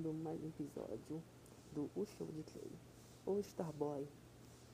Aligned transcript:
começando 0.00 0.14
mais 0.24 0.42
um 0.42 0.48
episódio 0.48 1.22
do 1.72 1.90
O 1.94 2.06
Show 2.06 2.26
de 2.28 2.42
Trey, 2.44 2.70
o 3.26 3.38
Starboy. 3.40 4.06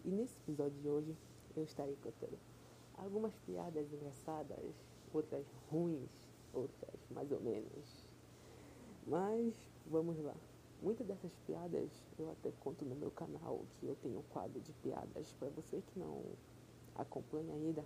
E 0.04 0.08
nesse 0.08 0.38
episódio 0.38 0.78
de 0.80 0.88
hoje 0.88 1.16
eu 1.56 1.64
estarei 1.64 1.96
contando 1.96 2.38
algumas 2.96 3.34
piadas 3.40 3.92
engraçadas, 3.92 4.74
outras 5.12 5.44
ruins, 5.70 6.08
outras 6.52 6.94
mais 7.10 7.30
ou 7.32 7.40
menos. 7.40 8.06
Mas 9.06 9.52
vamos 9.86 10.16
lá. 10.20 10.34
Muitas 10.80 11.06
dessas 11.06 11.32
piadas 11.46 11.90
eu 12.18 12.30
até 12.30 12.52
conto 12.60 12.84
no 12.84 12.94
meu 12.94 13.10
canal, 13.10 13.64
que 13.80 13.86
eu 13.86 13.96
tenho 13.96 14.20
um 14.20 14.24
quadro 14.32 14.60
de 14.60 14.72
piadas. 14.74 15.32
Para 15.40 15.48
você 15.50 15.82
que 15.82 15.98
não 15.98 16.22
acompanha 16.94 17.52
ainda, 17.52 17.84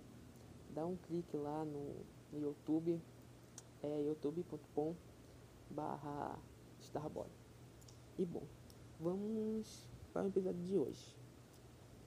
dá 0.75 0.85
um 0.85 0.95
clique 0.95 1.35
lá 1.37 1.65
no, 1.65 1.95
no 2.31 2.39
YouTube, 2.39 3.01
é 3.81 4.01
youtube.com 4.01 4.95
barra 5.71 6.37
Starboy. 6.91 7.27
E 8.17 8.25
bom, 8.25 8.43
vamos 8.99 9.87
para 10.11 10.25
o 10.25 10.27
episódio 10.27 10.61
de 10.61 10.77
hoje. 10.77 11.15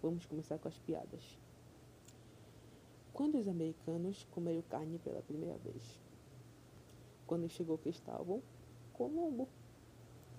Vamos 0.03 0.27
começar 0.27 0.59
com 0.59 0.69
as 0.69 0.79
piadas. 0.79 1.39
Quando 3.15 3.39
os 3.39 3.49
americanos 3.49 4.27
comeram 4.31 4.61
carne 4.69 4.99
pela 4.99 5.23
primeira 5.23 5.57
vez? 5.57 5.83
Quando 7.27 7.49
chegou 7.49 7.79
Cristóvão 7.79 8.43
Colombo. 8.93 9.49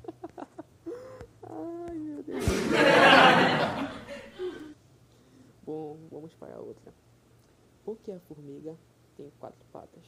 Ai, 1.41 1.97
meu 1.97 2.21
Deus. 2.21 2.45
Bom, 5.65 5.97
vamos 6.11 6.35
para 6.35 6.55
a 6.55 6.59
outra. 6.59 6.93
Por 7.83 7.97
que 7.97 8.11
a 8.11 8.19
formiga 8.19 8.77
tem 9.17 9.31
quatro 9.39 9.65
patas? 9.71 10.05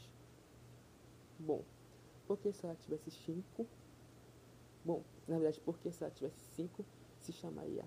Bom, 1.40 1.64
porque 2.28 2.54
se 2.54 2.68
ela 2.68 2.76
tivesse 2.76 3.10
cinco. 3.10 3.66
Bom, 4.88 5.04
na 5.28 5.36
verdade, 5.36 5.60
porque 5.66 5.92
se 5.92 6.02
ela 6.02 6.14
tivesse 6.14 6.40
cinco, 6.56 6.86
se 7.20 7.34
chamaria 7.34 7.84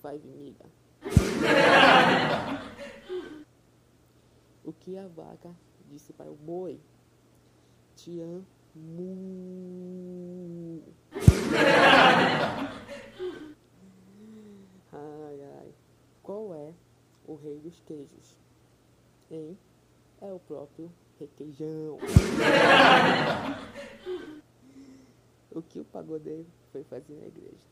Five 0.00 0.24
Miga. 0.24 0.66
o 4.64 4.72
que 4.72 4.96
a 4.96 5.08
vaca 5.08 5.52
disse 5.90 6.12
para 6.12 6.30
o 6.30 6.36
boi? 6.36 6.80
Te 7.96 8.20
amo. 8.20 8.46
ai, 14.92 15.40
ai. 15.58 15.74
Qual 16.22 16.54
é 16.54 16.72
o 17.26 17.34
rei 17.34 17.58
dos 17.58 17.80
queijos? 17.80 18.38
Hein? 19.28 19.58
É 20.20 20.32
o 20.32 20.38
próprio 20.38 20.88
requeijão. 21.18 21.98
O 25.54 25.62
que 25.62 25.78
o 25.78 25.84
pagodeiro 25.84 26.46
foi 26.72 26.82
fazer 26.84 27.14
na 27.14 27.26
igreja? 27.26 27.66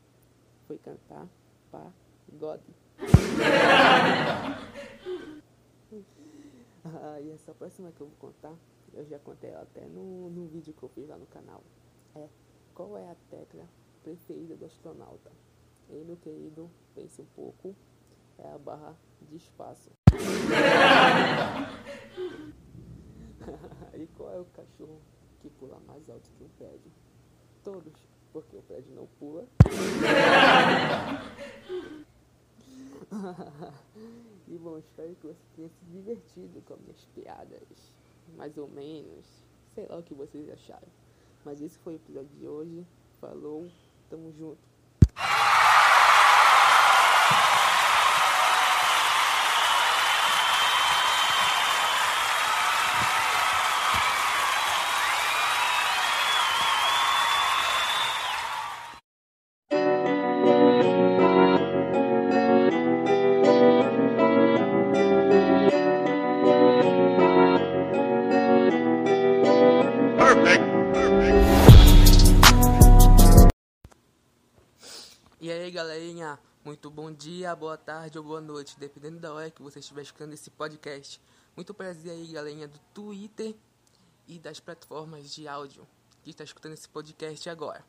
Foi 0.67 0.77
cantar 0.77 1.27
pagode. 1.69 2.63
ah, 6.85 7.19
e 7.21 7.31
essa 7.31 7.53
próxima 7.53 7.91
que 7.91 7.99
eu 8.01 8.07
vou 8.07 8.15
contar, 8.17 8.55
eu 8.93 9.05
já 9.05 9.19
contei 9.19 9.49
ela 9.49 9.63
até 9.63 9.85
no, 9.87 10.29
no 10.29 10.47
vídeo 10.47 10.73
que 10.73 10.83
eu 10.83 10.89
fiz 10.89 11.09
lá 11.09 11.17
no 11.17 11.25
canal. 11.25 11.61
É, 12.15 12.29
qual 12.73 12.97
é 12.97 13.11
a 13.11 13.15
tecla 13.29 13.67
preferida 14.01 14.55
do 14.55 14.63
astronauta? 14.65 15.29
E 15.89 15.95
meu 16.05 16.15
querido, 16.15 16.71
pense 16.95 17.21
um 17.21 17.27
pouco, 17.35 17.75
é 18.37 18.49
a 18.49 18.57
barra 18.57 18.95
de 19.21 19.35
espaço. 19.35 19.91
e 23.93 24.07
qual 24.15 24.31
é 24.31 24.39
o 24.39 24.45
cachorro 24.45 25.01
que 25.41 25.49
pula 25.49 25.77
mais 25.85 26.09
alto 26.09 26.31
que 26.37 26.43
um 26.43 26.49
prédio? 26.57 26.89
Todos, 27.63 27.93
porque 28.33 28.57
o 28.57 28.61
prédio 28.61 28.93
não 28.93 29.07
pula. 29.19 29.47
e 34.47 34.57
bom, 34.57 34.77
espero 34.77 35.15
que 35.15 35.27
você 35.27 35.39
tenha 35.55 35.69
se 35.69 35.85
divertido 35.85 36.61
com 36.65 36.75
minhas 36.77 37.05
piadas. 37.15 37.93
Mais 38.35 38.57
ou 38.57 38.67
menos. 38.67 39.25
Sei 39.73 39.87
lá 39.87 39.97
o 39.97 40.03
que 40.03 40.13
vocês 40.13 40.49
acharam. 40.49 40.89
Mas 41.45 41.61
esse 41.61 41.77
foi 41.79 41.93
o 41.93 41.97
episódio 41.97 42.35
de 42.37 42.47
hoje. 42.47 42.85
Falou, 43.21 43.69
tamo 44.09 44.31
junto. 44.33 44.72
Muito 76.83 76.95
bom 76.95 77.13
dia, 77.13 77.55
boa 77.55 77.77
tarde 77.77 78.17
ou 78.17 78.23
boa 78.25 78.41
noite, 78.41 78.77
dependendo 78.77 79.17
da 79.17 79.33
hora 79.33 79.49
que 79.49 79.61
você 79.61 79.79
estiver 79.79 80.01
escutando 80.01 80.33
esse 80.33 80.49
podcast. 80.49 81.21
Muito 81.55 81.73
prazer 81.73 82.11
aí, 82.11 82.27
galerinha 82.27 82.67
do 82.67 82.77
Twitter 82.93 83.55
e 84.27 84.37
das 84.37 84.59
plataformas 84.59 85.33
de 85.33 85.47
áudio 85.47 85.87
que 86.21 86.31
está 86.31 86.43
escutando 86.43 86.73
esse 86.73 86.89
podcast 86.89 87.49
agora. 87.49 87.85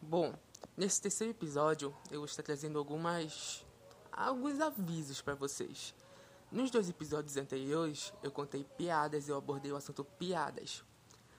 Bom, 0.00 0.32
nesse 0.76 1.02
terceiro 1.02 1.32
episódio 1.32 1.92
eu 2.08 2.20
vou 2.20 2.24
estar 2.24 2.44
trazendo 2.44 2.78
algumas 2.78 3.66
alguns 4.12 4.60
avisos 4.60 5.20
para 5.20 5.34
vocês. 5.34 5.92
Nos 6.52 6.70
dois 6.70 6.88
episódios 6.88 7.36
anteriores 7.36 8.12
eu 8.22 8.30
contei 8.30 8.62
piadas, 8.62 9.28
eu 9.28 9.36
abordei 9.36 9.72
o 9.72 9.76
assunto 9.76 10.04
piadas. 10.04 10.84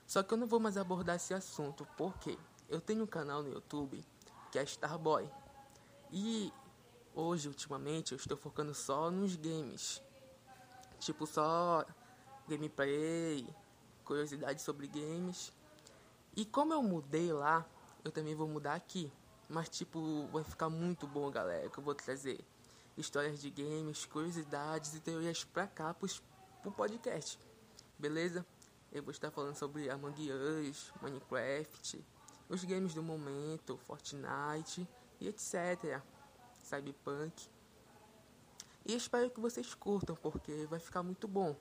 Só 0.06 0.22
que 0.22 0.34
eu 0.34 0.36
não 0.36 0.46
vou 0.46 0.60
mais 0.60 0.76
abordar 0.76 1.16
esse 1.16 1.32
assunto 1.32 1.88
porque 1.96 2.38
eu 2.68 2.82
tenho 2.82 3.04
um 3.04 3.06
canal 3.06 3.42
no 3.42 3.50
YouTube 3.50 4.04
que 4.50 4.58
é 4.58 4.62
Starboy. 4.62 5.26
E 6.14 6.52
hoje, 7.14 7.48
ultimamente, 7.48 8.12
eu 8.12 8.16
estou 8.16 8.36
focando 8.36 8.74
só 8.74 9.10
nos 9.10 9.36
games. 9.36 10.02
Tipo, 10.98 11.26
só 11.26 11.84
gameplay, 12.48 13.46
curiosidades 14.04 14.64
sobre 14.64 14.86
games. 14.86 15.52
E 16.36 16.44
como 16.44 16.72
eu 16.72 16.82
mudei 16.82 17.32
lá, 17.32 17.66
eu 18.04 18.10
também 18.10 18.34
vou 18.34 18.48
mudar 18.48 18.74
aqui. 18.74 19.12
Mas, 19.48 19.68
tipo, 19.68 20.26
vai 20.28 20.44
ficar 20.44 20.68
muito 20.68 21.06
bom, 21.06 21.30
galera, 21.30 21.68
que 21.68 21.78
eu 21.78 21.84
vou 21.84 21.94
trazer 21.94 22.42
histórias 22.96 23.40
de 23.40 23.50
games, 23.50 24.04
curiosidades 24.06 24.94
e 24.94 25.00
teorias 25.00 25.44
pra 25.44 25.66
cá 25.66 25.92
pro, 25.92 26.08
pro 26.62 26.72
podcast. 26.72 27.38
Beleza? 27.98 28.46
Eu 28.90 29.02
vou 29.02 29.10
estar 29.10 29.30
falando 29.30 29.56
sobre 29.56 29.88
Among 29.90 30.30
Us, 30.30 30.92
Minecraft, 31.00 32.04
os 32.48 32.64
games 32.64 32.94
do 32.94 33.02
momento, 33.02 33.78
Fortnite 33.86 34.86
e 35.20 35.28
etc. 35.28 36.02
Cyberpunk. 36.72 37.48
E 38.86 38.94
espero 38.94 39.30
que 39.30 39.40
vocês 39.40 39.74
curtam, 39.74 40.16
porque 40.16 40.66
vai 40.66 40.80
ficar 40.80 41.02
muito 41.02 41.28
bom 41.28 41.54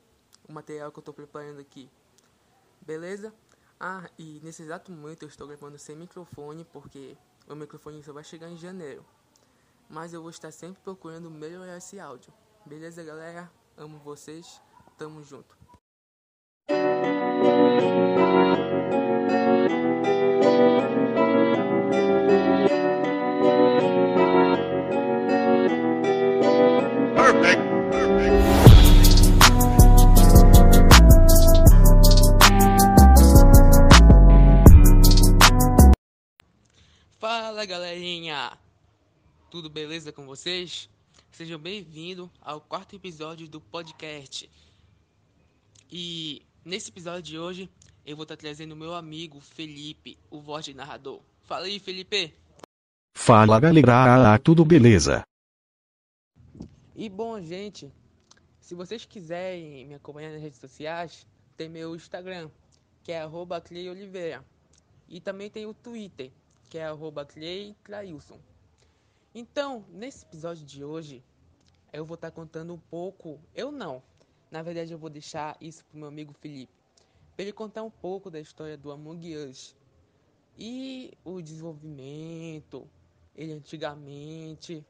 o 0.47 0.53
material 0.53 0.91
que 0.91 0.99
eu 0.99 1.01
estou 1.01 1.13
preparando 1.13 1.59
aqui. 1.59 1.89
Beleza? 2.81 3.33
Ah, 3.79 4.09
e 4.17 4.40
nesse 4.41 4.63
exato 4.63 4.91
momento 4.91 5.23
eu 5.23 5.28
estou 5.28 5.47
gravando 5.47 5.78
sem 5.78 5.96
microfone, 5.96 6.63
porque 6.66 7.17
o 7.47 7.55
microfone 7.55 8.02
só 8.02 8.13
vai 8.13 8.23
chegar 8.23 8.49
em 8.49 8.58
janeiro. 8.58 9.05
Mas 9.90 10.13
eu 10.13 10.22
vou 10.22 10.29
estar 10.29 10.52
sempre 10.52 10.81
procurando 10.81 11.29
melhorar 11.29 11.78
esse 11.78 11.99
áudio. 11.99 12.34
Beleza, 12.66 13.03
galera? 13.03 13.52
Amo 13.75 13.99
vocês. 13.99 14.61
Tamo 14.97 15.22
junto. 15.23 15.60
Galerinha, 37.72 38.52
tudo 39.50 39.70
beleza 39.70 40.12
com 40.12 40.26
vocês? 40.26 40.90
Sejam 41.32 41.58
bem-vindos 41.58 42.29
ao 42.41 42.59
quarto 42.59 42.97
episódio 42.97 43.47
do 43.47 43.62
podcast. 43.62 44.52
E 45.90 46.41
nesse 46.66 46.90
episódio 46.90 47.22
de 47.22 47.40
hoje 47.40 47.70
eu 48.06 48.18
vou 48.18 48.23
estar 48.23 48.35
trazendo 48.35 48.76
meu 48.76 48.94
amigo 48.94 49.40
Felipe, 49.40 50.18
o 50.29 50.41
voz 50.41 50.66
de 50.66 50.73
narrador. 50.73 51.22
Fala 51.44 51.66
aí, 51.68 51.79
Felipe. 51.79 52.35
Fala 53.16 53.58
galera, 53.58 54.38
tudo 54.38 54.66
beleza? 54.66 55.23
E 56.94 57.08
bom, 57.08 57.41
gente, 57.41 57.90
se 58.59 58.76
vocês 58.76 59.06
quiserem 59.06 59.85
me 59.85 59.94
acompanhar 59.94 60.34
nas 60.34 60.41
redes 60.41 60.59
sociais, 60.59 61.26
tem 61.56 61.70
meu 61.70 61.96
Instagram, 61.96 62.52
que 63.02 63.14
é 63.14 63.22
arroba 63.22 63.62
Clay 63.62 63.90
Oliveira. 63.90 64.44
E 65.08 65.22
também 65.22 65.50
tem 65.50 65.66
o 65.66 65.73
Twitter, 65.73 66.34
que 66.72 66.78
é 66.78 66.85
arroba 66.85 67.26
Clay 67.26 67.76
Clailson. 67.84 68.40
Então, 69.35 69.85
nesse 69.90 70.23
episódio 70.23 70.66
de 70.66 70.85
hoje, 70.85 71.22
eu 71.91 72.06
vou 72.06 72.16
estar 72.16 72.32
contando 72.32 72.73
um 72.73 72.78
pouco. 72.78 73.41
Eu 73.53 73.73
não. 73.73 74.02
Na 74.50 74.62
verdade, 74.62 74.94
eu 74.94 74.97
vou 74.97 75.09
deixar 75.09 75.58
isso 75.59 75.84
pro 75.84 75.97
meu 75.97 76.08
amigo 76.08 76.32
Felipe. 76.32 76.72
Pra 77.35 77.44
ele 77.44 77.52
contar 77.52 77.84
um 77.84 77.91
pouco 77.91 78.32
da 78.32 78.40
história 78.40 78.78
do 78.78 78.90
Among 78.90 79.35
Us. 79.35 79.76
E 80.58 81.12
o 81.26 81.41
desenvolvimento, 81.41 82.88
ele 83.35 83.52
antigamente. 83.52 84.85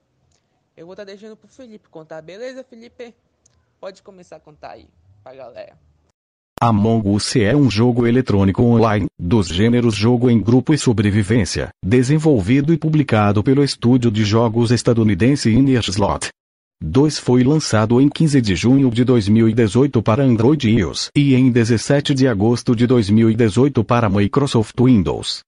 Eu 0.78 0.86
vou 0.86 0.94
estar 0.94 1.04
deixando 1.04 1.36
pro 1.36 1.48
Felipe 1.48 1.90
contar, 1.90 2.22
beleza, 2.22 2.64
Felipe? 2.64 3.16
Pode 3.80 4.04
começar 4.04 4.36
a 4.36 4.40
contar 4.40 4.74
aí 4.74 4.88
pra 5.24 5.34
galera. 5.34 5.80
Among 6.64 7.10
Us 7.10 7.38
é 7.38 7.56
um 7.56 7.72
jogo 7.72 8.06
eletrônico 8.06 8.62
online, 8.62 9.08
dos 9.20 9.48
gêneros 9.48 9.96
jogo 9.96 10.30
em 10.30 10.40
grupo 10.40 10.76
e 10.76 10.78
sobrevivência, 10.78 11.70
desenvolvido 11.84 12.72
e 12.72 12.78
publicado 12.78 13.42
pelo 13.42 13.64
estúdio 13.64 14.12
de 14.12 14.24
jogos 14.24 14.70
estadunidense 14.70 15.50
Inner 15.50 15.82
Slot. 15.90 16.30
2 16.80 17.18
foi 17.18 17.44
lançado 17.44 18.00
em 18.00 18.08
15 18.08 18.40
de 18.40 18.56
junho 18.56 18.92
de 18.92 19.04
2018 19.04 20.04
para 20.04 20.24
Android 20.24 20.70
iOS 20.70 21.10
e 21.18 21.34
em 21.34 21.50
17 21.50 22.14
de 22.14 22.28
agosto 22.28 22.76
de 22.76 22.86
2018 22.86 23.84
para 23.84 24.08
Microsoft 24.08 24.80
Windows. 24.80 25.42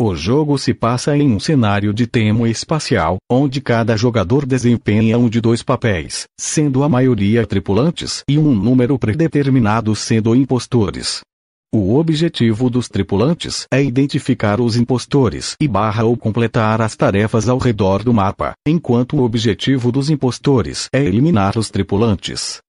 O 0.00 0.14
jogo 0.14 0.56
se 0.56 0.72
passa 0.72 1.16
em 1.16 1.28
um 1.28 1.40
cenário 1.40 1.92
de 1.92 2.06
tema 2.06 2.48
espacial, 2.48 3.16
onde 3.28 3.60
cada 3.60 3.96
jogador 3.96 4.46
desempenha 4.46 5.18
um 5.18 5.28
de 5.28 5.40
dois 5.40 5.60
papéis, 5.60 6.24
sendo 6.38 6.84
a 6.84 6.88
maioria 6.88 7.44
tripulantes 7.44 8.22
e 8.28 8.38
um 8.38 8.54
número 8.54 8.96
predeterminado 8.96 9.96
sendo 9.96 10.36
impostores. 10.36 11.22
O 11.74 11.96
objetivo 11.96 12.70
dos 12.70 12.88
tripulantes 12.88 13.66
é 13.72 13.82
identificar 13.82 14.60
os 14.60 14.76
impostores 14.76 15.56
e 15.60 15.66
barra 15.66 16.04
ou 16.04 16.16
completar 16.16 16.80
as 16.80 16.94
tarefas 16.94 17.48
ao 17.48 17.58
redor 17.58 18.04
do 18.04 18.14
mapa, 18.14 18.52
enquanto 18.64 19.16
o 19.16 19.24
objetivo 19.24 19.90
dos 19.90 20.10
impostores 20.10 20.88
é 20.94 21.02
eliminar 21.02 21.58
os 21.58 21.70
tripulantes. 21.70 22.60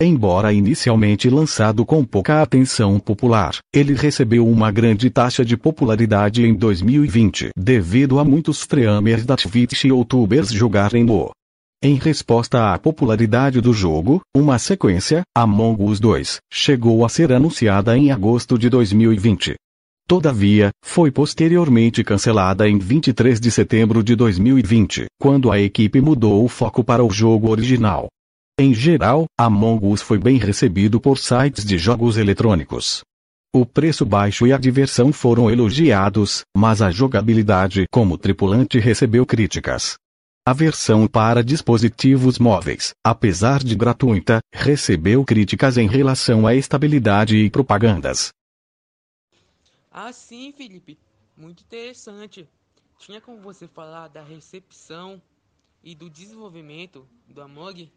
Embora 0.00 0.52
inicialmente 0.52 1.28
lançado 1.28 1.84
com 1.84 2.04
pouca 2.04 2.40
atenção 2.40 3.00
popular, 3.00 3.58
ele 3.74 3.94
recebeu 3.94 4.46
uma 4.46 4.70
grande 4.70 5.10
taxa 5.10 5.44
de 5.44 5.56
popularidade 5.56 6.46
em 6.46 6.54
2020 6.54 7.50
devido 7.58 8.20
a 8.20 8.24
muitos 8.24 8.60
streamers 8.60 9.26
da 9.26 9.34
Twitch 9.34 9.82
e 9.82 9.88
youtubers 9.88 10.52
jogarem 10.52 11.02
no. 11.02 11.32
Em 11.82 11.96
resposta 11.96 12.72
à 12.72 12.78
popularidade 12.78 13.60
do 13.60 13.72
jogo, 13.72 14.20
uma 14.36 14.56
sequência, 14.60 15.22
Among 15.36 15.82
Us 15.82 15.98
2, 15.98 16.38
chegou 16.52 17.04
a 17.04 17.08
ser 17.08 17.32
anunciada 17.32 17.98
em 17.98 18.12
agosto 18.12 18.56
de 18.56 18.68
2020. 18.68 19.56
Todavia, 20.06 20.70
foi 20.80 21.10
posteriormente 21.10 22.04
cancelada 22.04 22.68
em 22.68 22.78
23 22.78 23.40
de 23.40 23.50
setembro 23.50 24.04
de 24.04 24.14
2020, 24.14 25.06
quando 25.20 25.50
a 25.50 25.58
equipe 25.58 26.00
mudou 26.00 26.44
o 26.44 26.48
foco 26.48 26.84
para 26.84 27.04
o 27.04 27.10
jogo 27.10 27.50
original. 27.50 28.06
Em 28.60 28.74
geral, 28.74 29.26
Among 29.38 29.86
Us 29.86 30.02
foi 30.02 30.18
bem 30.18 30.36
recebido 30.36 31.00
por 31.00 31.16
sites 31.16 31.64
de 31.64 31.78
jogos 31.78 32.16
eletrônicos. 32.16 33.04
O 33.54 33.64
preço 33.64 34.04
baixo 34.04 34.48
e 34.48 34.52
a 34.52 34.58
diversão 34.58 35.12
foram 35.12 35.48
elogiados, 35.48 36.42
mas 36.56 36.82
a 36.82 36.90
jogabilidade 36.90 37.84
como 37.88 38.18
tripulante 38.18 38.80
recebeu 38.80 39.24
críticas. 39.24 39.96
A 40.44 40.52
versão 40.52 41.06
para 41.06 41.44
dispositivos 41.44 42.40
móveis, 42.40 42.90
apesar 43.06 43.62
de 43.62 43.76
gratuita, 43.76 44.40
recebeu 44.52 45.24
críticas 45.24 45.78
em 45.78 45.86
relação 45.86 46.44
à 46.44 46.52
estabilidade 46.52 47.36
e 47.36 47.48
propagandas. 47.48 48.32
Ah, 49.88 50.12
sim, 50.12 50.50
Felipe. 50.50 50.98
Muito 51.36 51.62
interessante. 51.62 52.48
Tinha 52.98 53.20
como 53.20 53.40
você 53.40 53.68
falar 53.68 54.08
da 54.08 54.24
recepção 54.24 55.22
e 55.80 55.94
do 55.94 56.10
desenvolvimento 56.10 57.06
do 57.28 57.40
Among? 57.40 57.88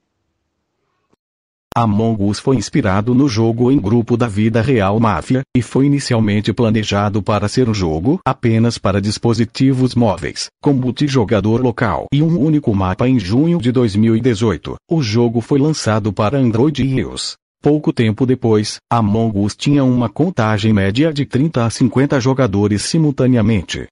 Among 1.74 2.22
Us 2.26 2.38
foi 2.38 2.58
inspirado 2.58 3.16
no 3.16 3.30
jogo 3.30 3.72
em 3.72 3.80
grupo 3.80 4.18
da 4.18 4.28
vida 4.28 4.62
real 4.62 5.00
Máfia, 5.00 5.42
e 5.56 5.62
foi 5.62 5.86
inicialmente 5.86 6.52
planejado 6.52 7.24
para 7.24 7.48
ser 7.48 7.70
um 7.70 7.74
jogo 7.74 8.20
apenas 8.26 8.78
para 8.78 9.00
dispositivos 9.00 9.96
móveis, 9.96 10.48
com 10.62 10.74
multijogador 10.74 11.62
local 11.62 12.08
e 12.12 12.22
um 12.22 12.38
único 12.38 12.76
mapa 12.76 13.08
em 13.08 13.18
junho 13.18 13.58
de 13.58 13.72
2018. 13.72 14.76
O 14.90 15.02
jogo 15.02 15.40
foi 15.40 15.60
lançado 15.60 16.12
para 16.12 16.38
Android 16.38 16.84
e 16.84 17.00
iOS. 17.00 17.36
Pouco 17.64 17.94
tempo 17.94 18.26
depois, 18.26 18.78
Among 18.92 19.40
Us 19.40 19.56
tinha 19.56 19.86
uma 19.86 20.10
contagem 20.10 20.74
média 20.74 21.14
de 21.14 21.26
30 21.26 21.66
a 21.66 21.70
50 21.70 22.20
jogadores 22.20 22.82
simultaneamente. 22.82 23.88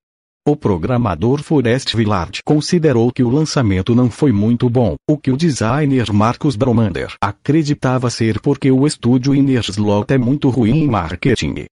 O 0.48 0.56
programador 0.56 1.44
Forest 1.44 1.96
Villard 1.96 2.40
considerou 2.44 3.12
que 3.12 3.24
o 3.24 3.30
lançamento 3.30 3.94
não 3.94 4.10
foi 4.10 4.32
muito 4.32 4.70
bom, 4.70 4.96
o 5.08 5.18
que 5.18 5.32
o 5.32 5.38
designer 5.38 6.12
Marcus 6.12 6.56
Bromander 6.56 7.14
acreditava 7.22 8.10
ser 8.10 8.40
porque 8.40 8.72
o 8.72 8.88
estúdio 8.88 9.36
Innerslot 9.36 10.14
é 10.14 10.18
muito 10.18 10.50
ruim 10.50 10.84
em 10.84 10.88
marketing. 10.88 11.66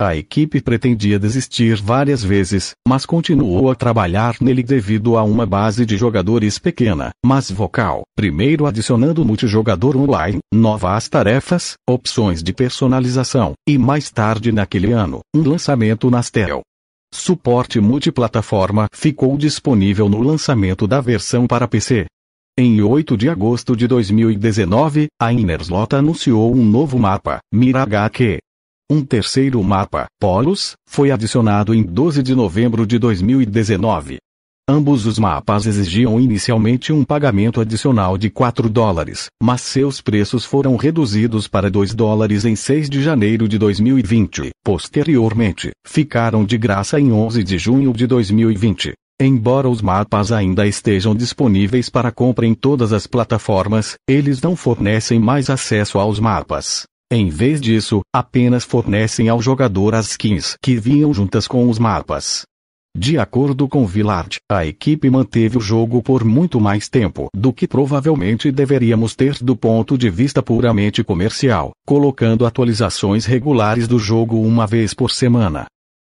A 0.00 0.16
equipe 0.16 0.60
pretendia 0.60 1.18
desistir 1.18 1.76
várias 1.80 2.24
vezes, 2.24 2.72
mas 2.88 3.06
continuou 3.06 3.70
a 3.70 3.74
trabalhar 3.74 4.34
nele 4.40 4.62
devido 4.62 5.16
a 5.16 5.22
uma 5.22 5.46
base 5.46 5.86
de 5.86 5.96
jogadores 5.96 6.58
pequena, 6.58 7.10
mas 7.24 7.50
vocal, 7.50 8.02
primeiro 8.16 8.66
adicionando 8.66 9.24
multijogador 9.24 9.96
online, 9.96 10.40
novas 10.52 11.08
tarefas, 11.08 11.74
opções 11.88 12.42
de 12.42 12.52
personalização, 12.52 13.52
e 13.68 13.78
mais 13.78 14.10
tarde 14.10 14.50
naquele 14.50 14.90
ano, 14.92 15.20
um 15.36 15.42
lançamento 15.42 16.10
nas 16.10 16.30
Tel. 16.30 16.62
Suporte 17.14 17.78
multiplataforma 17.78 18.88
ficou 18.90 19.36
disponível 19.36 20.08
no 20.08 20.22
lançamento 20.22 20.86
da 20.86 20.98
versão 20.98 21.46
para 21.46 21.68
PC. 21.68 22.06
Em 22.58 22.80
8 22.82 23.16
de 23.18 23.28
agosto 23.28 23.76
de 23.76 23.86
2019, 23.86 25.08
a 25.20 25.32
Innerslot 25.32 25.94
anunciou 25.94 26.54
um 26.54 26.64
novo 26.64 26.98
mapa, 26.98 27.38
Miragake. 27.52 28.38
Um 28.90 29.04
terceiro 29.04 29.62
mapa, 29.62 30.06
Polos, 30.18 30.72
foi 30.88 31.10
adicionado 31.10 31.74
em 31.74 31.82
12 31.82 32.22
de 32.22 32.34
novembro 32.34 32.86
de 32.86 32.98
2019. 32.98 34.16
Ambos 34.68 35.06
os 35.06 35.18
mapas 35.18 35.66
exigiam 35.66 36.20
inicialmente 36.20 36.92
um 36.92 37.04
pagamento 37.04 37.60
adicional 37.60 38.16
de 38.16 38.30
4 38.30 38.68
dólares, 38.68 39.26
mas 39.42 39.60
seus 39.60 40.00
preços 40.00 40.44
foram 40.44 40.76
reduzidos 40.76 41.48
para 41.48 41.68
2 41.68 41.94
dólares 41.94 42.44
em 42.44 42.54
6 42.54 42.88
de 42.88 43.02
janeiro 43.02 43.48
de 43.48 43.58
2020. 43.58 44.50
Posteriormente, 44.64 45.72
ficaram 45.84 46.44
de 46.44 46.56
graça 46.56 47.00
em 47.00 47.10
11 47.12 47.42
de 47.42 47.58
junho 47.58 47.92
de 47.92 48.06
2020. 48.06 48.92
Embora 49.20 49.68
os 49.68 49.82
mapas 49.82 50.30
ainda 50.30 50.64
estejam 50.64 51.12
disponíveis 51.12 51.90
para 51.90 52.12
compra 52.12 52.46
em 52.46 52.54
todas 52.54 52.92
as 52.92 53.04
plataformas, 53.06 53.96
eles 54.08 54.40
não 54.40 54.54
fornecem 54.54 55.18
mais 55.18 55.50
acesso 55.50 55.98
aos 55.98 56.20
mapas. 56.20 56.84
Em 57.12 57.28
vez 57.28 57.60
disso, 57.60 58.00
apenas 58.14 58.64
fornecem 58.64 59.28
ao 59.28 59.42
jogador 59.42 59.94
as 59.94 60.10
skins 60.10 60.54
que 60.62 60.76
vinham 60.76 61.12
juntas 61.12 61.48
com 61.48 61.68
os 61.68 61.80
mapas. 61.80 62.44
De 62.94 63.18
acordo 63.18 63.66
com 63.66 63.86
Villard, 63.86 64.36
a 64.50 64.66
equipe 64.66 65.08
manteve 65.08 65.56
o 65.56 65.60
jogo 65.60 66.02
por 66.02 66.24
muito 66.24 66.60
mais 66.60 66.90
tempo 66.90 67.28
do 67.34 67.50
que 67.50 67.66
provavelmente 67.66 68.52
deveríamos 68.52 69.16
ter 69.16 69.38
do 69.42 69.56
ponto 69.56 69.96
de 69.96 70.10
vista 70.10 70.42
puramente 70.42 71.02
comercial, 71.02 71.70
colocando 71.86 72.44
atualizações 72.44 73.24
regulares 73.24 73.88
do 73.88 73.98
jogo 73.98 74.42
uma 74.42 74.66
vez 74.66 74.92
por 74.92 75.10
semana. 75.10 75.66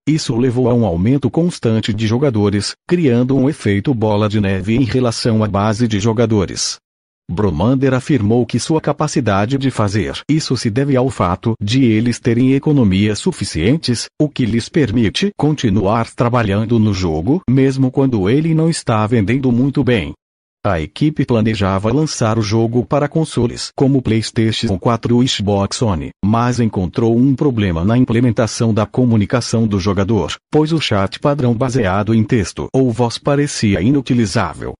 Isso 0.09 0.37
levou 0.37 0.69
a 0.69 0.75
um 0.75 0.85
aumento 0.85 1.31
constante 1.31 1.95
de 1.95 2.05
jogadores, 2.09 2.73
criando 2.89 3.37
um 3.37 3.49
efeito 3.49 3.95
bola 3.95 4.29
de 4.29 4.41
neve 4.41 4.75
em 4.75 4.85
relação 4.85 5.45
à 5.45 5.47
base 5.47 5.87
de 5.87 6.01
jogadores. 6.01 6.79
Bromander 7.31 7.95
afirmou 7.95 8.45
que 8.45 8.59
sua 8.59 8.81
capacidade 8.81 9.57
de 9.57 9.71
fazer 9.71 10.21
isso 10.29 10.57
se 10.57 10.69
deve 10.69 10.97
ao 10.97 11.09
fato 11.09 11.55
de 11.63 11.85
eles 11.85 12.19
terem 12.19 12.55
economias 12.55 13.19
suficientes, 13.19 14.07
o 14.21 14.29
que 14.29 14.45
lhes 14.45 14.69
permite 14.69 15.31
continuar 15.37 16.11
trabalhando 16.11 16.79
no 16.79 16.93
jogo 16.93 17.41
mesmo 17.49 17.91
quando 17.91 18.29
ele 18.29 18.55
não 18.55 18.69
está 18.69 19.07
vendendo 19.07 19.51
muito 19.53 19.83
bem. 19.85 20.13
A 20.65 20.81
equipe 20.81 21.27
planejava 21.27 21.93
lançar 21.93 22.39
o 22.39 22.43
jogo 22.43 22.85
para 22.87 23.09
consoles 23.09 23.71
como 23.77 24.01
PlayStation 24.01 24.79
4 24.79 25.21
e 25.21 25.27
Xbox 25.27 25.83
One, 25.83 26.11
mas 26.25 26.61
encontrou 26.61 27.17
um 27.17 27.35
problema 27.35 27.85
na 27.85 27.99
implementação 27.99 28.73
da 28.73 28.87
comunicação 28.87 29.67
do 29.67 29.81
jogador, 29.81 30.37
pois 30.53 30.73
o 30.73 30.81
chat 30.81 31.19
padrão 31.19 31.53
baseado 31.53 32.15
em 32.15 32.23
texto 32.23 32.69
ou 32.73 32.93
voz 32.93 33.19
parecia 33.19 33.83
inutilizável. 33.83 34.75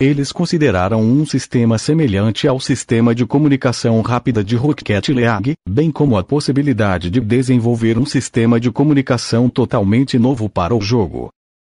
Eles 0.00 0.30
consideraram 0.30 1.02
um 1.02 1.26
sistema 1.26 1.76
semelhante 1.76 2.46
ao 2.46 2.60
sistema 2.60 3.12
de 3.12 3.26
comunicação 3.26 4.00
rápida 4.00 4.44
de 4.44 4.54
Rocket 4.54 5.08
League, 5.08 5.54
bem 5.68 5.90
como 5.90 6.16
a 6.16 6.22
possibilidade 6.22 7.10
de 7.10 7.20
desenvolver 7.20 7.98
um 7.98 8.06
sistema 8.06 8.60
de 8.60 8.70
comunicação 8.70 9.50
totalmente 9.50 10.16
novo 10.16 10.48
para 10.48 10.72
o 10.72 10.80
jogo. 10.80 11.30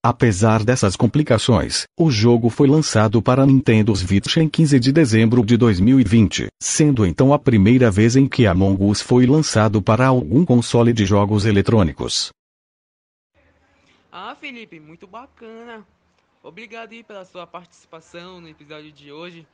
Apesar 0.05 0.62
dessas 0.62 0.95
complicações, 0.95 1.83
o 1.99 2.12
jogo 2.12 2.49
foi 2.49 2.69
lançado 2.69 3.21
para 3.21 3.45
Nintendo 3.45 3.93
Switch 3.97 4.37
em 4.37 4.49
15 4.49 4.79
de 4.79 4.93
dezembro 4.93 5.45
de 5.45 5.57
2020, 5.57 6.47
sendo 6.62 7.05
então 7.05 7.35
a 7.35 7.41
primeira 7.41 7.91
vez 7.91 8.14
em 8.14 8.29
que 8.29 8.47
Among 8.47 8.85
Us 8.85 9.00
foi 9.00 9.26
lançado 9.26 9.83
para 9.83 10.07
algum 10.07 10.45
console 10.45 10.93
de 10.93 11.05
jogos 11.05 11.45
eletrônicos. 11.45 12.31
Ah, 14.12 14.37
Felipe, 14.41 14.79
muito 14.79 15.09
bacana. 15.09 15.85
Obrigado 16.42 16.90
aí 16.90 17.04
pela 17.04 17.25
sua 17.25 17.46
participação 17.46 18.40
no 18.40 18.49
episódio 18.49 18.90
de 18.90 19.12
hoje. 19.12 19.46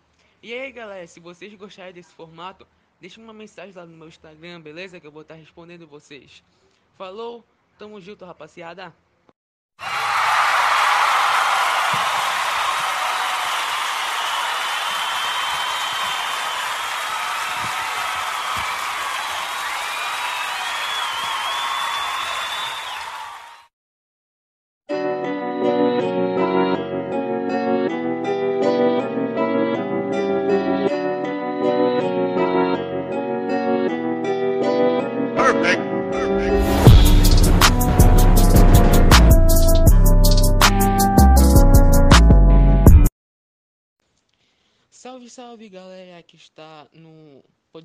E 0.42 0.54
aí, 0.54 0.72
galera, 0.72 1.06
se 1.06 1.20
vocês 1.20 1.52
gostarem 1.54 1.92
desse 1.92 2.14
formato, 2.14 2.66
deixe 2.98 3.20
uma 3.20 3.34
mensagem 3.34 3.74
lá 3.74 3.84
no 3.84 3.94
meu 3.94 4.08
Instagram, 4.08 4.62
beleza? 4.62 4.98
Que 4.98 5.06
eu 5.06 5.12
vou 5.12 5.20
estar 5.20 5.34
respondendo 5.34 5.86
vocês. 5.86 6.42
Falou, 6.96 7.44
tamo 7.78 8.00
junto, 8.00 8.24
rapaziada. 8.24 8.94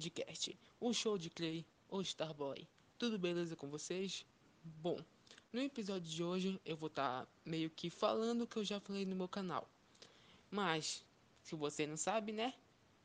Podcast 0.04 0.58
O 0.82 0.92
Show 0.92 1.18
de 1.18 1.30
Clay, 1.30 1.66
o 1.90 2.02
Starboy. 2.02 2.68
Tudo 2.98 3.18
beleza 3.18 3.56
com 3.56 3.70
vocês? 3.70 4.26
Bom, 4.82 5.00
no 5.54 5.62
episódio 5.62 6.10
de 6.10 6.22
hoje 6.22 6.60
eu 6.66 6.76
vou 6.76 6.88
estar 6.88 7.22
tá 7.22 7.28
meio 7.46 7.70
que 7.70 7.90
falando 7.90 8.42
o 8.42 8.48
que 8.48 8.58
eu 8.58 8.66
já 8.66 8.82
falei 8.82 9.06
no 9.06 9.16
meu 9.16 9.30
canal. 9.30 9.66
Mas, 10.52 11.06
se 11.42 11.56
você 11.56 11.88
não 11.88 11.96
sabe, 11.96 12.34
né? 12.34 12.54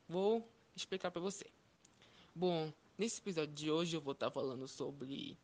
Vou 0.09 0.45
explicar 0.75 1.09
para 1.09 1.21
você. 1.21 1.45
Bom, 2.35 2.73
nesse 2.97 3.21
episódio 3.21 3.53
de 3.53 3.71
hoje 3.71 3.95
eu 3.95 4.01
vou 4.01 4.11
estar 4.11 4.27
tá 4.27 4.31
falando 4.31 4.67
sobre 4.67 5.37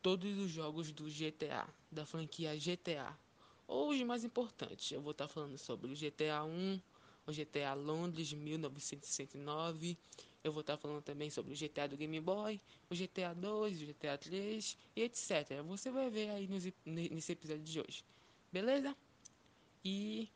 todos 0.00 0.38
os 0.38 0.50
jogos 0.50 0.92
do 0.92 1.06
GTA, 1.06 1.66
da 1.90 2.06
franquia 2.06 2.56
GTA. 2.56 3.18
Ou 3.66 3.90
os 3.90 4.00
mais 4.02 4.22
importantes, 4.22 4.92
eu 4.92 5.02
vou 5.02 5.10
estar 5.10 5.26
tá 5.26 5.32
falando 5.32 5.58
sobre 5.58 5.90
o 5.90 5.96
GTA 5.96 6.44
1, 6.44 6.80
o 7.26 7.32
GTA 7.32 7.74
Londres 7.74 8.32
1969. 8.32 9.98
Eu 10.44 10.52
vou 10.52 10.60
estar 10.60 10.76
falando 10.76 11.00
também 11.00 11.30
sobre 11.30 11.54
o 11.54 11.56
GTA 11.56 11.88
do 11.88 11.96
Game 11.96 12.20
Boy, 12.20 12.60
o 12.90 12.94
GTA 12.94 13.34
2, 13.34 13.80
o 13.80 13.86
GTA 13.86 14.18
3 14.18 14.76
e 14.94 15.02
etc. 15.02 15.62
Você 15.66 15.90
vai 15.90 16.10
ver 16.10 16.28
aí 16.30 16.46
nos, 16.46 16.70
nesse 16.84 17.32
episódio 17.32 17.62
de 17.62 17.80
hoje. 17.80 18.04
Beleza? 18.52 18.94
E 19.82 20.28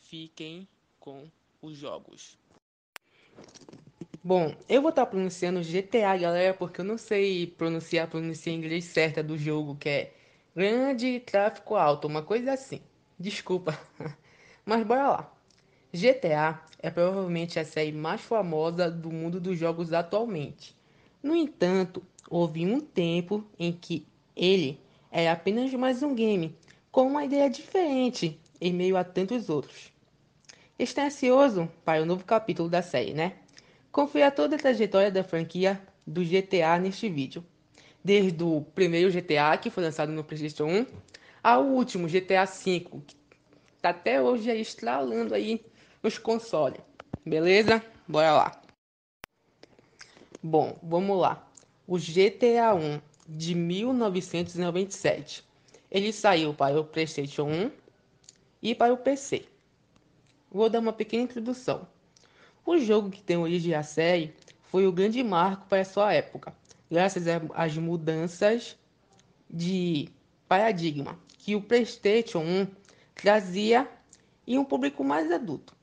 fiquem 0.00 0.68
com 1.00 1.30
os 1.62 1.78
jogos. 1.78 2.38
Bom, 4.22 4.54
eu 4.68 4.82
vou 4.82 4.90
estar 4.90 5.06
pronunciando 5.06 5.62
GTA, 5.62 6.14
galera, 6.18 6.52
porque 6.52 6.82
eu 6.82 6.84
não 6.84 6.98
sei 6.98 7.46
pronunciar 7.46 8.04
a 8.04 8.10
pronúncia 8.10 8.50
em 8.50 8.56
inglês 8.56 8.84
certa 8.84 9.22
do 9.22 9.38
jogo, 9.38 9.76
que 9.76 9.88
é 9.88 10.14
grande 10.54 11.20
tráfego 11.20 11.74
alto, 11.74 12.06
uma 12.06 12.22
coisa 12.22 12.52
assim. 12.52 12.82
Desculpa. 13.18 13.78
Mas 14.66 14.84
bora 14.86 15.08
lá. 15.08 15.35
GTA 15.96 16.60
é 16.78 16.90
provavelmente 16.90 17.58
a 17.58 17.64
série 17.64 17.92
mais 17.92 18.20
famosa 18.20 18.90
do 18.90 19.10
mundo 19.10 19.40
dos 19.40 19.58
jogos 19.58 19.92
atualmente. 19.92 20.76
No 21.22 21.34
entanto, 21.34 22.02
houve 22.30 22.66
um 22.66 22.80
tempo 22.80 23.44
em 23.58 23.72
que 23.72 24.06
ele 24.36 24.78
era 25.10 25.32
apenas 25.32 25.72
mais 25.74 26.02
um 26.02 26.14
game, 26.14 26.54
com 26.92 27.06
uma 27.06 27.24
ideia 27.24 27.48
diferente 27.48 28.38
em 28.60 28.72
meio 28.72 28.96
a 28.96 29.04
tantos 29.04 29.48
outros. 29.48 29.92
Está 30.78 31.06
ansioso 31.06 31.70
para 31.84 32.02
o 32.02 32.06
novo 32.06 32.24
capítulo 32.24 32.68
da 32.68 32.82
série, 32.82 33.14
né? 33.14 33.32
Confira 33.90 34.30
toda 34.30 34.56
a 34.56 34.58
trajetória 34.58 35.10
da 35.10 35.24
franquia 35.24 35.80
do 36.06 36.22
GTA 36.22 36.78
neste 36.78 37.08
vídeo. 37.08 37.42
Desde 38.04 38.44
o 38.44 38.60
primeiro 38.74 39.10
GTA, 39.10 39.56
que 39.56 39.70
foi 39.70 39.82
lançado 39.82 40.12
no 40.12 40.22
PlayStation 40.22 40.66
1, 40.66 40.86
ao 41.42 41.64
último 41.64 42.06
GTA 42.06 42.44
V, 42.44 42.86
que 43.06 43.16
está 43.74 43.88
até 43.88 44.20
hoje 44.20 44.50
aí 44.50 44.60
estralando 44.60 45.34
aí 45.34 45.64
nos 46.02 46.18
consoles. 46.18 46.80
Beleza? 47.24 47.82
Bora 48.06 48.32
lá. 48.32 48.62
Bom, 50.42 50.78
vamos 50.82 51.18
lá. 51.18 51.46
O 51.86 51.98
GTA 51.98 52.74
1 52.74 53.00
de 53.28 53.54
1997. 53.54 55.44
Ele 55.90 56.12
saiu 56.12 56.54
para 56.54 56.80
o 56.80 56.84
PlayStation 56.84 57.44
1 57.44 57.70
e 58.62 58.74
para 58.74 58.92
o 58.92 58.96
PC. 58.96 59.46
Vou 60.50 60.68
dar 60.68 60.80
uma 60.80 60.92
pequena 60.92 61.24
introdução. 61.24 61.86
O 62.64 62.78
jogo 62.78 63.10
que 63.10 63.22
tem 63.22 63.36
origem 63.36 63.74
à 63.74 63.82
série 63.82 64.34
foi 64.64 64.86
o 64.86 64.92
grande 64.92 65.22
marco 65.22 65.66
para 65.68 65.84
sua 65.84 66.12
época, 66.12 66.52
graças 66.90 67.24
às 67.54 67.76
mudanças 67.76 68.76
de 69.48 70.08
paradigma 70.48 71.18
que 71.38 71.54
o 71.54 71.62
PlayStation 71.62 72.40
1 72.40 72.66
trazia 73.14 73.88
e 74.44 74.58
um 74.58 74.64
público 74.64 75.04
mais 75.04 75.30
adulto. 75.30 75.75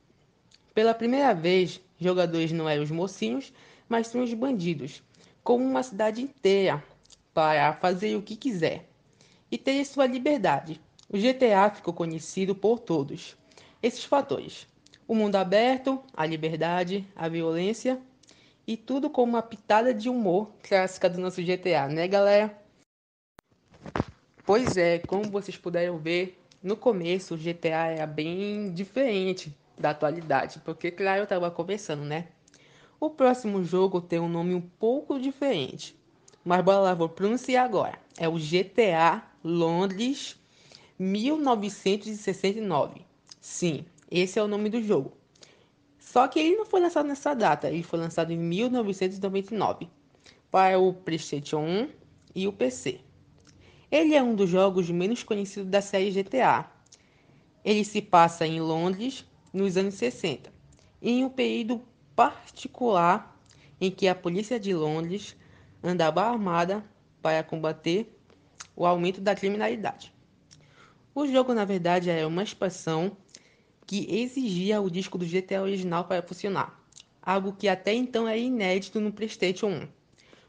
Pela 0.74 0.92
primeira 0.92 1.32
vez, 1.32 1.80
jogadores 2.00 2.50
não 2.50 2.68
eram 2.68 2.82
os 2.82 2.90
mocinhos, 2.90 3.52
mas 3.88 4.08
sim 4.08 4.20
os 4.20 4.34
bandidos, 4.34 5.04
com 5.44 5.56
uma 5.56 5.84
cidade 5.84 6.20
inteira 6.20 6.82
para 7.32 7.74
fazer 7.74 8.16
o 8.16 8.22
que 8.22 8.34
quiser 8.34 8.88
e 9.52 9.56
ter 9.56 9.84
sua 9.84 10.04
liberdade. 10.04 10.80
O 11.08 11.16
GTA 11.16 11.70
ficou 11.70 11.94
conhecido 11.94 12.56
por 12.56 12.80
todos. 12.80 13.36
Esses 13.80 14.02
fatores: 14.02 14.66
o 15.06 15.14
mundo 15.14 15.36
aberto, 15.36 16.02
a 16.12 16.26
liberdade, 16.26 17.06
a 17.14 17.28
violência 17.28 18.00
e 18.66 18.76
tudo 18.76 19.08
com 19.08 19.22
uma 19.22 19.42
pitada 19.42 19.94
de 19.94 20.08
humor 20.08 20.50
clássica 20.60 21.08
do 21.08 21.20
nosso 21.20 21.40
GTA, 21.40 21.86
né, 21.86 22.08
galera? 22.08 22.58
Pois 24.44 24.76
é, 24.76 24.98
como 24.98 25.30
vocês 25.30 25.56
puderam 25.56 25.98
ver, 25.98 26.36
no 26.60 26.76
começo 26.76 27.34
o 27.34 27.38
GTA 27.38 27.86
era 27.92 28.06
bem 28.08 28.72
diferente 28.72 29.54
da 29.78 29.90
atualidade, 29.90 30.60
porque 30.64 30.90
claro, 30.90 31.20
eu 31.20 31.24
estava 31.24 31.50
começando, 31.50 32.02
né? 32.02 32.28
O 33.00 33.10
próximo 33.10 33.62
jogo 33.64 34.00
tem 34.00 34.18
um 34.18 34.28
nome 34.28 34.54
um 34.54 34.60
pouco 34.60 35.18
diferente, 35.18 35.98
mas 36.44 36.64
bora 36.64 36.78
lá, 36.78 36.94
vou 36.94 37.08
pronunciar 37.08 37.64
agora. 37.64 37.98
É 38.16 38.28
o 38.28 38.38
GTA 38.38 39.24
Londres 39.42 40.38
1969. 40.98 43.04
Sim, 43.40 43.84
esse 44.10 44.38
é 44.38 44.42
o 44.42 44.48
nome 44.48 44.70
do 44.70 44.82
jogo. 44.82 45.12
Só 45.98 46.28
que 46.28 46.38
ele 46.38 46.56
não 46.56 46.64
foi 46.64 46.80
lançado 46.80 47.06
nessa 47.06 47.34
data, 47.34 47.68
ele 47.68 47.82
foi 47.82 47.98
lançado 47.98 48.32
em 48.32 48.38
1999 48.38 49.88
para 50.50 50.78
o 50.78 50.94
PlayStation 50.94 51.58
1 51.58 51.88
e 52.34 52.46
o 52.46 52.52
PC. 52.52 53.00
Ele 53.90 54.14
é 54.14 54.22
um 54.22 54.34
dos 54.34 54.48
jogos 54.48 54.88
menos 54.90 55.22
conhecidos 55.22 55.68
da 55.68 55.82
série 55.82 56.10
GTA. 56.10 56.70
Ele 57.64 57.84
se 57.84 58.00
passa 58.00 58.46
em 58.46 58.60
Londres 58.60 59.26
nos 59.54 59.76
anos 59.76 59.94
60, 59.94 60.52
em 61.00 61.24
um 61.24 61.30
período 61.30 61.80
particular 62.16 63.40
em 63.80 63.88
que 63.88 64.08
a 64.08 64.14
polícia 64.14 64.58
de 64.58 64.74
Londres 64.74 65.36
andava 65.80 66.22
armada 66.22 66.84
para 67.22 67.44
combater 67.44 68.12
o 68.74 68.84
aumento 68.84 69.20
da 69.20 69.34
criminalidade. 69.34 70.12
O 71.14 71.24
jogo, 71.28 71.54
na 71.54 71.64
verdade, 71.64 72.10
era 72.10 72.26
uma 72.26 72.42
expansão 72.42 73.16
que 73.86 74.12
exigia 74.12 74.80
o 74.80 74.90
disco 74.90 75.16
do 75.16 75.24
GTA 75.24 75.62
original 75.62 76.04
para 76.04 76.22
funcionar, 76.22 76.82
algo 77.22 77.52
que 77.52 77.68
até 77.68 77.94
então 77.94 78.26
era 78.26 78.36
inédito 78.36 79.00
no 79.00 79.12
PlayStation 79.12 79.68
1. 79.68 79.88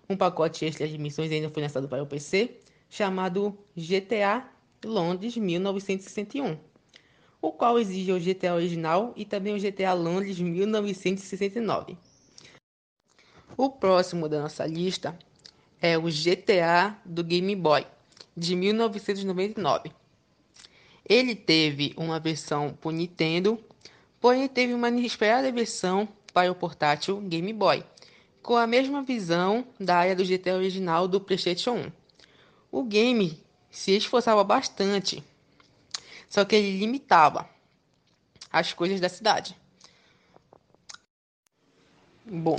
Um 0.09 0.17
pacote 0.17 0.65
extra 0.65 0.87
de 0.87 0.97
missões 0.97 1.31
ainda 1.31 1.49
foi 1.49 1.61
lançado 1.61 1.87
para 1.87 2.01
o 2.01 2.07
PC, 2.07 2.57
chamado 2.89 3.55
GTA 3.75 4.49
Londres 4.83 5.37
1961 5.37 6.57
o 7.45 7.51
qual 7.51 7.77
exige 7.77 8.11
o 8.11 8.19
GTA 8.19 8.55
original 8.55 9.13
e 9.15 9.23
também 9.23 9.53
o 9.53 9.59
GTA 9.59 9.93
Londres 9.93 10.39
1969. 10.39 11.95
O 13.55 13.69
próximo 13.69 14.27
da 14.27 14.41
nossa 14.41 14.65
lista 14.65 15.15
é 15.79 15.95
o 15.95 16.05
GTA 16.05 16.97
do 17.05 17.23
Game 17.23 17.55
Boy, 17.55 17.85
de 18.35 18.55
1999. 18.55 19.91
Ele 21.07 21.35
teve 21.35 21.93
uma 21.95 22.19
versão 22.19 22.75
para 22.81 22.89
o 22.89 22.91
Nintendo, 22.91 23.63
porém 24.19 24.47
teve 24.47 24.73
uma 24.73 24.89
inesperada 24.89 25.51
versão 25.51 26.07
para 26.33 26.51
o 26.51 26.55
portátil 26.55 27.21
Game 27.21 27.53
Boy, 27.53 27.83
com 28.41 28.57
a 28.57 28.65
mesma 28.65 29.03
visão 29.03 29.67
da 29.79 29.97
área 29.97 30.15
do 30.15 30.25
GTA 30.25 30.55
original 30.55 31.07
do 31.07 31.21
PlayStation 31.21 31.73
1. 31.73 31.91
O 32.71 32.83
game 32.83 33.39
se 33.69 33.95
esforçava 33.95 34.43
bastante 34.43 35.23
só 36.29 36.45
que 36.45 36.55
ele 36.55 36.77
limitava 36.77 37.49
as 38.51 38.73
coisas 38.73 38.99
da 38.99 39.09
cidade. 39.09 39.55
Bom, 42.25 42.57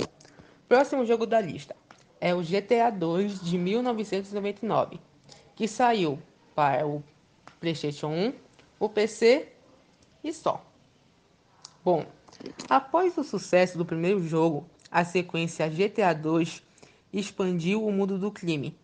próximo 0.67 1.05
jogo 1.05 1.25
da 1.25 1.41
lista 1.41 1.75
é 2.21 2.33
o 2.33 2.41
GTA 2.41 2.89
2 2.89 3.41
de 3.41 3.57
1999, 3.57 4.99
que 5.55 5.67
saiu 5.67 6.19
para 6.55 6.87
o 6.87 7.03
PlayStation 7.59 8.07
1, 8.07 8.33
o 8.79 8.89
PC 8.89 9.49
e 10.23 10.31
só. 10.33 10.63
Bom, 11.83 12.05
após 12.69 13.17
o 13.17 13.23
sucesso 13.23 13.77
do 13.77 13.85
primeiro 13.85 14.21
jogo, 14.21 14.69
a 14.91 15.03
sequência 15.03 15.69
GTA 15.69 16.13
2 16.13 16.63
expandiu 17.11 17.85
o 17.85 17.91
mundo 17.91 18.17
do 18.17 18.31
crime, 18.31 18.77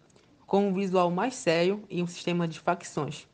com 0.45 0.67
um 0.67 0.73
visual 0.73 1.09
mais 1.09 1.35
sério 1.35 1.83
e 1.89 2.01
um 2.01 2.07
sistema 2.07 2.47
de 2.47 2.59
facções, 2.59 3.27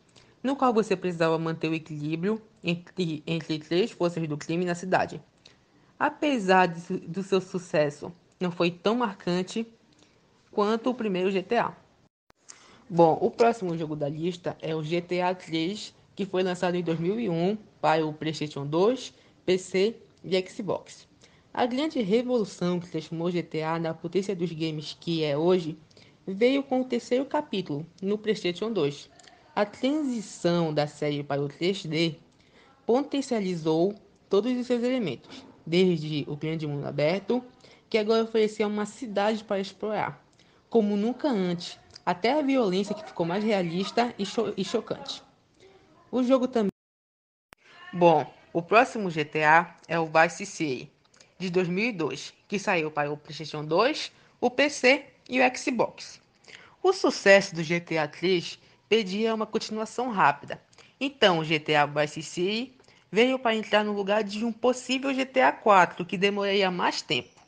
no 0.43 0.55
qual 0.55 0.73
você 0.73 0.95
precisava 0.95 1.37
manter 1.37 1.69
o 1.69 1.73
equilíbrio 1.73 2.41
entre, 2.63 3.23
entre 3.25 3.59
três 3.59 3.91
forças 3.91 4.27
do 4.27 4.37
crime 4.37 4.65
na 4.65 4.75
cidade. 4.75 5.21
Apesar 5.97 6.67
de, 6.67 6.97
do 6.99 7.21
seu 7.23 7.41
sucesso, 7.41 8.11
não 8.39 8.51
foi 8.51 8.71
tão 8.71 8.95
marcante 8.95 9.67
quanto 10.51 10.89
o 10.89 10.93
primeiro 10.93 11.31
GTA. 11.31 11.75
Bom, 12.89 13.17
o 13.21 13.29
próximo 13.29 13.77
jogo 13.77 13.95
da 13.95 14.09
lista 14.09 14.57
é 14.61 14.75
o 14.75 14.81
GTA 14.81 15.35
3, 15.35 15.93
que 16.15 16.25
foi 16.25 16.41
lançado 16.41 16.75
em 16.75 16.83
2001 16.83 17.57
para 17.79 18.05
o 18.05 18.13
PlayStation 18.13 18.65
2, 18.65 19.13
PC 19.45 19.95
e 20.23 20.49
Xbox. 20.49 21.07
A 21.53 21.65
grande 21.65 22.01
revolução 22.01 22.79
que 22.79 22.89
transformou 22.89 23.31
GTA 23.31 23.77
na 23.79 23.93
potência 23.93 24.35
dos 24.35 24.51
games 24.51 24.95
que 24.99 25.23
é 25.23 25.37
hoje 25.37 25.77
veio 26.25 26.63
com 26.63 26.81
o 26.81 26.85
terceiro 26.85 27.25
capítulo, 27.25 27.85
no 28.01 28.17
PlayStation 28.17 28.71
2. 28.71 29.09
A 29.59 29.65
transição 29.65 30.73
da 30.73 30.87
série 30.87 31.21
para 31.21 31.41
o 31.41 31.49
3D 31.49 32.15
potencializou 32.85 33.93
todos 34.29 34.57
os 34.57 34.65
seus 34.65 34.81
elementos, 34.81 35.45
desde 35.65 36.23
o 36.29 36.37
grande 36.37 36.65
mundo 36.65 36.87
aberto, 36.87 37.43
que 37.89 37.97
agora 37.97 38.23
oferecia 38.23 38.65
uma 38.65 38.85
cidade 38.85 39.43
para 39.43 39.59
explorar, 39.59 40.25
como 40.69 40.95
nunca 40.95 41.27
antes, 41.27 41.77
até 42.05 42.31
a 42.31 42.41
violência 42.41 42.95
que 42.95 43.05
ficou 43.05 43.25
mais 43.25 43.43
realista 43.43 44.15
e, 44.17 44.25
cho 44.25 44.53
e 44.55 44.63
chocante. 44.63 45.21
O 46.09 46.23
jogo 46.23 46.47
também. 46.47 46.71
Bom, 47.91 48.33
o 48.53 48.61
próximo 48.61 49.09
GTA 49.09 49.75
é 49.89 49.99
o 49.99 50.05
Vice 50.05 50.45
City, 50.45 50.89
de 51.37 51.49
2002, 51.49 52.33
que 52.47 52.57
saiu 52.57 52.89
para 52.89 53.11
o 53.11 53.17
PlayStation 53.17 53.65
2, 53.65 54.09
o 54.39 54.49
PC 54.49 55.05
e 55.27 55.41
o 55.41 55.57
Xbox. 55.57 56.21
O 56.81 56.93
sucesso 56.93 57.53
do 57.53 57.61
GTA 57.61 58.07
3 58.07 58.68
pedia 58.89 59.35
uma 59.35 59.45
continuação 59.45 60.09
rápida, 60.09 60.59
então 60.99 61.43
GTA 61.43 61.85
Vice 61.85 62.23
City 62.23 62.75
veio 63.11 63.37
para 63.37 63.55
entrar 63.55 63.85
no 63.85 63.93
lugar 63.93 64.23
de 64.23 64.43
um 64.43 64.51
possível 64.51 65.13
GTA 65.13 65.51
4 65.51 66.03
que 66.05 66.17
demoraria 66.17 66.71
mais 66.71 67.01
tempo. 67.01 67.39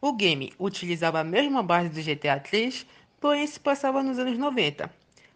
O 0.00 0.12
game 0.12 0.52
utilizava 0.58 1.20
a 1.20 1.24
mesma 1.24 1.62
base 1.62 1.88
do 1.88 2.02
GTA 2.02 2.38
3, 2.38 2.86
porém 3.18 3.46
se 3.46 3.58
passava 3.58 4.02
nos 4.02 4.18
anos 4.18 4.38
90, 4.38 4.88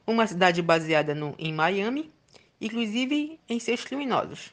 uma 0.07 0.27
cidade 0.27 0.63
baseada 0.63 1.15
no, 1.15 1.35
em 1.39 1.53
Miami, 1.53 2.13
inclusive 2.61 3.41
em 3.49 3.59
seus 3.59 3.85
criminosos. 3.85 4.53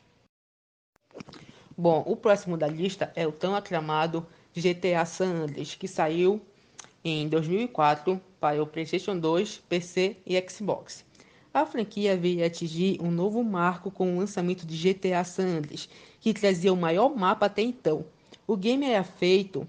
Bom, 1.78 2.04
o 2.08 2.16
próximo 2.16 2.58
da 2.58 2.68
lista 2.68 3.12
é 3.16 3.28
o 3.28 3.32
tão 3.32 3.56
aclamado 3.56 4.26
GTA 4.56 5.06
San 5.06 5.44
Andreas, 5.44 5.76
que 5.76 5.88
saiu 5.88 6.42
em 7.04 7.30
2004 7.30 8.20
para 8.40 8.62
o 8.62 8.68
PlayStation 8.68 9.18
2, 9.18 9.58
PC 9.70 10.18
e 10.26 10.42
Xbox. 10.50 11.06
A 11.54 11.66
franquia 11.66 12.16
veio 12.16 12.46
atingir 12.46 13.02
um 13.02 13.10
novo 13.10 13.44
marco 13.44 13.90
com 13.90 14.16
o 14.16 14.20
lançamento 14.20 14.66
de 14.66 14.78
GTA 14.78 15.24
San 15.24 15.58
Andreas, 15.58 15.90
que 16.20 16.34
trazia 16.34 16.72
o 16.72 16.78
maior 16.78 17.16
mapa 17.16 17.48
até 17.48 17.62
então. 17.62 18.06
O 18.48 18.56
game 18.56 18.86
era 18.86 19.04
feito 19.04 19.68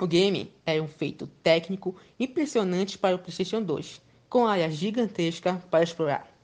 o 0.00 0.06
game 0.06 0.52
é 0.64 0.80
um 0.80 0.86
feito 0.86 1.26
técnico 1.42 1.96
impressionante 2.20 2.96
para 2.96 3.16
o 3.16 3.18
PlayStation 3.18 3.60
2, 3.60 4.00
com 4.28 4.46
área 4.46 4.70
gigantesca 4.70 5.60
para 5.70 5.82
explorar 5.82 6.38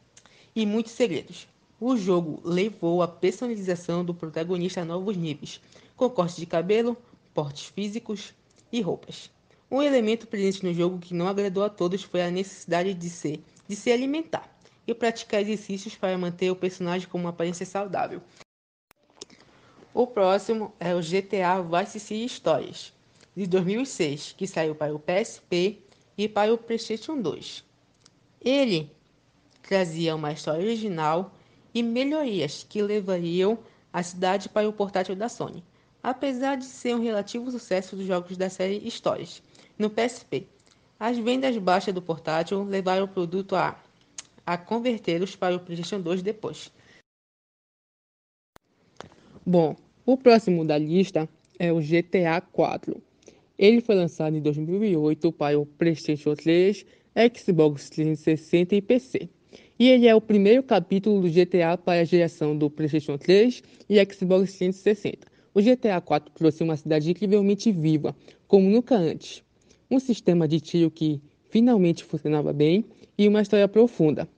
e 0.55 0.64
muitos 0.64 0.92
segredos. 0.92 1.49
O 1.81 1.97
jogo 1.97 2.40
levou 2.44 3.03
a 3.03 3.09
personalização 3.09 4.05
do 4.05 4.14
protagonista 4.14 4.81
a 4.81 4.85
novos 4.85 5.16
níveis, 5.16 5.61
com 5.97 6.09
cortes 6.09 6.37
de 6.37 6.47
cabelo, 6.47 6.97
portes 7.33 7.66
físicos 7.66 8.33
e 8.73 8.81
roupas. 8.81 9.31
Um 9.75 9.83
elemento 9.83 10.29
presente 10.29 10.65
no 10.65 10.73
jogo 10.73 11.01
que 11.01 11.13
não 11.13 11.27
agradou 11.27 11.65
a 11.65 11.69
todos 11.69 12.05
foi 12.05 12.23
a 12.23 12.31
necessidade 12.31 12.95
de 12.95 13.11
se, 13.11 13.43
de 13.67 13.75
se 13.75 13.91
alimentar 13.91 14.49
e 14.87 14.95
praticar 14.95 15.41
exercícios 15.41 15.97
para 15.97 16.17
manter 16.17 16.49
o 16.49 16.55
personagem 16.55 17.09
com 17.09 17.19
uma 17.19 17.31
aparência 17.31 17.67
saudável. 17.67 18.23
O 19.93 20.07
próximo 20.07 20.73
é 20.79 20.95
o 20.95 21.01
GTA 21.01 21.61
Vice 21.61 21.99
City 21.99 22.29
Stories, 22.29 22.93
de 23.37 23.49
2006, 23.49 24.37
que 24.39 24.47
saiu 24.47 24.77
para 24.77 24.95
o 24.95 25.01
PSP 25.01 25.81
e 26.17 26.29
para 26.29 26.55
o 26.55 26.59
PlayStation 26.59 27.21
2. 27.21 27.65
Ele 28.41 28.89
trazia 29.61 30.15
uma 30.15 30.31
história 30.31 30.65
original 30.65 31.35
e 31.75 31.83
melhorias 31.83 32.63
que 32.63 32.81
levariam 32.81 33.59
a 33.93 34.05
cidade 34.05 34.49
para 34.49 34.69
o 34.69 34.73
portátil 34.73 35.17
da 35.17 35.29
Sony, 35.29 35.65
apesar 36.01 36.59
de 36.59 36.65
ser 36.65 36.95
um 36.95 37.03
relativo 37.03 37.51
sucesso 37.51 37.97
dos 37.97 38.07
jogos 38.07 38.37
da 38.37 38.49
série 38.49 38.89
Stories 38.89 39.43
no 39.79 39.91
PSP. 39.91 40.47
As 40.99 41.19
vendas 41.19 41.57
baixas 41.59 41.93
do 41.93 42.01
portátil 42.01 42.63
levaram 42.63 43.05
o 43.05 43.09
produto 43.09 43.57
a, 43.57 43.79
a 44.47 44.57
convertê-los 44.57 45.37
para 45.37 45.57
o 45.57 45.61
PlayStation 45.61 46.01
2 46.01 46.23
depois. 46.23 46.73
Bom, 49.45 49.77
o 50.07 50.17
próximo 50.17 50.65
da 50.65 50.79
lista 50.79 51.29
é 51.59 51.73
o 51.73 51.81
GTA 51.81 52.41
4. 52.41 53.01
Ele 53.59 53.81
foi 53.81 53.95
lançado 53.95 54.37
em 54.37 54.41
2008 54.41 55.31
para 55.33 55.59
o 55.59 55.67
PlayStation 55.67 56.35
3, 56.35 56.85
Xbox 57.37 57.91
360 57.91 58.75
e 58.75 58.83
PC. 58.83 59.29
E 59.79 59.91
ele 59.91 60.07
é 60.07 60.15
o 60.15 60.21
primeiro 60.21 60.63
capítulo 60.63 61.21
do 61.21 61.29
GTA 61.29 61.77
para 61.77 62.01
a 62.01 62.05
geração 62.05 62.57
do 62.57 62.71
PlayStation 62.71 63.19
3 63.19 63.63
e 63.89 63.97
Xbox 64.05 64.55
360. 64.55 65.27
O 65.53 65.61
GTA 65.61 66.01
4 66.01 66.33
trouxe 66.33 66.65
uma 66.65 66.77
cidade 66.77 67.11
incrivelmente 67.11 67.71
viva, 67.71 68.17
como 68.49 68.69
nunca 68.69 68.97
antes. 68.97 69.44
Um 69.95 70.01
sistema 70.01 70.49
de 70.49 70.59
tiro 70.59 70.91
que 70.91 71.21
finalmente 71.51 72.03
funcionava 72.03 72.53
bem 72.53 72.85
e 73.17 73.29
uma 73.29 73.41
história 73.41 73.69
profunda, 73.69 74.29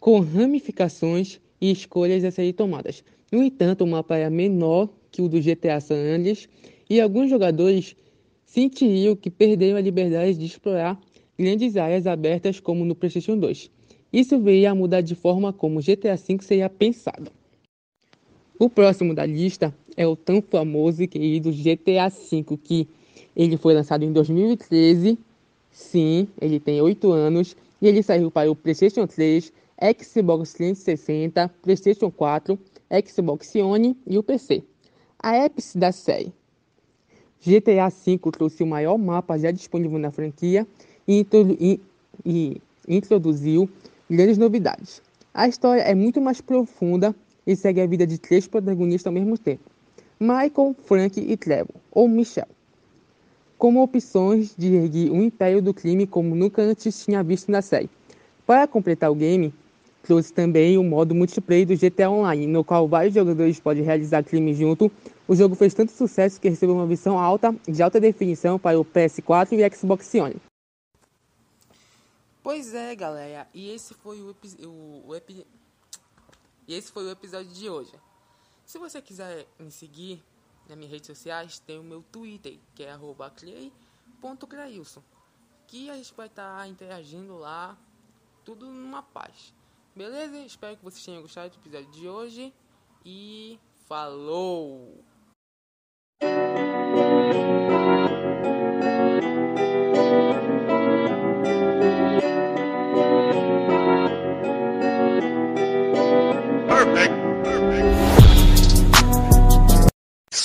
com 0.00 0.18
ramificações 0.18 1.40
e 1.60 1.70
escolhas 1.70 2.24
a 2.24 2.32
serem 2.32 2.52
tomadas. 2.52 3.04
No 3.30 3.44
entanto, 3.44 3.84
o 3.84 3.86
mapa 3.86 4.16
era 4.16 4.28
menor 4.28 4.88
que 5.12 5.22
o 5.22 5.28
do 5.28 5.40
GTA 5.40 5.80
San 5.80 5.94
Andreas 5.94 6.48
e 6.90 7.00
alguns 7.00 7.30
jogadores 7.30 7.94
sentiriam 8.44 9.14
que 9.14 9.30
perderam 9.30 9.76
a 9.76 9.80
liberdade 9.80 10.36
de 10.36 10.46
explorar 10.46 11.00
grandes 11.38 11.76
áreas 11.76 12.04
abertas 12.04 12.58
como 12.58 12.84
no 12.84 12.96
PlayStation 12.96 13.38
2. 13.38 13.70
Isso 14.12 14.36
veio 14.40 14.68
a 14.68 14.74
mudar 14.74 15.00
de 15.00 15.14
forma 15.14 15.52
como 15.52 15.78
GTA 15.78 16.16
V 16.16 16.38
seria 16.40 16.68
pensado. 16.68 17.30
O 18.58 18.68
próximo 18.68 19.14
da 19.14 19.24
lista 19.24 19.72
é 19.96 20.08
o 20.08 20.16
tão 20.16 20.42
famoso 20.42 21.04
e 21.04 21.06
querido 21.06 21.52
GTA 21.52 22.08
V, 22.08 22.56
que 22.56 22.88
ele 23.36 23.56
foi 23.56 23.74
lançado 23.74 24.02
em 24.02 24.12
2013. 24.12 25.18
Sim, 25.70 26.26
ele 26.40 26.58
tem 26.58 26.80
8 26.80 27.12
anos 27.12 27.54
e 27.82 27.86
ele 27.86 28.02
saiu 28.02 28.30
para 28.30 28.50
o 28.50 28.56
PlayStation 28.56 29.06
3, 29.06 29.52
Xbox 30.00 30.54
360, 30.54 31.50
PlayStation 31.62 32.10
4, 32.10 32.58
Xbox 33.06 33.54
One 33.56 33.96
e 34.06 34.16
o 34.16 34.22
PC. 34.22 34.62
A 35.18 35.36
épice 35.36 35.76
da 35.76 35.92
série 35.92 36.32
GTA 37.44 37.88
V 37.88 38.18
trouxe 38.32 38.62
o 38.62 38.66
maior 38.66 38.96
mapa 38.96 39.38
já 39.38 39.50
disponível 39.50 39.98
na 39.98 40.10
franquia 40.10 40.66
e, 41.06 41.26
e, 41.60 41.80
e 42.24 42.62
introduziu 42.88 43.68
grandes 44.10 44.38
novidades. 44.38 45.02
A 45.34 45.46
história 45.46 45.82
é 45.82 45.94
muito 45.94 46.20
mais 46.20 46.40
profunda 46.40 47.14
e 47.46 47.54
segue 47.54 47.80
a 47.80 47.86
vida 47.86 48.06
de 48.06 48.18
três 48.18 48.48
protagonistas 48.48 49.06
ao 49.06 49.12
mesmo 49.12 49.36
tempo: 49.36 49.70
Michael, 50.18 50.74
Frank 50.84 51.20
e 51.20 51.36
Trevor, 51.36 51.74
ou 51.92 52.08
Michelle, 52.08 52.48
como 53.58 53.82
opções 53.82 54.54
de 54.56 54.74
erguer 54.74 55.10
um 55.10 55.22
império 55.22 55.62
do 55.62 55.72
crime 55.72 56.06
como 56.06 56.34
nunca 56.34 56.62
antes 56.62 57.04
tinha 57.04 57.22
visto 57.22 57.50
na 57.50 57.62
série. 57.62 57.90
Para 58.46 58.66
completar 58.66 59.10
o 59.10 59.14
game, 59.14 59.52
trouxe 60.02 60.32
também 60.32 60.78
o 60.78 60.84
modo 60.84 61.14
multiplayer 61.14 61.66
do 61.66 61.76
GTA 61.76 62.10
Online, 62.10 62.46
no 62.46 62.62
qual 62.62 62.86
vários 62.86 63.14
jogadores 63.14 63.58
podem 63.58 63.82
realizar 63.82 64.22
crimes 64.22 64.56
junto. 64.56 64.90
O 65.26 65.34
jogo 65.34 65.54
fez 65.54 65.74
tanto 65.74 65.92
sucesso 65.92 66.40
que 66.40 66.48
recebeu 66.48 66.76
uma 66.76 66.86
versão 66.86 67.18
alta 67.18 67.54
de 67.66 67.82
alta 67.82 67.98
definição 67.98 68.58
para 68.58 68.78
o 68.78 68.84
PS4 68.84 69.52
e 69.52 69.76
Xbox 69.76 70.14
One. 70.14 70.36
Pois 72.42 72.72
é, 72.74 72.94
galera, 72.94 73.48
e 73.52 73.70
esse 73.70 73.92
foi 73.94 74.20
o, 74.20 74.36
o, 74.62 75.02
o 75.08 75.14
esse 76.68 76.92
foi 76.92 77.04
o 77.04 77.10
episódio 77.10 77.52
de 77.52 77.68
hoje. 77.68 77.92
Se 78.64 78.78
você 78.78 79.00
quiser 79.00 79.46
me 79.58 79.70
seguir 79.70 80.22
nas 80.68 80.76
minhas 80.76 80.92
redes 80.92 81.06
sociais, 81.06 81.58
tem 81.58 81.78
o 81.78 81.82
meu 81.82 82.02
Twitter, 82.02 82.58
que 82.74 82.82
é 82.84 82.96
clay.clailson, 83.36 85.02
que 85.66 85.90
a 85.90 85.96
gente 85.96 86.12
vai 86.14 86.26
estar 86.26 86.68
interagindo 86.68 87.36
lá, 87.36 87.76
tudo 88.44 88.66
numa 88.66 89.02
paz. 89.02 89.54
Beleza? 89.94 90.38
Espero 90.40 90.76
que 90.76 90.84
vocês 90.84 91.04
tenham 91.04 91.22
gostado 91.22 91.50
do 91.50 91.58
episódio 91.58 91.90
de 91.90 92.08
hoje. 92.08 92.52
E 93.04 93.58
falou! 93.86 95.02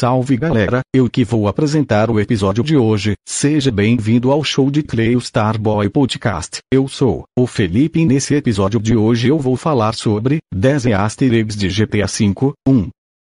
Salve 0.02 0.36
galera, 0.36 0.82
eu 0.92 1.08
que 1.08 1.24
vou 1.24 1.48
apresentar 1.48 2.10
o 2.10 2.20
episódio 2.20 2.64
de 2.64 2.76
hoje. 2.76 3.14
Seja 3.24 3.70
bem-vindo 3.70 4.32
ao 4.32 4.44
show 4.44 4.72
de 4.72 4.82
Clay 4.82 5.14
Starboy 5.18 5.88
Podcast. 5.90 6.58
Eu 6.74 6.88
sou 6.88 7.26
o 7.38 7.46
Felipe 7.46 8.00
e 8.00 8.06
nesse 8.08 8.34
episódio 8.34 8.80
de 8.80 8.96
hoje 8.96 9.28
eu 9.28 9.38
vou 9.38 9.56
falar 9.56 9.94
sobre 9.94 10.40
10 10.52 10.88
easter 10.88 11.32
eggs 11.32 11.56
de 11.56 11.68
GTA 11.68 12.08
V 12.08 12.52
1. 12.68 12.90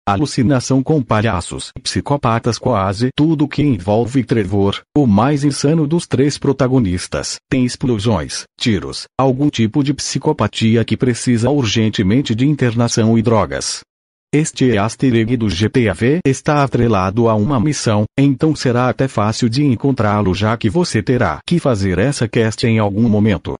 Alucinação 0.05 0.83
com 0.83 1.01
palhaços, 1.01 1.71
psicopatas 1.81 2.57
quase 2.57 3.11
tudo 3.15 3.47
que 3.47 3.63
envolve 3.63 4.25
Trevor, 4.25 4.81
o 4.93 5.07
mais 5.07 5.45
insano 5.45 5.87
dos 5.87 6.05
três 6.05 6.37
protagonistas. 6.37 7.37
Tem 7.49 7.63
explosões, 7.63 8.43
tiros, 8.59 9.05
algum 9.17 9.49
tipo 9.49 9.81
de 9.81 9.93
psicopatia 9.93 10.83
que 10.83 10.97
precisa 10.97 11.49
urgentemente 11.49 12.35
de 12.35 12.45
internação 12.45 13.17
e 13.17 13.21
drogas. 13.21 13.85
Este 14.33 14.75
easter 14.75 15.15
egg 15.15 15.37
do 15.37 15.47
GTAV 15.47 16.19
está 16.27 16.61
atrelado 16.61 17.29
a 17.29 17.35
uma 17.35 17.61
missão, 17.61 18.03
então 18.19 18.53
será 18.53 18.89
até 18.89 19.07
fácil 19.07 19.47
de 19.47 19.63
encontrá-lo 19.63 20.35
já 20.35 20.57
que 20.57 20.69
você 20.69 21.01
terá 21.01 21.39
que 21.47 21.59
fazer 21.59 21.97
essa 21.97 22.27
quest 22.27 22.65
em 22.65 22.77
algum 22.77 23.07
momento. 23.07 23.55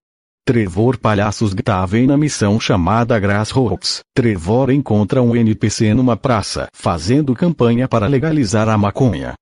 Trevor 0.45 0.97
Palhaços 0.97 1.53
estava 1.53 1.97
na 1.99 2.17
missão 2.17 2.59
chamada 2.59 3.17
Grassroots. 3.17 4.01
Trevor 4.13 4.69
encontra 4.69 5.21
um 5.21 5.37
NPC 5.37 5.93
numa 5.93 6.17
praça, 6.17 6.67
fazendo 6.73 7.33
campanha 7.33 7.87
para 7.87 8.05
legalizar 8.05 8.67
a 8.67 8.77
maconha. 8.77 9.35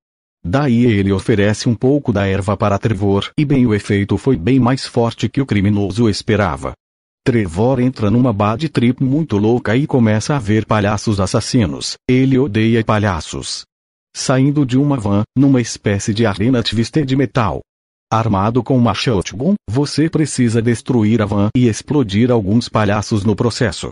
Daí 0.44 0.84
ele 0.84 1.10
oferece 1.10 1.68
um 1.68 1.74
pouco 1.74 2.12
da 2.12 2.24
erva 2.24 2.56
para 2.56 2.78
Trevor, 2.78 3.30
e 3.36 3.44
bem 3.44 3.66
o 3.66 3.74
efeito 3.74 4.16
foi 4.16 4.36
bem 4.36 4.60
mais 4.60 4.86
forte 4.86 5.28
que 5.28 5.40
o 5.40 5.46
criminoso 5.46 6.08
esperava. 6.08 6.72
Trevor 7.26 7.80
entra 7.80 8.08
numa 8.08 8.32
bad 8.32 8.68
trip 8.68 9.02
muito 9.02 9.36
louca 9.36 9.74
e 9.74 9.84
começa 9.84 10.36
a 10.36 10.38
ver 10.38 10.64
palhaços 10.64 11.18
assassinos. 11.18 11.96
Ele 12.08 12.38
odeia 12.38 12.84
palhaços. 12.84 13.64
Saindo 14.14 14.64
de 14.64 14.78
uma 14.78 14.96
van, 14.96 15.24
numa 15.36 15.60
espécie 15.60 16.14
de 16.14 16.24
arena 16.24 16.62
twister 16.62 17.04
de 17.04 17.16
metal. 17.16 17.62
Armado 18.08 18.62
com 18.62 18.78
uma 18.78 18.94
shotgun, 18.94 19.56
você 19.68 20.08
precisa 20.08 20.62
destruir 20.62 21.20
a 21.20 21.26
van 21.26 21.48
e 21.56 21.66
explodir 21.66 22.30
alguns 22.30 22.68
palhaços 22.68 23.24
no 23.24 23.34
processo. 23.34 23.90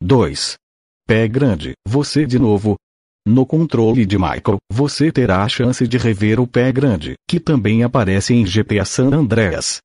2. 0.00 0.54
Pé 1.08 1.26
grande, 1.26 1.72
você 1.84 2.24
de 2.24 2.38
novo. 2.38 2.76
No 3.26 3.44
controle 3.44 4.06
de 4.06 4.16
Michael, 4.16 4.58
você 4.72 5.10
terá 5.10 5.42
a 5.42 5.48
chance 5.48 5.88
de 5.88 5.98
rever 5.98 6.38
o 6.38 6.46
pé 6.46 6.70
grande, 6.70 7.14
que 7.28 7.40
também 7.40 7.82
aparece 7.82 8.32
em 8.32 8.44
GTA 8.44 8.84
San 8.84 9.12
Andreas. 9.12 9.80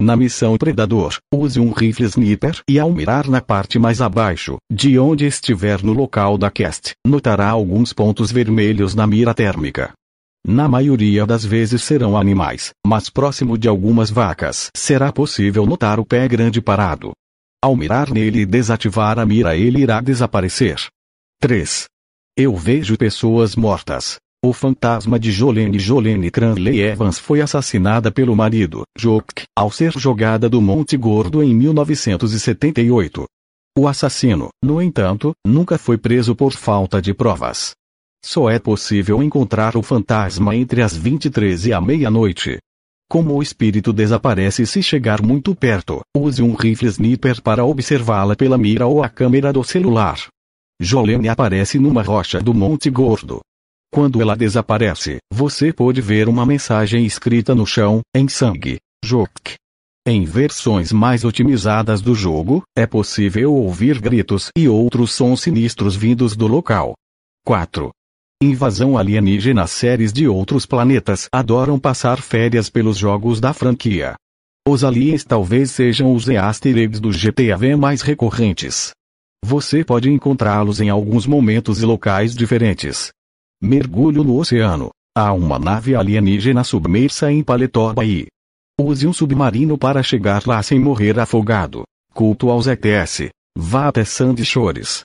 Na 0.00 0.14
missão 0.14 0.58
Predador, 0.58 1.16
use 1.32 1.58
um 1.58 1.72
rifle 1.72 2.04
sniper 2.04 2.60
e 2.68 2.78
ao 2.78 2.92
mirar 2.92 3.26
na 3.28 3.40
parte 3.40 3.78
mais 3.78 4.02
abaixo, 4.02 4.58
de 4.70 4.98
onde 4.98 5.24
estiver 5.24 5.82
no 5.82 5.94
local 5.94 6.36
da 6.36 6.50
cast, 6.50 6.92
notará 7.06 7.48
alguns 7.48 7.94
pontos 7.94 8.30
vermelhos 8.30 8.94
na 8.94 9.06
mira 9.06 9.32
térmica. 9.32 9.94
Na 10.46 10.68
maioria 10.68 11.24
das 11.24 11.46
vezes 11.46 11.82
serão 11.82 12.14
animais, 12.14 12.72
mas 12.86 13.08
próximo 13.08 13.56
de 13.56 13.68
algumas 13.68 14.10
vacas 14.10 14.68
será 14.76 15.10
possível 15.10 15.64
notar 15.64 15.98
o 15.98 16.04
pé 16.04 16.28
grande 16.28 16.60
parado. 16.60 17.12
Ao 17.64 17.74
mirar 17.74 18.10
nele 18.10 18.40
e 18.40 18.46
desativar 18.46 19.18
a 19.18 19.24
mira 19.24 19.56
ele 19.56 19.80
irá 19.80 20.02
desaparecer. 20.02 20.76
3. 21.40 21.86
Eu 22.36 22.54
vejo 22.54 22.98
pessoas 22.98 23.56
mortas. 23.56 24.18
O 24.44 24.52
fantasma 24.52 25.18
de 25.18 25.32
Jolene 25.32 25.78
Jolene 25.78 26.30
Cranley 26.30 26.80
Evans 26.80 27.18
foi 27.18 27.40
assassinada 27.40 28.12
pelo 28.12 28.36
marido, 28.36 28.82
Jock, 28.96 29.44
ao 29.56 29.70
ser 29.70 29.92
jogada 29.98 30.48
do 30.48 30.60
Monte 30.60 30.96
Gordo 30.96 31.42
em 31.42 31.54
1978. 31.54 33.24
O 33.78 33.88
assassino, 33.88 34.48
no 34.62 34.80
entanto, 34.80 35.32
nunca 35.46 35.76
foi 35.76 35.98
preso 35.98 36.34
por 36.34 36.52
falta 36.52 37.00
de 37.00 37.12
provas. 37.12 37.72
Só 38.24 38.50
é 38.50 38.58
possível 38.58 39.22
encontrar 39.22 39.76
o 39.76 39.82
fantasma 39.82 40.54
entre 40.54 40.82
as 40.82 40.96
23 40.96 41.66
e 41.66 41.72
a 41.72 41.80
meia-noite. 41.80 42.58
Como 43.08 43.34
o 43.34 43.42
espírito 43.42 43.92
desaparece 43.92 44.66
se 44.66 44.82
chegar 44.82 45.22
muito 45.22 45.54
perto, 45.54 46.00
use 46.16 46.42
um 46.42 46.54
rifle 46.54 46.88
sniper 46.88 47.40
para 47.40 47.64
observá-la 47.64 48.34
pela 48.34 48.58
mira 48.58 48.86
ou 48.86 49.02
a 49.02 49.08
câmera 49.08 49.52
do 49.52 49.62
celular. 49.62 50.18
Jolene 50.80 51.28
aparece 51.28 51.78
numa 51.78 52.02
rocha 52.02 52.40
do 52.40 52.52
Monte 52.52 52.90
Gordo. 52.90 53.40
Quando 53.92 54.20
ela 54.20 54.36
desaparece, 54.36 55.18
você 55.32 55.72
pode 55.72 56.00
ver 56.00 56.28
uma 56.28 56.44
mensagem 56.44 57.06
escrita 57.06 57.54
no 57.54 57.66
chão, 57.66 58.00
em 58.14 58.28
sangue. 58.28 58.78
Joke. 59.04 59.54
Em 60.06 60.24
versões 60.24 60.92
mais 60.92 61.24
otimizadas 61.24 62.00
do 62.00 62.14
jogo, 62.14 62.62
é 62.76 62.86
possível 62.86 63.52
ouvir 63.52 64.00
gritos 64.00 64.50
e 64.56 64.68
outros 64.68 65.12
sons 65.12 65.40
sinistros 65.40 65.96
vindos 65.96 66.36
do 66.36 66.46
local. 66.46 66.94
4. 67.44 67.90
Invasão 68.42 68.98
alienígena 68.98 69.66
Séries 69.66 70.12
de 70.12 70.28
outros 70.28 70.66
planetas 70.66 71.26
adoram 71.32 71.78
passar 71.78 72.20
férias 72.20 72.68
pelos 72.68 72.98
jogos 72.98 73.40
da 73.40 73.52
franquia. 73.52 74.14
Os 74.68 74.84
aliens 74.84 75.24
talvez 75.24 75.70
sejam 75.70 76.14
os 76.14 76.28
easter 76.28 76.76
eggs 76.76 77.00
do 77.00 77.10
GTAV 77.10 77.76
mais 77.76 78.02
recorrentes. 78.02 78.90
Você 79.44 79.84
pode 79.84 80.10
encontrá-los 80.10 80.80
em 80.80 80.90
alguns 80.90 81.26
momentos 81.26 81.80
e 81.80 81.86
locais 81.86 82.34
diferentes. 82.34 83.10
Mergulho 83.62 84.22
no 84.22 84.36
oceano. 84.36 84.90
Há 85.16 85.32
uma 85.32 85.58
nave 85.58 85.94
alienígena 85.94 86.62
submersa 86.62 87.32
em 87.32 87.42
Paletó 87.42 87.92
Bahia. 87.94 88.26
Use 88.78 89.06
um 89.06 89.12
submarino 89.14 89.78
para 89.78 90.02
chegar 90.02 90.46
lá 90.46 90.62
sem 90.62 90.78
morrer 90.78 91.18
afogado. 91.18 91.84
Culto 92.12 92.50
aos 92.50 92.66
ETS. 92.66 93.30
Vá 93.56 93.88
até 93.88 94.04
Sandy 94.04 94.44
Shores. 94.44 95.04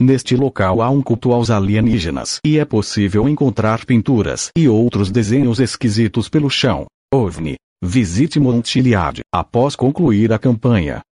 Neste 0.00 0.34
local 0.34 0.82
há 0.82 0.90
um 0.90 1.00
culto 1.00 1.32
aos 1.32 1.48
alienígenas 1.48 2.40
e 2.44 2.58
é 2.58 2.64
possível 2.64 3.28
encontrar 3.28 3.84
pinturas 3.84 4.50
e 4.56 4.68
outros 4.68 5.12
desenhos 5.12 5.60
esquisitos 5.60 6.28
pelo 6.28 6.50
chão. 6.50 6.86
OVNI. 7.14 7.54
Visite 7.84 8.40
Montchiliad 8.40 9.20
após 9.32 9.76
concluir 9.76 10.32
a 10.32 10.40
campanha. 10.40 11.02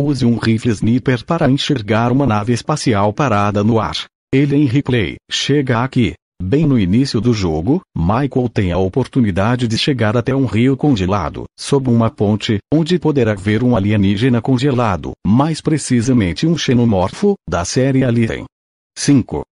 Use 0.00 0.24
um 0.24 0.38
rifle 0.38 0.70
sniper 0.72 1.22
para 1.26 1.50
enxergar 1.50 2.10
uma 2.10 2.26
nave 2.26 2.54
espacial 2.54 3.12
parada 3.12 3.62
no 3.62 3.78
ar. 3.78 4.06
Ele 4.32 4.56
em 4.56 4.64
replay 4.64 5.16
chega 5.30 5.82
aqui. 5.84 6.14
Bem 6.40 6.66
no 6.66 6.78
início 6.78 7.20
do 7.20 7.34
jogo, 7.34 7.82
Michael 7.96 8.48
tem 8.48 8.70
a 8.70 8.78
oportunidade 8.78 9.66
de 9.66 9.76
chegar 9.76 10.16
até 10.16 10.34
um 10.34 10.46
rio 10.46 10.76
congelado, 10.76 11.44
sob 11.58 11.90
uma 11.90 12.10
ponte, 12.10 12.58
onde 12.72 12.96
poderá 12.96 13.34
ver 13.34 13.64
um 13.64 13.74
alienígena 13.74 14.40
congelado, 14.40 15.12
mais 15.26 15.60
precisamente 15.60 16.46
um 16.46 16.56
xenomorfo, 16.56 17.34
da 17.46 17.64
série 17.64 18.04
Alien. 18.04 18.44
5. 18.96 19.42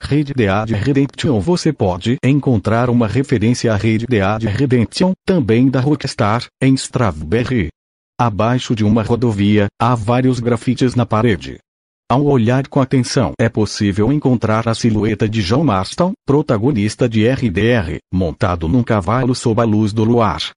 Red 0.00 0.24
Dead 0.24 0.70
Redemption 0.70 1.40
Você 1.40 1.72
pode 1.72 2.16
encontrar 2.24 2.90
uma 2.90 3.08
referência 3.08 3.72
a 3.72 3.76
Red 3.76 4.06
Dead 4.08 4.44
Redemption, 4.44 5.14
também 5.26 5.68
da 5.68 5.80
Rockstar, 5.80 6.46
em 6.62 6.74
Strawberry. 6.74 7.70
Abaixo 8.18 8.74
de 8.74 8.84
uma 8.84 9.02
rodovia, 9.02 9.66
há 9.80 9.96
vários 9.96 10.38
grafites 10.38 10.94
na 10.94 11.04
parede. 11.04 11.58
Ao 12.08 12.24
olhar 12.24 12.68
com 12.68 12.80
atenção 12.80 13.32
é 13.36 13.48
possível 13.48 14.12
encontrar 14.12 14.68
a 14.68 14.74
silhueta 14.76 15.28
de 15.28 15.42
John 15.42 15.64
Marston, 15.64 16.12
protagonista 16.24 17.08
de 17.08 17.28
RDR, 17.28 17.98
montado 18.14 18.68
num 18.68 18.84
cavalo 18.84 19.34
sob 19.34 19.60
a 19.60 19.64
luz 19.64 19.92
do 19.92 20.04
luar. 20.04 20.52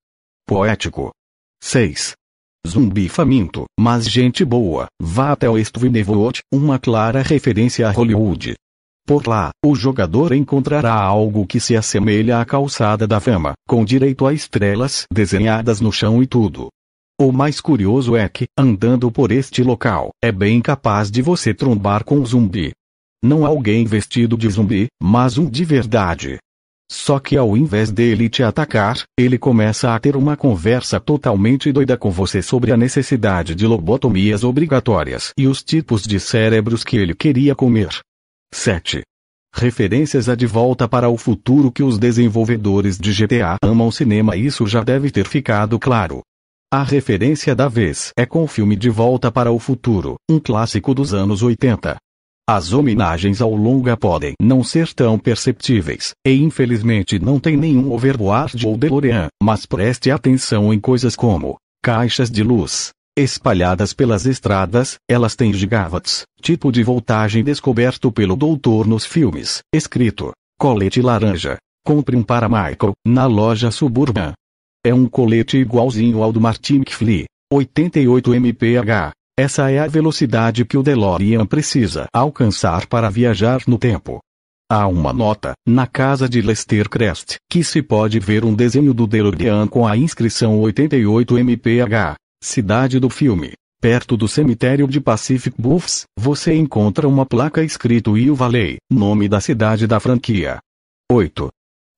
Poético. 0.47 1.09
6. 1.63 2.13
Zumbi 2.67 3.09
faminto, 3.09 3.65
mas 3.79 4.07
gente 4.07 4.45
boa, 4.45 4.85
vá 5.01 5.31
até 5.31 5.49
o 5.49 5.57
Stuyvesant, 5.57 6.38
uma 6.53 6.77
clara 6.77 7.23
referência 7.23 7.88
a 7.88 7.91
Hollywood. 7.91 8.53
Por 9.07 9.27
lá, 9.27 9.49
o 9.65 9.73
jogador 9.73 10.33
encontrará 10.33 10.93
algo 10.93 11.47
que 11.47 11.59
se 11.59 11.75
assemelha 11.75 12.39
à 12.39 12.45
calçada 12.45 13.07
da 13.07 13.19
fama, 13.19 13.53
com 13.67 13.83
direito 13.83 14.27
a 14.27 14.33
estrelas 14.33 15.07
desenhadas 15.12 15.81
no 15.81 15.91
chão 15.91 16.21
e 16.21 16.27
tudo. 16.27 16.69
O 17.21 17.34
mais 17.34 17.60
curioso 17.60 18.15
é 18.15 18.29
que, 18.29 18.47
andando 18.58 19.12
por 19.12 19.29
este 19.29 19.62
local, 19.62 20.12
é 20.23 20.32
bem 20.32 20.62
capaz 20.62 21.12
de 21.12 21.21
você 21.21 21.53
trombar 21.53 22.05
com 22.05 22.19
um 22.19 22.25
zumbi. 22.25 22.71
Não 23.21 23.45
alguém 23.45 23.84
vestido 23.84 24.38
de 24.38 24.49
zumbi, 24.49 24.88
mas 25.03 25.38
um 25.38 25.49
de 25.49 25.65
verdade. 25.65 26.38
Só 26.89 27.19
que 27.19 27.36
ao 27.36 27.58
invés 27.58 27.91
dele 27.91 28.29
te 28.29 28.41
atacar, 28.41 29.03
ele 29.19 29.38
começa 29.38 29.93
a 29.93 29.99
ter 29.99 30.15
uma 30.15 30.38
conversa 30.38 30.97
totalmente 30.97 31.73
doida 31.73 31.97
com 31.97 32.10
você 32.10 32.41
sobre 32.41 32.71
a 32.71 32.77
necessidade 32.77 33.53
de 33.53 33.67
lobotomias 33.67 34.45
obrigatórias 34.45 35.34
e 35.38 35.45
os 35.45 35.62
tipos 35.62 36.03
de 36.03 36.21
cérebros 36.21 36.86
que 36.86 36.95
ele 36.95 37.13
queria 37.13 37.53
comer. 37.53 37.99
7. 38.53 39.01
Referências 39.53 40.29
a 40.29 40.36
De 40.36 40.47
Volta 40.47 40.88
para 40.88 41.10
o 41.10 41.17
Futuro 41.17 41.69
que 41.69 41.84
os 41.84 41.97
desenvolvedores 41.97 42.97
de 42.97 43.12
GTA 43.12 43.58
amam 43.62 43.91
cinema 43.91 44.38
Isso 44.38 44.65
já 44.65 44.82
deve 44.86 45.12
ter 45.12 45.27
ficado 45.27 45.77
claro. 45.77 46.21
A 46.71 46.84
referência 46.84 47.55
da 47.55 47.67
vez 47.67 48.13
é 48.15 48.27
com 48.27 48.43
o 48.43 48.47
filme 48.47 48.75
De 48.75 48.91
Volta 48.91 49.32
para 49.32 49.51
o 49.51 49.58
Futuro, 49.58 50.17
um 50.29 50.39
clássico 50.39 50.93
dos 50.93 51.15
anos 51.15 51.41
80. 51.41 51.97
As 52.47 52.71
homenagens 52.71 53.41
ao 53.41 53.55
longa 53.55 53.97
podem 53.97 54.36
não 54.39 54.63
ser 54.63 54.93
tão 54.93 55.17
perceptíveis, 55.17 56.12
e 56.23 56.32
infelizmente 56.32 57.17
não 57.17 57.39
tem 57.39 57.58
nenhum 57.58 57.91
overboard 57.91 58.67
ou 58.67 58.77
DeLorean, 58.77 59.29
mas 59.41 59.65
preste 59.65 60.12
atenção 60.12 60.71
em 60.71 60.79
coisas 60.79 61.15
como 61.15 61.58
caixas 61.84 62.29
de 62.29 62.43
luz, 62.43 62.91
espalhadas 63.17 63.91
pelas 63.91 64.27
estradas, 64.27 64.97
elas 65.10 65.36
têm 65.36 65.51
gigawatts, 65.51 66.21
tipo 66.39 66.71
de 66.71 66.84
voltagem 66.84 67.43
descoberto 67.43 68.12
pelo 68.12 68.36
doutor 68.36 68.86
nos 68.86 69.05
filmes, 69.05 69.63
escrito, 69.73 70.34
colete 70.60 71.01
laranja, 71.01 71.58
compre 71.84 72.15
um 72.15 72.21
para 72.21 72.47
Michael, 72.47 72.93
na 73.08 73.25
loja 73.25 73.71
Suburban. 73.71 74.34
É 74.85 74.93
um 74.93 75.07
colete 75.07 75.57
igualzinho 75.57 76.23
ao 76.23 76.31
do 76.31 76.39
Martin 76.39 76.77
McFly, 76.77 77.25
88 77.51 78.33
mph. 78.33 79.11
Essa 79.37 79.69
é 79.69 79.79
a 79.79 79.87
velocidade 79.87 80.63
que 80.63 80.77
o 80.77 80.83
DeLorean 80.83 81.45
precisa 81.45 82.07
alcançar 82.13 82.87
para 82.87 83.09
viajar 83.09 83.61
no 83.67 83.77
tempo. 83.77 84.21
Há 84.71 84.87
uma 84.87 85.11
nota, 85.11 85.51
na 85.67 85.85
casa 85.85 86.29
de 86.29 86.41
Lester 86.41 86.87
Crest, 86.87 87.35
que 87.51 87.61
se 87.61 87.81
pode 87.81 88.19
ver 88.19 88.45
um 88.45 88.53
desenho 88.53 88.93
do 88.93 89.05
DeLorean 89.05 89.67
com 89.67 89.85
a 89.85 89.97
inscrição 89.97 90.57
88 90.59 91.37
mph, 91.37 92.15
cidade 92.41 92.99
do 92.99 93.09
filme. 93.09 93.51
Perto 93.81 94.15
do 94.15 94.29
cemitério 94.29 94.87
de 94.87 95.01
Pacific 95.01 95.61
Bluffs, 95.61 96.03
você 96.17 96.53
encontra 96.55 97.05
uma 97.05 97.25
placa 97.25 97.61
escrito 97.61 98.17
Io 98.17 98.33
Valley, 98.33 98.77
nome 98.89 99.27
da 99.27 99.41
cidade 99.41 99.85
da 99.87 99.99
franquia. 99.99 100.59
8. 101.11 101.49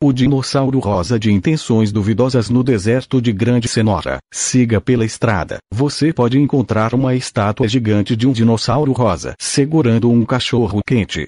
O 0.03 0.11
dinossauro 0.11 0.79
rosa 0.79 1.19
de 1.19 1.31
intenções 1.31 1.91
duvidosas 1.91 2.49
no 2.49 2.63
deserto 2.63 3.21
de 3.21 3.31
Grande 3.31 3.67
Senora. 3.67 4.17
Siga 4.33 4.81
pela 4.81 5.05
estrada. 5.05 5.59
Você 5.71 6.11
pode 6.11 6.39
encontrar 6.39 6.95
uma 6.95 7.13
estátua 7.13 7.67
gigante 7.67 8.15
de 8.15 8.27
um 8.27 8.31
dinossauro 8.31 8.93
rosa 8.93 9.35
segurando 9.39 10.09
um 10.09 10.25
cachorro 10.25 10.81
quente. 10.83 11.27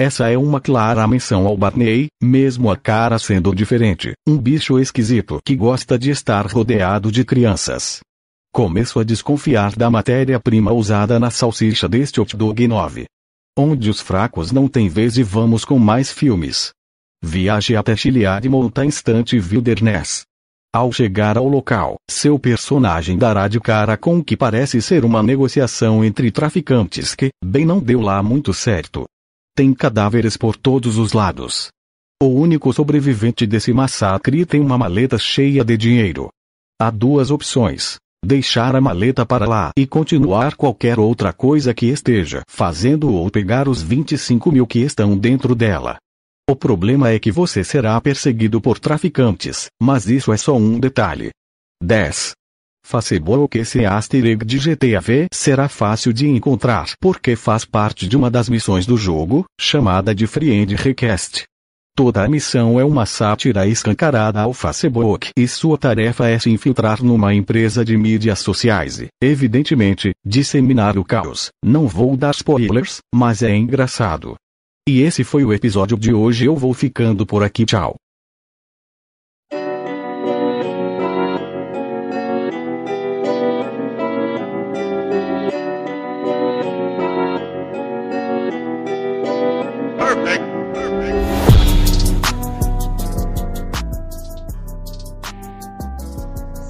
Essa 0.00 0.30
é 0.30 0.38
uma 0.38 0.60
clara 0.60 1.04
menção 1.08 1.48
ao 1.48 1.56
Barney, 1.56 2.06
mesmo 2.22 2.70
a 2.70 2.76
cara 2.76 3.18
sendo 3.18 3.52
diferente. 3.52 4.12
Um 4.24 4.38
bicho 4.38 4.78
esquisito 4.78 5.40
que 5.44 5.56
gosta 5.56 5.98
de 5.98 6.12
estar 6.12 6.46
rodeado 6.46 7.10
de 7.10 7.24
crianças. 7.24 8.02
Começo 8.54 9.00
a 9.00 9.04
desconfiar 9.04 9.74
da 9.74 9.90
matéria-prima 9.90 10.72
usada 10.72 11.18
na 11.18 11.30
salsicha 11.30 11.88
deste 11.88 12.20
hot 12.20 12.36
dog 12.36 12.68
9. 12.68 13.04
Onde 13.58 13.90
os 13.90 14.00
fracos 14.00 14.52
não 14.52 14.68
têm 14.68 14.88
vez 14.88 15.18
e 15.18 15.24
vamos 15.24 15.64
com 15.64 15.76
mais 15.76 16.12
filmes. 16.12 16.70
Viaje 17.24 17.76
até 17.76 17.94
Chiliad 17.94 18.48
Mountain 18.48 18.86
Instant 18.86 19.32
Wilderness. 19.34 20.24
Ao 20.74 20.90
chegar 20.90 21.38
ao 21.38 21.46
local, 21.46 21.94
seu 22.10 22.36
personagem 22.36 23.16
dará 23.16 23.46
de 23.46 23.60
cara 23.60 23.96
com 23.96 24.18
o 24.18 24.24
que 24.24 24.36
parece 24.36 24.82
ser 24.82 25.04
uma 25.04 25.22
negociação 25.22 26.04
entre 26.04 26.32
traficantes 26.32 27.14
que, 27.14 27.30
bem 27.44 27.64
não 27.64 27.78
deu 27.78 28.00
lá 28.00 28.20
muito 28.22 28.52
certo. 28.52 29.04
Tem 29.54 29.72
cadáveres 29.72 30.36
por 30.36 30.56
todos 30.56 30.98
os 30.98 31.12
lados. 31.12 31.68
O 32.20 32.26
único 32.26 32.72
sobrevivente 32.72 33.46
desse 33.46 33.72
massacre 33.72 34.44
tem 34.44 34.60
uma 34.60 34.76
maleta 34.76 35.16
cheia 35.16 35.64
de 35.64 35.76
dinheiro. 35.76 36.28
Há 36.80 36.90
duas 36.90 37.30
opções. 37.30 37.98
Deixar 38.24 38.74
a 38.74 38.80
maleta 38.80 39.24
para 39.24 39.46
lá 39.46 39.70
e 39.76 39.86
continuar 39.86 40.56
qualquer 40.56 40.98
outra 40.98 41.32
coisa 41.32 41.72
que 41.72 41.86
esteja 41.86 42.42
fazendo 42.48 43.12
ou 43.12 43.30
pegar 43.30 43.68
os 43.68 43.80
25 43.80 44.50
mil 44.50 44.66
que 44.66 44.80
estão 44.80 45.16
dentro 45.16 45.54
dela. 45.54 45.98
O 46.52 46.54
problema 46.54 47.08
é 47.08 47.18
que 47.18 47.32
você 47.32 47.64
será 47.64 47.98
perseguido 47.98 48.60
por 48.60 48.78
traficantes, 48.78 49.68
mas 49.82 50.06
isso 50.06 50.30
é 50.30 50.36
só 50.36 50.54
um 50.54 50.78
detalhe. 50.78 51.30
10. 51.82 52.32
Facebook 52.84 53.58
esse 53.58 53.78
de 53.78 54.58
GTA 54.58 55.00
V 55.00 55.28
será 55.32 55.66
fácil 55.66 56.12
de 56.12 56.28
encontrar 56.28 56.90
porque 57.00 57.36
faz 57.36 57.64
parte 57.64 58.06
de 58.06 58.18
uma 58.18 58.30
das 58.30 58.50
missões 58.50 58.84
do 58.84 58.98
jogo, 58.98 59.46
chamada 59.58 60.14
de 60.14 60.26
Friend 60.26 60.74
Request. 60.74 61.44
Toda 61.96 62.22
a 62.22 62.28
missão 62.28 62.78
é 62.78 62.84
uma 62.84 63.06
sátira 63.06 63.66
escancarada 63.66 64.42
ao 64.42 64.52
Facebook 64.52 65.30
e 65.34 65.48
sua 65.48 65.78
tarefa 65.78 66.28
é 66.28 66.38
se 66.38 66.50
infiltrar 66.50 67.02
numa 67.02 67.32
empresa 67.32 67.82
de 67.82 67.96
mídias 67.96 68.40
sociais 68.40 69.00
e, 69.00 69.08
evidentemente, 69.22 70.12
disseminar 70.22 70.98
o 70.98 71.04
caos. 71.04 71.48
Não 71.64 71.88
vou 71.88 72.14
dar 72.14 72.34
spoilers, 72.34 72.98
mas 73.14 73.42
é 73.42 73.56
engraçado. 73.56 74.36
E 74.88 75.00
esse 75.00 75.22
foi 75.22 75.44
o 75.44 75.52
episódio 75.52 75.96
de 75.96 76.12
hoje. 76.12 76.44
Eu 76.44 76.56
vou 76.56 76.74
ficando 76.74 77.24
por 77.24 77.44
aqui. 77.44 77.64
Tchau. 77.64 77.94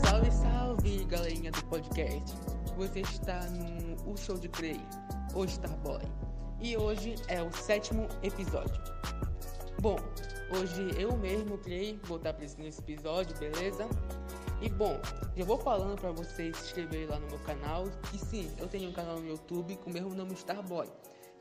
Salve, 0.05 0.31
salve, 0.31 1.05
galerinha 1.07 1.51
do 1.51 1.65
podcast. 1.65 2.35
Você 2.77 3.01
está 3.01 3.41
no 3.49 4.13
O 4.13 4.15
Show 4.19 4.37
de 4.37 4.51
Cray, 4.51 4.79
o 5.35 5.47
Starboy 5.47 6.22
e 6.63 6.77
hoje 6.77 7.17
é 7.27 7.43
o 7.43 7.53
sétimo 7.53 8.07
episódio. 8.23 8.81
Bom, 9.81 9.97
hoje 10.57 10.91
eu 10.97 11.17
mesmo 11.17 11.59
criei, 11.59 11.99
vou 12.05 12.19
estar 12.19 12.33
presente 12.33 12.63
nesse 12.63 12.81
episódio, 12.81 13.37
beleza? 13.37 13.89
E 14.61 14.69
bom, 14.69 14.97
já 15.37 15.45
vou 15.45 15.59
falando 15.59 16.01
para 16.01 16.13
vocês 16.13 16.57
se 16.57 16.67
inscreverem 16.67 17.07
lá 17.07 17.19
no 17.19 17.27
meu 17.27 17.39
canal. 17.41 17.87
E 18.15 18.19
sim, 18.19 18.49
eu 18.59 18.69
tenho 18.69 18.91
um 18.91 18.93
canal 18.93 19.19
no 19.19 19.27
YouTube 19.27 19.77
com 19.79 19.91
o 19.91 19.93
mesmo 19.93 20.15
nome 20.15 20.35
Starboy. 20.35 20.87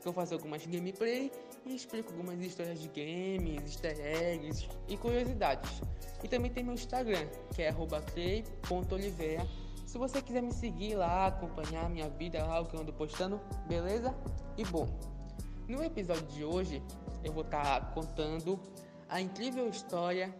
Que 0.00 0.08
eu 0.08 0.12
faço 0.12 0.34
algumas 0.34 0.66
gameplay 0.66 1.30
e 1.64 1.76
explico 1.76 2.10
algumas 2.10 2.40
histórias 2.40 2.80
de 2.80 2.88
games, 2.88 3.62
easter 3.62 3.96
eggs 4.00 4.68
e 4.88 4.96
curiosidades. 4.96 5.80
E 6.24 6.26
também 6.26 6.50
tem 6.50 6.64
meu 6.64 6.74
Instagram, 6.74 7.28
que 7.54 7.62
é 7.62 7.72
@clay.oliveira. 7.72 9.46
Se 9.86 9.98
você 9.98 10.20
quiser 10.20 10.42
me 10.42 10.52
seguir 10.52 10.96
lá, 10.96 11.26
acompanhar 11.26 11.88
minha 11.88 12.08
vida 12.08 12.44
lá, 12.44 12.60
o 12.60 12.66
que 12.66 12.74
eu 12.74 12.80
ando 12.80 12.92
postando, 12.92 13.40
beleza? 13.68 14.12
E 14.56 14.64
bom, 14.64 14.88
no 15.72 15.82
episódio 15.82 16.26
de 16.26 16.44
hoje, 16.44 16.82
eu 17.24 17.32
vou 17.32 17.42
estar 17.42 17.80
tá 17.80 17.86
contando 17.94 18.60
a 19.08 19.22
incrível 19.22 19.66
história 19.70 20.30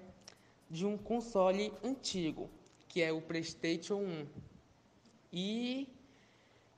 de 0.68 0.84
um 0.84 0.98
console 0.98 1.72
antigo, 1.82 2.50
que 2.86 3.02
é 3.02 3.10
o 3.10 3.22
PlayStation 3.22 3.96
1. 3.96 4.26
E 5.32 5.88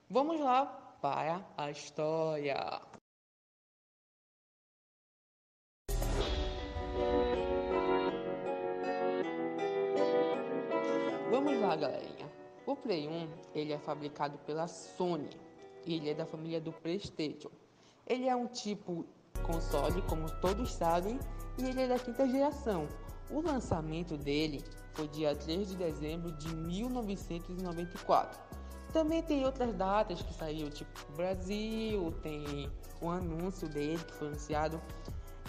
vamos 0.08 0.38
lá 0.38 0.66
para 1.02 1.44
a 1.56 1.68
história. 1.68 2.80
Vamos 11.28 11.60
lá, 11.60 11.74
galerinha. 11.74 12.32
O 12.64 12.76
Play 12.76 13.08
1, 13.08 13.28
ele 13.52 13.72
é 13.72 13.78
fabricado 13.80 14.38
pela 14.46 14.68
Sony. 14.68 15.28
E 15.84 15.96
ele 15.96 16.10
é 16.10 16.14
da 16.14 16.24
família 16.24 16.60
do 16.60 16.72
PlayStation. 16.72 17.50
Ele 18.06 18.28
é 18.28 18.36
um 18.36 18.46
tipo 18.46 19.06
console, 19.42 20.02
como 20.02 20.30
todos 20.40 20.72
sabem, 20.72 21.18
e 21.58 21.64
ele 21.64 21.82
é 21.82 21.88
da 21.88 21.98
quinta 21.98 22.28
geração. 22.28 22.86
O 23.30 23.40
lançamento 23.40 24.16
dele 24.16 24.62
foi 24.92 25.08
dia 25.08 25.34
3 25.34 25.68
de 25.70 25.76
dezembro 25.76 26.32
de 26.32 26.54
1994. 26.54 28.38
Também 28.92 29.22
tem 29.22 29.44
outras 29.44 29.74
datas 29.74 30.22
que 30.22 30.32
saiu, 30.34 30.70
tipo 30.70 31.12
Brasil, 31.16 32.12
tem 32.22 32.70
o 33.00 33.10
anúncio 33.10 33.68
dele 33.68 33.98
que 34.04 34.12
foi 34.12 34.28
anunciado. 34.28 34.80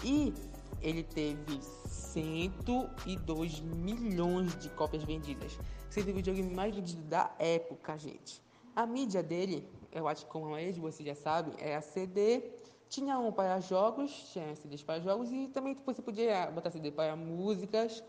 E 0.02 0.34
ele 0.82 1.02
teve 1.02 1.60
102 1.62 3.60
milhões 3.60 4.56
de 4.58 4.68
cópias 4.70 5.04
vendidas. 5.04 5.58
Sendo 5.88 6.10
o 6.10 6.14
videogame 6.14 6.52
mais 6.54 6.74
vendido 6.74 7.02
da 7.02 7.32
época, 7.38 7.96
gente. 7.96 8.42
A 8.74 8.84
mídia 8.84 9.22
dele 9.22 9.66
eu 9.96 10.06
acho 10.06 10.26
que 10.26 10.30
como 10.30 10.46
a 10.46 10.50
maioria 10.50 10.72
de 10.72 11.04
já 11.04 11.14
sabe, 11.14 11.52
é 11.58 11.74
a 11.74 11.80
CD. 11.80 12.42
Tinha 12.88 13.18
um 13.18 13.32
para 13.32 13.58
jogos, 13.60 14.12
tinha 14.32 14.54
CDs 14.54 14.82
para 14.82 15.00
jogos 15.00 15.32
e 15.32 15.48
também 15.48 15.76
você 15.84 16.02
podia 16.02 16.50
botar 16.50 16.70
CD 16.70 16.92
para 16.92 17.16
músicas 17.16 18.04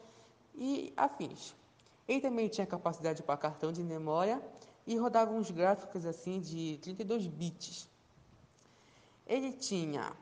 e 0.54 0.94
afins. 0.96 1.56
Ele 2.08 2.22
também 2.22 2.48
tinha 2.48 2.68
capacidade 2.68 3.24
para 3.24 3.38
cartão 3.38 3.72
de 3.72 3.82
memória 3.84 4.42
e 4.86 4.96
rodava 4.98 5.32
uns 5.32 5.50
gráficos 5.50 6.06
assim 6.06 6.40
de 6.40 6.78
32 6.82 7.26
bits. 7.28 7.90
Ele 9.26 9.52
tinha 9.54 10.14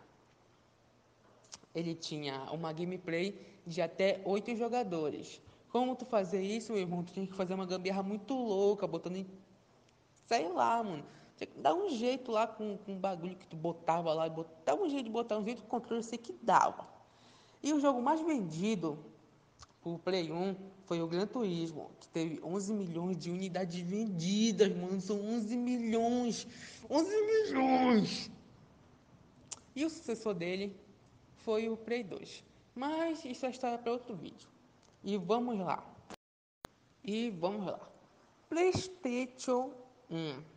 ele 1.74 1.94
tinha 1.94 2.50
uma 2.52 2.72
gameplay 2.72 3.38
de 3.66 3.82
até 3.82 4.22
8 4.24 4.56
jogadores. 4.56 5.42
Como 5.70 5.96
tu 5.96 6.06
fazer 6.06 6.42
isso, 6.42 6.72
meu 6.72 6.82
irmão? 6.82 7.04
Tu 7.04 7.12
tinha 7.12 7.28
que 7.28 7.34
fazer 7.34 7.54
uma 7.54 7.66
gambiarra 7.66 8.02
muito 8.02 8.34
louca, 8.34 8.88
botando 8.88 9.18
em 9.18 9.28
sei 10.26 10.48
lá, 10.50 10.82
mano. 10.84 11.04
Tinha 11.38 11.48
que 11.48 11.60
dar 11.60 11.74
um 11.74 11.90
jeito 11.90 12.32
lá 12.32 12.48
com, 12.48 12.78
com 12.78 12.94
o 12.94 13.00
bagulho 13.00 13.36
que 13.36 13.48
tu 13.48 13.56
botava 13.56 14.14
lá, 14.14 14.28
dava 14.66 14.82
um 14.82 14.90
jeito 14.90 15.06
de 15.06 15.12
botar 15.12 15.38
um 15.38 15.44
jeito 15.44 15.62
de 15.62 15.68
controle, 15.68 16.04
sei 16.04 16.18
que 16.18 16.34
dava. 16.42 16.88
E 17.62 17.74
o 17.74 17.80
jogo 17.80 18.02
mais 18.02 18.22
vendido 18.22 18.98
o 19.86 20.00
Play 20.00 20.32
1 20.32 20.56
foi 20.86 21.00
o 21.00 21.08
Gran 21.08 21.28
Turismo, 21.28 21.92
que 22.00 22.08
teve 22.08 22.40
11 22.44 22.74
milhões 22.74 23.18
de 23.18 23.30
unidades 23.30 23.80
vendidas, 23.82 24.76
mano. 24.76 25.00
São 25.00 25.22
11 25.22 25.56
milhões! 25.56 26.48
11 26.90 27.22
milhões! 27.22 28.32
E 29.76 29.86
o 29.86 29.90
sucessor 29.90 30.34
dele 30.34 30.76
foi 31.38 31.70
o 31.70 31.78
Play 31.78 32.04
2. 32.04 32.44
Mas 32.74 33.24
isso 33.24 33.46
é 33.46 33.52
história 33.52 33.78
para 33.78 33.92
outro 33.92 34.16
vídeo. 34.16 34.50
E 35.04 35.18
vamos 35.18 35.60
lá. 35.60 35.86
E 37.04 37.30
vamos 37.30 37.68
lá. 37.68 37.80
PlayStation 38.50 39.72
1. 40.10 40.55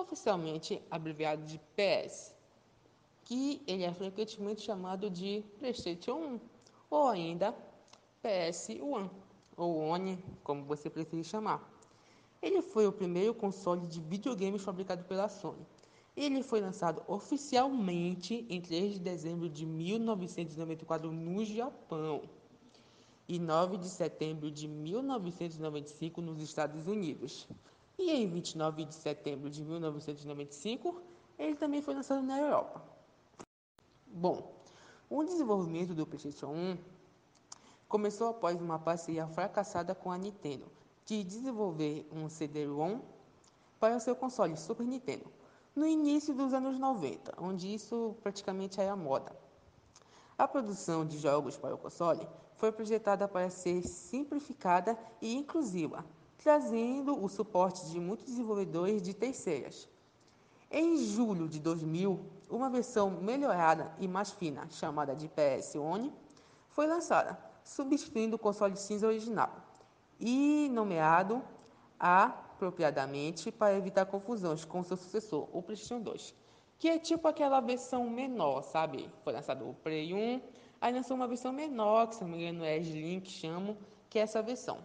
Oficialmente 0.00 0.82
abreviado 0.90 1.44
de 1.44 1.58
PS. 1.76 2.34
Que 3.24 3.62
ele 3.66 3.84
é 3.84 3.92
frequentemente 3.92 4.62
chamado 4.62 5.10
de 5.10 5.44
PlayStation 5.58 6.14
1. 6.14 6.40
Ou 6.90 7.08
ainda 7.08 7.54
PS1. 8.24 9.10
Ou 9.56 9.78
ONI, 9.78 10.18
como 10.42 10.64
você 10.64 10.88
preferir 10.88 11.24
chamar. 11.24 11.68
Ele 12.40 12.62
foi 12.62 12.86
o 12.86 12.92
primeiro 12.92 13.34
console 13.34 13.86
de 13.86 14.00
videogames 14.00 14.62
fabricado 14.62 15.04
pela 15.04 15.28
Sony 15.28 15.66
ele 16.18 16.42
foi 16.42 16.60
lançado 16.60 17.00
oficialmente 17.06 18.44
em 18.50 18.60
3 18.60 18.94
de 18.94 18.98
dezembro 18.98 19.48
de 19.48 19.64
1994 19.64 21.12
no 21.12 21.44
Japão 21.44 22.22
e 23.28 23.38
9 23.38 23.76
de 23.76 23.88
setembro 23.88 24.50
de 24.50 24.66
1995 24.66 26.20
nos 26.20 26.40
Estados 26.40 26.88
Unidos. 26.88 27.46
E 27.98 28.12
em 28.12 28.28
29 28.28 28.84
de 28.84 28.94
setembro 28.94 29.50
de 29.50 29.64
1995, 29.64 31.02
ele 31.38 31.56
também 31.56 31.82
foi 31.82 31.94
lançado 31.94 32.22
na 32.22 32.38
Europa. 32.38 32.82
Bom, 34.06 34.54
o 35.10 35.24
desenvolvimento 35.24 35.94
do 35.94 36.06
PlayStation 36.06 36.46
1 36.46 36.78
começou 37.88 38.28
após 38.28 38.60
uma 38.60 38.78
parceria 38.78 39.26
fracassada 39.26 39.94
com 39.94 40.12
a 40.12 40.18
Nintendo 40.18 40.66
de 41.04 41.24
desenvolver 41.24 42.06
um 42.12 42.28
CD-ROM 42.28 43.00
para 43.80 43.98
seu 43.98 44.14
console 44.14 44.56
Super 44.56 44.86
Nintendo 44.86 45.24
no 45.74 45.86
início 45.86 46.34
dos 46.34 46.52
anos 46.52 46.78
90, 46.78 47.34
onde 47.38 47.72
isso 47.72 48.14
praticamente 48.22 48.80
era 48.80 48.94
moda. 48.94 49.34
A 50.36 50.46
produção 50.46 51.06
de 51.06 51.18
jogos 51.18 51.56
para 51.56 51.74
o 51.74 51.78
console 51.78 52.28
foi 52.56 52.70
projetada 52.70 53.26
para 53.26 53.48
ser 53.48 53.82
simplificada 53.82 54.98
e 55.22 55.34
inclusiva, 55.34 56.04
trazendo 56.38 57.22
o 57.22 57.28
suporte 57.28 57.90
de 57.90 58.00
muitos 58.00 58.26
desenvolvedores 58.26 59.02
de 59.02 59.12
terceiras. 59.12 59.88
Em 60.70 60.96
julho 60.96 61.48
de 61.48 61.58
2000, 61.58 62.20
uma 62.48 62.70
versão 62.70 63.10
melhorada 63.10 63.92
e 63.98 64.06
mais 64.06 64.30
fina, 64.30 64.68
chamada 64.70 65.14
de 65.14 65.28
PS 65.28 65.74
One, 65.74 66.12
foi 66.68 66.86
lançada, 66.86 67.38
substituindo 67.64 68.36
o 68.36 68.38
console 68.38 68.76
cinza 68.76 69.06
original 69.06 69.50
e 70.20 70.68
nomeado 70.72 71.42
apropriadamente 71.98 73.50
para 73.50 73.76
evitar 73.76 74.06
confusões 74.06 74.64
com 74.64 74.82
seu 74.84 74.96
sucessor, 74.96 75.48
o 75.52 75.62
PlayStation 75.62 76.00
2, 76.00 76.34
que 76.78 76.88
é 76.88 76.98
tipo 76.98 77.26
aquela 77.26 77.60
versão 77.60 78.08
menor, 78.08 78.62
sabe? 78.62 79.10
Foi 79.24 79.32
lançado 79.32 79.68
o 79.68 79.74
Play 79.74 80.14
1, 80.14 80.40
aí 80.80 80.92
lançou 80.92 81.16
uma 81.16 81.26
versão 81.26 81.52
menor, 81.52 82.08
que 82.08 82.16
se 82.16 82.22
não 82.22 82.30
me 82.30 82.42
engano 82.42 82.64
é 82.64 82.78
Slim, 82.78 83.20
que 83.20 83.30
chamam, 83.30 83.76
que 84.08 84.18
é 84.18 84.22
essa 84.22 84.42
versão. 84.42 84.78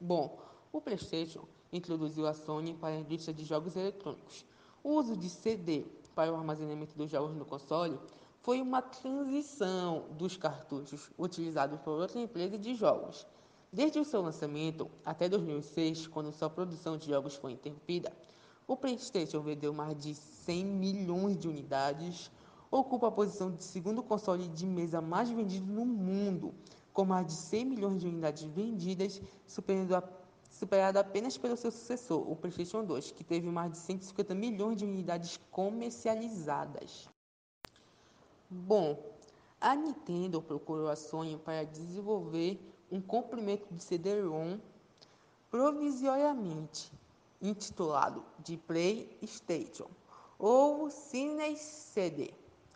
Bom, 0.00 0.38
o 0.72 0.80
PlayStation 0.80 1.44
introduziu 1.72 2.26
a 2.26 2.34
Sony 2.34 2.74
para 2.74 2.94
a 2.94 2.98
indústria 3.00 3.34
de 3.34 3.44
jogos 3.44 3.76
eletrônicos. 3.76 4.44
O 4.82 4.92
uso 4.92 5.16
de 5.16 5.28
CD 5.28 5.84
para 6.14 6.32
o 6.32 6.36
armazenamento 6.36 6.96
dos 6.96 7.10
jogos 7.10 7.36
no 7.36 7.44
console 7.44 7.98
foi 8.40 8.60
uma 8.60 8.80
transição 8.80 10.06
dos 10.12 10.36
cartuchos 10.36 11.10
utilizados 11.18 11.80
por 11.80 11.98
outra 11.98 12.20
empresa 12.20 12.58
de 12.58 12.74
jogos 12.74 13.26
Desde 13.70 13.98
o 13.98 14.04
seu 14.04 14.22
lançamento 14.22 14.90
até 15.04 15.28
2006, 15.28 16.06
quando 16.06 16.32
sua 16.32 16.48
produção 16.48 16.96
de 16.96 17.06
jogos 17.06 17.34
foi 17.34 17.52
interrompida, 17.52 18.10
o 18.66 18.74
PlayStation 18.74 19.42
vendeu 19.42 19.74
mais 19.74 19.94
de 19.94 20.14
100 20.14 20.64
milhões 20.64 21.36
de 21.36 21.48
unidades, 21.48 22.30
ocupa 22.70 23.08
a 23.08 23.10
posição 23.10 23.50
de 23.50 23.62
segundo 23.62 24.02
console 24.02 24.48
de 24.48 24.64
mesa 24.64 25.02
mais 25.02 25.28
vendido 25.28 25.70
no 25.70 25.84
mundo, 25.84 26.54
com 26.94 27.04
mais 27.04 27.26
de 27.26 27.34
100 27.34 27.64
milhões 27.66 28.00
de 28.00 28.08
unidades 28.08 28.42
vendidas, 28.44 29.20
superando 29.46 29.94
a, 29.94 30.02
superado 30.50 30.98
apenas 30.98 31.36
pelo 31.36 31.56
seu 31.56 31.70
sucessor, 31.70 32.30
o 32.30 32.34
PlayStation 32.34 32.84
2, 32.84 33.12
que 33.12 33.24
teve 33.24 33.48
mais 33.50 33.72
de 33.72 33.78
150 33.78 34.34
milhões 34.34 34.76
de 34.76 34.84
unidades 34.84 35.38
comercializadas. 35.50 37.08
Bom, 38.50 38.98
a 39.60 39.74
Nintendo 39.74 40.40
procurou 40.40 40.88
a 40.88 40.96
Sony 40.96 41.36
para 41.36 41.64
desenvolver 41.64 42.58
um 42.90 43.00
comprimento 43.00 43.72
de 43.74 43.82
CD-ROM 43.82 44.58
provisoriamente 45.50 46.92
intitulado 47.40 48.24
de 48.38 48.56
PlayStation 48.56 49.88
ou 50.38 50.90
Cine 50.90 51.56
CD. 51.56 52.32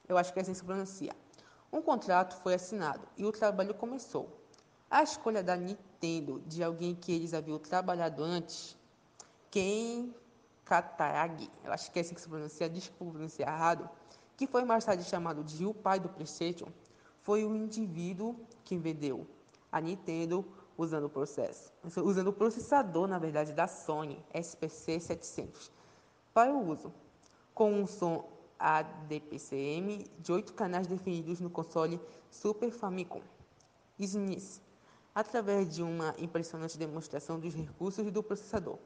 Eu 0.08 0.18
acho 0.18 0.32
que 0.32 0.38
é 0.38 0.42
assim 0.42 0.54
se 0.54 0.64
pronuncia. 0.64 1.14
Um 1.72 1.80
contrato 1.80 2.40
foi 2.42 2.54
assinado 2.54 3.06
e 3.16 3.24
o 3.24 3.32
trabalho 3.32 3.74
começou. 3.74 4.28
A 4.90 5.02
escolha 5.02 5.42
da 5.42 5.56
Nintendo 5.56 5.91
de 6.46 6.64
alguém 6.64 6.96
que 6.96 7.12
eles 7.12 7.32
haviam 7.32 7.60
trabalhado 7.60 8.24
antes, 8.24 8.76
Ken 9.52 10.12
Kataragi, 10.64 11.48
acho 11.64 11.92
que 11.92 11.98
é 12.00 12.02
assim 12.02 12.14
que 12.14 12.20
se 12.20 12.28
pronuncia, 12.28 12.68
desculpa 12.68 13.12
pronunciar 13.12 13.54
errado, 13.54 13.88
que 14.36 14.48
foi 14.48 14.64
mais 14.64 14.84
tarde 14.84 15.04
chamado 15.04 15.44
de 15.44 15.64
o 15.64 15.72
pai 15.72 16.00
do 16.00 16.08
PlayStation, 16.08 16.66
foi 17.20 17.44
o 17.44 17.54
indivíduo 17.54 18.34
que 18.64 18.76
vendeu 18.76 19.24
a 19.70 19.80
Nintendo 19.80 20.44
usando 20.76 21.04
o 21.04 21.08
processo, 21.08 21.72
usando 21.98 22.28
o 22.28 22.32
processador, 22.32 23.06
na 23.06 23.20
verdade, 23.20 23.52
da 23.52 23.68
Sony 23.68 24.20
SPC 24.34 24.98
700 24.98 25.70
para 26.34 26.52
o 26.52 26.68
uso, 26.68 26.92
com 27.54 27.72
um 27.72 27.86
som 27.86 28.28
ADPCM 28.58 30.04
de 30.18 30.32
oito 30.32 30.52
canais 30.54 30.88
definidos 30.88 31.38
no 31.38 31.48
console 31.48 32.00
Super 32.28 32.72
Famicom. 32.72 33.20
SNES, 34.00 34.60
através 35.14 35.74
de 35.74 35.82
uma 35.82 36.14
impressionante 36.18 36.78
demonstração 36.78 37.38
dos 37.38 37.54
recursos 37.54 38.10
do 38.10 38.22
processador. 38.22 38.78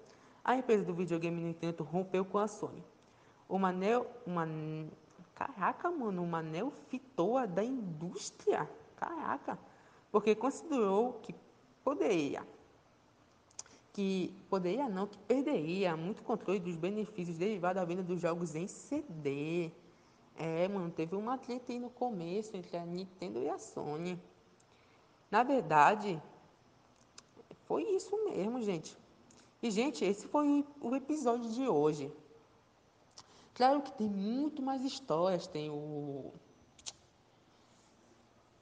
A 0.45 0.57
empresa 0.57 0.85
do 0.85 0.95
videogame, 0.95 1.41
no 1.41 1.49
entanto, 1.49 1.83
rompeu 1.83 2.25
com 2.25 2.39
a 2.39 2.47
Sony. 2.49 2.85
Uma 3.49 3.73
neo, 3.73 4.07
uma 4.27 4.47
caraca, 5.35 5.91
mano, 5.91 6.23
uma 6.23 6.43
neofitoa 6.43 7.47
da 7.47 7.63
indústria. 7.63 8.69
Caraca 8.97 9.59
porque 10.17 10.35
considerou 10.35 11.21
que 11.23 11.35
poderia, 11.85 12.43
que 13.93 14.35
poderia 14.49 14.89
não, 14.89 15.07
que 15.07 15.19
perderia 15.19 15.95
muito 15.95 16.23
controle 16.23 16.59
dos 16.59 16.75
benefícios 16.75 17.37
derivados 17.37 17.83
da 17.83 17.85
venda 17.85 18.03
dos 18.03 18.19
jogos 18.19 18.55
em 18.55 18.67
CD. 18.67 19.71
É, 20.35 20.69
mano, 20.69 20.91
teve 20.91 21.15
uma 21.15 21.37
treta 21.37 21.71
aí 21.71 21.79
no 21.79 21.91
começo 21.91 22.57
entre 22.57 22.79
a 22.79 22.87
Nintendo 22.87 23.41
e 23.41 23.49
a 23.51 23.59
Sony. 23.59 24.19
Na 25.31 25.43
verdade, 25.43 26.23
foi 27.67 27.83
isso 27.83 28.17
mesmo, 28.25 28.63
gente. 28.63 28.97
E, 29.63 29.71
gente, 29.71 30.05
esse 30.05 30.27
foi 30.29 30.65
o 30.81 30.95
episódio 30.95 31.51
de 31.51 31.67
hoje. 31.69 32.13
Claro 33.55 33.83
que 33.83 33.93
tem 33.93 34.09
muito 34.09 34.63
mais 34.63 34.85
histórias. 34.85 35.47
Tem 35.47 35.71
o 35.71 36.33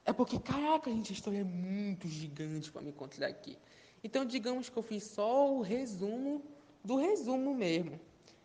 é 0.05 0.13
porque, 0.13 0.37
caraca, 0.39 0.91
gente, 0.91 1.11
a 1.11 1.15
história 1.15 1.39
é 1.39 1.43
muito 1.43 2.07
gigante 2.07 2.71
para 2.71 2.81
me 2.83 2.91
contar 2.91 3.25
aqui. 3.25 3.57
Então, 4.03 4.23
digamos 4.23 4.69
que 4.69 4.77
eu 4.77 4.83
fiz 4.83 5.03
só 5.03 5.51
o 5.51 5.61
resumo 5.61 6.43
do 6.83 6.95
resumo 6.95 7.55
mesmo. 7.55 7.99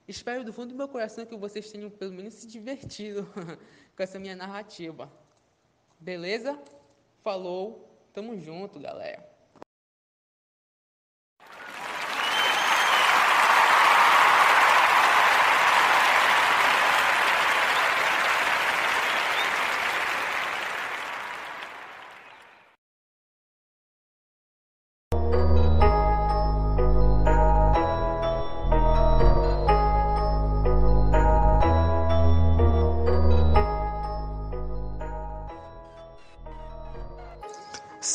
Espero 0.09 0.43
do 0.43 0.55
fundo 0.55 0.71
do 0.71 0.75
meu 0.75 0.89
coração 0.89 1.27
que 1.27 1.37
vocês 1.37 1.71
tenham 1.71 1.91
pelo 1.91 2.15
menos 2.15 2.33
se 2.33 2.47
divertido 2.47 3.27
com 3.95 4.03
essa 4.03 4.19
minha 4.19 4.35
narrativa. 4.35 5.13
Beleza? 6.01 6.59
Falou. 7.23 7.90
Tamo 8.13 8.37
junto, 8.37 8.81
galera. 8.81 9.30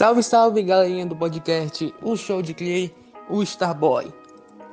Salve, 0.06 0.22
salve, 0.22 0.62
galerinha 0.62 1.04
do 1.04 1.16
podcast 1.16 1.92
O 2.04 2.16
Show 2.16 2.40
de 2.40 2.54
Clay, 2.54 2.96
o 3.28 3.42
Starboy. 3.42 4.14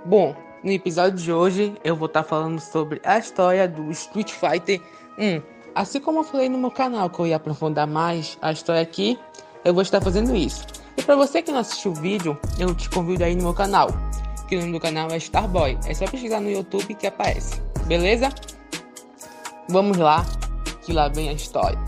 Bom, 0.05 0.37
no 0.62 0.70
episódio 0.70 1.18
de 1.18 1.33
hoje 1.33 1.74
eu 1.83 1.97
vou 1.97 2.05
estar 2.05 2.22
tá 2.22 2.28
falando 2.28 2.61
sobre 2.61 3.01
a 3.03 3.16
história 3.16 3.66
do 3.66 3.91
Street 3.93 4.30
Fighter 4.30 4.78
1. 5.18 5.41
Assim 5.74 6.01
como 6.01 6.18
eu 6.18 6.24
falei 6.24 6.51
no 6.51 6.59
meu 6.59 6.70
canal 6.70 7.09
que 7.09 7.18
eu 7.18 7.26
ia 7.26 7.37
aprofundar 7.37 7.87
mais 7.87 8.37
a 8.43 8.53
história 8.53 8.83
aqui, 8.83 9.18
eu 9.64 9.72
vou 9.72 9.83
estar 9.83 10.03
fazendo 10.03 10.37
isso. 10.37 10.66
E 10.99 11.03
para 11.03 11.16
você 11.16 11.41
que 11.41 11.51
não 11.51 11.61
assistiu 11.61 11.93
o 11.93 11.95
vídeo, 11.95 12.39
eu 12.59 12.74
te 12.74 12.91
convido 12.91 13.24
aí 13.24 13.35
no 13.35 13.45
meu 13.45 13.55
canal, 13.55 13.89
que 14.47 14.57
o 14.57 14.61
nome 14.61 14.72
do 14.72 14.80
canal 14.80 15.09
é 15.11 15.16
Starboy. 15.16 15.78
É 15.87 15.95
só 15.95 16.05
pesquisar 16.05 16.41
no 16.41 16.51
YouTube 16.51 16.95
que 16.95 17.07
aparece, 17.07 17.59
beleza? 17.87 18.28
Vamos 19.70 19.97
lá, 19.97 20.26
que 20.83 20.93
lá 20.93 21.09
vem 21.09 21.30
a 21.30 21.33
história. 21.33 21.78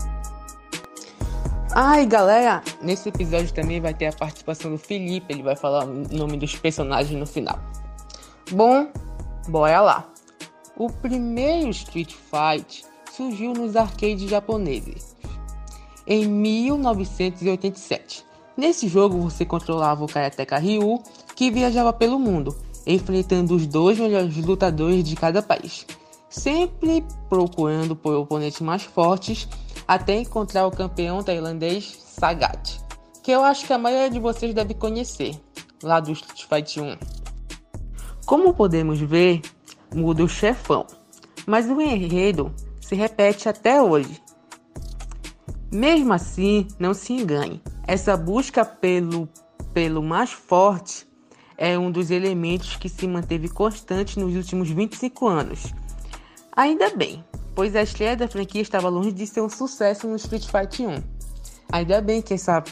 Ai, 1.77 2.05
galera, 2.05 2.63
nesse 2.81 3.09
episódio 3.09 3.53
também 3.53 3.81
vai 3.81 3.93
ter 3.93 4.05
a 4.05 4.13
participação 4.13 4.71
do 4.71 4.77
Felipe, 4.77 5.33
ele 5.33 5.43
vai 5.43 5.57
falar 5.57 5.83
o 5.83 6.07
nome 6.09 6.37
dos 6.37 6.55
personagens 6.55 7.19
no 7.19 7.27
final. 7.27 7.59
Bom, 8.49 8.87
bora 9.49 9.81
lá. 9.81 10.09
O 10.77 10.89
primeiro 10.89 11.69
Street 11.71 12.13
Fight 12.13 12.85
surgiu 13.11 13.51
nos 13.51 13.75
arcades 13.75 14.29
japoneses 14.29 15.17
em 16.07 16.25
1987. 16.25 18.25
Nesse 18.55 18.87
jogo 18.87 19.19
você 19.19 19.43
controlava 19.43 20.05
o 20.05 20.07
Karateka 20.07 20.57
Ryu, 20.57 21.03
que 21.35 21.51
viajava 21.51 21.91
pelo 21.91 22.17
mundo, 22.17 22.55
enfrentando 22.87 23.53
os 23.53 23.67
dois 23.67 23.99
melhores 23.99 24.37
lutadores 24.37 25.03
de 25.03 25.17
cada 25.17 25.41
país, 25.41 25.85
sempre 26.29 27.03
procurando 27.27 27.97
por 27.97 28.15
oponentes 28.15 28.61
mais 28.61 28.83
fortes 28.83 29.45
até 29.87 30.15
encontrar 30.15 30.67
o 30.67 30.71
campeão 30.71 31.23
tailandês 31.23 31.97
Sagat, 32.05 32.79
que 33.23 33.31
eu 33.31 33.43
acho 33.43 33.65
que 33.65 33.73
a 33.73 33.77
maioria 33.77 34.09
de 34.09 34.19
vocês 34.19 34.53
deve 34.53 34.73
conhecer, 34.73 35.39
lá 35.83 35.99
do 35.99 36.11
Street 36.11 36.45
Fight 36.47 36.79
1. 36.79 36.97
Como 38.25 38.53
podemos 38.53 38.99
ver, 38.99 39.41
muda 39.93 40.23
o 40.23 40.29
chefão, 40.29 40.85
mas 41.45 41.69
o 41.69 41.79
enredo 41.81 42.53
se 42.79 42.95
repete 42.95 43.47
até 43.47 43.81
hoje. 43.81 44.21
Mesmo 45.71 46.13
assim, 46.13 46.67
não 46.79 46.93
se 46.93 47.13
engane, 47.13 47.61
essa 47.87 48.15
busca 48.15 48.63
pelo, 48.63 49.27
pelo 49.73 50.01
mais 50.01 50.31
forte 50.31 51.05
é 51.57 51.77
um 51.77 51.91
dos 51.91 52.11
elementos 52.11 52.75
que 52.75 52.89
se 52.89 53.07
manteve 53.07 53.47
constante 53.49 54.19
nos 54.19 54.35
últimos 54.35 54.69
25 54.69 55.27
anos. 55.27 55.73
Ainda 56.55 56.89
bem, 56.95 57.21
pois 57.53 57.75
a 57.75 57.83
estreia 57.83 58.15
da 58.15 58.29
franquia 58.29 58.61
estava 58.61 58.87
longe 58.87 59.11
de 59.11 59.27
ser 59.27 59.41
um 59.41 59.49
sucesso 59.49 60.07
no 60.07 60.15
Street 60.15 60.45
Fighter 60.45 60.87
1. 60.87 61.03
Ainda 61.69 61.99
bem 61.99 62.21
que 62.21 62.33
essa, 62.33 62.63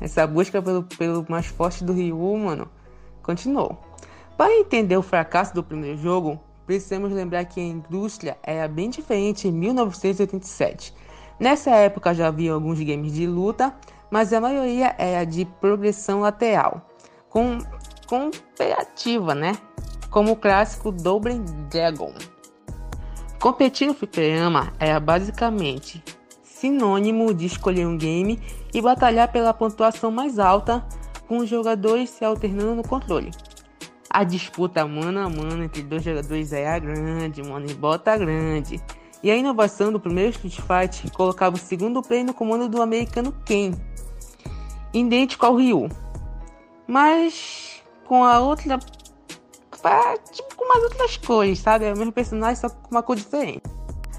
essa 0.00 0.24
busca 0.24 0.62
pelo, 0.62 0.84
pelo 0.84 1.26
mais 1.28 1.46
forte 1.46 1.82
do 1.82 1.92
Ryu, 1.92 2.36
mano, 2.36 2.70
continuou. 3.24 3.76
Para 4.36 4.56
entender 4.56 4.96
o 4.96 5.02
fracasso 5.02 5.52
do 5.52 5.64
primeiro 5.64 5.98
jogo, 5.98 6.40
precisamos 6.64 7.10
lembrar 7.10 7.44
que 7.46 7.58
a 7.58 7.64
indústria 7.64 8.38
era 8.40 8.68
bem 8.68 8.88
diferente 8.88 9.48
em 9.48 9.52
1987. 9.52 10.94
Nessa 11.40 11.70
época 11.70 12.14
já 12.14 12.28
havia 12.28 12.52
alguns 12.52 12.78
games 12.78 13.12
de 13.12 13.26
luta, 13.26 13.74
mas 14.12 14.32
a 14.32 14.40
maioria 14.40 14.94
era 14.96 15.24
de 15.24 15.44
progressão 15.60 16.20
lateral, 16.20 16.88
com 17.28 17.58
cooperativa, 18.06 19.34
né? 19.34 19.58
Como 20.08 20.30
o 20.32 20.36
clássico 20.36 20.92
Double 20.92 21.40
Dragon. 21.68 22.14
Competir 23.40 23.86
no 23.86 23.94
fliperama 23.94 24.72
era 24.78 24.98
basicamente 24.98 26.02
sinônimo 26.42 27.34
de 27.34 27.46
escolher 27.46 27.86
um 27.86 27.96
game 27.96 28.40
e 28.72 28.80
batalhar 28.80 29.30
pela 29.30 29.52
pontuação 29.52 30.10
mais 30.10 30.38
alta, 30.38 30.84
com 31.28 31.38
os 31.38 31.48
jogadores 31.48 32.10
se 32.10 32.24
alternando 32.24 32.76
no 32.76 32.82
controle. 32.82 33.30
A 34.08 34.24
disputa 34.24 34.86
mano 34.86 35.20
a 35.20 35.28
mano 35.28 35.64
entre 35.64 35.82
dois 35.82 36.02
jogadores 36.02 36.52
era 36.52 36.78
grande, 36.78 37.42
mano, 37.42 37.66
e 37.68 37.74
bota 37.74 38.16
grande. 38.16 38.80
E 39.22 39.30
a 39.30 39.36
inovação 39.36 39.92
do 39.92 40.00
primeiro 40.00 40.30
Street 40.30 40.60
Fight 40.60 41.10
colocava 41.10 41.56
o 41.56 41.58
segundo 41.58 42.00
play 42.00 42.24
no 42.24 42.32
comando 42.32 42.68
do 42.68 42.80
americano 42.80 43.34
Ken, 43.44 43.72
idêntico 44.94 45.44
ao 45.44 45.56
Ryu, 45.56 45.88
mas 46.86 47.82
com 48.04 48.24
a 48.24 48.40
outra 48.40 48.78
tipo 50.32 50.54
com 50.54 50.64
umas 50.64 50.82
outras 50.84 51.16
cores, 51.16 51.58
sabe? 51.58 51.84
É 51.84 51.92
o 51.92 51.96
mesmo 51.96 52.12
personagem, 52.12 52.56
só 52.56 52.68
com 52.68 52.90
uma 52.90 53.02
cor 53.02 53.16
diferente. 53.16 53.62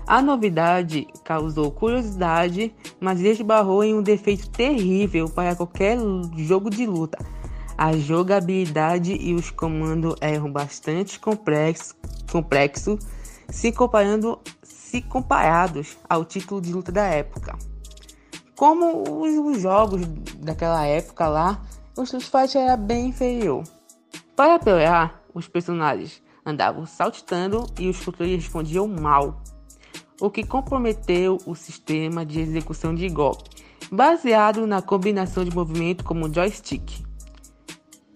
A 0.05 0.21
novidade 0.21 1.05
causou 1.23 1.69
curiosidade, 1.69 2.73
mas 2.99 3.19
esbarrou 3.19 3.83
em 3.83 3.93
um 3.93 4.01
defeito 4.01 4.49
terrível 4.49 5.29
para 5.29 5.55
qualquer 5.55 5.97
jogo 6.37 6.69
de 6.69 6.85
luta. 6.85 7.17
A 7.77 7.91
jogabilidade 7.93 9.13
e 9.13 9.33
os 9.33 9.51
comandos 9.51 10.15
eram 10.21 10.51
bastante 10.51 11.19
complexos, 11.19 11.93
complexo, 12.31 12.97
se 13.49 13.71
comparando 13.71 14.39
se 14.63 15.01
comparados 15.01 15.97
ao 16.09 16.23
título 16.23 16.61
de 16.61 16.71
luta 16.71 16.91
da 16.91 17.03
época. 17.03 17.57
Como 18.55 19.03
os, 19.21 19.61
jogos 19.61 20.01
daquela 20.37 20.85
época 20.85 21.27
lá, 21.27 21.61
o 21.97 22.03
Street 22.03 22.23
Fighter 22.23 22.61
era 22.61 22.77
bem 22.77 23.07
inferior. 23.07 23.63
Para 24.35 24.57
piorar, 24.57 25.21
os 25.37 25.47
personagens 25.47 26.21
andavam 26.45 26.85
saltitando 26.85 27.65
e 27.79 27.87
os 27.87 28.03
controles 28.03 28.43
respondiam 28.43 28.87
mal, 28.87 29.41
o 30.19 30.29
que 30.31 30.43
comprometeu 30.43 31.37
o 31.45 31.53
sistema 31.53 32.25
de 32.25 32.39
execução 32.39 32.95
de 32.95 33.07
golpe, 33.07 33.49
baseado 33.91 34.65
na 34.65 34.81
combinação 34.81 35.45
de 35.45 35.55
movimento 35.55 36.03
como 36.03 36.33
joystick, 36.33 37.05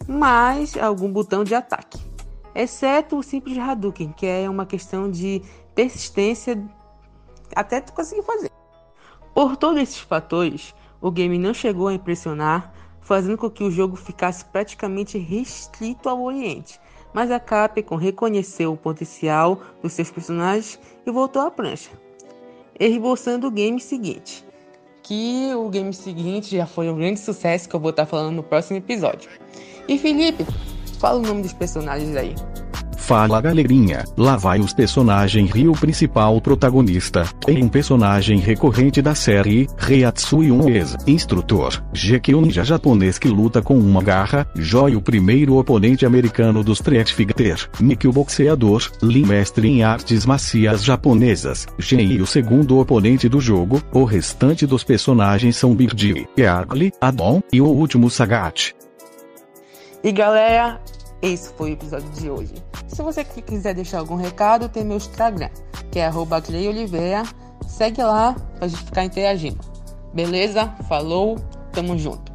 mais 0.07 0.75
algum 0.75 1.11
botão 1.11 1.43
de 1.43 1.53
ataque, 1.53 1.99
exceto 2.55 3.17
o 3.17 3.23
simples 3.23 3.57
Hadouken, 3.57 4.11
que 4.13 4.25
é 4.25 4.49
uma 4.49 4.65
questão 4.65 5.11
de 5.11 5.43
persistência 5.75 6.61
até 7.55 7.81
tu 7.81 7.93
conseguir 7.93 8.23
fazer. 8.23 8.49
Por 9.35 9.55
todos 9.55 9.81
esses 9.81 9.99
fatores, 9.99 10.73
o 10.99 11.11
game 11.11 11.37
não 11.37 11.53
chegou 11.53 11.87
a 11.87 11.93
impressionar, 11.93 12.73
fazendo 12.99 13.37
com 13.37 13.49
que 13.49 13.63
o 13.63 13.71
jogo 13.71 13.95
ficasse 13.95 14.43
praticamente 14.45 15.17
restrito 15.17 16.09
ao 16.09 16.23
Oriente, 16.23 16.79
mas 17.13 17.31
a 17.31 17.39
Capcom 17.39 17.95
reconheceu 17.95 18.73
o 18.73 18.77
potencial 18.77 19.61
dos 19.81 19.93
seus 19.93 20.09
personagens 20.09 20.79
e 21.05 21.11
voltou 21.11 21.41
à 21.41 21.51
prancha, 21.51 21.89
esboçando 22.79 23.47
o 23.47 23.51
game 23.51 23.79
seguinte. 23.79 24.45
Que 25.03 25.53
o 25.55 25.67
game 25.69 25.93
seguinte 25.93 26.55
já 26.55 26.65
foi 26.65 26.89
um 26.89 26.95
grande 26.95 27.19
sucesso 27.19 27.67
que 27.67 27.75
eu 27.75 27.79
vou 27.79 27.89
estar 27.89 28.05
falando 28.05 28.35
no 28.35 28.43
próximo 28.43 28.77
episódio. 28.77 29.29
E 29.87 29.97
Felipe, 29.97 30.45
fala 30.99 31.19
o 31.19 31.21
nome 31.21 31.41
dos 31.41 31.53
personagens 31.53 32.15
aí. 32.15 32.35
Fala 33.11 33.41
galerinha, 33.41 34.05
lá 34.15 34.37
vai 34.37 34.61
os 34.61 34.71
personagem 34.71 35.45
Rio 35.45 35.73
principal 35.73 36.39
protagonista, 36.39 37.25
e 37.45 37.61
um 37.61 37.67
personagem 37.67 38.37
recorrente 38.37 39.01
da 39.01 39.13
série, 39.13 39.67
Reiatsui 39.77 40.49
um 40.49 40.69
ex-instrutor, 40.69 41.83
um 42.29 42.41
ninja 42.41 42.63
japonês 42.63 43.19
que 43.19 43.27
luta 43.27 43.61
com 43.61 43.77
uma 43.77 44.01
garra, 44.01 44.47
Joy 44.55 44.95
o 44.95 45.01
primeiro 45.01 45.57
oponente 45.57 46.05
americano 46.05 46.63
do 46.63 46.71
Street 46.71 47.11
Fighter, 47.11 47.69
o 48.05 48.13
boxeador, 48.13 48.89
Lin 49.03 49.25
mestre 49.25 49.67
em 49.67 49.83
artes 49.83 50.25
macias 50.25 50.81
japonesas, 50.81 51.67
Shen 51.79 52.21
o 52.21 52.25
segundo 52.25 52.79
oponente 52.79 53.27
do 53.27 53.41
jogo, 53.41 53.83
o 53.91 54.05
restante 54.05 54.65
dos 54.65 54.85
personagens 54.85 55.57
são 55.57 55.75
Birdie, 55.75 56.29
Early, 56.37 56.93
Adon 57.01 57.43
e 57.51 57.59
o 57.59 57.67
último 57.67 58.09
Sagat. 58.09 58.73
E 60.01 60.13
galera, 60.13 60.79
esse 61.21 61.53
foi 61.53 61.71
o 61.71 61.73
episódio 61.73 62.09
de 62.09 62.29
hoje. 62.29 62.53
Se 62.87 63.01
você 63.01 63.23
quiser 63.23 63.73
deixar 63.73 63.99
algum 63.99 64.15
recado, 64.15 64.67
tem 64.67 64.83
meu 64.83 64.97
Instagram, 64.97 65.49
que 65.91 65.99
é 65.99 66.07
Oliveira. 66.67 67.23
Segue 67.67 68.01
lá 68.01 68.33
pra 68.57 68.67
gente 68.67 68.83
ficar 68.83 69.05
interagindo. 69.05 69.59
Beleza? 70.13 70.67
Falou, 70.89 71.37
tamo 71.71 71.97
junto. 71.97 72.31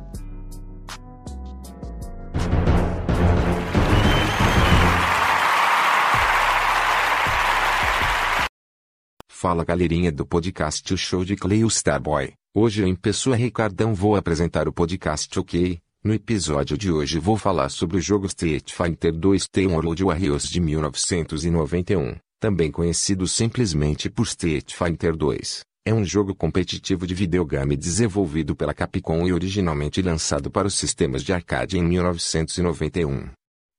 Fala 9.29 9.65
galerinha 9.65 10.11
do 10.11 10.27
podcast 10.27 10.93
O 10.95 10.97
Show 10.97 11.25
de 11.25 11.37
Clay 11.37 11.63
Starboy. 11.69 12.33
Hoje 12.55 12.83
em 12.85 12.97
pessoa 12.97 13.37
Ricardão 13.37 13.95
vou 13.95 14.17
apresentar 14.17 14.67
o 14.67 14.73
podcast 14.73 15.39
OK, 15.39 15.79
no 16.07 16.15
episódio 16.15 16.79
de 16.79 16.91
hoje 16.91 17.19
vou 17.19 17.37
falar 17.37 17.69
sobre 17.69 17.97
o 17.97 18.01
jogo 18.01 18.27
Street 18.27 18.73
Fighter 18.73 19.13
2 19.13 19.49
The 19.49 19.67
World 19.67 20.05
Warriors 20.05 20.49
de 20.49 20.61
1991, 20.61 22.15
também 22.41 22.71
conhecido 22.71 23.27
simplesmente 23.27 24.09
por 24.09 24.23
Street 24.23 24.73
Fighter 24.73 25.17
2. 25.17 25.63
É 25.85 25.93
um 25.93 26.05
jogo 26.05 26.33
competitivo 26.33 27.09
de 27.09 27.15
videogame 27.15 27.77
desenvolvido 27.77 28.55
pela 28.55 28.73
Capcom 28.73 29.27
e 29.27 29.33
originalmente 29.33 30.01
lançado 30.01 30.49
para 30.49 30.69
os 30.69 30.75
sistemas 30.75 31.25
de 31.25 31.33
arcade 31.33 31.77
em 31.77 31.83
1991. 31.83 33.29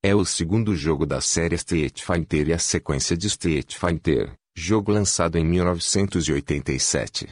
É 0.04 0.14
o 0.14 0.24
segundo 0.24 0.76
jogo 0.76 1.06
da 1.06 1.22
série 1.22 1.54
Street 1.54 2.02
Fighter 2.02 2.48
e 2.48 2.52
a 2.52 2.58
sequência 2.58 3.16
de 3.16 3.26
Street 3.26 3.74
Fighter, 3.74 4.32
jogo 4.54 4.92
lançado 4.92 5.38
em 5.38 5.44
1987. 5.44 7.28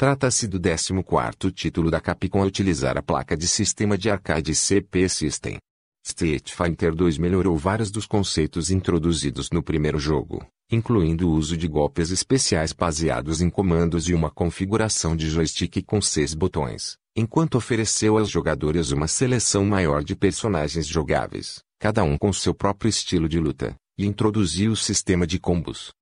Trata-se 0.00 0.48
do 0.48 0.58
14º 0.58 1.52
título 1.52 1.90
da 1.90 2.00
Capcom 2.00 2.40
a 2.40 2.46
utilizar 2.46 2.96
a 2.96 3.02
placa 3.02 3.36
de 3.36 3.46
sistema 3.46 3.98
de 3.98 4.08
arcade 4.08 4.54
CP 4.54 5.06
System. 5.10 5.58
Street 6.02 6.54
Fighter 6.54 6.94
2 6.94 7.18
melhorou 7.18 7.54
vários 7.54 7.90
dos 7.90 8.06
conceitos 8.06 8.70
introduzidos 8.70 9.50
no 9.50 9.62
primeiro 9.62 9.98
jogo, 9.98 10.42
incluindo 10.72 11.28
o 11.28 11.34
uso 11.34 11.54
de 11.54 11.68
golpes 11.68 12.10
especiais 12.10 12.72
baseados 12.72 13.42
em 13.42 13.50
comandos 13.50 14.08
e 14.08 14.14
uma 14.14 14.30
configuração 14.30 15.14
de 15.14 15.28
joystick 15.28 15.84
com 15.84 16.00
seis 16.00 16.32
botões. 16.32 16.96
enquanto 17.14 17.56
ofereceu 17.56 18.16
aos 18.16 18.30
jogadores 18.30 18.92
uma 18.92 19.06
seleção 19.06 19.66
maior 19.66 20.02
de 20.02 20.16
personagens 20.16 20.86
jogáveis, 20.86 21.60
cada 21.78 22.02
um 22.02 22.16
com 22.16 22.32
seu 22.32 22.54
próprio 22.54 22.88
estilo 22.88 23.28
de 23.28 23.38
luta, 23.38 23.76
e 23.98 24.06
introduziu 24.06 24.72
o 24.72 24.76
sistema 24.76 25.26
de 25.26 25.38
combos. 25.38 25.92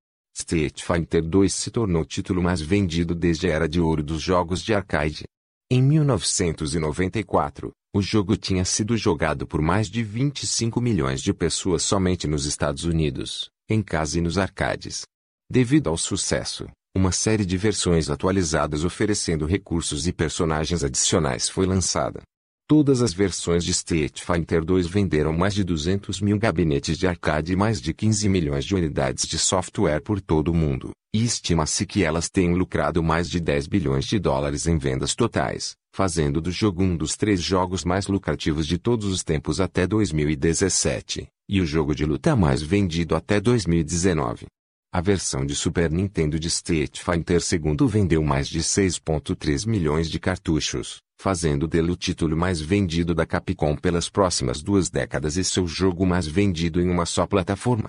Street 0.41 0.82
Fighter 0.84 1.22
2 1.22 1.53
se 1.53 1.70
tornou 1.70 2.03
o 2.03 2.07
título 2.07 2.41
mais 2.41 2.61
vendido 2.61 3.12
desde 3.12 3.49
a 3.49 3.51
era 3.51 3.68
de 3.68 3.80
ouro 3.80 4.05
dos 4.05 4.22
jogos 4.22 4.62
de 4.62 4.72
arcade. 4.72 5.24
Em 5.70 5.82
1994, 5.82 7.72
o 7.95 8.01
jogo 8.01 8.36
tinha 8.36 8.64
sido 8.64 8.97
jogado 8.97 9.49
por 9.49 9.61
mais 9.61 9.91
de 9.91 10.03
25 10.03 10.80
milhões 10.80 11.20
de 11.20 11.34
pessoas 11.34 11.82
somente 11.82 12.28
nos 12.28 12.47
Estados 12.47 12.84
Unidos, 12.84 13.51
em 13.68 13.82
casa 13.82 14.18
e 14.18 14.20
nos 14.20 14.39
arcades. 14.39 15.03
Devido 15.51 15.91
ao 15.91 15.99
sucesso, 15.99 16.68
uma 16.95 17.11
série 17.11 17.45
de 17.45 17.57
versões 17.57 18.09
atualizadas 18.09 18.84
oferecendo 18.84 19.45
recursos 19.45 20.07
e 20.07 20.12
personagens 20.12 20.84
adicionais 20.84 21.49
foi 21.49 21.66
lançada. 21.66 22.22
Todas 22.69 23.01
as 23.01 23.14
versões 23.14 23.64
de 23.64 23.71
Street 23.71 24.21
Fighter 24.21 24.62
2 24.62 24.87
venderam 24.87 25.33
mais 25.33 25.55
de 25.55 25.64
200 25.64 26.21
mil 26.21 26.39
gabinetes 26.39 26.99
de 26.99 27.07
arcade 27.07 27.55
e 27.55 27.57
mais 27.57 27.81
de 27.81 27.95
15 27.95 28.29
milhões 28.29 28.62
de 28.62 28.75
unidades 28.75 29.27
de 29.27 29.39
software 29.39 30.03
por 30.03 30.21
todo 30.21 30.49
o 30.49 30.55
mundo, 30.55 30.91
e 31.14 31.25
estima-se 31.25 31.87
que 31.87 32.05
elas 32.05 32.29
tenham 32.29 32.53
lucrado 32.53 33.03
mais 33.03 33.31
de 33.31 33.41
10 33.41 33.66
bilhões 33.69 34.05
de 34.05 34.19
dólares 34.19 34.66
em 34.66 34.77
vendas 34.77 35.14
totais, 35.14 35.77
fazendo 35.95 36.43
do 36.43 36.51
jogo 36.51 36.83
um 36.83 36.95
dos 36.95 37.16
três 37.16 37.41
jogos 37.41 37.87
mais 37.87 38.07
lucrativos 38.07 38.66
de 38.66 38.77
todos 38.77 39.07
os 39.07 39.25
tempos 39.25 39.62
até 39.62 39.87
2017, 39.87 41.27
e 41.49 41.62
o 41.62 41.64
jogo 41.64 41.95
de 41.95 42.05
luta 42.05 42.37
mais 42.37 42.61
vendido 42.61 43.16
até 43.16 43.41
2019. 43.41 44.45
A 44.93 45.01
versão 45.01 45.47
de 45.47 45.55
Super 45.55 45.91
Nintendo 45.91 46.39
de 46.39 46.49
Street 46.49 46.99
Fighter 46.99 47.41
II 47.41 47.89
vendeu 47.89 48.23
mais 48.23 48.47
de 48.47 48.61
6.3 48.61 49.66
milhões 49.66 50.11
de 50.11 50.19
cartuchos, 50.19 50.99
fazendo 51.21 51.66
dele 51.66 51.91
o 51.91 51.97
título 51.97 52.37
mais 52.37 52.61
vendido 52.61 53.12
da 53.12 53.27
Capcom 53.27 53.77
pelas 53.77 54.09
próximas 54.09 54.62
duas 54.62 54.89
décadas 54.89 55.37
e 55.37 55.43
seu 55.43 55.66
jogo 55.66 56.07
mais 56.07 56.27
vendido 56.27 56.81
em 56.81 56.89
uma 56.89 57.05
só 57.05 57.27
plataforma. 57.27 57.89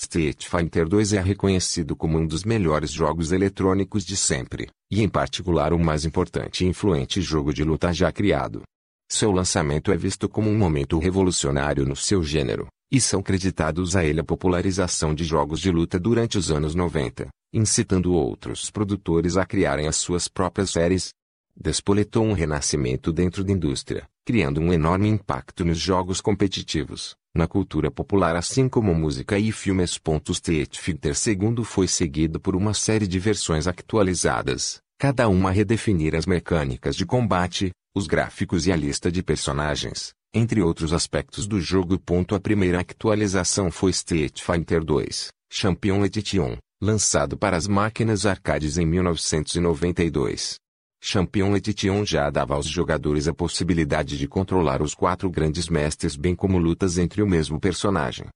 Street 0.00 0.46
Fighter 0.46 0.88
2 0.88 1.12
é 1.12 1.20
reconhecido 1.20 1.94
como 1.94 2.18
um 2.18 2.26
dos 2.26 2.42
melhores 2.42 2.90
jogos 2.90 3.32
eletrônicos 3.32 4.02
de 4.02 4.16
sempre, 4.16 4.70
e 4.90 5.02
em 5.02 5.08
particular 5.08 5.74
o 5.74 5.78
mais 5.78 6.06
importante 6.06 6.64
e 6.64 6.68
influente 6.68 7.20
jogo 7.20 7.52
de 7.52 7.62
luta 7.62 7.92
já 7.92 8.10
criado. 8.10 8.62
Seu 9.10 9.30
lançamento 9.30 9.92
é 9.92 9.96
visto 9.98 10.26
como 10.26 10.48
um 10.48 10.56
momento 10.56 10.98
revolucionário 10.98 11.84
no 11.84 11.94
seu 11.94 12.22
gênero, 12.22 12.66
e 12.90 12.98
são 12.98 13.22
creditados 13.22 13.94
a 13.94 14.02
ele 14.02 14.20
a 14.20 14.24
popularização 14.24 15.14
de 15.14 15.22
jogos 15.22 15.60
de 15.60 15.70
luta 15.70 16.00
durante 16.00 16.38
os 16.38 16.50
anos 16.50 16.74
90, 16.74 17.28
incitando 17.52 18.14
outros 18.14 18.70
produtores 18.70 19.36
a 19.36 19.44
criarem 19.44 19.86
as 19.86 19.96
suas 19.96 20.28
próprias 20.28 20.70
séries, 20.70 21.10
despoletou 21.56 22.24
um 22.24 22.32
renascimento 22.32 23.12
dentro 23.12 23.44
da 23.44 23.52
indústria, 23.52 24.08
criando 24.24 24.60
um 24.60 24.72
enorme 24.72 25.08
impacto 25.08 25.64
nos 25.64 25.78
jogos 25.78 26.20
competitivos, 26.20 27.14
na 27.34 27.46
cultura 27.46 27.90
popular 27.90 28.36
assim 28.36 28.68
como 28.68 28.94
música 28.94 29.38
e 29.38 29.52
filmes. 29.52 30.00
Street 30.30 30.78
Fighter 30.78 31.14
II 31.14 31.64
foi 31.64 31.86
seguido 31.86 32.40
por 32.40 32.56
uma 32.56 32.74
série 32.74 33.06
de 33.06 33.18
versões 33.18 33.66
atualizadas, 33.66 34.80
cada 34.98 35.28
uma 35.28 35.48
a 35.50 35.52
redefinir 35.52 36.14
as 36.14 36.26
mecânicas 36.26 36.96
de 36.96 37.06
combate, 37.06 37.70
os 37.94 38.06
gráficos 38.06 38.66
e 38.66 38.72
a 38.72 38.76
lista 38.76 39.10
de 39.10 39.22
personagens, 39.22 40.12
entre 40.32 40.62
outros 40.62 40.92
aspectos 40.92 41.46
do 41.46 41.60
jogo. 41.60 42.00
A 42.34 42.40
primeira 42.40 42.80
atualização 42.80 43.70
foi 43.70 43.90
Street 43.90 44.40
Fighter 44.40 44.84
2, 44.84 45.28
Champion 45.50 46.04
Edition, 46.04 46.56
lançado 46.80 47.36
para 47.36 47.56
as 47.56 47.66
máquinas 47.66 48.26
arcades 48.26 48.78
em 48.78 48.86
1992. 48.86 50.56
Champion 51.02 51.56
Edition 51.56 52.04
já 52.04 52.28
dava 52.28 52.54
aos 52.54 52.66
jogadores 52.66 53.26
a 53.26 53.32
possibilidade 53.32 54.18
de 54.18 54.28
controlar 54.28 54.82
os 54.82 54.94
quatro 54.94 55.30
grandes 55.30 55.66
mestres 55.66 56.14
bem 56.14 56.36
como 56.36 56.58
lutas 56.58 56.98
entre 56.98 57.22
o 57.22 57.26
mesmo 57.26 57.58
personagem. 57.58 58.26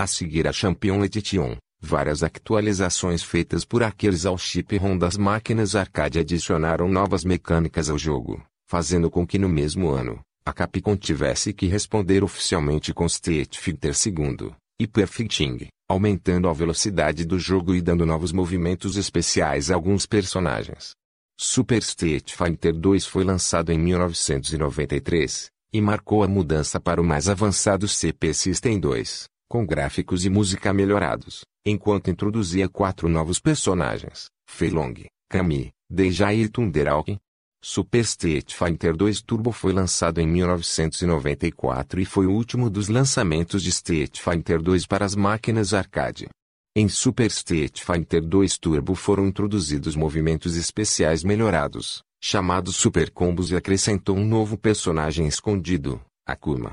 A 0.00 0.06
seguir 0.06 0.48
a 0.48 0.52
Champion 0.52 1.04
Edition, 1.04 1.54
várias 1.78 2.22
atualizações 2.22 3.22
feitas 3.22 3.66
por 3.66 3.82
aqueles 3.82 4.24
ao 4.24 4.38
chip 4.38 4.74
ROM 4.78 4.96
das 4.96 5.18
máquinas 5.18 5.76
arcade 5.76 6.18
adicionaram 6.18 6.88
novas 6.88 7.24
mecânicas 7.24 7.90
ao 7.90 7.98
jogo, 7.98 8.42
fazendo 8.66 9.10
com 9.10 9.26
que 9.26 9.38
no 9.38 9.48
mesmo 9.48 9.90
ano, 9.90 10.18
a 10.46 10.52
Capcom 10.52 10.96
tivesse 10.96 11.52
que 11.52 11.66
responder 11.66 12.24
oficialmente 12.24 12.94
com 12.94 13.04
Street 13.04 13.58
Fighter 13.58 13.92
II, 13.94 14.50
e 14.80 14.86
Perfecting, 14.86 15.68
aumentando 15.86 16.48
a 16.48 16.54
velocidade 16.54 17.26
do 17.26 17.38
jogo 17.38 17.74
e 17.74 17.82
dando 17.82 18.06
novos 18.06 18.32
movimentos 18.32 18.96
especiais 18.96 19.70
a 19.70 19.74
alguns 19.74 20.06
personagens. 20.06 20.94
Super 21.36 21.82
Street 21.82 22.32
Fighter 22.32 22.72
2 22.72 23.06
foi 23.06 23.24
lançado 23.24 23.72
em 23.72 23.78
1993 23.78 25.50
e 25.72 25.80
marcou 25.80 26.22
a 26.22 26.28
mudança 26.28 26.78
para 26.78 27.00
o 27.00 27.04
mais 27.04 27.28
avançado 27.28 27.88
CP 27.88 28.32
System 28.32 28.78
2, 28.78 29.28
com 29.48 29.66
gráficos 29.66 30.24
e 30.24 30.30
música 30.30 30.72
melhorados, 30.72 31.44
enquanto 31.66 32.08
introduzia 32.08 32.68
quatro 32.68 33.08
novos 33.08 33.40
personagens: 33.40 34.26
Fei 34.48 34.70
Long, 34.70 34.94
Kami, 35.28 35.72
Deja 35.90 36.32
e 36.32 36.48
Thunderhawk. 36.48 37.18
Super 37.60 38.00
Street 38.00 38.52
Fighter 38.52 38.94
2 38.94 39.22
Turbo 39.22 39.50
foi 39.50 39.72
lançado 39.72 40.20
em 40.20 40.28
1994 40.28 42.00
e 42.00 42.04
foi 42.04 42.26
o 42.26 42.32
último 42.32 42.68
dos 42.68 42.88
lançamentos 42.88 43.62
de 43.62 43.70
Street 43.70 44.20
Fighter 44.20 44.62
2 44.62 44.86
para 44.86 45.04
as 45.04 45.16
máquinas 45.16 45.72
arcade. 45.72 46.28
Em 46.76 46.88
Super 46.88 47.28
Street 47.28 47.80
Fighter 47.80 48.20
2 48.20 48.58
Turbo 48.58 48.96
foram 48.96 49.28
introduzidos 49.28 49.94
movimentos 49.94 50.56
especiais 50.56 51.22
melhorados, 51.22 52.02
chamados 52.20 52.74
Super 52.74 53.12
Combos 53.12 53.52
e 53.52 53.54
acrescentou 53.54 54.16
um 54.16 54.26
novo 54.26 54.58
personagem 54.58 55.28
escondido, 55.28 56.00
Akuma. 56.26 56.72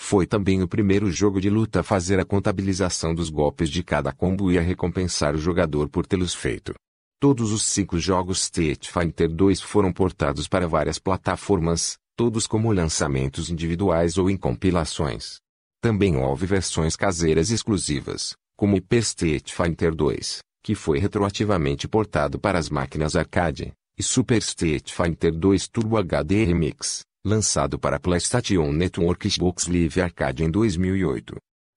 Foi 0.00 0.26
também 0.26 0.62
o 0.62 0.68
primeiro 0.68 1.12
jogo 1.12 1.38
de 1.38 1.50
luta 1.50 1.80
a 1.80 1.82
fazer 1.82 2.18
a 2.18 2.24
contabilização 2.24 3.14
dos 3.14 3.28
golpes 3.28 3.68
de 3.68 3.82
cada 3.82 4.10
combo 4.10 4.50
e 4.50 4.56
a 4.56 4.62
recompensar 4.62 5.34
o 5.34 5.38
jogador 5.38 5.86
por 5.90 6.06
tê-los 6.06 6.32
feito. 6.32 6.72
Todos 7.20 7.52
os 7.52 7.62
cinco 7.62 7.98
jogos 7.98 8.44
Street 8.44 8.88
Fighter 8.88 9.30
2 9.30 9.60
foram 9.60 9.92
portados 9.92 10.48
para 10.48 10.66
várias 10.66 10.98
plataformas, 10.98 11.98
todos 12.16 12.46
como 12.46 12.72
lançamentos 12.72 13.50
individuais 13.50 14.16
ou 14.16 14.30
em 14.30 14.36
compilações. 14.38 15.40
Também 15.78 16.16
houve 16.16 16.46
versões 16.46 16.96
caseiras 16.96 17.50
exclusivas, 17.50 18.34
como 18.62 18.76
Hyper 18.76 19.00
Street 19.00 19.50
Fighter 19.50 19.92
2, 19.92 20.38
que 20.62 20.76
foi 20.76 21.00
retroativamente 21.00 21.88
portado 21.88 22.38
para 22.38 22.60
as 22.60 22.70
máquinas 22.70 23.16
arcade, 23.16 23.72
e 23.98 24.04
Super 24.04 24.38
Street 24.38 24.92
Fighter 24.92 25.36
2 25.36 25.66
Turbo 25.66 25.96
HD 25.96 26.44
Remix, 26.44 27.00
lançado 27.26 27.76
para 27.76 27.98
PlayStation 27.98 28.70
Network 28.70 29.28
Xbox 29.28 29.66
Live 29.66 30.00
Arcade 30.00 30.44
em 30.44 30.48
2008. 30.48 31.34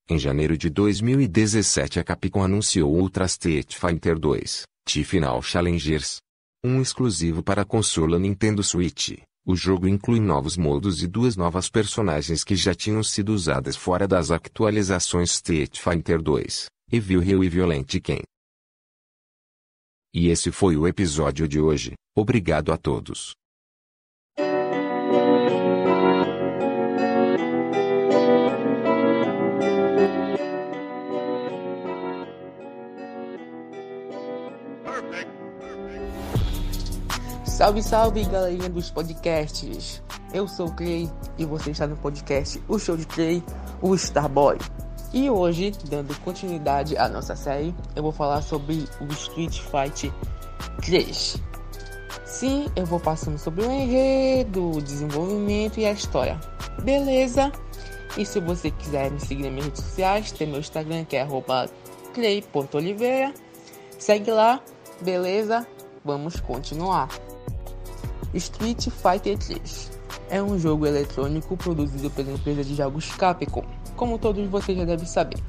Em 0.08 0.20
janeiro 0.20 0.56
de 0.56 0.70
2017 0.70 2.00
a 2.00 2.04
Capcom 2.04 2.44
anunciou 2.44 2.96
Ultra 2.96 3.26
Street 3.26 3.74
Fighter 3.74 4.20
2, 4.20 4.62
T-Final 4.86 5.42
Challengers. 5.42 6.18
Um 6.64 6.84
exclusivo 6.84 7.42
para 7.42 7.64
a 7.64 7.66
consola 7.66 8.20
Nintendo 8.20 8.62
Switch. 8.62 9.18
O 9.44 9.56
jogo 9.56 9.88
inclui 9.88 10.20
novos 10.20 10.56
modos 10.56 11.02
e 11.02 11.08
duas 11.08 11.36
novas 11.36 11.68
personagens 11.68 12.44
que 12.44 12.56
já 12.56 12.76
tinham 12.76 13.02
sido 13.02 13.34
usadas 13.34 13.76
fora 13.76 14.08
das 14.08 14.30
atualizações 14.30 15.32
Street 15.32 15.80
Fighter 15.80 16.22
2. 16.22 16.68
Evil 16.92 17.20
Rio 17.20 17.44
e 17.44 17.50
Violent 17.50 18.00
Ken. 18.00 18.22
E 20.14 20.30
esse 20.30 20.52
foi 20.52 20.78
o 20.78 20.88
episódio 20.88 21.48
de 21.48 21.60
hoje. 21.60 21.94
Obrigado 22.16 22.72
a 22.72 22.78
todos. 22.78 23.34
Salve, 37.44 37.82
salve, 37.82 38.24
galerinha 38.26 38.70
dos 38.70 38.92
podcasts. 38.92 40.04
Eu 40.32 40.48
sou 40.48 40.68
o 40.68 40.76
Clay 40.76 41.10
e 41.36 41.46
você 41.46 41.72
está 41.72 41.88
no 41.88 41.98
podcast 41.98 42.62
O 42.68 42.78
Show 42.78 42.96
de 42.96 43.08
Clay, 43.08 43.44
o 43.82 43.96
Starboy. 43.96 44.60
E 45.16 45.30
hoje, 45.30 45.72
dando 45.86 46.14
continuidade 46.20 46.98
à 46.98 47.08
nossa 47.08 47.38
série, 47.38 47.74
eu 47.96 48.04
vou 48.04 48.12
falar 48.12 48.42
sobre 48.42 48.86
o 49.00 49.06
Street 49.14 49.62
Fight 49.62 50.14
3. 50.82 51.42
Sim, 52.26 52.66
eu 52.76 52.86
vou 52.86 53.00
passando 53.00 53.38
sobre 53.38 53.64
o 53.64 53.72
enredo, 53.72 54.72
o 54.72 54.82
desenvolvimento 54.82 55.80
e 55.80 55.86
a 55.86 55.94
história. 55.94 56.38
Beleza? 56.84 57.50
E 58.18 58.26
se 58.26 58.42
você 58.42 58.70
quiser 58.72 59.10
me 59.10 59.22
seguir 59.22 59.44
nas 59.44 59.52
minhas 59.54 59.66
redes 59.68 59.84
sociais, 59.86 60.32
tem 60.34 60.48
meu 60.48 60.60
Instagram 60.60 61.06
que 61.06 61.16
é 61.16 61.26
clay.oliveira. 62.14 63.34
Segue 63.98 64.32
lá, 64.32 64.60
beleza? 65.00 65.66
Vamos 66.04 66.42
continuar. 66.42 67.08
Street 68.34 68.90
Fighter 68.90 69.38
3 69.38 69.92
é 70.30 70.44
um 70.44 70.60
jogo 70.60 70.86
eletrônico 70.86 71.56
produzido 71.56 72.12
pela 72.12 72.34
empresa 72.34 72.66
de 72.66 72.76
jogos 72.76 73.10
Capcom 73.16 73.64
como 73.96 74.20
todos 74.20 74.48
vocês 74.50 74.78
já 74.78 74.86
devem 74.86 75.06
saber. 75.06 75.40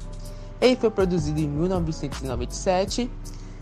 Ele 0.59 0.75
foi 0.75 0.89
produzido 0.89 1.39
em 1.39 1.47
1997, 1.47 3.09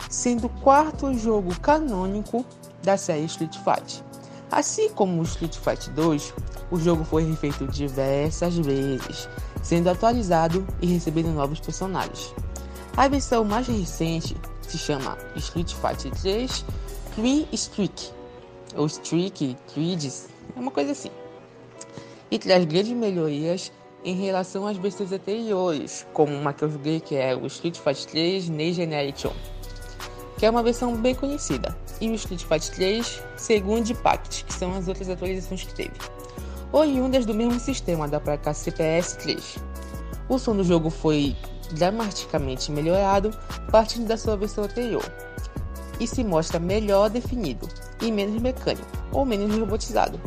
sendo 0.09 0.47
o 0.47 0.49
quarto 0.49 1.13
jogo 1.13 1.57
canônico 1.59 2.45
da 2.83 2.95
série 2.97 3.25
Street 3.25 3.55
Fighter. 3.57 4.03
Assim 4.51 4.89
como 4.89 5.19
o 5.19 5.23
Street 5.23 5.57
Fighter 5.57 5.93
2, 5.93 6.33
o 6.71 6.79
jogo 6.79 7.03
foi 7.03 7.23
refeito 7.23 7.67
diversas 7.67 8.55
vezes, 8.57 9.27
sendo 9.61 9.89
atualizado 9.89 10.65
e 10.81 10.87
recebendo 10.87 11.31
novos 11.31 11.59
personagens. 11.59 12.33
A 12.95 13.07
versão 13.07 13.43
mais 13.43 13.67
recente 13.67 14.37
se 14.61 14.77
chama 14.77 15.17
Street 15.35 15.73
Fighter 15.73 16.11
3 16.21 16.65
Three 17.15 17.47
Streak, 17.53 18.11
ou 18.75 18.87
Streak, 18.87 19.55
Threads, 19.73 20.27
é 20.53 20.59
uma 20.59 20.69
coisa 20.69 20.91
assim, 20.91 21.09
e 22.29 22.37
traz 22.37 22.65
grandes 22.65 22.91
melhorias 22.91 23.71
em 24.05 24.13
relação 24.13 24.67
às 24.67 24.77
versões 24.77 25.11
anteriores, 25.11 26.05
como 26.13 26.31
eu 26.61 26.69
joguei 26.69 26.99
que 26.99 27.15
é 27.15 27.35
o 27.35 27.47
Street 27.47 27.79
Fighter 27.79 28.05
3 28.05 28.49
Next 28.49 28.73
Generation, 28.75 29.33
que 30.37 30.45
é 30.45 30.49
uma 30.49 30.61
versão 30.61 30.95
bem 30.95 31.15
conhecida, 31.15 31.75
e 31.99 32.07
o 32.11 32.13
Street 32.13 32.43
Fighter 32.43 32.75
3 32.75 33.23
Second 33.35 33.93
Pact, 33.95 34.45
que 34.45 34.53
são 34.53 34.75
as 34.75 34.87
outras 34.87 35.09
atualizações 35.09 35.63
que 35.63 35.73
teve, 35.73 35.93
oriundas 36.71 37.25
do 37.25 37.33
mesmo 37.33 37.59
sistema 37.59 38.07
da 38.07 38.19
placa 38.19 38.53
CPS 38.53 39.17
3. 39.17 39.57
O 40.29 40.37
som 40.37 40.55
do 40.55 40.63
jogo 40.63 40.91
foi 40.91 41.35
dramaticamente 41.71 42.71
melhorado 42.71 43.31
partindo 43.71 44.07
da 44.07 44.17
sua 44.17 44.37
versão 44.37 44.65
anterior 44.65 45.03
e 45.99 46.05
se 46.05 46.23
mostra 46.23 46.59
melhor 46.59 47.09
definido 47.09 47.67
e 48.01 48.11
menos 48.11 48.39
mecânico 48.39 48.85
ou 49.11 49.25
menos 49.25 49.57
robotizado. 49.57 50.19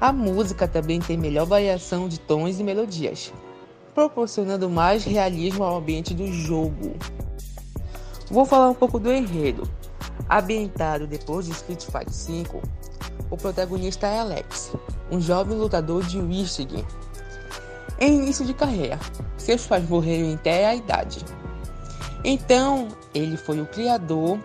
A 0.00 0.12
música 0.12 0.68
também 0.68 1.00
tem 1.00 1.16
melhor 1.16 1.46
variação 1.46 2.06
de 2.06 2.20
tons 2.20 2.60
e 2.60 2.64
melodias, 2.64 3.32
proporcionando 3.94 4.68
mais 4.68 5.04
realismo 5.04 5.64
ao 5.64 5.78
ambiente 5.78 6.12
do 6.12 6.26
jogo. 6.30 6.94
Vou 8.30 8.44
falar 8.44 8.68
um 8.68 8.74
pouco 8.74 8.98
do 8.98 9.10
enredo. 9.10 9.68
Ambientado 10.28 11.06
depois 11.06 11.46
de 11.46 11.52
Street 11.52 11.82
Fighter 11.82 12.10
V, 12.10 12.60
o 13.30 13.36
protagonista 13.36 14.06
é 14.06 14.18
Alex, 14.18 14.72
um 15.10 15.20
jovem 15.20 15.56
lutador 15.56 16.02
de 16.04 16.20
Michigan. 16.20 16.84
Em 17.98 18.18
início 18.18 18.44
de 18.44 18.52
carreira, 18.52 18.98
seus 19.38 19.66
pais 19.66 19.88
morreram 19.88 20.30
em 20.30 20.36
terra 20.36 20.74
idade. 20.74 21.24
Então, 22.22 22.88
ele 23.14 23.36
foi 23.36 23.60
o 23.60 23.66
criador. 23.66 24.38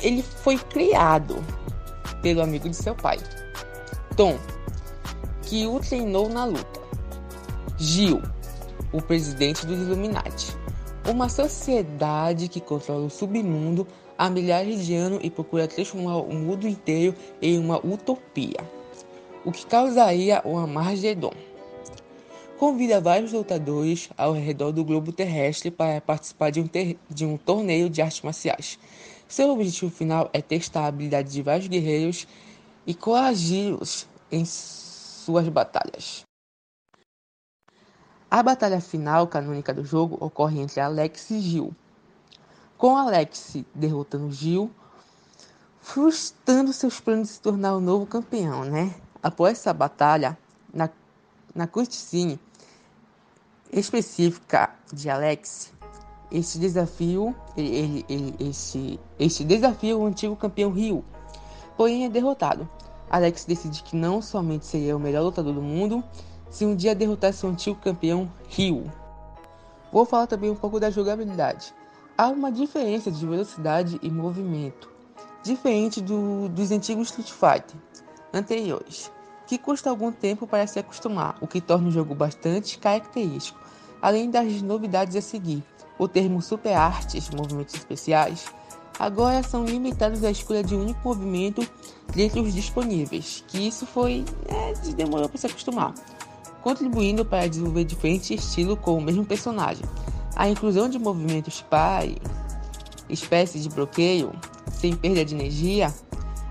Ele 0.00 0.22
foi 0.22 0.56
criado 0.56 1.44
pelo 2.22 2.40
amigo 2.40 2.68
de 2.68 2.76
seu 2.76 2.94
pai, 2.94 3.18
Tom, 4.16 4.36
que 5.42 5.66
o 5.66 5.78
treinou 5.78 6.28
na 6.28 6.44
luta. 6.44 6.80
Gil, 7.78 8.20
o 8.92 9.00
presidente 9.00 9.64
dos 9.64 9.78
Illuminati, 9.78 10.54
uma 11.08 11.28
sociedade 11.28 12.48
que 12.48 12.60
controla 12.60 13.06
o 13.06 13.10
submundo 13.10 13.86
há 14.18 14.28
milhares 14.28 14.84
de 14.84 14.94
anos 14.94 15.20
e 15.22 15.30
procura 15.30 15.66
transformar 15.66 16.18
o 16.18 16.34
mundo 16.34 16.68
inteiro 16.68 17.14
em 17.40 17.58
uma 17.58 17.78
utopia, 17.78 18.58
o 19.44 19.52
que 19.52 19.64
causaria 19.64 20.42
o 20.44 20.58
Armagedon. 20.58 21.32
Convida 22.58 23.00
vários 23.00 23.32
lutadores 23.32 24.10
ao 24.18 24.34
redor 24.34 24.72
do 24.72 24.84
globo 24.84 25.12
terrestre 25.12 25.70
para 25.70 26.00
participar 26.00 26.50
de 26.50 26.60
um, 26.60 26.68
de 27.08 27.24
um 27.24 27.38
torneio 27.38 27.88
de 27.88 28.02
artes 28.02 28.20
marciais. 28.20 28.78
Seu 29.26 29.48
objetivo 29.48 29.90
final 29.90 30.28
é 30.32 30.42
testar 30.42 30.82
a 30.82 30.86
habilidade 30.88 31.32
de 31.32 31.40
vários 31.40 31.68
guerreiros 31.68 32.26
e 32.90 32.94
coagi-los 32.94 34.08
em 34.32 34.44
suas 34.44 35.48
batalhas. 35.48 36.24
A 38.28 38.42
batalha 38.42 38.80
final 38.80 39.28
canônica 39.28 39.72
do 39.72 39.84
jogo 39.84 40.18
ocorre 40.20 40.58
entre 40.60 40.80
Alex 40.80 41.30
e 41.30 41.38
Gil, 41.40 41.72
com 42.76 42.96
Alex 42.96 43.58
derrotando 43.72 44.32
Gil, 44.32 44.72
frustrando 45.80 46.72
seus 46.72 46.98
planos 46.98 47.28
de 47.28 47.34
se 47.34 47.40
tornar 47.40 47.76
o 47.76 47.80
novo 47.80 48.06
campeão, 48.06 48.64
né? 48.64 48.92
Após 49.22 49.58
essa 49.58 49.72
batalha, 49.72 50.36
na, 50.74 50.90
na 51.54 51.68
cutscene 51.68 52.40
específica 53.72 54.74
de 54.92 55.08
Alex, 55.08 55.72
este 56.32 56.58
desafio, 56.58 57.36
ele, 57.56 57.76
ele, 57.76 58.06
ele, 58.08 58.50
este, 58.50 58.98
este 59.16 59.44
desafio 59.44 60.00
o 60.00 60.06
antigo 60.06 60.34
campeão 60.34 60.72
Ryu, 60.72 61.04
porém 61.80 62.04
é 62.04 62.10
derrotado. 62.10 62.68
Alex 63.08 63.46
decide 63.46 63.82
que 63.82 63.96
não 63.96 64.20
somente 64.20 64.66
seria 64.66 64.94
o 64.94 65.00
melhor 65.00 65.22
lutador 65.22 65.54
do 65.54 65.62
mundo, 65.62 66.04
se 66.50 66.66
um 66.66 66.76
dia 66.76 66.94
derrotasse 66.94 67.46
o 67.46 67.48
antigo 67.48 67.80
campeão 67.80 68.30
Ryu. 68.50 68.84
Vou 69.90 70.04
falar 70.04 70.26
também 70.26 70.50
um 70.50 70.54
pouco 70.54 70.78
da 70.78 70.90
jogabilidade. 70.90 71.72
Há 72.18 72.28
uma 72.28 72.52
diferença 72.52 73.10
de 73.10 73.26
velocidade 73.26 73.98
e 74.02 74.10
movimento, 74.10 74.90
diferente 75.42 76.02
do, 76.02 76.50
dos 76.50 76.70
antigos 76.70 77.08
Street 77.08 77.30
Fighter 77.30 77.80
anteriores, 78.30 79.10
que 79.46 79.56
custa 79.56 79.88
algum 79.88 80.12
tempo 80.12 80.46
para 80.46 80.66
se 80.66 80.78
acostumar, 80.78 81.38
o 81.40 81.46
que 81.46 81.62
torna 81.62 81.88
o 81.88 81.90
jogo 81.90 82.14
bastante 82.14 82.78
característico. 82.78 83.58
Além 84.02 84.30
das 84.30 84.60
novidades 84.60 85.16
a 85.16 85.22
seguir, 85.22 85.64
o 85.98 86.06
termo 86.06 86.42
Super 86.42 86.74
Artes, 86.74 87.30
movimentos 87.30 87.74
especiais, 87.74 88.52
agora 88.98 89.42
são 89.42 89.64
limitados 89.64 90.24
à 90.24 90.30
escolha 90.30 90.62
de 90.62 90.74
um 90.74 90.82
único 90.82 91.00
movimento 91.02 91.66
dentre 92.14 92.40
os 92.40 92.52
disponíveis, 92.52 93.44
que 93.48 93.66
isso 93.68 93.86
foi 93.86 94.24
é, 94.48 94.72
demorou 94.92 95.28
para 95.28 95.38
se 95.38 95.46
acostumar, 95.46 95.94
contribuindo 96.62 97.24
para 97.24 97.48
desenvolver 97.48 97.84
diferentes 97.84 98.30
estilos 98.30 98.78
com 98.80 98.98
o 98.98 99.00
mesmo 99.00 99.24
personagem. 99.24 99.84
A 100.36 100.48
inclusão 100.48 100.88
de 100.88 100.98
movimentos 100.98 101.62
pai, 101.62 102.16
espécies 103.08 103.62
de 103.62 103.68
bloqueio, 103.68 104.32
sem 104.72 104.94
perda 104.94 105.24
de 105.24 105.34
energia, 105.34 105.92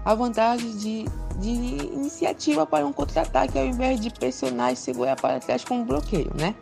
a 0.05 0.15
vantagem 0.15 0.71
de, 0.77 1.05
de 1.39 1.49
iniciativa 1.93 2.65
para 2.65 2.85
um 2.85 2.93
contra-ataque 2.93 3.57
ao 3.57 3.65
invés 3.65 3.99
de 3.99 4.09
pressionar 4.09 4.73
e 4.73 4.75
segurar 4.75 5.15
para 5.15 5.39
trás 5.39 5.63
com 5.63 5.79
um 5.79 5.85
bloqueio, 5.85 6.31
né? 6.37 6.55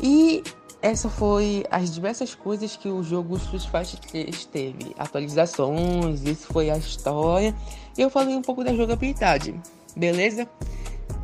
E 0.00 0.42
essa 0.82 1.08
foi 1.08 1.64
as 1.70 1.94
diversas 1.94 2.34
coisas 2.34 2.76
que 2.76 2.88
o 2.88 3.04
jogo 3.04 3.36
Street 3.36 3.64
Fighter 3.66 4.00
3 4.10 4.44
teve. 4.46 4.94
Atualizações, 4.98 6.22
isso 6.24 6.48
foi 6.48 6.70
a 6.70 6.76
história. 6.76 7.54
E 7.96 8.02
eu 8.02 8.10
falei 8.10 8.34
um 8.34 8.42
pouco 8.42 8.64
da 8.64 8.74
jogabilidade, 8.74 9.54
beleza? 9.96 10.48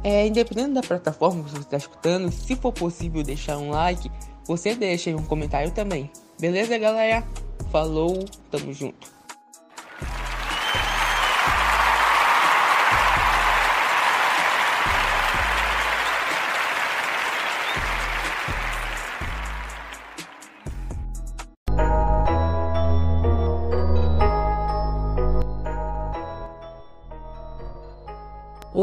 É, 0.04 0.26
independente 0.28 0.74
da 0.74 0.80
plataforma 0.80 1.42
que 1.42 1.50
você 1.50 1.58
está 1.58 1.76
escutando, 1.76 2.30
se 2.30 2.54
for 2.54 2.72
possível 2.72 3.24
deixar 3.24 3.58
um 3.58 3.70
like, 3.70 4.08
você 4.46 4.76
deixa 4.76 5.10
aí 5.10 5.16
um 5.16 5.24
comentário 5.24 5.72
também. 5.72 6.08
Beleza, 6.40 6.78
galera? 6.78 7.26
Falou, 7.72 8.24
tamo 8.50 8.72
junto. 8.72 9.17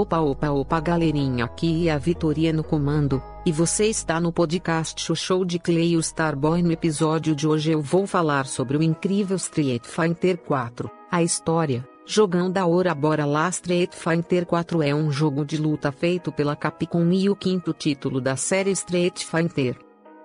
Opa 0.06 0.20
opa 0.20 0.52
opa 0.52 0.80
galerinha 0.80 1.46
aqui 1.46 1.90
é 1.90 1.92
a 1.92 1.98
Vitoria 1.98 2.54
no 2.54 2.64
comando, 2.64 3.24
e 3.44 3.52
você 3.52 3.88
está 3.88 4.20
no 4.20 4.32
podcast 4.32 5.16
Show 5.16 5.44
de 5.44 5.58
Clay 5.58 5.98
o 5.98 6.00
Starboy 6.00 6.62
no 6.62 6.72
episódio 6.72 7.36
de 7.36 7.48
hoje 7.48 7.72
eu 7.72 7.82
vou 7.82 8.06
falar 8.06 8.46
sobre 8.46 8.78
o 8.78 8.84
incrível 8.84 9.36
Street 9.36 9.84
Fighter 9.84 10.38
4, 10.38 10.92
a 11.12 11.24
história, 11.24 11.84
jogão 12.06 12.52
da 12.52 12.68
hora 12.68 12.94
bora 12.94 13.26
lá 13.26 13.50
Street 13.50 13.94
Fighter 13.96 14.46
4 14.46 14.84
é 14.84 14.94
um 14.94 15.12
jogo 15.12 15.44
de 15.44 15.58
luta 15.58 15.92
feito 15.92 16.32
pela 16.32 16.56
Capcom 16.56 17.12
e 17.12 17.28
o 17.28 17.36
quinto 17.36 17.74
título 17.74 18.22
da 18.22 18.36
série 18.36 18.70
Street 18.70 19.24
Fighter. 19.24 19.76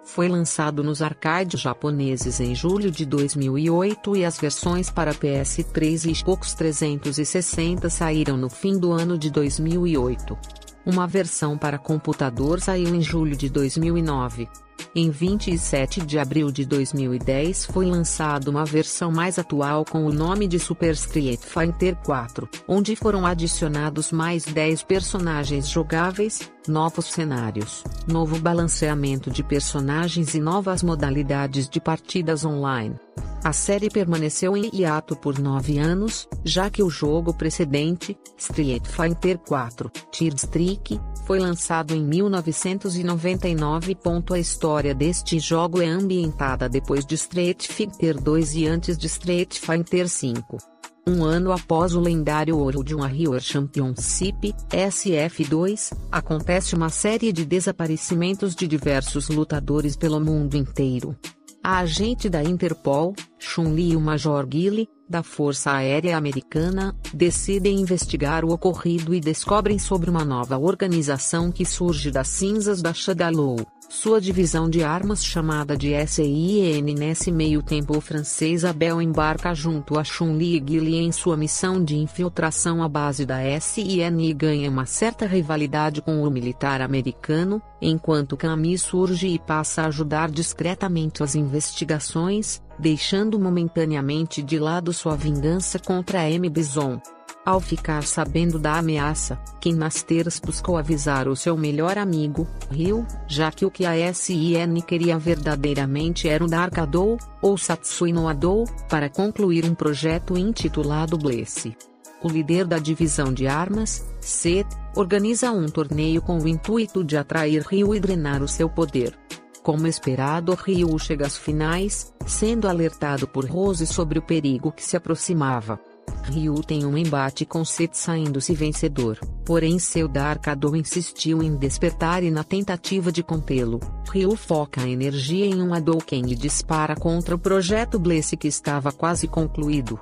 Foi 0.05 0.29
lançado 0.29 0.83
nos 0.83 1.03
arcades 1.03 1.61
japoneses 1.61 2.41
em 2.41 2.55
julho 2.55 2.91
de 2.91 3.05
2008 3.05 4.17
e 4.17 4.25
as 4.25 4.39
versões 4.39 4.91
para 4.91 5.15
PS3 5.15 6.11
e 6.11 6.15
Xbox 6.15 6.55
360 6.55 7.89
saíram 7.89 8.37
no 8.37 8.49
fim 8.49 8.79
do 8.79 8.93
ano 8.93 9.17
de 9.17 9.31
2008. 9.31 10.37
Uma 10.85 11.07
versão 11.07 11.57
para 11.57 11.79
computador 11.79 12.61
saiu 12.61 12.95
em 12.95 13.03
julho 13.03 13.37
de 13.37 13.49
2009. 13.49 14.49
Em 14.95 15.11
27 15.11 16.01
de 16.01 16.19
abril 16.19 16.51
de 16.51 16.65
2010 16.65 17.67
foi 17.67 17.87
lançada 17.87 18.51
uma 18.51 18.65
versão 18.65 19.11
mais 19.11 19.39
atual 19.39 19.85
com 19.85 20.05
o 20.05 20.13
nome 20.13 20.47
de 20.47 20.59
Super 20.59 20.93
Street 20.93 21.41
Fighter 21.41 21.97
4, 22.05 22.49
onde 22.67 22.97
foram 22.97 23.25
adicionados 23.27 24.13
mais 24.13 24.45
10 24.45 24.83
personagens 24.83 25.69
jogáveis, 25.69 26.51
novos 26.67 27.07
cenários, 27.07 27.85
novo 28.07 28.39
balanceamento 28.39 29.31
de 29.31 29.43
personagens 29.43 30.35
e 30.35 30.41
novas 30.41 30.83
modalidades 30.83 31.69
de 31.69 31.81
partidas 31.81 32.45
online. 32.45 32.97
A 33.43 33.55
série 33.55 33.89
permaneceu 33.89 34.55
em 34.55 34.69
hiato 34.71 35.17
por 35.17 35.39
nove 35.39 35.79
anos, 35.79 36.29
já 36.45 36.69
que 36.69 36.83
o 36.83 36.91
jogo 36.91 37.33
precedente, 37.33 38.15
Street 38.37 38.87
Fighter 38.87 39.39
4, 39.39 39.91
Tear 40.13 40.35
Streak, 40.35 41.01
foi 41.27 41.39
lançado 41.39 41.95
em 41.95 42.05
1999. 42.05 43.97
A 44.31 44.39
história 44.39 44.70
deste 44.97 45.39
jogo 45.39 45.83
é 45.83 45.87
ambientada 45.87 46.69
depois 46.69 47.05
de 47.05 47.15
Street 47.17 47.67
Fighter 47.67 48.21
2 48.21 48.55
e 48.55 48.67
antes 48.67 48.97
de 48.97 49.07
Street 49.09 49.59
Fighter 49.59 50.09
5. 50.09 50.59
Um 51.07 51.25
ano 51.25 51.51
após 51.51 51.95
o 51.95 52.01
lendário 52.01 52.57
World 52.57 52.95
Warrior 52.95 53.41
Championship, 53.41 54.55
SF2, 54.71 55.93
acontece 56.11 56.75
uma 56.77 56.89
série 56.89 57.33
de 57.33 57.45
desaparecimentos 57.45 58.55
de 58.55 58.69
diversos 58.69 59.29
lutadores 59.29 59.97
pelo 59.97 60.21
mundo 60.21 60.57
inteiro. 60.57 61.17
A 61.63 61.79
agente 61.81 62.29
da 62.29 62.43
Interpol, 62.43 63.15
Chun-Li 63.39 63.91
e 63.91 63.97
o 63.97 64.01
Major 64.01 64.47
Gilly, 64.51 64.89
da 65.09 65.23
Força 65.23 65.73
Aérea 65.73 66.17
Americana, 66.17 66.97
decidem 67.13 67.81
investigar 67.81 68.45
o 68.45 68.53
ocorrido 68.53 69.13
e 69.13 69.21
descobrem 69.21 69.79
sobre 69.79 70.09
uma 70.09 70.25
nova 70.25 70.57
organização 70.57 71.51
que 71.51 71.67
surge 71.67 72.11
das 72.11 72.29
cinzas 72.29 72.81
da 72.81 72.95
Shadaloo, 72.95 73.67
sua 73.91 74.21
divisão 74.21 74.71
de 74.71 74.85
armas 74.85 75.23
chamada 75.23 75.77
de 75.77 75.91
SIN. 76.07 76.81
Nesse 76.97 77.33
meio 77.33 77.61
tempo 77.61 77.99
o 77.99 78.01
francês 78.01 78.65
Abel 78.65 79.03
embarca 79.03 79.53
junto 79.53 79.99
a 79.99 80.05
Chun-Li 80.05 80.55
e 80.55 80.61
Guile 80.61 80.97
em 80.97 81.11
sua 81.11 81.37
missão 81.37 81.83
de 81.83 81.97
infiltração 81.97 82.85
à 82.85 82.89
base 82.89 83.27
da 83.27 83.39
SIN 83.61 84.21
e 84.21 84.33
ganha 84.33 84.71
uma 84.71 84.87
certa 84.87 85.27
rivalidade 85.27 86.01
com 86.01 86.23
o 86.23 86.31
militar 86.31 86.81
americano, 86.81 87.61
enquanto 87.83 88.37
Camille 88.37 88.79
surge 88.79 89.27
e 89.27 89.39
passa 89.41 89.83
a 89.83 89.87
ajudar 89.87 90.31
discretamente 90.31 91.23
as 91.25 91.35
investigações, 91.35 92.63
deixando 92.79 93.41
momentaneamente 93.41 94.41
de 94.41 94.59
lado 94.59 94.93
sua 94.93 95.17
vingança 95.17 95.81
contra 95.81 96.31
M. 96.31 96.49
Bison. 96.49 97.01
Ao 97.45 97.59
ficar 97.59 98.03
sabendo 98.03 98.59
da 98.59 98.77
ameaça, 98.77 99.41
Ken 99.61 99.75
Masters 99.75 100.39
buscou 100.39 100.77
avisar 100.77 101.27
o 101.27 101.35
seu 101.35 101.57
melhor 101.57 101.97
amigo, 101.97 102.47
Ryu, 102.71 103.07
já 103.27 103.51
que 103.51 103.65
o 103.65 103.71
que 103.71 103.87
a 103.87 104.13
SIN 104.13 104.81
queria 104.87 105.19
verdadeiramente 105.19 106.29
era 106.29 106.45
o 106.45 106.47
Darkadou, 106.47 107.17
ou 107.41 107.57
Satsui 107.57 108.13
no 108.13 108.29
Adou, 108.29 108.67
para 108.91 109.09
concluir 109.09 109.65
um 109.65 109.75
projeto 109.75 110.37
intitulado 110.37 111.17
Blesse. 111.17 111.75
O 112.23 112.29
líder 112.29 112.67
da 112.67 112.79
divisão 112.79 113.33
de 113.33 113.47
armas, 113.47 114.07
Seth, 114.21 114.69
organiza 114.95 115.51
um 115.51 115.67
torneio 115.67 116.21
com 116.21 116.39
o 116.39 116.47
intuito 116.47 117.03
de 117.03 117.17
atrair 117.17 117.63
Ryu 117.67 117.95
e 117.95 118.01
drenar 118.01 118.43
o 118.43 118.49
seu 118.49 118.69
poder. 118.69 119.19
Como 119.63 119.87
esperado, 119.87 120.53
Ryu 120.55 120.99
chega 120.99 121.27
às 121.27 121.39
finais, 121.39 122.13
sendo 122.27 122.69
alertado 122.69 123.27
por 123.27 123.47
Rose 123.47 123.87
sobre 123.87 124.19
o 124.19 124.23
perigo 124.23 124.71
que 124.71 124.85
se 124.85 124.97
aproximava. 124.97 125.81
Ryu 126.25 126.63
tem 126.63 126.85
um 126.85 126.97
embate 126.97 127.45
com 127.45 127.65
Seth 127.65 127.95
saindo-se 127.95 128.55
vencedor, 128.55 129.19
porém 129.45 129.79
seu 129.79 130.09
Darkado 130.09 130.77
insistiu 130.77 131.43
em 131.43 131.57
despertar 131.57 132.23
e 132.23 132.31
na 132.31 132.45
tentativa 132.45 133.11
de 133.11 133.23
contê-lo, 133.23 133.81
Ryu 134.11 134.37
foca 134.37 134.83
a 134.83 134.89
energia 134.89 135.47
em 135.47 135.63
um 135.63 135.75
Hadouken 135.75 136.31
e 136.31 136.35
dispara 136.35 136.95
contra 136.95 137.35
o 137.35 137.39
projeto 137.39 137.99
Blesse 137.99 138.37
que 138.37 138.49
estava 138.49 138.93
quase 138.93 139.29
concluído. 139.29 139.99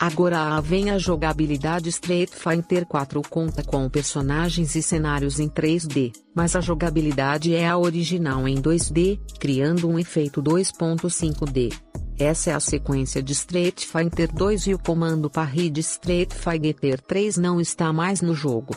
Agora 0.00 0.58
vem 0.62 0.88
a 0.88 0.96
jogabilidade 0.96 1.90
Street 1.90 2.30
Fighter 2.30 2.86
4 2.86 3.20
conta 3.28 3.62
com 3.62 3.86
personagens 3.86 4.74
e 4.74 4.82
cenários 4.82 5.38
em 5.38 5.46
3D, 5.46 6.12
mas 6.34 6.56
a 6.56 6.60
jogabilidade 6.62 7.54
é 7.54 7.68
a 7.68 7.76
original 7.76 8.48
em 8.48 8.56
2D, 8.56 9.20
criando 9.38 9.86
um 9.86 9.98
efeito 9.98 10.42
2.5D. 10.42 11.74
Essa 12.20 12.50
é 12.50 12.52
a 12.52 12.60
sequência 12.60 13.22
de 13.22 13.32
Street 13.32 13.86
Fighter 13.86 14.30
2 14.30 14.66
e 14.66 14.74
o 14.74 14.78
comando 14.78 15.30
parry 15.30 15.70
de 15.70 15.80
Street 15.80 16.30
Fighter 16.34 17.00
3 17.00 17.38
não 17.38 17.58
está 17.58 17.94
mais 17.94 18.20
no 18.20 18.34
jogo. 18.34 18.76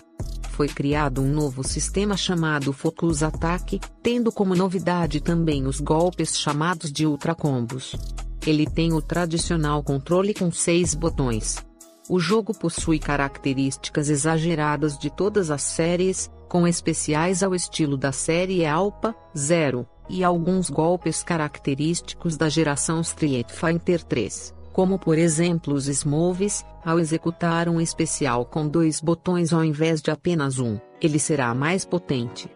Foi 0.52 0.70
criado 0.70 1.22
um 1.22 1.28
novo 1.28 1.62
sistema 1.62 2.16
chamado 2.16 2.72
Focus 2.72 3.22
Attack, 3.22 3.82
tendo 4.02 4.32
como 4.32 4.56
novidade 4.56 5.20
também 5.20 5.68
os 5.68 5.82
golpes 5.82 6.40
chamados 6.40 6.90
de 6.90 7.06
Ultra 7.06 7.36
Combos. 7.36 7.98
Ele 8.48 8.66
tem 8.66 8.94
o 8.94 9.02
tradicional 9.02 9.84
controle 9.84 10.34
com 10.34 10.50
seis 10.50 10.96
botões. 10.96 11.58
O 12.08 12.22
jogo 12.22 12.58
possui 12.58 12.98
características 12.98 14.08
exageradas 14.10 14.98
de 14.98 15.10
todas 15.10 15.52
as 15.52 15.64
séries, 15.64 16.32
com 16.48 16.66
especiais 16.66 17.44
ao 17.44 17.54
estilo 17.54 17.98
da 17.98 18.14
série 18.14 18.66
Alpha, 18.66 19.14
Zero, 19.38 19.86
e 20.10 20.24
alguns 20.24 20.70
golpes 20.70 21.24
característicos 21.24 22.38
da 22.38 22.50
geração 22.50 23.02
Street 23.02 23.50
Fighter 23.50 24.04
3, 24.04 24.54
como 24.72 24.98
por 24.98 25.18
exemplo 25.18 25.74
os 25.74 25.88
Smoves, 25.88 26.66
ao 26.84 27.00
executar 27.00 27.70
um 27.70 27.80
especial 27.80 28.46
com 28.46 28.68
dois 28.68 29.00
botões 29.00 29.54
ao 29.54 29.64
invés 29.64 30.02
de 30.02 30.12
apenas 30.12 30.60
um, 30.60 30.80
ele 31.02 31.20
será 31.20 31.54
mais 31.54 31.86
potente. 31.86 32.50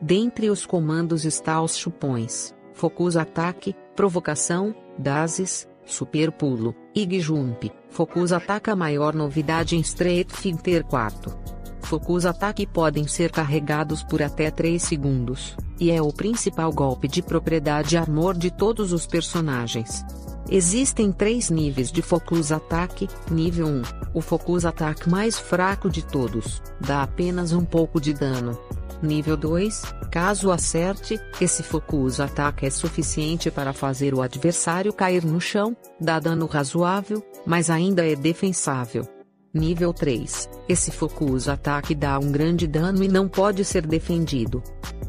Dentre 0.00 0.50
os 0.50 0.66
comandos 0.66 1.24
está 1.24 1.60
os 1.62 1.76
chupões, 1.76 2.54
Focus 2.72 3.16
Ataque, 3.16 3.74
Provocação, 3.94 4.74
Dazes, 4.98 5.68
Super 5.84 6.32
Pulo, 6.32 6.74
Ig 6.94 7.20
Jump, 7.20 7.70
Focus 7.88 8.32
Ataque 8.32 8.70
a 8.70 8.76
maior 8.76 9.14
novidade 9.14 9.76
em 9.76 9.80
Street 9.80 10.30
Fighter 10.30 10.84
4. 10.84 11.53
Focus 11.84 12.24
Ataque 12.24 12.66
podem 12.66 13.06
ser 13.06 13.30
carregados 13.30 14.02
por 14.02 14.22
até 14.22 14.50
3 14.50 14.82
segundos, 14.82 15.56
e 15.78 15.90
é 15.90 16.00
o 16.00 16.12
principal 16.12 16.72
golpe 16.72 17.06
de 17.08 17.22
propriedade 17.22 17.96
armor 17.96 18.36
de 18.36 18.50
todos 18.50 18.92
os 18.92 19.06
personagens. 19.06 20.04
Existem 20.48 21.10
três 21.10 21.48
níveis 21.48 21.90
de 21.90 22.02
Focus 22.02 22.52
Ataque. 22.52 23.08
Nível 23.30 23.66
1, 23.66 23.82
o 24.12 24.20
Focus 24.20 24.64
Ataque 24.64 25.08
mais 25.08 25.38
fraco 25.38 25.88
de 25.88 26.04
todos, 26.04 26.62
dá 26.80 27.02
apenas 27.02 27.52
um 27.52 27.64
pouco 27.64 28.00
de 28.00 28.12
dano. 28.12 28.58
Nível 29.02 29.36
2, 29.36 29.82
caso 30.10 30.50
acerte, 30.50 31.20
esse 31.40 31.62
Focus 31.62 32.20
ataque 32.20 32.64
é 32.64 32.70
suficiente 32.70 33.50
para 33.50 33.72
fazer 33.72 34.14
o 34.14 34.22
adversário 34.22 34.92
cair 34.92 35.24
no 35.24 35.40
chão, 35.40 35.76
dá 36.00 36.18
dano 36.18 36.46
razoável, 36.46 37.22
mas 37.46 37.68
ainda 37.68 38.06
é 38.06 38.14
defensável. 38.14 39.13
Nível 39.54 39.92
3, 39.94 40.50
esse 40.68 40.90
Focus 40.90 41.48
ataque 41.48 41.94
dá 41.94 42.18
um 42.18 42.32
grande 42.32 42.66
dano 42.66 43.04
e 43.04 43.08
não 43.08 43.28
pode 43.28 43.64
ser 43.64 43.86
defendido. 43.86 44.60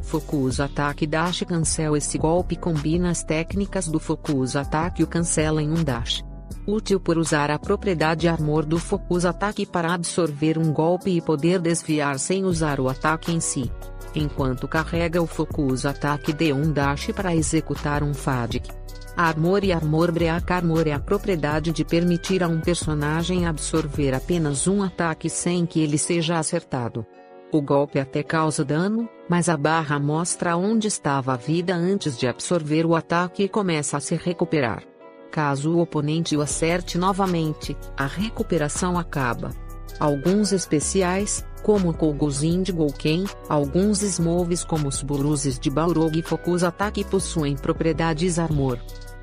Focus 0.04 0.60
Ataque 0.60 1.04
Dash 1.04 1.42
Cancel 1.42 1.96
Esse 1.96 2.16
golpe 2.16 2.54
combina 2.54 3.10
as 3.10 3.24
técnicas 3.24 3.88
do 3.88 3.98
Focus 3.98 4.54
Ataque 4.54 5.00
e 5.00 5.04
o 5.04 5.06
cancela 5.08 5.60
em 5.60 5.68
um 5.68 5.82
dash. 5.82 6.24
Útil 6.64 7.00
por 7.00 7.18
usar 7.18 7.50
a 7.50 7.58
propriedade 7.58 8.28
Armor 8.28 8.64
do 8.64 8.78
Focus 8.78 9.24
Ataque 9.24 9.66
para 9.66 9.92
absorver 9.92 10.58
um 10.58 10.72
golpe 10.72 11.10
e 11.10 11.20
poder 11.20 11.58
desviar 11.58 12.16
sem 12.20 12.44
usar 12.44 12.78
o 12.78 12.88
ataque 12.88 13.32
em 13.32 13.40
si. 13.40 13.68
Enquanto 14.14 14.68
carrega 14.68 15.20
o 15.20 15.26
Focus 15.26 15.84
Ataque 15.84 16.32
de 16.32 16.52
um 16.52 16.72
dash 16.72 17.10
para 17.10 17.34
executar 17.34 18.04
um 18.04 18.14
Fadic. 18.14 18.70
Armor 19.16 19.64
e 19.64 19.72
Armor 19.72 20.12
Break 20.12 20.52
Armor 20.52 20.86
é 20.86 20.92
a 20.92 21.00
propriedade 21.00 21.72
de 21.72 21.82
permitir 21.86 22.42
a 22.42 22.48
um 22.48 22.60
personagem 22.60 23.46
absorver 23.46 24.12
apenas 24.12 24.68
um 24.68 24.82
ataque 24.82 25.30
sem 25.30 25.64
que 25.64 25.80
ele 25.80 25.96
seja 25.96 26.38
acertado. 26.38 27.06
O 27.50 27.62
golpe 27.62 27.98
até 27.98 28.22
causa 28.22 28.62
dano, 28.62 29.08
mas 29.26 29.48
a 29.48 29.56
barra 29.56 29.98
mostra 29.98 30.54
onde 30.54 30.86
estava 30.86 31.32
a 31.32 31.36
vida 31.36 31.74
antes 31.74 32.18
de 32.18 32.26
absorver 32.26 32.84
o 32.84 32.94
ataque 32.94 33.44
e 33.44 33.48
começa 33.48 33.96
a 33.96 34.00
se 34.00 34.16
recuperar. 34.16 34.82
Caso 35.30 35.72
o 35.72 35.80
oponente 35.80 36.36
o 36.36 36.42
acerte 36.42 36.98
novamente, 36.98 37.74
a 37.96 38.04
recuperação 38.04 38.98
acaba. 38.98 39.50
Alguns 39.98 40.52
especiais, 40.52 41.42
como 41.62 41.88
o 41.88 41.94
Koguzin 41.94 42.62
de 42.62 42.70
Gouken, 42.70 43.24
alguns 43.48 44.02
Smoves 44.02 44.62
como 44.62 44.88
os 44.88 45.02
Buruzes 45.02 45.58
de 45.58 45.70
Balrog 45.70 46.18
e 46.18 46.22
Focus 46.22 46.62
Ataque 46.62 47.02
possuem 47.02 47.56
propriedades 47.56 48.38
Armor. 48.38 48.78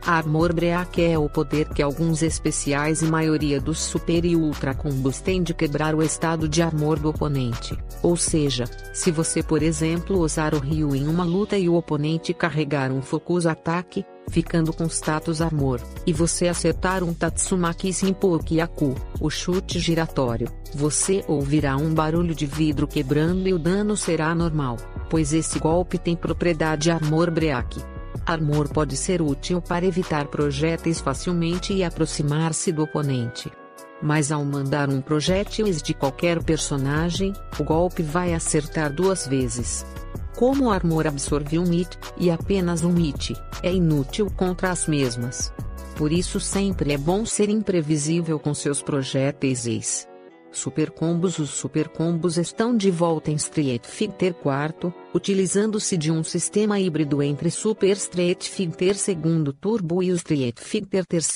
Armor 0.06 0.54
Break 0.54 1.01
é 1.01 1.18
o 1.18 1.30
poder 1.30 1.70
que 1.70 1.82
alguns 1.82 2.22
especiais 2.22 3.01
e 3.01 3.06
maioria 3.06 3.62
dos 3.62 3.80
Super 3.80 4.26
e 4.26 4.36
Ultra 4.36 4.74
Combos 4.74 5.22
têm 5.22 5.41
de 5.41 5.54
quebrar 5.54 5.95
o 5.95 6.04
estado 6.04 6.49
de 6.49 6.62
Armor 6.62 6.99
do 6.99 7.08
oponente. 7.08 7.78
Ou 8.01 8.18
seja, 8.18 8.66
se 8.93 9.12
você 9.12 9.41
por 9.41 9.64
exemplo 9.64 10.20
usar 10.20 10.54
o 10.54 10.60
Ryu 10.60 10.93
em 10.93 11.08
uma 11.08 11.24
luta 11.24 11.58
e 11.58 11.70
o 11.70 11.76
oponente 11.76 12.34
carregar 12.34 12.91
um 12.91 13.01
Focus 13.01 13.45
Ataque, 13.45 14.06
ficando 14.28 14.74
com 14.74 14.88
status 14.88 15.41
Armor, 15.41 15.80
e 16.06 16.12
você 16.12 16.49
acertar 16.49 17.01
um 17.01 17.14
Tatsumaki 17.14 17.93
Simpokiaku, 17.93 18.95
o 19.22 19.30
chute 19.30 19.80
giratório, 19.80 20.49
você 20.76 21.24
ouvirá 21.30 21.78
um 21.78 21.93
barulho 21.93 22.36
de 22.36 22.45
vidro 22.45 22.88
quebrando 22.88 23.47
e 23.47 23.54
o 23.54 23.60
dano 23.60 23.95
será 23.95 24.36
normal, 24.36 24.76
pois 25.10 25.32
esse 25.32 25.60
golpe 25.60 25.97
tem 25.97 26.14
propriedade 26.14 26.91
Armor 26.91 27.32
Break. 27.32 27.93
Armor 28.26 28.70
pode 28.70 28.95
ser 28.95 29.22
útil 29.22 29.61
para 29.61 29.86
evitar 29.86 30.28
projéteis 30.28 30.99
facilmente 30.99 31.74
e 31.74 31.84
aproximar-se 31.84 32.72
do 32.72 32.84
oponente. 32.84 33.51
Mas 34.01 34.32
ao 34.32 34.43
mandar 34.43 34.89
um 34.89 35.01
projétil 35.01 35.66
de 35.72 35.93
qualquer 35.93 36.43
personagem, 36.43 37.34
o 37.59 37.64
golpe 37.64 38.03
vai 38.03 38.34
acertar 38.34 38.93
duas 38.93 39.26
vezes. 39.26 39.86
Como 40.36 40.66
o 40.66 40.70
Armor 40.70 41.07
absorve 41.07 41.57
um 41.57 41.66
hit, 41.66 41.97
e 42.18 42.30
apenas 42.30 42.84
um 42.84 42.93
hit, 42.93 43.34
é 43.61 43.72
inútil 43.72 44.30
contra 44.36 44.72
as 44.72 44.88
mesmas. 44.88 45.53
Por 45.95 46.11
isso 46.11 46.39
sempre 46.39 46.93
é 46.93 46.97
bom 46.97 47.26
ser 47.26 47.49
imprevisível 47.49 48.39
com 48.39 48.53
seus 48.53 48.82
projéteis. 48.82 50.07
Super 50.54 50.91
Combos 50.91 51.39
Os 51.39 51.49
Super 51.49 51.89
Combos 51.89 52.38
estão 52.38 52.78
de 52.78 52.89
volta 52.91 53.32
em 53.32 53.36
Street 53.36 53.86
Fighter 53.86 54.34
4, 54.34 54.93
utilizando-se 55.14 55.97
de 55.97 56.12
um 56.12 56.24
sistema 56.24 56.80
híbrido 56.80 57.22
entre 57.22 57.49
Super 57.49 57.97
Street 57.97 58.47
Fighter 58.47 58.95
2 58.95 59.56
Turbo 59.60 60.01
e 60.01 60.12
o 60.12 60.16
Street 60.16 60.60
Fighter 60.60 61.06
3, 61.06 61.28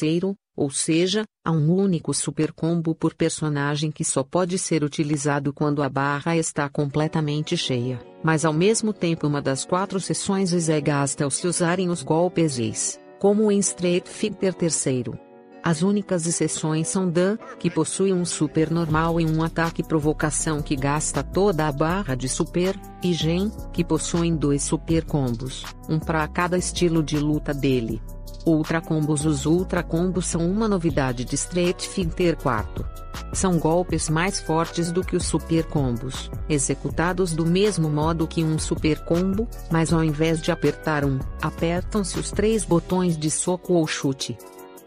Ou 0.55 0.69
seja, 0.69 1.23
há 1.43 1.51
um 1.51 1.73
único 1.73 2.13
super 2.13 2.51
combo 2.53 2.93
por 2.93 3.15
personagem 3.15 3.91
que 3.91 4.03
só 4.03 4.23
pode 4.23 4.57
ser 4.57 4.83
utilizado 4.83 5.51
quando 5.51 5.81
a 5.81 5.89
barra 5.89 6.37
está 6.37 6.69
completamente 6.69 7.57
cheia, 7.57 7.99
mas 8.23 8.45
ao 8.45 8.53
mesmo 8.53 8.93
tempo 8.93 9.27
uma 9.27 9.41
das 9.41 9.65
quatro 9.65 9.99
sessões 9.99 10.69
é 10.69 10.79
gasta 10.79 11.23
ao 11.23 11.31
se 11.31 11.47
usarem 11.47 11.89
os 11.89 12.03
golpes 12.03 12.59
Ace, 12.59 12.99
como 13.19 13.51
em 13.51 13.59
Street 13.59 14.07
Fighter 14.07 14.55
III. 14.61 15.26
As 15.67 15.81
únicas 15.81 16.25
exceções 16.25 16.87
são 16.87 17.09
Dan, 17.09 17.37
que 17.59 17.69
possui 17.69 18.13
um 18.13 18.23
super 18.23 18.71
normal 18.71 19.19
e 19.19 19.25
um 19.25 19.43
ataque 19.43 19.83
provocação 19.83 20.61
que 20.61 20.77
gasta 20.77 21.21
toda 21.21 21.67
a 21.67 21.71
barra 21.73 22.15
de 22.15 22.29
super, 22.29 22.73
e 23.03 23.11
Gen, 23.11 23.51
que 23.73 23.83
possuem 23.83 24.33
dois 24.33 24.63
super 24.63 25.03
combos, 25.03 25.65
um 25.89 25.99
para 25.99 26.25
cada 26.29 26.57
estilo 26.57 27.03
de 27.03 27.19
luta 27.19 27.53
dele. 27.53 28.01
Ultra 28.45 28.79
Combos 28.79 29.25
Os 29.25 29.45
Ultra 29.45 29.83
Combos 29.83 30.27
são 30.27 30.49
uma 30.49 30.69
novidade 30.69 31.25
de 31.25 31.35
Street 31.35 31.85
Fighter 31.85 32.37
4. 32.37 32.85
São 33.33 33.59
golpes 33.59 34.09
mais 34.09 34.39
fortes 34.39 34.89
do 34.89 35.03
que 35.03 35.17
os 35.17 35.25
Super 35.25 35.65
Combos, 35.65 36.31
executados 36.47 37.33
do 37.33 37.45
mesmo 37.45 37.89
modo 37.89 38.25
que 38.25 38.41
um 38.41 38.57
Super 38.57 39.03
Combo, 39.03 39.49
mas 39.69 39.91
ao 39.91 40.01
invés 40.01 40.41
de 40.41 40.49
apertar 40.49 41.03
um, 41.03 41.19
apertam-se 41.41 42.17
os 42.17 42.31
três 42.31 42.63
botões 42.63 43.17
de 43.17 43.29
soco 43.29 43.73
ou 43.73 43.85
chute. 43.85 44.37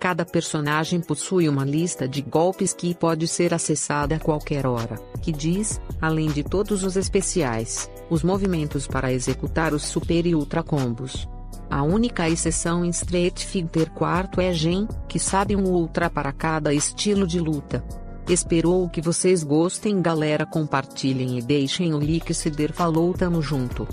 Cada 0.01 0.25
personagem 0.25 0.99
possui 0.99 1.47
uma 1.47 1.63
lista 1.63 2.09
de 2.09 2.23
golpes 2.23 2.73
que 2.73 2.95
pode 2.95 3.29
ser 3.29 3.53
acessada 3.53 4.17
a 4.17 4.19
qualquer 4.19 4.67
hora, 4.67 4.99
que 5.21 5.31
diz, 5.31 5.79
além 6.01 6.31
de 6.31 6.43
todos 6.43 6.83
os 6.85 6.97
especiais, 6.97 7.91
os 8.09 8.23
movimentos 8.23 8.87
para 8.87 9.13
executar 9.13 9.75
os 9.75 9.83
super 9.83 10.27
e 10.27 10.35
ultra 10.35 10.63
combos. 10.63 11.29
A 11.69 11.83
única 11.83 12.27
exceção 12.31 12.83
em 12.83 12.89
Street 12.89 13.45
Fighter 13.45 13.91
4 13.91 14.41
é 14.41 14.55
Gen, 14.55 14.89
que 15.07 15.19
sabe 15.19 15.55
um 15.55 15.65
ultra 15.65 16.09
para 16.09 16.33
cada 16.33 16.73
estilo 16.73 17.27
de 17.27 17.39
luta. 17.39 17.85
Esperou 18.27 18.89
que 18.89 19.03
vocês 19.03 19.45
gostem 19.45 20.01
galera 20.01 20.47
compartilhem 20.47 21.39
e 21.39 21.43
deixem 21.43 21.93
o 21.93 21.99
like 21.99 22.33
se 22.33 22.49
der 22.49 22.73
falou 22.73 23.13
tamo 23.13 23.43
junto. 23.43 23.87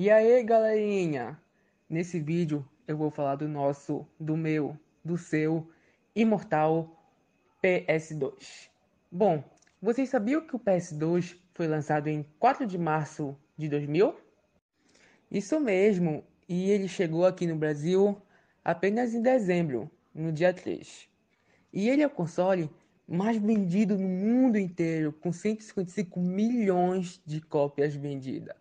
E 0.00 0.12
aí 0.12 0.44
galerinha, 0.44 1.36
nesse 1.90 2.20
vídeo 2.20 2.64
eu 2.86 2.96
vou 2.96 3.10
falar 3.10 3.34
do 3.34 3.48
nosso, 3.48 4.06
do 4.16 4.36
meu, 4.36 4.78
do 5.04 5.18
seu 5.18 5.68
imortal 6.14 6.96
PS2. 7.60 8.70
Bom, 9.10 9.42
vocês 9.82 10.08
sabiam 10.08 10.46
que 10.46 10.54
o 10.54 10.60
PS2 10.60 11.36
foi 11.52 11.66
lançado 11.66 12.06
em 12.06 12.24
4 12.38 12.64
de 12.64 12.78
março 12.78 13.36
de 13.56 13.68
2000? 13.68 14.14
Isso 15.32 15.58
mesmo, 15.58 16.22
e 16.48 16.70
ele 16.70 16.86
chegou 16.86 17.26
aqui 17.26 17.44
no 17.44 17.56
Brasil 17.56 18.16
apenas 18.64 19.12
em 19.14 19.20
dezembro, 19.20 19.90
no 20.14 20.30
dia 20.30 20.54
3. 20.54 21.08
E 21.72 21.88
ele 21.88 22.02
é 22.02 22.06
o 22.06 22.10
console 22.10 22.70
mais 23.04 23.36
vendido 23.36 23.98
no 23.98 24.08
mundo 24.08 24.58
inteiro, 24.58 25.12
com 25.12 25.32
155 25.32 26.20
milhões 26.20 27.20
de 27.26 27.40
cópias 27.40 27.96
vendidas. 27.96 28.54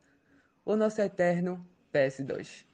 O 0.68 0.76
nosso 0.76 1.01
eterno 1.01 1.65
PS2. 1.93 2.65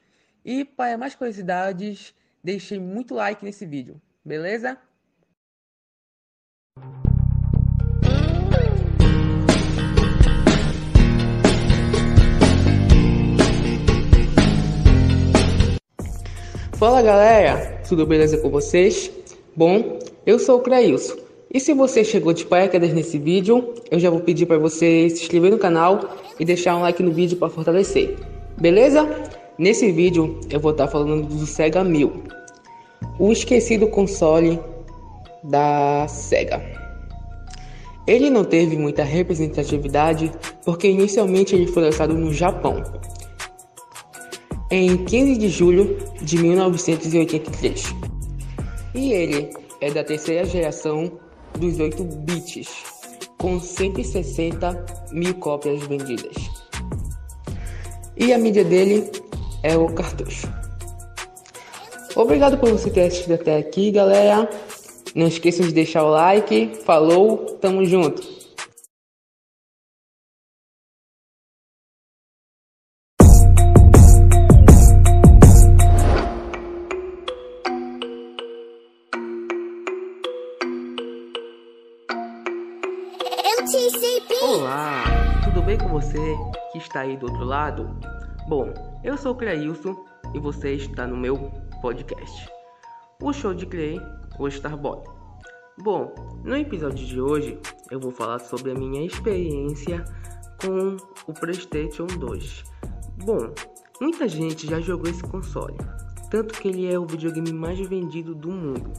E 0.44 0.66
para 0.66 0.98
mais 0.98 1.14
curiosidades, 1.14 2.12
deixei 2.44 2.80
muito 2.80 3.14
like 3.14 3.46
nesse 3.46 3.68
vídeo, 3.68 4.02
beleza? 4.26 4.80
Fala 16.80 17.04
galera, 17.04 17.80
tudo 17.88 18.08
beleza 18.08 18.42
com 18.42 18.50
vocês? 18.50 19.12
Bom, 19.56 20.00
eu 20.26 20.40
sou 20.40 20.58
o 20.58 20.64
Crailson 20.64 21.23
e 21.54 21.60
se 21.60 21.72
você 21.74 22.04
chegou 22.04 22.34
de 22.34 22.46
paraquedas 22.46 22.92
nesse 22.94 23.20
vídeo, 23.20 23.76
eu 23.92 24.00
já 24.00 24.10
vou 24.10 24.20
pedir 24.20 24.48
para 24.48 24.58
você 24.58 25.08
se 25.10 25.22
inscrever 25.22 25.52
no 25.52 25.60
canal 25.60 26.18
e 26.40 26.44
deixar 26.44 26.76
um 26.76 26.82
like 26.82 27.04
no 27.04 27.12
vídeo 27.12 27.38
para 27.38 27.50
fortalecer, 27.50 28.16
beleza? 28.60 29.08
Nesse 29.58 29.92
vídeo 29.92 30.40
eu 30.50 30.60
vou 30.60 30.72
estar 30.72 30.88
tá 30.88 30.92
falando 30.92 31.28
do 31.28 31.46
Sega 31.46 31.84
1000, 31.84 32.24
o 33.20 33.32
esquecido 33.32 33.88
console 33.88 34.60
da 35.44 36.08
Sega. 36.08 36.60
Ele 38.08 38.32
não 38.32 38.44
teve 38.44 38.76
muita 38.76 39.04
representatividade 39.04 40.32
porque 40.66 40.88
inicialmente 40.88 41.56
ele 41.56 41.68
foi 41.68 41.84
lançado 41.84 42.16
no 42.16 42.34
Japão 42.34 42.84
em 44.72 44.98
15 45.06 45.38
de 45.38 45.50
julho 45.50 45.98
de 46.20 46.38
1983. 46.40 47.96
E 48.96 49.14
ele 49.14 49.52
é 49.80 49.92
da 49.92 50.04
terceira 50.04 50.46
geração 50.46 51.12
dos 51.58 51.80
8 51.80 52.04
bits, 52.04 52.68
com 53.38 53.60
160 53.60 54.86
mil 55.12 55.34
cópias 55.36 55.84
vendidas. 55.84 56.36
E 58.16 58.32
a 58.32 58.38
mídia 58.38 58.64
dele 58.64 59.10
é 59.64 59.76
o 59.76 59.88
cartucho. 59.88 60.48
Obrigado 62.16 62.58
por 62.58 62.70
você 62.72 62.90
ter 62.90 63.08
assistido 63.08 63.34
até 63.34 63.58
aqui, 63.58 63.92
galera. 63.92 64.48
Não 65.16 65.28
esqueçam 65.28 65.66
de 65.66 65.74
deixar 65.74 66.04
o 66.04 66.10
like. 66.10 66.72
Falou, 66.86 67.38
tamo 67.60 67.86
junto. 67.86 68.33
Está 86.94 87.02
aí 87.02 87.18
do 87.18 87.26
outro 87.26 87.44
lado? 87.44 87.90
Bom, 88.48 88.72
eu 89.04 89.18
sou 89.18 89.32
o 89.32 89.36
Cleilson 89.36 89.96
e 90.36 90.40
você 90.40 90.74
está 90.74 91.08
no 91.08 91.18
meu 91.18 91.52
podcast, 91.82 92.48
o 93.20 93.34
show 93.34 93.52
de 93.52 93.66
Clay, 93.66 94.00
o 94.38 94.48
Starboy. 94.48 95.02
Bom, 95.80 96.14
no 96.44 96.56
episódio 96.56 97.04
de 97.04 97.20
hoje 97.20 97.60
eu 97.90 98.00
vou 98.00 98.12
falar 98.12 98.38
sobre 98.38 98.74
a 98.74 98.76
minha 98.76 99.04
experiência 99.04 100.06
com 100.62 100.96
o 101.26 101.34
PlayStation 101.34 102.06
2. 102.06 102.64
Bom, 103.26 103.52
muita 104.00 104.28
gente 104.28 104.68
já 104.68 104.80
jogou 104.80 105.10
esse 105.10 105.24
console, 105.24 105.78
tanto 106.30 106.54
que 106.62 106.68
ele 106.68 106.94
é 106.94 107.00
o 107.00 107.08
videogame 107.08 107.52
mais 107.52 107.80
vendido 107.80 108.36
do 108.36 108.52
mundo 108.52 108.94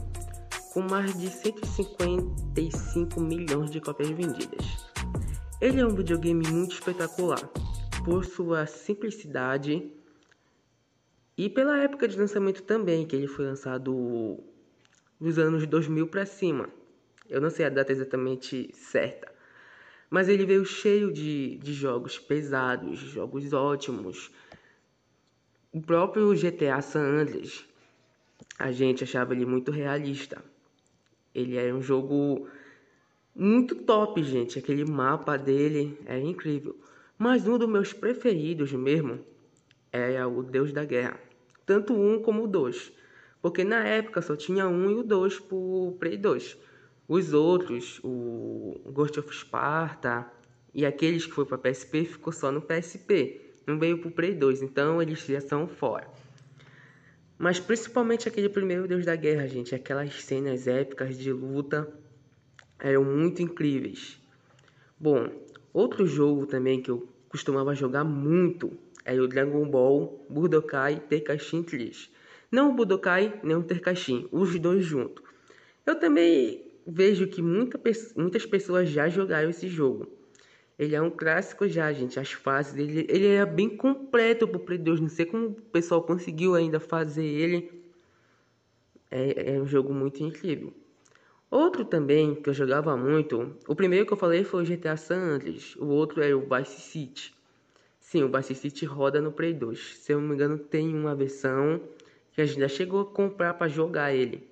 com 0.73 0.81
mais 0.81 1.17
de 1.17 1.29
155 1.29 3.21
milhões 3.21 3.71
de 3.71 3.79
cópias 3.79 4.09
vendidas. 4.09 4.85
Ele 5.61 5.79
é 5.79 5.85
um 5.85 5.95
videogame 5.95 6.45
muito 6.51 6.73
espetacular 6.73 7.39
por 8.05 8.23
sua 8.23 8.67
simplicidade 8.67 9.91
e 11.35 11.49
pela 11.49 11.79
época 11.79 12.07
de 12.07 12.17
lançamento 12.17 12.61
também, 12.61 13.05
que 13.05 13.15
ele 13.15 13.25
foi 13.25 13.45
lançado 13.45 14.39
dos 15.19 15.39
anos 15.39 15.65
2000 15.65 16.07
para 16.07 16.23
cima. 16.23 16.69
Eu 17.27 17.41
não 17.41 17.49
sei 17.49 17.65
a 17.65 17.69
data 17.69 17.91
exatamente 17.91 18.69
certa, 18.75 19.33
mas 20.07 20.29
ele 20.29 20.45
veio 20.45 20.63
cheio 20.63 21.11
de, 21.11 21.57
de 21.57 21.73
jogos 21.73 22.19
pesados, 22.19 22.99
jogos 22.99 23.51
ótimos. 23.51 24.31
O 25.73 25.81
próprio 25.81 26.31
GTA 26.35 26.79
San 26.81 27.01
Andreas, 27.01 27.65
a 28.59 28.71
gente 28.71 29.03
achava 29.03 29.33
ele 29.33 29.47
muito 29.47 29.71
realista. 29.71 30.45
Ele 31.33 31.57
é 31.57 31.73
um 31.73 31.81
jogo 31.81 32.47
muito 33.35 33.75
top, 33.75 34.23
gente. 34.23 34.59
Aquele 34.59 34.85
mapa 34.85 35.37
dele 35.37 35.99
é 36.05 36.19
incrível. 36.19 36.79
Mas 37.17 37.47
um 37.47 37.57
dos 37.57 37.69
meus 37.69 37.93
preferidos 37.93 38.71
mesmo 38.73 39.19
é 39.91 40.25
o 40.25 40.43
Deus 40.43 40.73
da 40.73 40.83
Guerra. 40.83 41.19
Tanto 41.65 41.93
um 41.93 42.21
como 42.21 42.43
o 42.43 42.47
dois. 42.47 42.91
Porque 43.41 43.63
na 43.63 43.85
época 43.85 44.21
só 44.21 44.35
tinha 44.35 44.67
um 44.67 44.89
e 44.89 44.95
o 44.95 45.03
dois 45.03 45.39
pro 45.39 45.95
Play 45.99 46.17
2. 46.17 46.57
Os 47.07 47.33
outros, 47.33 48.01
o 48.03 48.81
Ghost 48.91 49.19
of 49.19 49.33
Sparta 49.33 50.29
e 50.73 50.85
aqueles 50.85 51.25
que 51.25 51.31
foi 51.31 51.45
para 51.45 51.57
PSP 51.57 52.05
ficou 52.05 52.33
só 52.33 52.51
no 52.51 52.61
PSP. 52.61 53.41
Não 53.65 53.79
veio 53.79 53.99
pro 53.99 54.11
Play 54.11 54.33
2, 54.33 54.61
então 54.61 55.01
eles 55.01 55.25
já 55.25 55.39
são 55.39 55.67
fora. 55.67 56.07
Mas 57.37 57.59
principalmente 57.59 58.27
aquele 58.27 58.49
primeiro 58.49 58.87
Deus 58.87 59.05
da 59.05 59.15
Guerra, 59.15 59.47
gente. 59.47 59.73
Aquelas 59.73 60.23
cenas 60.23 60.67
épicas 60.67 61.17
de 61.17 61.31
luta 61.31 61.87
eram 62.79 63.03
muito 63.03 63.41
incríveis. 63.41 64.19
Bom, 64.99 65.29
outro 65.75 66.07
jogo 66.07 66.45
também 66.45 66.81
que 66.81 66.89
eu 66.89 67.07
costumava 67.27 67.75
jogar 67.75 68.03
muito 68.05 68.71
é 69.03 69.19
o 69.19 69.27
Dragon 69.27 69.67
Ball 69.67 70.25
Budokai 70.29 71.01
Tenkaichi 71.01 71.61
3. 71.63 72.09
Não 72.51 72.71
o 72.71 72.73
Budokai, 72.73 73.39
nem 73.43 73.57
o 73.57 73.63
Tenkaichi, 73.63 74.27
os 74.31 74.57
dois 74.57 74.85
juntos. 74.85 75.23
Eu 75.85 75.99
também 75.99 76.63
vejo 76.87 77.27
que 77.27 77.41
muita, 77.41 77.79
muitas 78.15 78.45
pessoas 78.45 78.89
já 78.89 79.09
jogaram 79.09 79.49
esse 79.49 79.67
jogo. 79.67 80.07
Ele 80.77 80.95
é 80.95 81.01
um 81.01 81.09
clássico 81.09 81.67
já, 81.67 81.91
gente. 81.91 82.19
As 82.19 82.31
fases 82.31 82.73
dele, 82.73 83.05
ele 83.09 83.27
é 83.27 83.45
bem 83.45 83.75
completo 83.75 84.47
pro 84.47 84.59
Play 84.59 84.77
2. 84.77 84.99
Não 84.99 85.09
sei 85.09 85.25
como 85.25 85.47
o 85.47 85.53
pessoal 85.53 86.01
conseguiu 86.03 86.55
ainda 86.55 86.79
fazer 86.79 87.25
ele. 87.25 87.71
É, 89.11 89.55
é 89.55 89.61
um 89.61 89.67
jogo 89.67 89.93
muito 89.93 90.23
incrível. 90.23 90.73
Outro 91.55 91.85
também 91.85 92.35
que 92.35 92.49
eu 92.49 92.53
jogava 92.53 92.97
muito, 92.97 93.55
o 93.65 93.73
primeiro 93.73 94.05
que 94.05 94.11
eu 94.11 94.17
falei 94.17 94.43
foi 94.43 94.61
o 94.61 94.65
GTA 94.65 94.97
San 94.97 95.35
Andreas, 95.35 95.73
o 95.77 95.85
outro 95.85 96.21
é 96.21 96.35
o 96.35 96.41
Vice 96.41 96.81
City. 96.81 97.33
Sim, 97.97 98.23
o 98.23 98.29
Vice 98.29 98.53
City 98.53 98.83
roda 98.83 99.21
no 99.21 99.31
Play 99.31 99.53
2. 99.53 99.99
Se 99.99 100.11
eu 100.11 100.19
não 100.19 100.27
me 100.27 100.35
engano, 100.35 100.57
tem 100.57 100.93
uma 100.93 101.15
versão 101.15 101.79
que 102.33 102.41
a 102.41 102.45
gente 102.45 102.59
já 102.59 102.67
chegou 102.67 103.03
a 103.03 103.05
comprar 103.05 103.53
para 103.53 103.69
jogar 103.69 104.13
ele. 104.13 104.45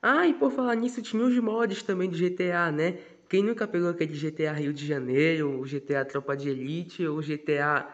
Ah, 0.00 0.26
e 0.26 0.32
por 0.32 0.50
falar 0.50 0.74
nisso, 0.76 1.02
tinha 1.02 1.22
os 1.22 1.38
mods 1.38 1.82
também 1.82 2.08
do 2.08 2.16
GTA, 2.16 2.72
né? 2.72 3.00
Quem 3.28 3.42
nunca 3.42 3.68
pegou 3.68 3.90
aquele 3.90 4.14
GTA 4.14 4.54
Rio 4.54 4.72
de 4.72 4.86
Janeiro, 4.86 5.60
o 5.60 5.66
GTA 5.66 6.06
Tropa 6.06 6.34
de 6.34 6.48
Elite, 6.48 7.06
ou 7.06 7.20
GTA. 7.20 7.86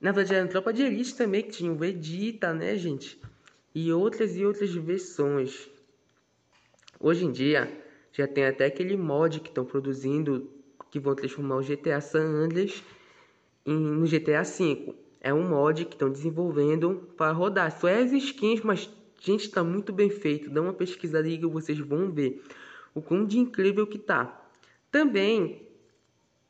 Na 0.00 0.10
verdade, 0.10 0.34
era 0.34 0.48
Tropa 0.48 0.72
de 0.72 0.82
Elite 0.82 1.14
também, 1.14 1.44
que 1.44 1.50
tinha 1.50 1.70
o 1.70 1.76
Vegeta, 1.76 2.52
né, 2.52 2.76
gente? 2.76 3.20
E 3.72 3.92
outras 3.92 4.36
e 4.36 4.44
outras 4.44 4.74
versões. 4.74 5.70
Hoje 6.98 7.24
em 7.24 7.30
dia, 7.30 7.88
já 8.12 8.26
tem 8.26 8.44
até 8.44 8.66
aquele 8.66 8.96
mod 8.96 9.40
que 9.40 9.48
estão 9.48 9.64
produzindo, 9.64 10.50
que 10.90 10.98
vão 10.98 11.14
transformar 11.14 11.56
o 11.56 11.62
GTA 11.62 12.00
San 12.00 12.24
Andreas 12.24 12.82
em, 13.64 13.74
no 13.74 14.06
GTA 14.06 14.42
V. 14.42 14.94
É 15.20 15.32
um 15.32 15.48
mod 15.48 15.84
que 15.84 15.94
estão 15.94 16.10
desenvolvendo 16.10 17.08
para 17.16 17.32
rodar. 17.32 17.70
Só 17.78 17.88
é 17.88 18.02
as 18.02 18.12
skins, 18.12 18.62
mas 18.62 18.90
gente, 19.20 19.44
está 19.44 19.62
muito 19.62 19.92
bem 19.92 20.10
feito. 20.10 20.50
Dá 20.50 20.60
uma 20.62 20.72
pesquisada 20.72 21.26
aí 21.26 21.38
que 21.38 21.46
vocês 21.46 21.78
vão 21.78 22.10
ver 22.10 22.42
o 22.94 23.02
quão 23.02 23.24
de 23.24 23.38
incrível 23.38 23.86
que 23.86 23.98
tá. 23.98 24.48
Também 24.90 25.68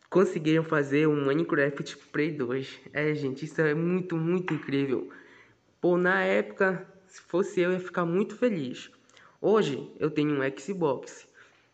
conseguiram 0.09 0.65
fazer 0.65 1.07
um 1.07 1.27
Minecraft 1.27 1.97
Play 2.13 2.33
2. 2.33 2.81
É, 2.93 3.15
gente, 3.15 3.45
isso 3.45 3.61
é 3.61 3.75
muito, 3.75 4.17
muito 4.17 4.55
incrível. 4.55 5.11
Pô, 5.81 5.97
na 5.97 6.23
época, 6.23 6.87
se 7.07 7.21
fosse 7.23 7.61
eu, 7.61 7.73
ia 7.73 7.81
ficar 7.81 8.05
muito 8.05 8.37
feliz. 8.37 8.91
Hoje, 9.41 9.91
eu 9.99 10.11
tenho 10.11 10.33
um 10.33 10.59
Xbox. 10.59 11.27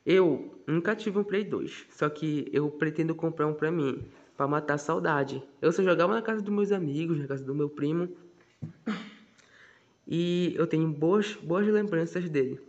Eu 0.07 0.55
nunca 0.69 0.95
tive 0.95 1.19
um 1.19 1.25
Play 1.25 1.43
2, 1.43 1.87
só 1.91 2.09
que 2.09 2.49
eu 2.53 2.71
pretendo 2.71 3.13
comprar 3.13 3.49
um 3.49 3.55
pra 3.55 3.73
mim, 3.73 4.05
para 4.37 4.47
matar 4.47 4.75
a 4.75 4.79
saudade. 4.79 5.43
Eu 5.61 5.73
só 5.73 5.83
jogava 5.83 6.15
na 6.15 6.23
casa 6.23 6.41
dos 6.41 6.55
meus 6.55 6.71
amigos, 6.71 7.19
na 7.19 7.27
casa 7.27 7.45
do 7.45 7.53
meu 7.53 7.69
primo. 7.69 8.09
E 10.07 10.55
eu 10.57 10.65
tenho 10.69 10.89
boas, 10.89 11.35
boas 11.35 11.67
lembranças 11.67 12.31
dele. 12.31 12.61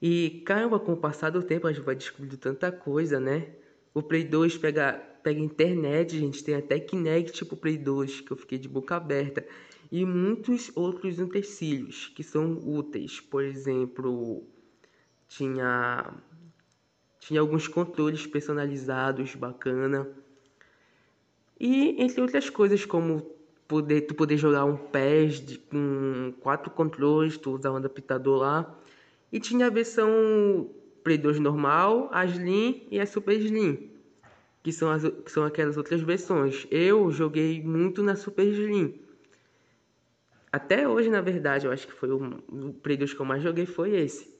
E 0.00 0.42
caramba, 0.46 0.80
com 0.80 0.94
o 0.94 0.96
passar 0.96 1.28
do 1.28 1.42
tempo 1.42 1.66
a 1.66 1.72
gente 1.72 1.84
vai 1.84 1.94
descobrindo 1.94 2.38
tanta 2.38 2.72
coisa, 2.72 3.20
né? 3.20 3.48
O 3.92 4.02
Play 4.02 4.24
2 4.24 4.56
pega, 4.56 4.94
pega 5.22 5.38
internet, 5.38 6.18
gente. 6.18 6.42
Tem 6.42 6.54
até 6.54 6.80
Kinect 6.80 7.32
tipo 7.32 7.54
Play 7.54 7.76
2, 7.76 8.22
que 8.22 8.30
eu 8.30 8.36
fiquei 8.38 8.56
de 8.56 8.68
boca 8.68 8.96
aberta. 8.96 9.44
E 9.92 10.06
muitos 10.06 10.70
outros 10.74 11.18
utensílios 11.18 12.08
que 12.14 12.22
são 12.22 12.52
úteis. 12.66 13.20
Por 13.20 13.44
exemplo, 13.44 14.46
tinha, 15.28 16.12
tinha 17.20 17.40
alguns 17.40 17.68
controles 17.68 18.26
personalizados, 18.26 19.34
bacana. 19.34 20.08
E 21.60 22.02
entre 22.02 22.20
outras 22.20 22.48
coisas, 22.48 22.84
como 22.84 23.20
poder, 23.68 24.02
tu 24.02 24.14
poder 24.14 24.38
jogar 24.38 24.64
um 24.64 24.76
PES 24.76 25.44
de, 25.44 25.58
com 25.58 26.32
quatro 26.40 26.70
controles, 26.70 27.36
tu 27.36 27.52
usar 27.52 27.70
um 27.72 27.76
adaptador 27.76 28.38
lá 28.38 28.78
e 29.30 29.38
tinha 29.38 29.66
a 29.66 29.70
versão 29.70 30.70
Play 31.04 31.18
2 31.18 31.38
normal, 31.38 32.08
a 32.12 32.24
Slim 32.24 32.86
e 32.90 32.98
a 32.98 33.06
Super 33.06 33.38
Slim, 33.38 33.90
que 34.62 34.72
são, 34.72 34.90
as, 34.90 35.02
que 35.02 35.30
são 35.30 35.44
aquelas 35.44 35.76
outras 35.76 36.00
versões. 36.00 36.66
Eu 36.70 37.10
joguei 37.10 37.62
muito 37.62 38.02
na 38.02 38.16
Super 38.16 38.46
Slim. 38.46 39.00
Até 40.50 40.88
hoje, 40.88 41.10
na 41.10 41.20
verdade, 41.20 41.66
eu 41.66 41.72
acho 41.72 41.86
que 41.86 41.92
foi 41.92 42.10
o, 42.10 42.40
o 42.48 42.72
Play 42.72 42.96
2 42.96 43.12
que 43.12 43.20
eu 43.20 43.26
mais 43.26 43.42
joguei 43.42 43.66
foi 43.66 43.96
esse. 43.96 44.37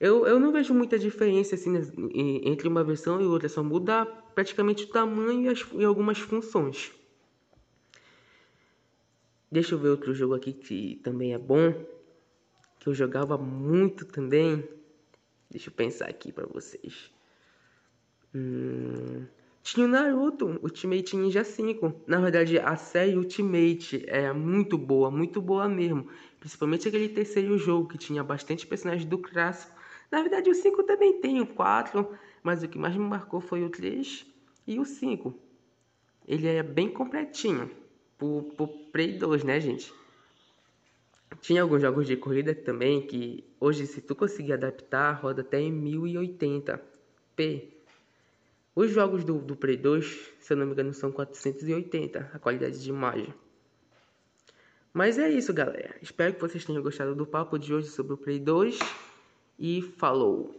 Eu, 0.00 0.26
eu 0.26 0.38
não 0.38 0.52
vejo 0.52 0.72
muita 0.72 0.98
diferença 0.98 1.56
assim 1.56 1.74
entre 2.44 2.68
uma 2.68 2.84
versão 2.84 3.20
e 3.20 3.24
outra, 3.24 3.48
só 3.48 3.62
muda 3.64 4.06
praticamente 4.34 4.84
o 4.84 4.88
tamanho 4.88 5.42
e, 5.42 5.48
as, 5.48 5.66
e 5.72 5.84
algumas 5.84 6.18
funções. 6.18 6.92
Deixa 9.50 9.74
eu 9.74 9.78
ver 9.78 9.88
outro 9.88 10.14
jogo 10.14 10.34
aqui 10.34 10.52
que 10.52 11.00
também 11.02 11.32
é 11.34 11.38
bom 11.38 11.72
que 12.78 12.88
eu 12.88 12.94
jogava 12.94 13.36
muito 13.36 14.04
também. 14.04 14.66
Deixa 15.50 15.68
eu 15.68 15.74
pensar 15.74 16.08
aqui 16.08 16.32
para 16.32 16.46
vocês. 16.46 17.10
Hum, 18.34 19.26
tinha 19.62 19.86
o 19.86 19.88
Naruto, 19.88 20.58
Ultimate 20.62 21.16
Ninja 21.16 21.42
5. 21.42 21.92
Na 22.06 22.20
verdade, 22.20 22.58
a 22.58 22.76
série 22.76 23.16
Ultimate 23.16 24.04
é 24.06 24.32
muito 24.32 24.78
boa, 24.78 25.10
muito 25.10 25.40
boa 25.40 25.68
mesmo. 25.68 26.06
Principalmente 26.38 26.88
aquele 26.88 27.08
terceiro 27.08 27.58
jogo 27.58 27.88
que 27.88 27.98
tinha 27.98 28.22
bastante 28.22 28.66
personagens 28.66 29.06
do 29.08 29.18
clássico. 29.18 29.77
Na 30.10 30.22
verdade, 30.22 30.48
o 30.48 30.54
5 30.54 30.82
também 30.84 31.20
tem 31.20 31.40
o 31.40 31.46
4, 31.46 32.08
mas 32.42 32.62
o 32.62 32.68
que 32.68 32.78
mais 32.78 32.96
me 32.96 33.04
marcou 33.04 33.40
foi 33.40 33.62
o 33.62 33.70
3 33.70 34.26
e 34.66 34.78
o 34.78 34.84
5. 34.84 35.34
Ele 36.26 36.46
é 36.46 36.62
bem 36.62 36.88
completinho 36.88 37.70
pro, 38.16 38.42
pro 38.56 38.68
Play 38.68 39.18
2, 39.18 39.44
né, 39.44 39.60
gente? 39.60 39.92
Tinha 41.40 41.62
alguns 41.62 41.82
jogos 41.82 42.06
de 42.06 42.16
corrida 42.16 42.54
também 42.54 43.06
que 43.06 43.44
hoje, 43.60 43.86
se 43.86 44.00
tu 44.00 44.14
conseguir 44.14 44.54
adaptar, 44.54 45.12
roda 45.12 45.42
até 45.42 45.60
em 45.60 45.72
1080p. 45.72 47.68
Os 48.74 48.90
jogos 48.90 49.24
do, 49.24 49.38
do 49.38 49.56
Play 49.56 49.76
2, 49.76 50.32
se 50.40 50.52
eu 50.52 50.56
não 50.56 50.66
me 50.66 50.72
engano, 50.72 50.94
são 50.94 51.12
480 51.12 52.30
a 52.32 52.38
qualidade 52.38 52.82
de 52.82 52.88
imagem. 52.88 53.32
Mas 54.92 55.18
é 55.18 55.28
isso, 55.28 55.52
galera. 55.52 55.96
Espero 56.00 56.34
que 56.34 56.40
vocês 56.40 56.64
tenham 56.64 56.82
gostado 56.82 57.14
do 57.14 57.26
papo 57.26 57.58
de 57.58 57.74
hoje 57.74 57.88
sobre 57.88 58.14
o 58.14 58.16
Play 58.16 58.38
2 58.38 58.78
e 59.58 59.82
falou! 59.96 60.54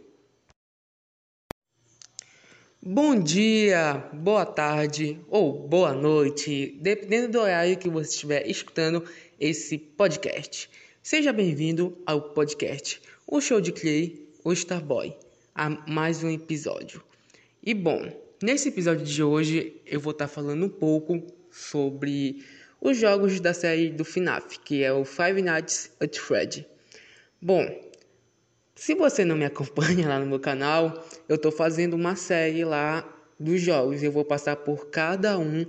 Bom 2.82 3.18
dia, 3.18 4.08
boa 4.12 4.46
tarde 4.46 5.20
ou 5.28 5.52
boa 5.68 5.92
noite, 5.92 6.78
dependendo 6.80 7.32
do 7.32 7.40
horário 7.40 7.76
que 7.76 7.88
você 7.88 8.10
estiver 8.10 8.48
escutando 8.48 9.04
esse 9.38 9.76
podcast. 9.76 10.70
Seja 11.02 11.32
bem-vindo 11.32 11.96
ao 12.06 12.20
podcast 12.30 13.00
O 13.26 13.40
Show 13.40 13.60
de 13.60 13.72
Clay, 13.72 14.26
o 14.42 14.52
Starboy, 14.52 15.14
a 15.54 15.68
mais 15.90 16.24
um 16.24 16.30
episódio. 16.30 17.02
E 17.62 17.74
bom, 17.74 18.10
nesse 18.42 18.68
episódio 18.68 19.04
de 19.04 19.22
hoje 19.22 19.76
eu 19.84 20.00
vou 20.00 20.12
estar 20.12 20.28
falando 20.28 20.64
um 20.64 20.70
pouco 20.70 21.22
sobre 21.50 22.42
os 22.80 22.96
jogos 22.96 23.40
da 23.40 23.52
série 23.52 23.90
do 23.90 24.06
FNAF, 24.06 24.58
que 24.60 24.82
é 24.82 24.90
o 24.90 25.04
Five 25.04 25.42
Nights 25.42 25.90
at 26.00 26.16
Freddy. 26.16 26.66
Bom, 27.42 27.89
se 28.74 28.94
você 28.94 29.24
não 29.24 29.36
me 29.36 29.44
acompanha 29.44 30.08
lá 30.08 30.18
no 30.18 30.26
meu 30.26 30.40
canal, 30.40 31.06
eu 31.28 31.36
estou 31.36 31.52
fazendo 31.52 31.94
uma 31.94 32.16
série 32.16 32.64
lá 32.64 33.06
dos 33.38 33.60
jogos. 33.60 34.02
Eu 34.02 34.12
vou 34.12 34.24
passar 34.24 34.56
por 34.56 34.88
cada 34.90 35.38
um 35.38 35.66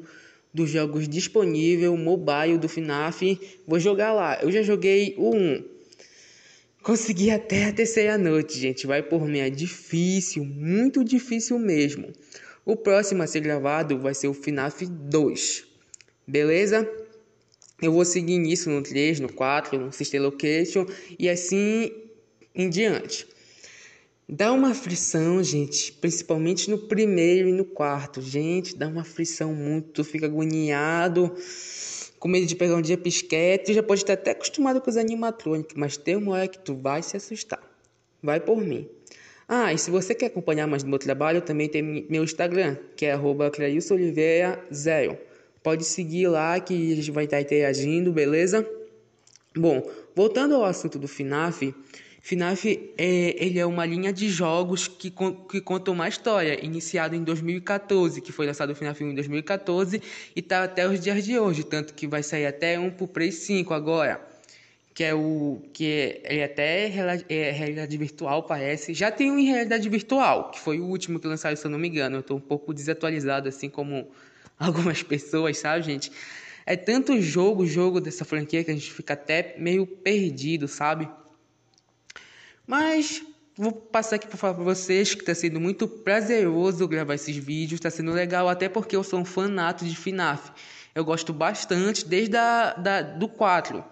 dos 0.53 0.69
jogos 0.69 1.07
disponível 1.07 1.95
mobile 1.95 2.57
do 2.57 2.67
FNAF. 2.67 3.39
Vou 3.65 3.79
jogar 3.79 4.13
lá. 4.13 4.39
Eu 4.41 4.51
já 4.51 4.61
joguei 4.61 5.15
o 5.17 5.35
1. 5.35 5.63
Consegui 6.83 7.29
até 7.29 7.65
a 7.65 7.73
terceira 7.73 8.17
noite, 8.17 8.57
gente. 8.57 8.87
Vai 8.87 9.03
por 9.03 9.27
mim. 9.27 9.39
É 9.39 9.49
difícil, 9.49 10.43
muito 10.43 11.03
difícil 11.03 11.57
mesmo. 11.59 12.11
O 12.65 12.75
próximo 12.75 13.23
a 13.23 13.27
ser 13.27 13.39
gravado 13.39 13.97
vai 13.99 14.13
ser 14.13 14.27
o 14.27 14.33
FNAF 14.33 14.85
2. 14.85 15.65
Beleza? 16.27 16.89
Eu 17.81 17.91
vou 17.91 18.05
seguir 18.05 18.37
nisso 18.37 18.69
no 18.69 18.83
3, 18.83 19.19
no 19.19 19.33
4, 19.33 19.79
no 19.79 19.91
Sister 19.91 20.21
Location 20.21 20.85
e 21.17 21.27
assim 21.27 21.91
em 22.55 22.69
diante. 22.69 23.27
Dá 24.27 24.51
uma 24.53 24.71
aflição, 24.71 25.43
gente, 25.43 25.91
principalmente 25.91 26.69
no 26.69 26.77
primeiro 26.77 27.49
e 27.49 27.51
no 27.51 27.65
quarto. 27.65 28.21
Gente, 28.21 28.77
dá 28.77 28.87
uma 28.87 29.01
aflição 29.01 29.53
muito, 29.53 30.05
fica 30.05 30.25
agoniado, 30.25 31.35
com 32.17 32.29
medo 32.29 32.45
de 32.45 32.55
pegar 32.55 32.75
um 32.75 32.81
dia 32.81 32.97
pisquete. 32.97 33.65
Tu 33.65 33.73
já 33.73 33.83
pode 33.83 34.03
estar 34.03 34.13
até 34.13 34.31
acostumado 34.31 34.79
com 34.79 34.89
os 34.89 34.95
animatrônicos, 34.95 35.75
mas 35.75 35.97
tem 35.97 36.15
uma 36.15 36.31
hora 36.31 36.47
que 36.47 36.59
tu 36.59 36.75
vai 36.75 37.03
se 37.03 37.17
assustar. 37.17 37.59
Vai 38.23 38.39
por 38.39 38.61
mim. 38.61 38.87
Ah, 39.49 39.73
e 39.73 39.77
se 39.77 39.91
você 39.91 40.15
quer 40.15 40.27
acompanhar 40.27 40.65
mais 40.65 40.81
do 40.81 40.89
meu 40.89 40.97
trabalho, 40.97 41.41
também 41.41 41.67
tem 41.67 41.81
meu 41.81 42.23
Instagram, 42.23 42.77
que 42.95 43.05
é 43.05 43.17
@clarilsoliveira0. 43.17 45.17
Pode 45.61 45.83
seguir 45.83 46.29
lá 46.29 46.57
que 46.57 46.93
a 46.93 46.95
gente 46.95 47.11
vai 47.11 47.25
estar 47.25 47.41
interagindo, 47.41 48.13
beleza? 48.13 48.65
Bom, 49.53 49.85
voltando 50.15 50.55
ao 50.55 50.63
assunto 50.63 50.97
do 50.97 51.05
FNAF, 51.05 51.75
FNAF 52.21 52.93
é, 52.97 53.43
ele 53.43 53.57
é 53.57 53.65
uma 53.65 53.83
linha 53.83 54.13
de 54.13 54.29
jogos 54.29 54.87
que, 54.87 55.11
que 55.49 55.59
conta 55.59 55.89
uma 55.89 56.07
história, 56.07 56.63
iniciado 56.63 57.15
em 57.15 57.23
2014, 57.23 58.21
que 58.21 58.31
foi 58.31 58.45
lançado 58.45 58.69
o 58.69 58.75
FNAF 58.75 59.03
1 59.03 59.09
em 59.09 59.15
2014 59.15 60.01
e 60.35 60.39
está 60.39 60.63
até 60.63 60.87
os 60.87 60.99
dias 60.99 61.25
de 61.25 61.37
hoje, 61.39 61.63
tanto 61.63 61.95
que 61.95 62.07
vai 62.07 62.21
sair 62.21 62.45
até 62.45 62.79
um 62.79 62.91
pro 62.91 63.07
Play 63.07 63.31
5 63.31 63.73
agora, 63.73 64.21
que 64.93 65.03
é 65.03 65.15
o 65.15 65.63
que 65.73 66.21
ele 66.23 66.43
até 66.43 66.85
é 67.27 67.51
realidade 67.51 67.97
virtual 67.97 68.43
parece. 68.43 68.93
Já 68.93 69.09
tem 69.09 69.31
um 69.31 69.39
em 69.39 69.47
realidade 69.47 69.89
virtual, 69.89 70.51
que 70.51 70.59
foi 70.59 70.79
o 70.79 70.85
último 70.85 71.19
que 71.19 71.27
lançaram, 71.27 71.55
se 71.55 71.65
eu 71.65 71.71
não 71.71 71.79
me 71.79 71.87
engano. 71.87 72.17
Eu 72.17 72.23
tô 72.23 72.35
um 72.35 72.39
pouco 72.39 72.71
desatualizado 72.71 73.49
assim 73.49 73.67
como 73.67 74.07
algumas 74.59 75.01
pessoas, 75.01 75.57
sabe, 75.57 75.83
gente? 75.83 76.11
É 76.67 76.75
tanto 76.75 77.19
jogo, 77.19 77.65
jogo 77.65 77.99
dessa 77.99 78.23
franquia 78.23 78.63
que 78.63 78.69
a 78.69 78.73
gente 78.75 78.93
fica 78.93 79.13
até 79.13 79.55
meio 79.57 79.87
perdido, 79.87 80.67
sabe? 80.67 81.09
Mas 82.65 83.21
vou 83.55 83.71
passar 83.71 84.15
aqui 84.15 84.27
para 84.27 84.37
falar 84.37 84.53
para 84.53 84.63
vocês 84.63 85.13
que 85.13 85.21
está 85.21 85.35
sendo 85.35 85.59
muito 85.59 85.87
prazeroso 85.87 86.87
gravar 86.87 87.15
esses 87.15 87.35
vídeos, 87.35 87.79
está 87.79 87.89
sendo 87.89 88.11
legal 88.11 88.47
até 88.47 88.69
porque 88.69 88.95
eu 88.95 89.03
sou 89.03 89.19
um 89.19 89.25
fanato 89.25 89.85
de 89.85 89.95
FNAF. 89.95 90.51
Eu 90.93 91.05
gosto 91.05 91.31
bastante 91.31 92.05
desde 92.05 92.35
a, 92.35 92.73
da, 92.73 93.01
do 93.01 93.27
4. 93.27 93.83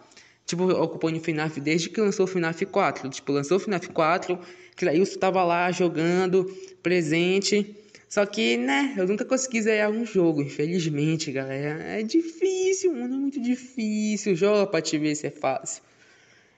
Tipo, 0.46 0.64
ocupando 0.64 1.18
o 1.18 1.22
FNAF 1.22 1.62
desde 1.62 1.90
que 1.90 2.02
lançou 2.02 2.26
o 2.26 2.28
FNAF 2.28 2.66
4. 2.66 3.10
Tipo, 3.10 3.32
lançou 3.32 3.58
o 3.58 3.60
FNAF 3.60 3.90
4, 3.90 4.40
Clailson 4.76 5.14
estava 5.14 5.44
lá 5.44 5.72
jogando, 5.72 6.46
presente. 6.82 7.76
Só 8.10 8.26
que, 8.26 8.58
né, 8.58 8.96
eu 8.98 9.08
nunca 9.08 9.24
consegui 9.24 9.62
zerar 9.62 9.92
um 9.92 10.04
jogo, 10.04 10.42
infelizmente, 10.42 11.32
galera. 11.32 11.84
É 11.84 12.02
difícil, 12.02 12.94
mano, 12.94 13.14
é 13.14 13.18
muito 13.20 13.40
difícil. 13.40 14.36
Joga 14.36 14.66
pra 14.66 14.82
te 14.82 14.98
ver 14.98 15.14
se 15.16 15.28
é 15.28 15.32
fácil. 15.32 15.84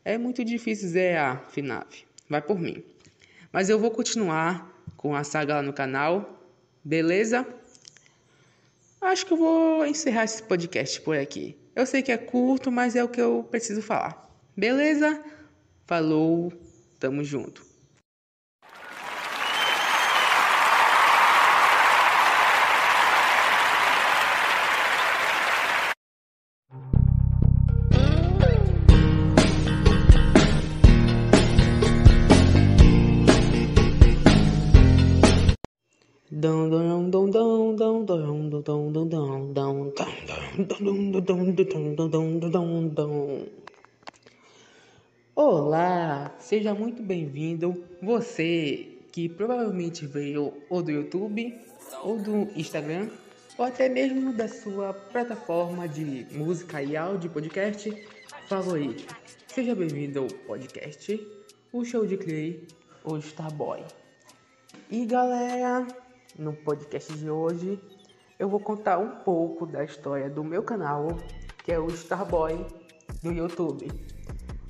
É 0.03 0.17
muito 0.17 0.43
difícil 0.43 0.89
zerar 0.89 1.45
FNAF. 1.51 2.05
Vai 2.29 2.41
por 2.41 2.59
mim. 2.59 2.83
Mas 3.51 3.69
eu 3.69 3.79
vou 3.79 3.91
continuar 3.91 4.71
com 4.97 5.15
a 5.15 5.23
saga 5.23 5.55
lá 5.55 5.61
no 5.61 5.73
canal, 5.73 6.41
beleza? 6.83 7.45
Acho 9.01 9.25
que 9.25 9.33
eu 9.33 9.37
vou 9.37 9.85
encerrar 9.85 10.23
esse 10.23 10.41
podcast 10.43 11.01
por 11.01 11.17
aqui. 11.17 11.57
Eu 11.75 11.85
sei 11.85 12.01
que 12.01 12.11
é 12.11 12.17
curto, 12.17 12.71
mas 12.71 12.95
é 12.95 13.03
o 13.03 13.09
que 13.09 13.21
eu 13.21 13.47
preciso 13.49 13.81
falar. 13.81 14.29
Beleza? 14.55 15.23
Falou, 15.85 16.51
tamo 16.99 17.23
junto. 17.23 17.70
Olá, 45.35 46.35
seja 46.39 46.73
muito 46.73 47.03
bem-vindo. 47.03 47.83
Você 48.01 48.97
que 49.11 49.29
provavelmente 49.29 50.07
veio 50.07 50.51
ou 50.67 50.81
do 50.81 50.89
YouTube, 50.89 51.59
ou 52.01 52.17
do 52.17 52.47
Instagram, 52.55 53.07
ou 53.55 53.65
até 53.65 53.87
mesmo 53.87 54.33
da 54.33 54.47
sua 54.47 54.93
plataforma 54.93 55.87
de 55.87 56.25
música 56.31 56.81
e 56.81 56.97
áudio 56.97 57.29
podcast 57.29 57.95
favorito. 58.47 59.15
Seja 59.45 59.75
bem-vindo 59.75 60.21
ao 60.21 60.27
podcast 60.47 61.23
O 61.71 61.85
Show 61.85 62.07
de 62.07 62.17
Clay, 62.17 62.65
o 63.03 63.15
Starboy. 63.17 63.83
E 64.89 65.05
galera, 65.05 65.85
no 66.41 66.53
podcast 66.53 67.13
de 67.13 67.29
hoje 67.29 67.79
eu 68.39 68.49
vou 68.49 68.59
contar 68.59 68.97
um 68.97 69.17
pouco 69.17 69.67
da 69.67 69.83
história 69.83 70.27
do 70.27 70.43
meu 70.43 70.63
canal, 70.63 71.07
que 71.63 71.71
é 71.71 71.79
o 71.79 71.87
Starboy 71.89 72.65
do 73.21 73.31
YouTube. 73.31 73.87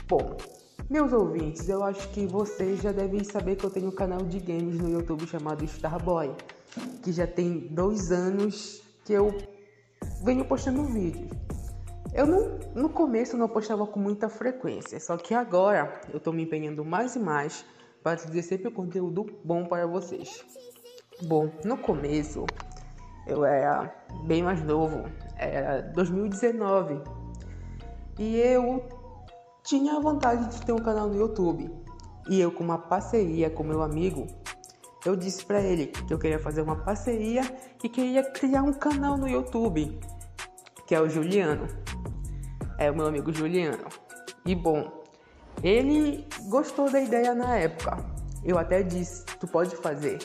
Bom, 0.10 0.36
meus 0.90 1.14
ouvintes, 1.14 1.70
eu 1.70 1.82
acho 1.82 2.10
que 2.10 2.28
vocês 2.28 2.82
já 2.82 2.92
devem 2.92 3.24
saber 3.24 3.56
que 3.56 3.64
eu 3.64 3.70
tenho 3.70 3.88
um 3.88 3.96
canal 3.96 4.20
de 4.20 4.40
games 4.40 4.78
no 4.78 4.90
YouTube 4.90 5.26
chamado 5.26 5.64
Starboy, 5.64 6.36
que 7.02 7.14
já 7.14 7.26
tem 7.26 7.70
dois 7.70 8.12
anos 8.12 8.84
que 9.06 9.14
eu 9.14 9.34
venho 10.26 10.44
postando 10.44 10.84
vídeos. 10.84 11.32
Eu 12.14 12.28
não, 12.28 12.60
no 12.76 12.90
começo 12.90 13.38
não 13.38 13.48
postava 13.48 13.88
com 13.88 14.02
muita 14.02 14.28
frequência, 14.28 15.00
só 15.00 15.16
que 15.16 15.34
agora 15.34 16.02
eu 16.14 16.20
tô 16.20 16.34
me 16.34 16.44
empenhando 16.44 16.84
mais 16.84 17.16
e 17.16 17.20
mais 17.20 17.64
para 18.04 18.18
trazer 18.18 18.42
sempre 18.42 18.70
conteúdo 18.70 19.40
bom 19.46 19.66
para 19.66 19.88
vocês. 19.88 20.44
Bom, 21.24 21.52
no 21.64 21.78
começo 21.78 22.46
eu 23.28 23.46
era 23.46 23.94
bem 24.26 24.42
mais 24.42 24.64
novo, 24.64 25.04
era 25.38 25.82
2019, 25.94 27.00
e 28.18 28.38
eu 28.38 28.84
tinha 29.64 30.00
vontade 30.00 30.50
de 30.50 30.66
ter 30.66 30.74
um 30.74 30.80
canal 30.80 31.08
no 31.08 31.16
YouTube. 31.16 31.72
E 32.28 32.40
eu, 32.40 32.52
com 32.52 32.64
uma 32.64 32.78
parceria 32.78 33.50
com 33.50 33.64
meu 33.64 33.84
amigo, 33.84 34.26
eu 35.06 35.16
disse 35.16 35.46
para 35.46 35.62
ele 35.62 35.88
que 35.88 36.14
eu 36.14 36.18
queria 36.18 36.40
fazer 36.40 36.62
uma 36.62 36.76
parceria 36.76 37.42
e 37.84 37.90
queria 37.90 38.24
criar 38.24 38.64
um 38.64 38.74
canal 38.74 39.18
no 39.18 39.28
YouTube, 39.28 40.00
que 40.88 40.96
é 40.96 41.02
o 41.02 41.08
Juliano. 41.08 41.68
É 42.78 42.90
o 42.90 42.96
meu 42.96 43.06
amigo 43.06 43.32
Juliano. 43.32 43.86
E 44.46 44.56
bom, 44.56 45.04
ele 45.64 46.28
gostou 46.50 46.92
da 46.92 47.00
ideia 47.00 47.36
na 47.36 47.58
época. 47.58 47.98
Eu 48.44 48.58
até 48.58 48.82
disse, 48.82 49.24
tu 49.40 49.48
pode 49.48 49.76
fazer 49.76 50.18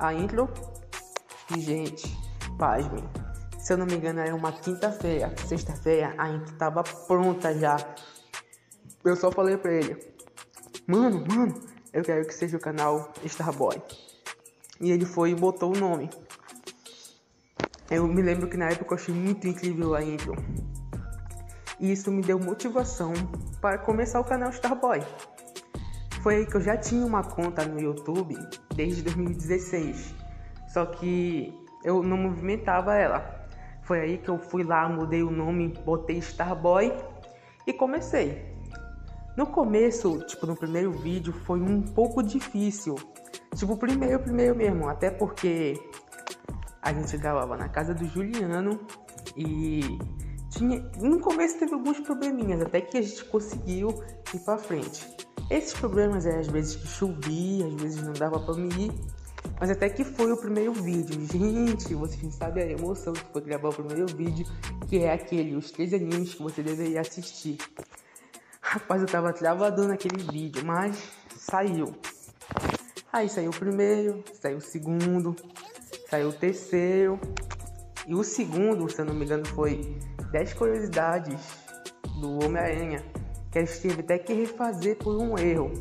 a 0.00 0.14
intro. 0.14 0.48
E, 1.54 1.60
gente, 1.60 2.08
pasmem. 2.58 3.04
Se 3.58 3.74
eu 3.74 3.76
não 3.76 3.86
me 3.86 3.94
engano, 3.94 4.20
era 4.20 4.34
uma 4.34 4.52
quinta-feira. 4.52 5.32
Sexta-feira, 5.46 6.14
a 6.16 6.30
intro 6.30 6.54
tava 6.56 6.82
pronta 6.82 7.56
já. 7.56 7.76
Eu 9.04 9.14
só 9.14 9.30
falei 9.30 9.56
pra 9.56 9.72
ele: 9.72 9.96
Mano, 10.86 11.24
mano, 11.26 11.54
eu 11.92 12.02
quero 12.02 12.26
que 12.26 12.34
seja 12.34 12.56
o 12.56 12.60
canal 12.60 13.12
Starboy. 13.24 13.80
E 14.80 14.90
ele 14.90 15.04
foi 15.04 15.30
e 15.30 15.34
botou 15.34 15.74
o 15.74 15.78
nome. 15.78 16.08
Eu 17.90 18.06
me 18.06 18.22
lembro 18.22 18.48
que 18.48 18.56
na 18.56 18.70
época 18.70 18.94
eu 18.94 18.98
achei 18.98 19.14
muito 19.14 19.46
incrível 19.46 19.94
a 19.94 20.02
intro. 20.02 20.34
E 21.78 21.92
isso 21.92 22.10
me 22.10 22.22
deu 22.22 22.38
motivação 22.38 23.12
para 23.60 23.78
começar 23.78 24.20
o 24.20 24.24
canal 24.24 24.50
Starboy. 24.50 25.00
Foi 26.22 26.36
aí 26.36 26.46
que 26.46 26.54
eu 26.54 26.60
já 26.60 26.76
tinha 26.76 27.04
uma 27.06 27.22
conta 27.22 27.64
no 27.64 27.80
YouTube 27.80 28.36
desde 28.74 29.02
2016. 29.02 30.14
Só 30.68 30.84
que 30.84 31.54
eu 31.82 32.02
não 32.02 32.16
movimentava 32.16 32.94
ela. 32.94 33.46
Foi 33.82 34.00
aí 34.00 34.18
que 34.18 34.28
eu 34.28 34.38
fui 34.38 34.62
lá, 34.62 34.88
mudei 34.88 35.22
o 35.22 35.30
nome, 35.30 35.68
botei 35.84 36.18
Starboy 36.18 36.92
e 37.66 37.72
comecei. 37.72 38.54
No 39.36 39.46
começo, 39.46 40.18
tipo, 40.26 40.46
no 40.46 40.54
primeiro 40.54 40.92
vídeo 40.92 41.32
foi 41.32 41.60
um 41.60 41.80
pouco 41.80 42.22
difícil. 42.22 42.96
Tipo, 43.56 43.76
primeiro, 43.76 44.18
primeiro 44.18 44.54
mesmo, 44.54 44.88
até 44.88 45.10
porque 45.10 45.74
a 46.82 46.92
gente 46.92 47.16
gravava 47.16 47.56
na 47.56 47.68
casa 47.68 47.94
do 47.94 48.04
Juliano 48.06 48.78
e 49.36 49.98
tinha, 50.50 50.80
no 51.00 51.18
começo 51.18 51.58
teve 51.58 51.72
alguns 51.72 51.98
probleminhas, 52.00 52.60
até 52.60 52.80
que 52.80 52.98
a 52.98 53.02
gente 53.02 53.24
conseguiu 53.24 53.88
ir 54.34 54.40
para 54.40 54.58
frente. 54.58 55.29
Esses 55.50 55.72
problemas 55.72 56.26
é 56.26 56.38
às 56.38 56.46
vezes 56.46 56.76
que 56.76 56.86
chovia, 56.86 57.66
às 57.66 57.74
vezes 57.74 58.02
não 58.04 58.12
dava 58.12 58.38
para 58.38 58.54
me 58.54 58.86
ir. 58.86 58.92
Mas 59.58 59.68
até 59.68 59.88
que 59.88 60.04
foi 60.04 60.30
o 60.30 60.36
primeiro 60.36 60.72
vídeo. 60.72 61.20
Gente, 61.26 61.92
vocês 61.92 62.34
sabem 62.34 62.62
a 62.62 62.70
emoção 62.70 63.12
que 63.12 63.24
foi 63.32 63.42
gravar 63.42 63.70
o 63.70 63.72
primeiro 63.72 64.06
vídeo, 64.06 64.46
que 64.88 65.00
é 65.00 65.12
aquele, 65.12 65.56
os 65.56 65.72
três 65.72 65.92
animes 65.92 66.34
que 66.34 66.42
você 66.42 66.62
deveria 66.62 67.00
assistir. 67.00 67.58
Rapaz, 68.60 69.02
eu 69.02 69.08
tava 69.08 69.32
travado 69.32 69.88
naquele 69.88 70.22
vídeo, 70.30 70.64
mas 70.64 70.96
saiu. 71.36 71.96
Aí 73.12 73.28
saiu 73.28 73.50
o 73.50 73.54
primeiro, 73.54 74.22
saiu 74.40 74.58
o 74.58 74.60
segundo, 74.60 75.34
saiu 76.08 76.28
o 76.28 76.32
terceiro. 76.32 77.18
E 78.06 78.14
o 78.14 78.22
segundo, 78.22 78.88
se 78.88 79.00
eu 79.00 79.04
não 79.04 79.14
me 79.14 79.24
engano, 79.24 79.44
foi 79.46 79.98
10 80.30 80.54
curiosidades 80.54 81.40
do 82.20 82.44
Homem-Aranha 82.44 83.04
que 83.50 83.64
gente 83.64 83.80
teve 83.80 84.00
até 84.00 84.18
que 84.18 84.32
refazer 84.32 84.96
por 84.98 85.16
um 85.16 85.36
erro. 85.36 85.72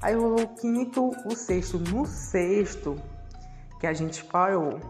Aí 0.00 0.14
rolou 0.14 0.42
o 0.42 0.48
quinto, 0.54 1.10
o 1.26 1.34
sexto. 1.34 1.78
No 1.78 2.06
sexto, 2.06 2.96
que 3.80 3.86
a 3.86 3.92
gente 3.92 4.24
parou, 4.24 4.80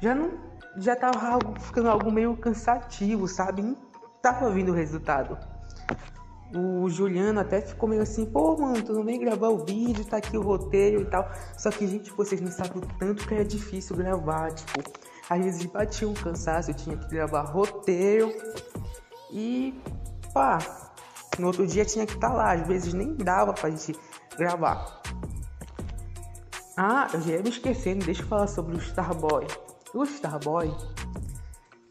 já 0.00 0.14
não. 0.14 0.48
Já 0.76 0.94
tava 0.94 1.40
ficando 1.60 1.88
algo 1.88 2.10
meio 2.10 2.36
cansativo, 2.36 3.26
sabe? 3.26 3.62
Não 3.62 3.76
tava 4.22 4.48
vindo 4.50 4.70
o 4.70 4.74
resultado. 4.74 5.36
O 6.54 6.88
Juliano 6.88 7.40
até 7.40 7.60
ficou 7.60 7.88
meio 7.88 8.02
assim, 8.02 8.24
pô, 8.24 8.56
mano, 8.56 8.80
tu 8.82 8.92
não 8.92 9.04
vem 9.04 9.18
gravar 9.18 9.48
o 9.48 9.64
vídeo, 9.64 10.04
tá 10.04 10.18
aqui 10.18 10.36
o 10.36 10.42
roteiro 10.42 11.02
e 11.02 11.04
tal. 11.06 11.28
Só 11.56 11.70
que, 11.70 11.86
gente, 11.86 12.12
vocês 12.12 12.40
não 12.40 12.50
sabem 12.50 12.80
o 12.82 12.86
tanto 12.98 13.26
que 13.26 13.34
é 13.34 13.42
difícil 13.42 13.96
gravar, 13.96 14.52
tipo, 14.52 14.80
às 15.28 15.44
vezes 15.44 15.64
batia 15.66 16.08
um 16.08 16.14
cansaço, 16.14 16.70
eu 16.70 16.74
tinha 16.74 16.96
que 16.96 17.08
gravar 17.08 17.42
roteiro 17.42 18.32
e 19.32 19.74
pá, 20.32 20.58
no 21.38 21.46
outro 21.46 21.66
dia 21.66 21.84
tinha 21.84 22.06
que 22.06 22.14
estar 22.14 22.30
tá 22.30 22.34
lá, 22.34 22.52
às 22.52 22.66
vezes 22.66 22.92
nem 22.94 23.14
dava 23.14 23.52
pra 23.52 23.70
gente 23.70 23.98
gravar. 24.36 25.02
Ah, 26.76 27.08
eu 27.12 27.20
já 27.22 27.32
ia 27.32 27.42
me 27.42 27.48
esquecendo, 27.48 28.04
deixa 28.04 28.22
eu 28.22 28.26
falar 28.26 28.46
sobre 28.46 28.76
o 28.76 28.78
Starboy. 28.78 29.46
O 29.92 30.04
Starboy 30.04 30.72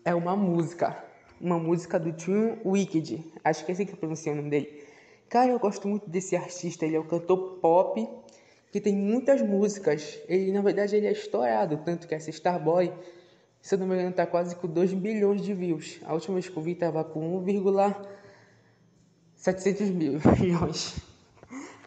é 0.05 0.15
uma 0.15 0.35
música. 0.35 0.95
uma 1.41 1.59
música 1.59 1.99
do 1.99 2.14
Tune 2.14 2.57
Wicked. 2.65 3.34
Acho 3.43 3.65
que 3.65 3.72
é 3.72 3.73
assim 3.73 3.85
que 3.85 3.95
pronuncia 3.95 4.31
o 4.31 4.35
nome 4.35 4.49
dele. 4.49 4.81
Cara, 5.30 5.51
eu 5.51 5.59
gosto 5.59 5.88
muito 5.88 6.09
desse 6.09 6.35
artista. 6.35 6.85
Ele 6.85 6.95
é 6.95 6.99
um 6.99 7.05
cantor 7.05 7.57
pop 7.61 8.07
que 8.72 8.80
tem 8.80 8.95
muitas 8.95 9.41
músicas. 9.41 10.18
Ele, 10.30 10.53
na 10.53 10.61
verdade, 10.61 10.95
ele 10.95 11.07
é 11.07 11.11
estourado. 11.11 11.77
Tanto 11.84 12.07
que 12.07 12.15
essa 12.15 12.30
Starboy, 12.30 12.93
se 13.61 13.76
eu 13.76 13.80
não 13.80 13.88
me 13.88 13.95
engano, 13.95 14.14
tá 14.14 14.26
quase 14.26 14.55
com 14.55 14.68
2 14.68 14.93
bilhões 14.93 15.41
de 15.41 15.53
views. 15.53 15.99
A 16.05 16.14
última 16.14 16.35
vez 16.35 16.47
que 16.47 16.55
eu 16.55 16.64
vi 16.64 16.76
tava 16.76 17.03
com 17.03 17.43
1,700 19.52 19.90
milhões. 20.40 20.99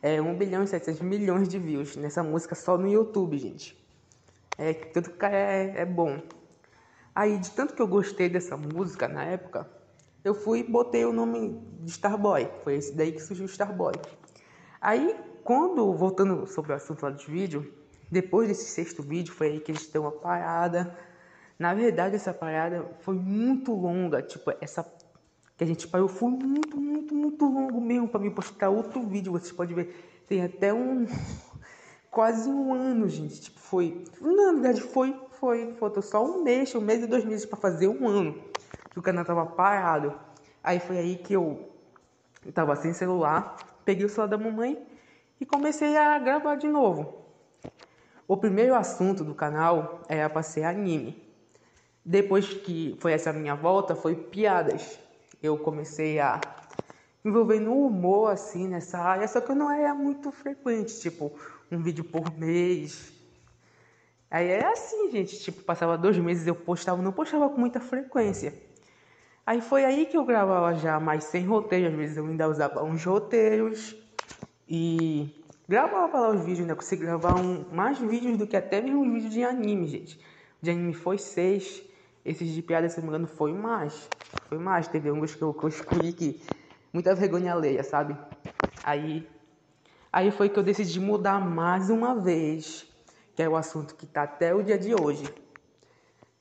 É 0.03 0.21
1 0.21 0.35
bilhão 0.39 0.63
e 0.63 0.67
700 0.67 1.03
milhões 1.03 1.49
de 1.49 1.59
views 1.59 1.97
nessa 1.97 2.23
música 2.23 2.55
só 2.55 2.79
no 2.79 2.89
YouTube, 2.89 3.37
gente. 3.39 3.79
É, 4.57 4.73
tudo 4.73 5.11
que 5.11 5.27
é, 5.27 5.75
é 5.77 5.85
bom. 5.85 6.23
Aí, 7.15 7.37
de 7.39 7.51
tanto 7.51 7.75
que 7.75 7.83
eu 7.83 7.89
gostei 7.89 8.29
dessa 8.29 8.57
música 8.57 9.07
na 9.09 9.25
época, 9.25 9.69
eu 10.25 10.35
fui 10.35 10.61
e 10.61 10.65
botei 10.65 11.05
o 11.05 11.13
nome 11.13 11.61
de 11.81 11.91
Starboy. 11.91 12.49
Foi 12.65 12.77
esse 12.77 12.95
daí 12.95 13.13
que 13.13 13.21
surgiu 13.21 13.45
o 13.45 13.49
Starboy. 13.49 13.93
Aí, 14.81 15.15
quando, 15.45 15.93
voltando 15.95 16.47
sobre 16.47 16.73
o 16.73 16.75
assunto 16.75 17.03
lá 17.03 17.11
dos 17.11 17.25
vídeos, 17.25 17.67
depois 18.11 18.49
desse 18.49 18.65
sexto 18.71 19.03
vídeo, 19.03 19.35
foi 19.35 19.49
aí 19.49 19.61
que 19.61 19.71
eles 19.71 19.87
deu 19.87 20.03
uma 20.03 20.13
parada. 20.13 20.97
Na 21.59 21.75
verdade, 21.75 22.17
essa 22.17 22.33
parada 22.33 22.87
foi 23.01 23.15
muito 23.15 23.75
longa. 23.75 24.23
Tipo, 24.23 24.53
essa 24.61 24.83
que 25.61 25.65
a 25.65 25.67
gente 25.67 25.87
parou 25.87 26.09
foi 26.09 26.31
muito, 26.31 26.81
muito, 26.81 27.15
muito 27.15 27.45
longo 27.45 27.83
mesmo 27.83 28.09
para 28.09 28.19
me 28.19 28.31
postar 28.31 28.71
outro 28.71 29.03
vídeo. 29.03 29.33
Vocês 29.33 29.53
podem 29.53 29.77
ver, 29.77 30.23
tem 30.27 30.43
até 30.43 30.73
um. 30.73 31.05
quase 32.11 32.49
um 32.49 32.73
ano, 32.73 33.07
gente. 33.07 33.43
Tipo, 33.43 33.61
foi. 33.61 34.05
Na 34.23 34.53
verdade, 34.53 34.81
foi 34.81 35.15
foi, 35.41 35.75
faltou 35.75 36.03
só 36.03 36.25
um 36.25 36.43
mês, 36.43 36.75
um 36.75 36.81
mês 36.81 37.03
e 37.03 37.07
dois 37.07 37.27
meses 37.27 37.45
para 37.45 37.59
fazer 37.59 37.89
um 37.89 38.09
ano 38.09 38.43
que 38.91 38.99
o 38.99 39.03
canal 39.03 39.23
tava 39.23 39.45
parado. 39.45 40.19
Aí 40.65 40.81
foi 40.81 40.97
aí 40.97 41.17
que 41.17 41.35
eu, 41.35 41.71
eu 42.45 42.53
tava 42.53 42.75
sem 42.77 42.95
celular, 42.95 43.57
peguei 43.85 44.07
o 44.07 44.09
celular 44.09 44.29
da 44.29 44.39
mamãe 44.39 44.83
e 45.39 45.45
comecei 45.45 45.95
a 45.95 46.19
gravar 46.19 46.55
de 46.55 46.69
novo. 46.69 47.25
O 48.27 48.35
primeiro 48.35 48.75
assunto 48.75 49.25
do 49.25 49.35
canal 49.35 50.01
era 50.09 50.31
para 50.31 50.43
ser 50.43 50.65
anime. 50.65 51.23
Depois 52.03 52.49
que 52.49 52.97
foi 52.99 53.13
essa 53.13 53.31
minha 53.31 53.55
volta, 53.55 53.95
foi 53.95 54.15
piadas. 54.15 54.99
Eu 55.43 55.59
comecei 55.59 56.19
a 56.19 56.41
envolver 57.25 57.61
no 57.61 57.87
humor 57.87 58.31
assim 58.31 58.69
nessa 58.69 58.99
área, 58.99 59.29
só 59.29 59.41
que 59.41 59.51
eu 59.51 59.57
não 59.57 59.71
era 59.71 59.95
muito 59.95 60.31
frequente, 60.33 61.01
tipo 61.01 61.33
um 61.71 61.83
vídeo 61.83 62.05
por 62.05 62.37
mês, 62.37 63.13
Aí 64.31 64.47
é 64.47 64.65
assim, 64.65 65.11
gente, 65.11 65.41
tipo, 65.41 65.61
passava 65.63 65.99
dois 65.99 66.17
meses 66.17 66.47
eu 66.47 66.55
postava, 66.55 67.03
não 67.03 67.11
postava 67.11 67.49
com 67.49 67.59
muita 67.59 67.81
frequência. 67.81 68.55
Aí 69.45 69.61
foi 69.61 69.85
aí 69.85 70.07
que 70.07 70.17
eu 70.17 70.25
gravava 70.25 70.73
já 70.75 71.01
mais 71.01 71.25
sem 71.25 71.45
roteiro, 71.45 71.89
às 71.89 71.95
vezes 71.95 72.17
eu 72.17 72.25
ainda 72.25 72.49
usava 72.49 72.85
uns 72.85 73.05
roteiros 73.05 73.97
e 74.69 75.29
gravava 75.69 76.21
lá 76.21 76.31
os 76.31 76.43
vídeos, 76.43 76.61
ainda 76.61 76.77
consegui 76.77 77.03
gravar 77.03 77.35
um, 77.41 77.65
mais 77.73 77.99
vídeos 77.99 78.39
do 78.39 78.47
que 78.47 78.57
até 78.57 78.81
mesmo 78.81 79.03
os 79.03 79.13
vídeos 79.13 79.33
de 79.33 79.43
anime, 79.43 79.89
gente. 79.89 80.21
De 80.63 80.71
anime 80.71 80.95
foi 80.95 81.19
seis, 81.19 81.83
esses 82.25 82.53
de 82.53 82.63
piada, 82.63 82.89
se 82.89 82.99
não 82.99 83.05
me 83.05 83.09
engano, 83.09 83.27
foi 83.27 83.53
mais. 83.53 84.09
Foi 84.49 84.59
mais, 84.59 84.89
teve 84.89 85.09
alguns 85.09 85.35
que 85.35 85.43
eu, 85.43 85.55
que 85.55 85.65
eu 85.65 85.69
escolhi 85.69 86.13
que 86.13 86.43
muita 86.93 87.15
vergonha 87.15 87.53
alheia, 87.53 87.83
sabe? 87.83 88.17
Aí, 88.83 89.29
aí 90.13 90.31
foi 90.31 90.49
que 90.49 90.59
eu 90.59 90.63
decidi 90.63 90.99
mudar 90.99 91.41
mais 91.41 91.89
uma 91.89 92.15
vez 92.15 92.91
que 93.41 93.43
é 93.43 93.49
o 93.49 93.57
assunto 93.57 93.95
que 93.95 94.05
está 94.05 94.25
até 94.25 94.55
o 94.55 94.63
dia 94.63 94.77
de 94.77 94.95
hoje, 94.95 95.25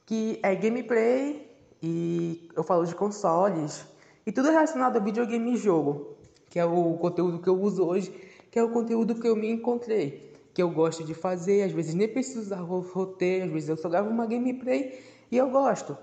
que 0.06 0.38
é 0.43 0.53
gameplay 0.53 1.49
e 1.81 2.49
eu 2.53 2.61
falo 2.61 2.85
de 2.85 2.93
consoles 2.93 3.85
e 4.26 4.34
tudo 4.34 4.49
relacionado 4.49 4.97
a 4.97 4.99
videogame 4.99 5.53
e 5.53 5.56
jogo, 5.56 6.18
que 6.49 6.60
é 6.60 6.65
o 6.65 6.95
conteúdo 6.95 7.39
que 7.39 7.47
eu 7.47 7.57
uso 7.57 7.85
hoje, 7.85 8.11
que 8.51 8.60
é 8.60 8.64
o 8.64 8.69
conteúdo 8.69 9.15
que 9.15 9.26
eu 9.26 9.34
me 9.34 9.49
encontrei, 9.49 10.34
que 10.53 10.61
eu 10.61 10.69
gosto 10.69 11.06
de 11.06 11.14
fazer, 11.14 11.64
às 11.64 11.72
vezes 11.72 11.93
nem 11.93 12.07
preciso 12.07 12.41
usar 12.41 12.60
roteiro, 12.60 13.45
às 13.45 13.51
vezes 13.51 13.69
eu 13.69 13.77
só 13.77 13.88
gravo 13.88 14.10
uma 14.10 14.26
gameplay 14.26 14.99
e 15.31 15.38
eu 15.38 15.49
gosto. 15.49 15.97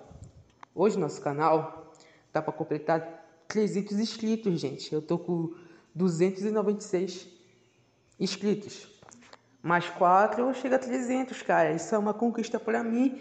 Hoje 0.75 0.99
nosso 0.99 1.21
canal 1.21 1.93
tá 2.33 2.43
para 2.43 2.53
completar 2.53 3.45
300 3.49 3.99
inscritos, 3.99 4.61
gente. 4.61 4.93
Eu 4.93 5.01
tô 5.01 5.19
com 5.19 5.55
296 5.95 7.29
inscritos 8.19 8.97
mais 9.67 9.89
4 9.91 10.55
chega 10.55 10.77
a 10.77 10.79
300, 10.79 11.43
cara. 11.43 11.73
Isso 11.73 11.93
é 11.93 11.99
uma 11.99 12.15
conquista 12.15 12.61
para 12.61 12.85
mim. 12.85 13.21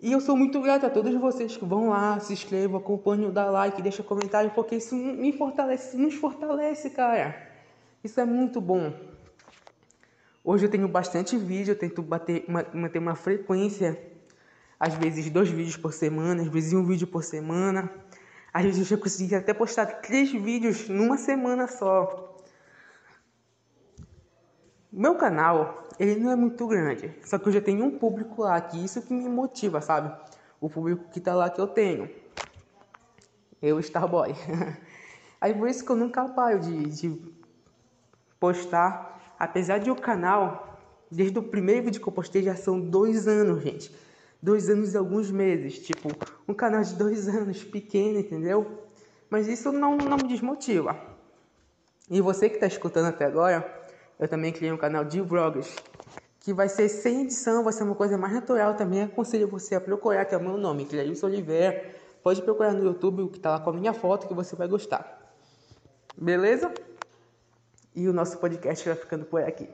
E 0.00 0.10
eu 0.10 0.20
sou 0.22 0.34
muito 0.34 0.60
grato 0.62 0.86
a 0.86 0.90
todos 0.90 1.14
vocês 1.14 1.54
que 1.54 1.64
vão 1.66 1.90
lá, 1.90 2.18
se 2.18 2.32
inscrevam, 2.32 2.78
acompanham, 2.78 3.30
dá 3.30 3.50
like, 3.50 3.82
deixa 3.82 4.02
comentário, 4.02 4.50
porque 4.54 4.76
isso 4.76 4.94
me 4.94 5.32
fortalece, 5.32 5.96
nos 5.98 6.14
fortalece, 6.14 6.90
cara. 6.90 7.36
Isso 8.02 8.18
é 8.18 8.24
muito 8.24 8.58
bom. 8.58 8.92
Hoje 10.42 10.64
eu 10.64 10.70
tenho 10.70 10.88
bastante 10.88 11.36
vídeo, 11.36 11.72
eu 11.72 11.78
tento 11.78 12.02
bater, 12.02 12.44
manter 12.72 12.98
uma 12.98 13.14
frequência, 13.14 14.00
às 14.78 14.94
vezes 14.94 15.30
dois 15.30 15.48
vídeos 15.48 15.76
por 15.76 15.92
semana, 15.92 16.42
às 16.42 16.48
vezes 16.48 16.72
um 16.72 16.84
vídeo 16.84 17.06
por 17.06 17.24
semana. 17.24 17.90
Às 18.52 18.64
vezes 18.64 18.80
eu 18.80 18.96
já 18.96 19.02
consegui 19.02 19.34
até 19.34 19.52
postar 19.52 19.86
três 19.86 20.30
vídeos 20.32 20.88
numa 20.88 21.18
semana 21.18 21.66
só. 21.66 22.34
Meu 24.92 25.14
canal, 25.16 25.84
ele 25.98 26.16
não 26.16 26.30
é 26.30 26.36
muito 26.36 26.66
grande, 26.66 27.14
só 27.22 27.38
que 27.38 27.48
eu 27.48 27.52
já 27.52 27.60
tenho 27.60 27.84
um 27.84 27.98
público 27.98 28.42
lá, 28.42 28.58
que 28.60 28.82
isso 28.82 29.02
que 29.02 29.12
me 29.12 29.28
motiva, 29.28 29.80
sabe? 29.80 30.14
O 30.58 30.70
público 30.70 31.10
que 31.10 31.20
tá 31.20 31.34
lá 31.34 31.50
que 31.50 31.60
eu 31.60 31.66
tenho. 31.66 32.10
Eu, 33.60 33.78
Starboy. 33.80 34.34
Aí 35.40 35.52
por 35.52 35.68
isso 35.68 35.84
que 35.84 35.90
eu 35.90 35.96
nunca 35.96 36.26
paro 36.28 36.60
de, 36.60 36.88
de 36.88 37.34
postar. 38.40 39.34
Apesar 39.38 39.78
de 39.78 39.90
o 39.90 39.96
canal, 39.96 40.80
desde 41.10 41.38
o 41.38 41.42
primeiro 41.42 41.84
vídeo 41.84 42.00
que 42.00 42.08
eu 42.08 42.12
postei, 42.12 42.42
já 42.42 42.56
são 42.56 42.80
dois 42.80 43.28
anos, 43.28 43.62
gente. 43.62 44.05
Dois 44.42 44.68
anos 44.68 44.94
e 44.94 44.96
alguns 44.96 45.30
meses. 45.30 45.78
Tipo, 45.78 46.08
um 46.46 46.54
canal 46.54 46.82
de 46.82 46.94
dois 46.94 47.26
anos, 47.28 47.64
pequeno, 47.64 48.18
entendeu? 48.18 48.82
Mas 49.28 49.48
isso 49.48 49.72
não, 49.72 49.96
não 49.96 50.16
me 50.16 50.28
desmotiva. 50.28 50.96
E 52.08 52.20
você 52.20 52.48
que 52.48 52.54
está 52.54 52.66
escutando 52.66 53.06
até 53.06 53.24
agora, 53.24 53.68
eu 54.18 54.28
também 54.28 54.52
criei 54.52 54.72
um 54.72 54.76
canal 54.76 55.04
de 55.04 55.20
vlogs, 55.20 55.74
que 56.40 56.52
vai 56.52 56.68
ser 56.68 56.88
sem 56.88 57.22
edição, 57.22 57.64
vai 57.64 57.72
ser 57.72 57.82
uma 57.82 57.96
coisa 57.96 58.16
mais 58.16 58.32
natural 58.32 58.74
também. 58.74 59.02
Aconselho 59.02 59.48
você 59.48 59.74
a 59.74 59.80
procurar, 59.80 60.24
que 60.24 60.34
é 60.34 60.38
o 60.38 60.40
meu 60.40 60.56
nome, 60.56 60.84
Cleilson 60.84 61.26
Oliveira. 61.26 61.92
Pode 62.22 62.40
procurar 62.42 62.72
no 62.72 62.84
YouTube, 62.84 63.22
o 63.22 63.28
que 63.28 63.40
tá 63.40 63.50
lá 63.50 63.60
com 63.60 63.70
a 63.70 63.72
minha 63.72 63.92
foto, 63.92 64.28
que 64.28 64.34
você 64.34 64.54
vai 64.54 64.68
gostar. 64.68 65.34
Beleza? 66.16 66.72
E 67.94 68.08
o 68.08 68.12
nosso 68.12 68.38
podcast 68.38 68.86
vai 68.88 68.96
ficando 68.96 69.24
por 69.24 69.42
aqui. 69.42 69.68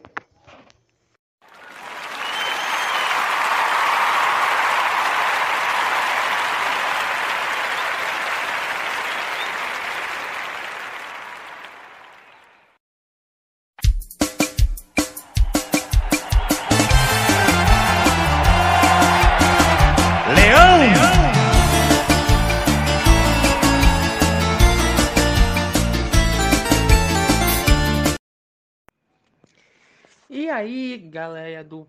Aí, 30.53 30.99
galera 30.99 31.65
do 31.65 31.89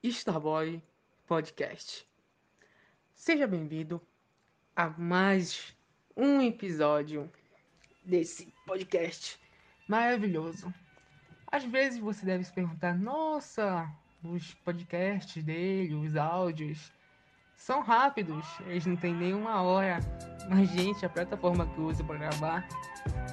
Starboy 0.00 0.80
Podcast. 1.26 2.06
Seja 3.12 3.48
bem-vindo 3.48 4.00
a 4.76 4.88
mais 4.90 5.74
um 6.16 6.40
episódio 6.40 7.28
desse 8.04 8.54
podcast 8.64 9.40
maravilhoso. 9.88 10.72
Às 11.50 11.64
vezes 11.64 11.98
você 11.98 12.24
deve 12.24 12.44
se 12.44 12.52
perguntar: 12.52 12.96
nossa, 12.96 13.90
os 14.22 14.54
podcasts 14.54 15.42
dele, 15.42 15.94
os 15.94 16.14
áudios 16.14 16.92
são 17.56 17.82
rápidos, 17.82 18.46
eles 18.66 18.86
não 18.86 18.94
têm 18.94 19.14
nenhuma 19.14 19.62
hora. 19.62 19.98
Mas, 20.48 20.70
gente, 20.70 21.04
a 21.04 21.08
plataforma 21.08 21.66
que 21.66 21.78
eu 21.78 21.86
uso 21.86 22.04
para 22.04 22.18
gravar, 22.18 22.68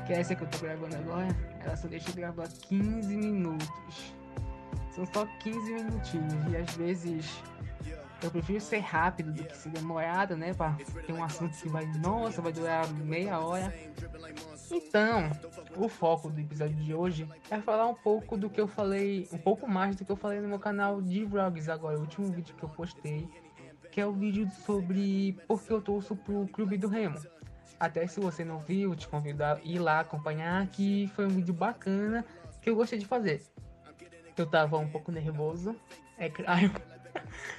que 0.08 0.14
é 0.14 0.20
essa 0.20 0.36
que 0.36 0.44
eu 0.44 0.50
tô 0.50 0.58
gravando 0.58 0.96
agora, 0.96 1.28
ela 1.64 1.78
só 1.78 1.88
deixa 1.88 2.10
eu 2.10 2.16
gravar 2.16 2.48
15 2.48 3.16
minutos. 3.16 4.16
São 4.98 5.06
só 5.06 5.28
15 5.41 5.74
minutinhos 5.76 6.52
e 6.52 6.57
às 6.57 6.76
vezes 6.76 7.44
eu 8.24 8.32
prefiro 8.32 8.60
ser 8.60 8.80
rápido 8.80 9.32
do 9.32 9.44
que 9.44 9.56
ser 9.56 9.69
demorado, 9.69 10.36
né? 10.36 10.56
Pra 10.56 10.76
ter 11.06 11.14
um 11.14 11.24
assunto 11.24 11.56
que 11.56 11.69
vai, 11.69 11.86
nossa, 11.99 12.41
vai 12.41 12.52
durar 12.52 12.91
meia 12.94 13.40
hora. 13.40 13.72
Então, 14.72 15.30
o 15.76 15.88
foco 15.88 16.32
do 16.32 16.41
episódio 16.41 16.76
de 16.78 16.95
hoje 16.95 17.30
é 17.52 17.60
falar 17.60 17.88
um 17.88 17.94
pouco 17.94 18.36
do 18.36 18.49
que 18.49 18.60
eu 18.60 18.68
falei, 18.68 19.30
um 19.32 19.38
pouco 19.38 19.69
mais 19.69 19.95
do 19.95 20.03
que 20.03 20.11
eu 20.11 20.15
falei 20.15 20.40
no 20.40 20.48
meu 20.48 20.57
canal 20.57 20.99
de 20.99 21.24
vlogs 21.24 21.69
agora, 21.69 21.95
o 21.99 22.02
último 22.02 22.32
vídeo 22.32 22.56
que 22.56 22.64
eu 22.64 22.69
postei, 22.69 23.30
que 23.91 24.02
é 24.02 24.06
o 24.06 24.14
vídeo 24.14 24.49
sobre 24.65 25.38
por 25.48 25.61
que 25.61 25.72
eu 25.72 25.80
torço 25.80 26.15
pro 26.15 26.48
Clube 26.48 26.76
do 26.76 26.88
Remo. 26.88 27.19
Até 27.80 28.07
se 28.07 28.19
você 28.19 28.44
não 28.44 28.57
viu, 28.57 28.95
te 28.95 29.07
convido 29.07 29.44
a 29.44 29.60
ir 29.64 29.78
lá 29.78 29.99
acompanhar, 29.99 30.65
que 30.65 31.07
foi 31.15 31.28
um 31.28 31.30
vídeo 31.30 31.53
bacana 31.53 32.26
que 32.64 32.68
eu 32.72 32.76
gostei 32.76 32.98
de 32.98 33.06
fazer. 33.06 33.44
Eu 34.38 34.46
tava 34.46 34.78
um 34.78 34.88
pouco 34.88 35.12
nervoso, 35.12 35.76
é 36.16 36.30
claro. 36.30 36.72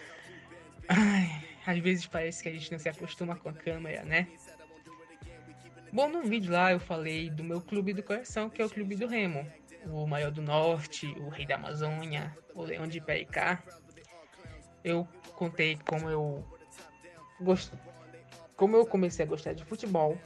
Ai, 0.89 1.45
às 1.67 1.79
vezes 1.81 2.07
parece 2.07 2.43
que 2.43 2.49
a 2.49 2.53
gente 2.53 2.71
não 2.71 2.79
se 2.79 2.89
acostuma 2.89 3.35
com 3.35 3.49
a 3.49 3.53
câmera, 3.53 4.05
né? 4.05 4.29
Bom, 5.93 6.09
no 6.09 6.23
vídeo 6.23 6.53
lá 6.53 6.71
eu 6.71 6.79
falei 6.79 7.31
do 7.31 7.43
meu 7.43 7.61
clube 7.61 7.93
do 7.93 8.03
coração, 8.03 8.49
que 8.49 8.63
é 8.63 8.65
o 8.65 8.71
Clube 8.71 8.95
do 8.95 9.07
Remo. 9.07 9.45
O 9.87 10.07
maior 10.07 10.31
do 10.31 10.41
norte, 10.41 11.07
o 11.19 11.29
rei 11.29 11.47
da 11.47 11.57
Amazônia, 11.57 12.37
o 12.55 12.63
leão 12.63 12.87
de 12.87 13.01
Pericá. 13.01 13.63
Eu 14.85 15.09
contei 15.35 15.79
como 15.89 16.09
eu 16.09 16.45
gost... 17.41 17.73
como 18.57 18.77
eu 18.77 18.87
comecei 18.87 19.25
a 19.25 19.29
gostar 19.29 19.55
de 19.55 19.65
futebol. 19.65 20.17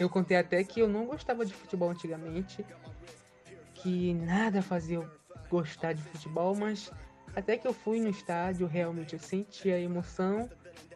Eu 0.00 0.08
contei 0.08 0.36
até 0.36 0.64
que 0.64 0.80
eu 0.80 0.88
não 0.88 1.06
gostava 1.06 1.44
de 1.44 1.52
futebol 1.52 1.90
antigamente, 1.90 2.64
que 3.74 4.14
nada 4.14 4.62
fazia 4.62 4.96
eu 4.96 5.17
gostar 5.48 5.92
de 5.92 6.02
futebol, 6.02 6.54
mas 6.54 6.92
até 7.34 7.56
que 7.56 7.66
eu 7.66 7.72
fui 7.72 8.00
no 8.00 8.08
estádio, 8.08 8.66
realmente 8.66 9.14
eu 9.14 9.18
senti 9.18 9.70
a 9.70 9.78
emoção 9.78 10.48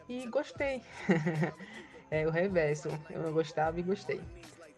e 0.09 0.27
gostei. 0.27 0.81
é 2.11 2.27
o 2.27 2.31
reverso. 2.31 2.89
Eu 3.09 3.23
não 3.23 3.33
gostava 3.33 3.79
e 3.79 3.83
gostei. 3.83 4.21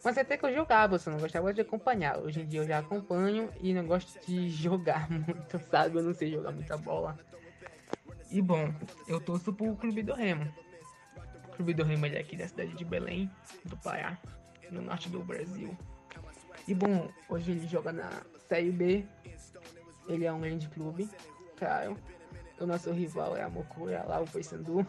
Mas 0.04 0.18
até 0.18 0.38
que 0.38 0.46
eu 0.46 0.54
jogava, 0.54 0.96
eu 0.96 1.12
não 1.12 1.20
gostava 1.20 1.54
de 1.54 1.62
acompanhar. 1.62 2.20
Hoje 2.20 2.42
em 2.42 2.46
dia 2.46 2.62
eu 2.62 2.68
já 2.68 2.78
acompanho 2.78 3.50
e 3.60 3.74
não 3.74 3.86
gosto 3.86 4.20
de 4.26 4.50
jogar 4.52 5.10
muito, 5.10 5.60
sabe? 5.72 5.98
Eu 5.98 6.04
não 6.04 6.14
sei 6.14 6.32
jogar 6.32 6.52
muita 6.52 6.78
bola. 6.78 7.18
E 8.30 8.42
bom, 8.42 8.74
eu 9.08 9.20
torço 9.20 9.52
pro 9.52 9.76
Clube 9.76 10.04
do 10.04 10.14
Remo. 10.14 10.52
O 11.48 11.52
Clube 11.56 11.74
do 11.74 11.84
Remo 11.84 12.06
é 12.06 12.20
aqui 12.20 12.36
da 12.36 12.48
cidade 12.48 12.74
de 12.74 12.86
Belém, 12.86 13.32
do 13.64 13.78
Pará, 13.78 14.18
no 14.70 14.82
norte 14.82 15.10
do 15.10 15.24
Brasil. 15.24 15.76
E 16.68 16.74
bom, 16.74 17.10
hoje 17.30 17.52
ele 17.52 17.68
joga 17.68 17.92
na 17.92 18.10
Série 18.48 18.72
B. 18.72 19.06
Ele 20.08 20.26
é 20.26 20.32
um 20.32 20.40
grande 20.40 20.68
clube, 20.70 21.10
claro. 21.58 21.98
O 22.60 22.66
nosso 22.66 22.92
rival 22.92 23.36
é 23.36 23.44
a 23.44 23.50
Mokura 23.50 24.04
lá, 24.04 24.22
o 24.22 24.26
Paysandu. 24.26 24.88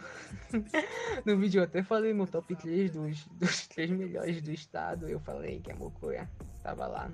no 1.26 1.36
vídeo 1.36 1.60
eu 1.60 1.64
até 1.64 1.82
falei 1.82 2.12
no 2.12 2.26
top 2.26 2.54
3 2.54 2.92
dos, 2.92 3.26
dos 3.26 3.66
3 3.66 3.90
melhores 3.90 4.40
do 4.40 4.52
estado. 4.52 5.08
Eu 5.08 5.18
falei 5.18 5.60
que 5.60 5.72
a 5.72 5.74
Mokura 5.74 6.30
tava 6.62 6.86
lá. 6.86 7.10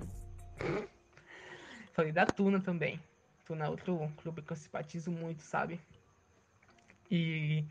falei 1.93 2.11
da 2.11 2.25
Tuna 2.25 2.59
também. 2.59 3.01
Tuna 3.45 3.65
é 3.65 3.69
outro 3.69 4.11
clube 4.17 4.43
que 4.43 4.51
eu 4.51 4.57
simpatizo 4.57 5.11
muito, 5.11 5.41
sabe? 5.41 5.81
E. 7.09 7.65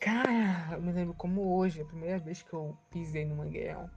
Cara, 0.00 0.74
eu 0.74 0.80
me 0.80 0.92
lembro 0.92 1.12
como 1.14 1.56
hoje, 1.56 1.80
a 1.80 1.84
primeira 1.84 2.18
vez 2.18 2.40
que 2.40 2.52
eu 2.52 2.78
pisei 2.88 3.24
no 3.24 3.34
Mangueirão. 3.34 3.90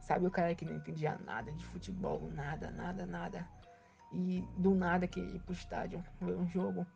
Sabe 0.00 0.26
o 0.26 0.30
cara 0.30 0.54
que 0.54 0.64
não 0.64 0.76
entendia 0.76 1.18
nada 1.24 1.52
de 1.52 1.64
futebol, 1.66 2.30
nada, 2.32 2.70
nada, 2.70 3.04
nada. 3.04 3.48
E 4.12 4.44
do 4.56 4.74
nada 4.74 5.06
que 5.06 5.20
ir 5.20 5.40
pro 5.40 5.52
estádio 5.52 6.02
ver 6.20 6.36
um 6.36 6.48
jogo. 6.48 6.86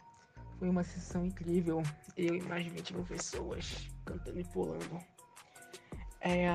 Foi 0.59 0.69
uma 0.69 0.85
sessão 0.85 1.25
incrível. 1.25 1.83
Eu 2.17 2.35
e 2.35 2.43
mais 2.43 2.65
de 2.65 2.71
20 2.71 2.95
mil 2.95 3.05
pessoas 3.05 3.89
cantando 4.05 4.41
e 4.41 4.45
pulando. 4.45 4.99
É 6.21 6.47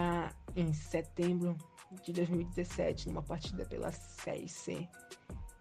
em 0.56 0.74
setembro 0.74 1.56
de 2.04 2.12
2017, 2.14 3.08
numa 3.08 3.22
partida 3.22 3.66
pela 3.66 3.92
Série 3.92 4.50
C. 4.50 4.88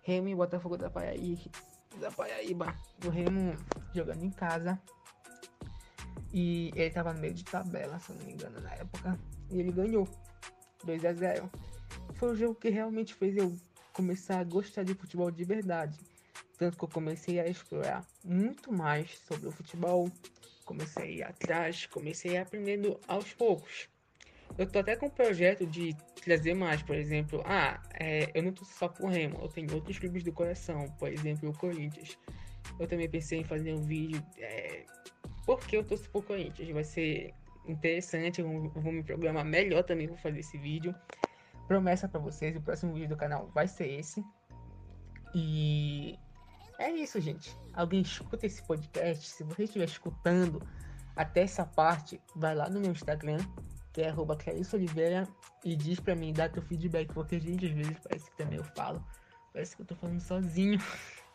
Remo 0.03 0.29
e 0.29 0.35
Botafogo 0.35 0.77
da 0.77 0.91
Paraíba, 0.91 1.43
da. 2.01 3.07
O 3.07 3.11
Remo 3.11 3.55
jogando 3.95 4.25
em 4.25 4.31
casa. 4.31 4.81
E 6.33 6.71
ele 6.75 6.91
tava 6.91 7.13
no 7.13 7.21
meio 7.21 7.35
de 7.35 7.45
tabela, 7.45 7.99
se 7.99 8.11
eu 8.11 8.17
não 8.17 8.27
me 8.27 8.33
engano, 8.33 8.61
na 8.61 8.73
época. 8.75 9.19
E 9.51 9.59
ele 9.59 9.73
ganhou. 9.73 10.09
2 10.85 11.05
a 11.05 11.13
0 11.13 11.51
Foi 12.15 12.33
o 12.33 12.37
jogo 12.37 12.55
que 12.55 12.69
realmente 12.69 13.15
fez 13.15 13.37
eu 13.37 13.55
começar 13.99 14.39
a 14.39 14.45
gostar 14.45 14.85
de 14.85 14.95
futebol 14.95 15.29
de 15.29 15.43
verdade. 15.43 15.99
Tanto 16.57 16.79
que 16.79 16.85
eu 16.85 16.89
comecei 16.89 17.41
a 17.41 17.49
explorar 17.49 18.07
muito 18.25 18.73
mais 18.73 19.19
sobre 19.27 19.49
o 19.49 19.51
futebol, 19.51 20.09
comecei 20.65 21.03
a 21.03 21.07
ir 21.07 21.23
atrás, 21.25 21.87
comecei 21.87 22.37
a 22.37 22.43
aprendendo 22.43 23.01
aos 23.09 23.35
poucos. 23.35 23.89
Eu 24.57 24.67
tô 24.71 24.79
até 24.79 24.95
com 24.95 25.07
um 25.07 25.11
projeto 25.11 25.67
de 25.67 25.97
trazer 26.23 26.55
mais, 26.55 26.81
por 26.81 26.95
exemplo, 26.95 27.43
ah, 27.45 27.83
é, 27.99 28.31
eu 28.35 28.43
não 28.45 28.53
tô 28.53 28.65
só 28.65 28.89
com 28.89 29.07
o 29.07 29.11
Remo, 29.11 29.37
eu 29.43 29.49
tenho 29.49 29.75
outros 29.75 29.99
clubes 29.99 30.23
do 30.23 30.33
coração, 30.33 30.89
por 30.97 31.13
exemplo, 31.13 31.51
o 31.51 31.59
Corinthians. 31.59 32.17
Eu 32.79 32.87
também 32.87 33.09
pensei 33.11 33.41
em 33.41 33.45
fazer 33.45 33.75
um 33.75 33.83
vídeo 33.83 34.25
é, 34.39 34.85
porque 35.45 35.77
eu 35.77 35.83
torço 35.83 36.09
pro 36.11 36.23
Corinthians. 36.23 36.71
Vai 36.71 36.85
ser 36.85 37.35
interessante, 37.67 38.41
eu 38.41 38.71
vou 38.71 38.93
me 38.93 39.03
programar 39.03 39.45
melhor 39.45 39.83
também 39.83 40.07
para 40.07 40.17
fazer 40.19 40.39
esse 40.39 40.57
vídeo. 40.57 40.95
Promessa 41.69 42.09
para 42.09 42.19
vocês, 42.19 42.57
o 42.57 42.63
próximo 42.63 42.95
vídeo 42.95 43.11
do 43.11 43.17
canal 43.17 43.47
vai 43.55 43.69
ser 43.69 43.87
esse. 43.87 44.25
E 45.35 46.19
é 46.79 46.91
isso, 46.91 47.21
gente. 47.21 47.55
Alguém 47.75 48.01
escuta 48.01 48.47
esse 48.47 48.63
podcast. 48.63 49.29
Se 49.29 49.45
você 49.45 49.65
estiver 49.65 49.85
escutando 49.85 50.63
até 51.15 51.43
essa 51.43 51.67
parte, 51.67 52.19
vai 52.35 52.55
lá 52.55 52.71
no 52.71 52.81
meu 52.81 52.93
Instagram, 52.93 53.39
que 53.93 54.01
é 54.01 54.09
arroba 54.09 54.39
Oliveira, 54.73 55.29
e 55.63 55.77
diz 55.77 56.01
pra 56.01 56.17
mim, 56.17 56.33
dá 56.33 56.49
teu 56.49 56.63
feedback, 56.63 57.13
porque, 57.13 57.39
gente, 57.39 57.67
às 57.67 57.73
vezes 57.73 57.99
parece 57.99 58.31
que 58.31 58.37
também 58.39 58.57
eu 58.57 58.65
falo. 58.65 59.05
Parece 59.53 59.77
que 59.77 59.83
eu 59.83 59.87
tô 59.87 59.95
falando 59.95 60.21
sozinho. 60.21 60.79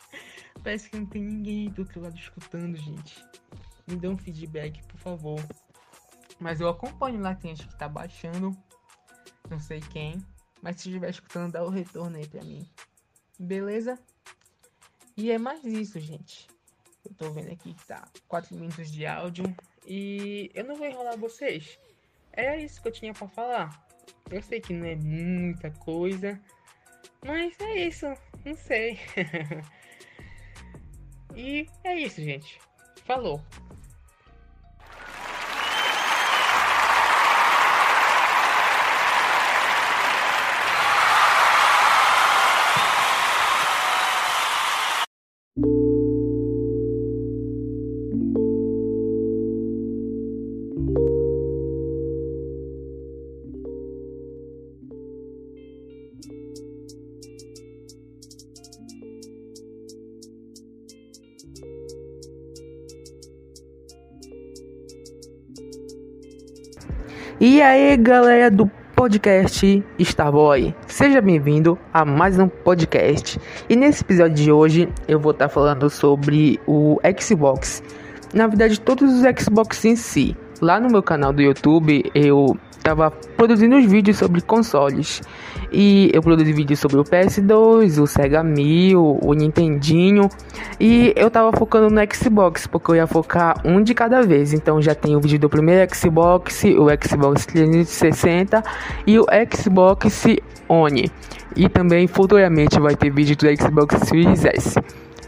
parece 0.63 0.89
que 0.89 0.97
não 0.97 1.05
tem 1.05 1.23
ninguém 1.23 1.69
do 1.69 1.81
outro 1.81 2.01
lado 2.01 2.17
escutando, 2.17 2.75
gente. 2.75 3.23
Me 3.85 3.97
dê 3.97 4.07
um 4.07 4.17
feedback, 4.17 4.81
por 4.87 4.97
favor. 4.97 5.39
Mas 6.39 6.59
eu 6.59 6.69
acompanho 6.69 7.21
lá, 7.21 7.35
tem 7.35 7.55
gente 7.55 7.67
que 7.67 7.77
tá 7.77 7.87
baixando. 7.87 8.57
Não 9.49 9.59
sei 9.59 9.79
quem. 9.79 10.23
Mas 10.61 10.77
se 10.77 10.89
estiver 10.89 11.09
escutando, 11.09 11.51
dá 11.51 11.63
o 11.63 11.69
retorno 11.69 12.17
aí 12.17 12.27
pra 12.27 12.43
mim. 12.43 12.67
Beleza? 13.37 13.99
E 15.17 15.31
é 15.31 15.37
mais 15.37 15.63
isso, 15.63 15.99
gente. 15.99 16.47
Eu 17.05 17.13
tô 17.15 17.31
vendo 17.31 17.51
aqui 17.51 17.73
que 17.73 17.85
tá 17.85 18.07
4 18.27 18.55
minutos 18.55 18.91
de 18.91 19.05
áudio. 19.05 19.43
E 19.85 20.49
eu 20.53 20.63
não 20.63 20.75
vou 20.75 20.87
enrolar 20.87 21.17
vocês. 21.17 21.77
É 22.31 22.57
isso 22.57 22.81
que 22.81 22.87
eu 22.87 22.91
tinha 22.91 23.13
para 23.13 23.27
falar. 23.27 23.87
Eu 24.29 24.41
sei 24.41 24.61
que 24.61 24.73
não 24.73 24.85
é 24.85 24.95
muita 24.95 25.69
coisa. 25.71 26.39
Mas 27.25 27.59
é 27.59 27.87
isso. 27.87 28.07
Não 28.45 28.55
sei. 28.55 28.99
e 31.35 31.67
é 31.83 31.99
isso, 31.99 32.21
gente. 32.21 32.59
Falou. 33.03 33.43
Aí, 67.63 67.95
galera 67.95 68.51
do 68.51 68.69
podcast 68.93 69.83
Starboy, 69.97 70.75
seja 70.85 71.21
bem-vindo 71.21 71.79
a 71.93 72.03
mais 72.03 72.37
um 72.37 72.49
podcast. 72.49 73.39
E 73.69 73.75
nesse 73.75 74.03
episódio 74.03 74.35
de 74.35 74.51
hoje 74.51 74.89
eu 75.07 75.17
vou 75.17 75.31
estar 75.31 75.47
tá 75.47 75.49
falando 75.53 75.89
sobre 75.89 76.59
o 76.67 76.99
Xbox. 77.17 77.81
Na 78.33 78.47
verdade, 78.47 78.79
todos 78.81 79.13
os 79.13 79.23
Xbox 79.41 79.85
em 79.85 79.95
si. 79.95 80.35
Lá 80.61 80.77
no 80.77 80.89
meu 80.89 81.01
canal 81.01 81.31
do 81.31 81.41
YouTube 81.41 82.11
eu 82.13 82.57
estava 82.71 83.09
produzindo 83.09 83.77
os 83.77 83.85
vídeos 83.85 84.17
sobre 84.17 84.41
consoles. 84.41 85.21
E 85.73 86.11
eu 86.13 86.21
produzi 86.21 86.53
vídeos 86.53 86.79
sobre 86.79 86.97
o 86.97 87.03
PS2, 87.03 87.99
o 87.99 88.05
Sega 88.05 88.43
1000, 88.43 89.19
o 89.21 89.33
Nintendinho. 89.33 90.29
E 90.79 91.11
eu 91.15 91.31
tava 91.31 91.51
focando 91.51 91.89
no 91.89 92.01
Xbox, 92.13 92.67
porque 92.67 92.91
eu 92.91 92.95
ia 92.95 93.07
focar 93.07 93.59
um 93.65 93.81
de 93.81 93.95
cada 93.95 94.21
vez. 94.21 94.53
Então 94.53 94.79
já 94.79 94.93
tem 94.93 95.15
o 95.15 95.19
vídeo 95.19 95.39
do 95.39 95.49
primeiro 95.49 95.93
Xbox, 95.95 96.63
o 96.63 96.87
Xbox 97.03 97.47
360 97.47 98.63
e 99.07 99.17
o 99.17 99.25
Xbox 99.51 100.25
One. 100.69 101.11
E 101.55 101.67
também 101.67 102.05
futuramente 102.05 102.79
vai 102.79 102.95
ter 102.95 103.09
vídeo 103.09 103.35
do 103.35 103.47
Xbox 103.57 104.07
Series 104.07 104.45
S. 104.45 104.79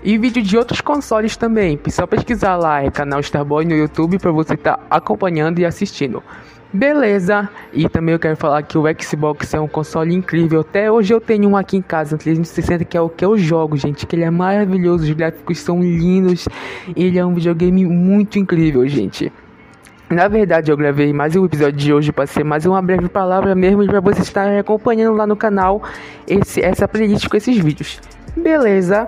E 0.03 0.19
vídeo 0.19 0.43
de 0.43 0.55
outros 0.55 0.81
consoles 0.81 1.35
também. 1.35 1.79
Só 1.89 2.05
pesquisar 2.05 2.55
lá, 2.57 2.83
é 2.83 2.91
canal 2.91 3.19
Starboy 3.21 3.65
no 3.65 3.73
YouTube 3.73 4.19
para 4.19 4.31
você 4.31 4.53
estar 4.53 4.77
tá 4.77 4.83
acompanhando 4.91 5.57
e 5.57 5.65
assistindo. 5.65 6.21
Beleza, 6.75 7.49
e 7.71 7.87
também 7.87 8.11
eu 8.11 8.19
quero 8.19 8.35
falar 8.35 8.61
que 8.61 8.77
o 8.77 8.83
Xbox 9.01 9.53
é 9.53 9.59
um 9.61 9.67
console 9.67 10.13
incrível. 10.13 10.59
Até 10.59 10.91
hoje 10.91 11.13
eu 11.13 11.21
tenho 11.21 11.47
um 11.47 11.55
aqui 11.55 11.77
em 11.77 11.81
casa, 11.81 12.15
um 12.15 12.17
360, 12.17 12.83
que 12.83 12.97
é 12.97 13.01
o 13.01 13.07
que 13.07 13.23
eu 13.23 13.37
jogo, 13.37 13.77
gente. 13.77 14.05
Que 14.05 14.13
ele 14.17 14.25
é 14.25 14.29
maravilhoso, 14.29 15.05
os 15.05 15.11
gráficos 15.11 15.57
são 15.59 15.81
lindos. 15.81 16.49
Ele 16.93 17.17
é 17.17 17.25
um 17.25 17.33
videogame 17.33 17.85
muito 17.85 18.37
incrível, 18.37 18.85
gente. 18.89 19.31
Na 20.09 20.27
verdade, 20.27 20.69
eu 20.69 20.75
gravei 20.75 21.13
mais 21.13 21.33
um 21.37 21.45
episódio 21.45 21.77
de 21.77 21.93
hoje 21.93 22.11
para 22.11 22.27
ser 22.27 22.43
mais 22.43 22.65
uma 22.65 22.81
breve 22.81 23.07
palavra 23.07 23.55
mesmo 23.55 23.85
para 23.85 24.01
vocês 24.01 24.27
estarem 24.27 24.59
acompanhando 24.59 25.15
lá 25.15 25.25
no 25.25 25.37
canal 25.37 25.81
esse, 26.27 26.61
essa 26.61 26.89
playlist 26.89 27.29
com 27.29 27.37
esses 27.37 27.57
vídeos. 27.57 28.01
Beleza? 28.35 29.07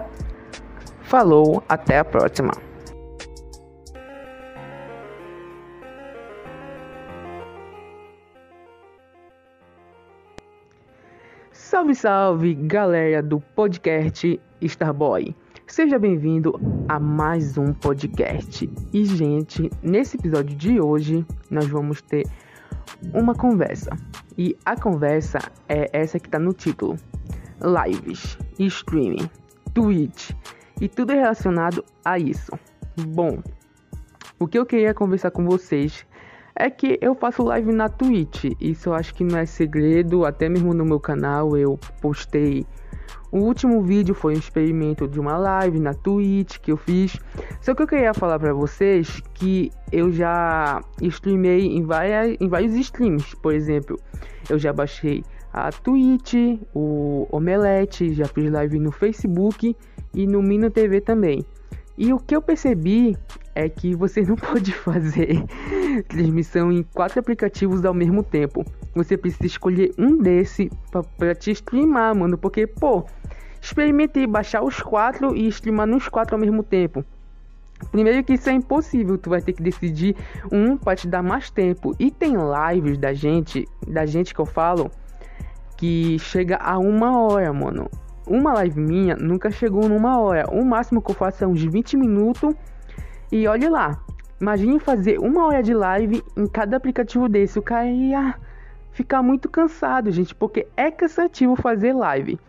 Falou, 1.01 1.61
até 1.67 1.99
a 1.99 2.05
próxima. 2.05 2.66
Salve, 11.69 11.93
salve, 11.95 12.53
galera 12.55 13.21
do 13.21 13.41
podcast 13.41 14.39
Starboy. 14.61 15.35
Seja 15.67 15.99
bem-vindo 15.99 16.57
a 16.87 16.97
mais 16.97 17.57
um 17.57 17.73
podcast. 17.73 18.69
E, 18.93 19.03
gente, 19.03 19.69
nesse 19.83 20.15
episódio 20.15 20.55
de 20.55 20.79
hoje, 20.79 21.25
nós 21.51 21.67
vamos 21.67 22.01
ter 22.01 22.25
uma 23.13 23.35
conversa. 23.35 23.89
E 24.37 24.55
a 24.63 24.79
conversa 24.79 25.39
é 25.67 25.89
essa 25.91 26.17
que 26.17 26.29
tá 26.29 26.39
no 26.39 26.53
título: 26.53 26.95
Lives, 27.61 28.37
streaming, 28.57 29.29
Twitch 29.73 30.31
e 30.79 30.87
tudo 30.87 31.11
relacionado 31.11 31.83
a 32.05 32.17
isso. 32.17 32.57
Bom, 33.09 33.43
o 34.39 34.47
que 34.47 34.57
eu 34.57 34.65
queria 34.65 34.93
conversar 34.93 35.31
com 35.31 35.43
vocês 35.43 36.07
é 36.59 36.69
que 36.69 36.97
eu 37.01 37.15
faço 37.15 37.43
live 37.43 37.71
na 37.71 37.89
Twitch. 37.89 38.45
Isso 38.59 38.89
eu 38.89 38.93
acho 38.93 39.13
que 39.13 39.23
não 39.23 39.37
é 39.37 39.45
segredo, 39.45 40.25
até 40.25 40.49
mesmo 40.49 40.73
no 40.73 40.85
meu 40.85 40.99
canal 40.99 41.57
eu 41.57 41.79
postei 42.01 42.65
o 43.31 43.39
último 43.39 43.81
vídeo 43.81 44.15
foi 44.15 44.35
um 44.35 44.37
experimento 44.37 45.07
de 45.07 45.19
uma 45.19 45.37
live 45.37 45.79
na 45.79 45.93
Twitch 45.93 46.59
que 46.59 46.71
eu 46.71 46.77
fiz. 46.77 47.17
Só 47.59 47.75
que 47.75 47.83
eu 47.83 47.87
queria 47.87 48.13
falar 48.13 48.39
para 48.39 48.53
vocês 48.53 49.21
que 49.33 49.69
eu 49.91 50.11
já 50.11 50.81
streamei 51.01 51.65
em, 51.65 51.83
várias, 51.83 52.37
em 52.39 52.47
vários 52.47 52.73
streams. 52.75 53.35
Por 53.35 53.53
exemplo, 53.53 53.99
eu 54.49 54.57
já 54.57 54.71
baixei 54.71 55.23
a 55.51 55.71
Twitch, 55.71 56.35
o 56.73 57.27
Omelete, 57.29 58.13
já 58.13 58.25
fiz 58.25 58.49
live 58.49 58.79
no 58.79 58.91
Facebook 58.91 59.75
e 60.13 60.25
no 60.25 60.41
Mino 60.41 60.71
TV 60.71 61.01
também. 61.01 61.45
E 61.97 62.13
o 62.13 62.19
que 62.19 62.35
eu 62.35 62.41
percebi 62.41 63.17
é 63.57 63.67
que 63.67 63.95
você 63.95 64.21
não 64.21 64.35
pode 64.37 64.71
fazer 64.71 65.43
transmissão 66.07 66.71
em 66.71 66.83
quatro 66.83 67.19
aplicativos 67.19 67.83
ao 67.83 67.93
mesmo 67.93 68.23
tempo. 68.23 68.63
Você 68.93 69.17
precisa 69.17 69.45
escolher 69.45 69.91
um 69.97 70.17
desse 70.17 70.69
para 71.17 71.33
te 71.33 71.51
streamar, 71.51 72.15
mano, 72.15 72.37
porque 72.37 72.67
pô, 72.67 73.05
experimentei 73.61 74.27
baixar 74.27 74.63
os 74.63 74.79
quatro 74.79 75.35
e 75.35 75.47
streamar 75.47 75.87
nos 75.87 76.07
quatro 76.07 76.35
ao 76.35 76.39
mesmo 76.39 76.61
tempo. 76.61 77.03
Primeiro 77.91 78.23
que 78.23 78.33
isso 78.33 78.49
é 78.49 78.53
impossível, 78.53 79.17
tu 79.17 79.29
vai 79.29 79.41
ter 79.41 79.53
que 79.53 79.61
decidir 79.61 80.15
um 80.51 80.77
para 80.77 80.95
te 80.95 81.07
dar 81.07 81.21
mais 81.21 81.49
tempo. 81.49 81.95
E 81.99 82.09
tem 82.09 82.33
lives 82.35 82.97
da 82.97 83.13
gente, 83.13 83.67
da 83.87 84.05
gente 84.05 84.33
que 84.33 84.41
eu 84.41 84.45
falo, 84.45 84.89
que 85.77 86.17
chega 86.19 86.57
a 86.57 86.77
uma 86.77 87.19
hora, 87.21 87.53
mano. 87.53 87.89
Uma 88.25 88.53
live 88.53 88.81
minha 88.81 89.15
nunca 89.15 89.49
chegou 89.49 89.87
numa 89.87 90.19
hora. 90.19 90.49
O 90.51 90.65
máximo 90.65 91.01
que 91.01 91.11
eu 91.11 91.15
faço 91.15 91.43
é 91.43 91.47
uns 91.47 91.63
20 91.63 91.95
minutos. 91.97 92.53
E 93.31 93.47
olhe 93.47 93.67
lá. 93.67 93.99
Imagine 94.39 94.79
fazer 94.79 95.19
uma 95.19 95.47
hora 95.47 95.63
de 95.63 95.73
live 95.73 96.23
em 96.35 96.47
cada 96.47 96.77
aplicativo 96.77 97.27
desse. 97.27 97.57
O 97.57 97.61
cara 97.61 97.87
ia 97.87 98.35
ficar 98.91 99.21
muito 99.21 99.49
cansado, 99.49 100.11
gente. 100.11 100.33
Porque 100.35 100.67
é 100.77 100.91
cansativo 100.91 101.55
fazer 101.55 101.93
live. 101.93 102.39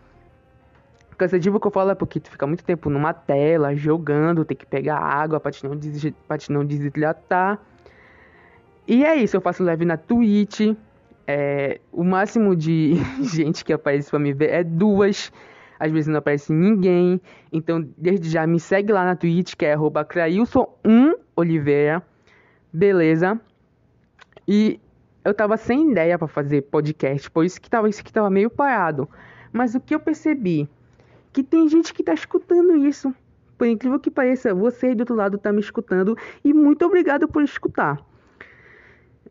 Cansativo 1.17 1.59
que 1.59 1.67
eu 1.67 1.71
falo 1.71 1.91
é 1.91 1.95
porque 1.95 2.19
tu 2.19 2.31
fica 2.31 2.47
muito 2.47 2.63
tempo 2.63 2.89
numa 2.89 3.13
tela, 3.13 3.75
jogando, 3.75 4.45
tem 4.45 4.55
que 4.55 4.65
pegar 4.65 4.99
água 4.99 5.37
pra 5.37 5.51
te 5.51 5.65
não, 5.65 6.65
desidratar. 6.65 7.59
E 8.87 9.03
é 9.03 9.15
isso, 9.15 9.35
eu 9.35 9.41
faço 9.41 9.61
live 9.61 9.83
na 9.83 9.97
Twitch. 9.97 10.61
É, 11.27 11.81
o 11.91 12.05
máximo 12.05 12.55
de 12.55 12.95
gente 13.21 13.65
que 13.65 13.73
aparece 13.73 14.09
pra 14.09 14.17
me 14.17 14.31
ver 14.31 14.49
é 14.49 14.63
duas 14.63 15.31
às 15.79 15.91
vezes 15.91 16.07
não 16.07 16.17
aparece 16.17 16.51
ninguém. 16.51 17.21
Então, 17.51 17.87
desde 17.97 18.29
já 18.29 18.45
me 18.45 18.59
segue 18.59 18.91
lá 18.91 19.03
na 19.05 19.15
Twitch, 19.15 19.55
que 19.55 19.65
é 19.65 19.77
Crailson1Oliveira. 19.77 22.03
Beleza? 22.71 23.41
E 24.47 24.79
eu 25.23 25.33
tava 25.33 25.57
sem 25.57 25.91
ideia 25.91 26.17
para 26.17 26.27
fazer 26.27 26.61
podcast, 26.63 27.31
por 27.31 27.45
isso 27.45 27.61
que 27.61 27.69
tava 27.69 27.87
isso 27.87 28.03
que 28.03 28.11
tava 28.11 28.29
meio 28.29 28.49
parado. 28.49 29.07
Mas 29.51 29.75
o 29.75 29.79
que 29.79 29.95
eu 29.95 29.99
percebi 29.99 30.67
que 31.31 31.43
tem 31.43 31.67
gente 31.67 31.93
que 31.93 32.03
tá 32.03 32.13
escutando 32.13 32.75
isso. 32.75 33.13
Por 33.57 33.67
incrível 33.67 33.99
que 33.99 34.09
pareça, 34.09 34.53
você 34.53 34.87
aí 34.87 34.95
do 34.95 35.01
outro 35.01 35.15
lado 35.15 35.37
tá 35.37 35.51
me 35.51 35.59
escutando 35.59 36.17
e 36.43 36.53
muito 36.53 36.85
obrigado 36.85 37.27
por 37.27 37.43
escutar. 37.43 37.99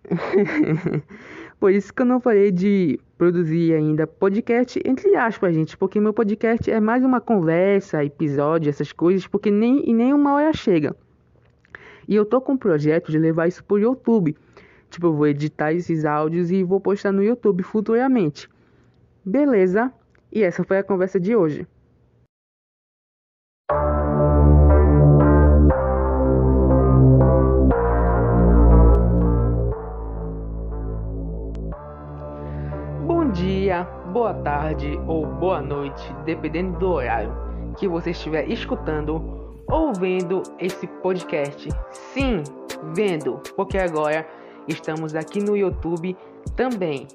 Por 1.59 1.73
isso 1.73 1.93
que 1.93 2.03
eu 2.03 2.07
não 2.07 2.21
falei 2.21 2.53
de 2.53 3.01
produzir 3.17 3.75
ainda 3.75 4.07
podcast, 4.07 4.81
entre 4.85 5.17
aspas, 5.17 5.55
gente, 5.55 5.77
porque 5.77 5.99
meu 5.99 6.13
podcast 6.13 6.71
é 6.71 6.79
mais 6.79 7.03
uma 7.05 7.21
conversa, 7.21 8.05
episódio, 8.05 8.71
essas 8.71 8.93
coisas, 8.93 9.27
porque 9.27 9.51
nem, 9.51 9.83
e 9.91 10.13
uma 10.13 10.35
hora 10.35 10.53
chega. 10.53 10.95
E 12.07 12.15
eu 12.15 12.25
tô 12.25 12.41
com 12.41 12.53
um 12.53 12.57
projeto 12.57 13.11
de 13.11 13.19
levar 13.19 13.49
isso 13.49 13.65
pro 13.65 13.79
YouTube. 13.79 14.37
Tipo, 14.89 15.09
eu 15.09 15.15
vou 15.15 15.27
editar 15.27 15.73
esses 15.73 16.05
áudios 16.05 16.51
e 16.51 16.63
vou 16.63 16.81
postar 16.81 17.13
no 17.13 17.23
YouTube 17.23 17.63
futuramente. 17.65 18.49
Beleza? 19.25 19.93
E 20.33 20.43
essa 20.43 20.63
foi 20.63 20.79
a 20.79 20.83
conversa 20.83 21.19
de 21.19 21.35
hoje. 21.35 21.67
Boa 34.13 34.33
tarde 34.35 34.99
ou 35.07 35.27
boa 35.27 35.61
noite, 35.61 36.15
dependendo 36.25 36.79
do 36.79 36.89
horário 36.89 37.33
que 37.77 37.87
você 37.87 38.11
estiver 38.11 38.49
escutando 38.51 39.55
ou 39.71 39.93
vendo 39.93 40.43
esse 40.59 40.87
podcast. 40.87 41.69
Sim, 41.91 42.43
vendo, 42.95 43.41
porque 43.55 43.79
agora 43.79 44.27
estamos 44.67 45.15
aqui 45.15 45.41
no 45.41 45.57
YouTube 45.57 46.17
também. 46.57 47.07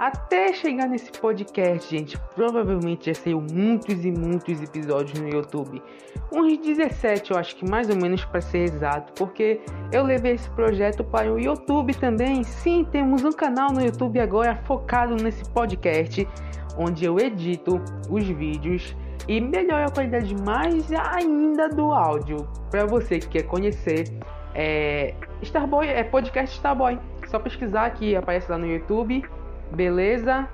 Até 0.00 0.54
chegar 0.54 0.88
nesse 0.88 1.12
podcast, 1.12 1.94
gente, 1.94 2.18
provavelmente 2.34 3.12
já 3.12 3.14
saiu 3.14 3.44
muitos 3.52 4.02
e 4.02 4.10
muitos 4.10 4.62
episódios 4.62 5.20
no 5.20 5.28
YouTube. 5.28 5.82
Uns 6.32 6.56
17, 6.56 7.30
eu 7.30 7.36
acho 7.36 7.54
que 7.54 7.68
mais 7.68 7.90
ou 7.90 7.96
menos 7.96 8.24
para 8.24 8.40
ser 8.40 8.60
exato, 8.60 9.12
porque 9.12 9.60
eu 9.92 10.02
levei 10.02 10.32
esse 10.32 10.48
projeto 10.52 11.04
para 11.04 11.30
o 11.30 11.38
YouTube 11.38 11.92
também. 11.92 12.42
Sim, 12.44 12.86
temos 12.90 13.22
um 13.24 13.30
canal 13.30 13.74
no 13.74 13.82
YouTube 13.82 14.18
agora 14.18 14.56
focado 14.64 15.16
nesse 15.16 15.44
podcast, 15.50 16.26
onde 16.78 17.04
eu 17.04 17.18
edito 17.18 17.78
os 18.08 18.26
vídeos 18.26 18.96
e 19.28 19.38
melhoro 19.38 19.84
a 19.84 19.90
qualidade 19.90 20.34
mais 20.42 20.90
ainda 20.92 21.68
do 21.68 21.92
áudio. 21.92 22.48
Para 22.70 22.86
você 22.86 23.18
que 23.18 23.28
quer 23.28 23.42
conhecer, 23.42 24.04
é 24.54 25.12
Starboy, 25.42 25.86
é 25.86 26.02
podcast 26.04 26.56
Starboy. 26.56 26.98
Só 27.26 27.38
pesquisar 27.38 27.90
que 27.90 28.16
aparece 28.16 28.50
lá 28.50 28.56
no 28.56 28.66
YouTube 28.66 29.22
beleza? 29.72 30.48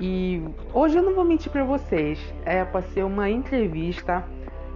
E 0.00 0.42
hoje 0.72 0.96
eu 0.96 1.02
não 1.02 1.14
vou 1.14 1.24
mentir 1.24 1.50
para 1.52 1.64
vocês, 1.64 2.18
é 2.44 2.64
para 2.64 2.82
ser 2.82 3.04
uma 3.04 3.30
entrevista, 3.30 4.24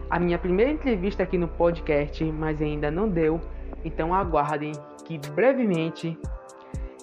a 0.08 0.20
minha 0.20 0.38
primeira 0.38 0.70
entrevista 0.70 1.22
aqui 1.22 1.36
no 1.36 1.48
podcast, 1.48 2.24
mas 2.24 2.62
ainda 2.62 2.90
não 2.90 3.08
deu. 3.08 3.40
Então 3.84 4.14
aguardem 4.14 4.72
que 5.04 5.18
brevemente 5.30 6.18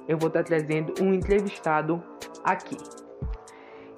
eu 0.07 0.17
vou 0.17 0.27
estar 0.27 0.43
trazendo 0.43 0.93
um 1.01 1.13
entrevistado 1.13 2.01
aqui. 2.43 2.77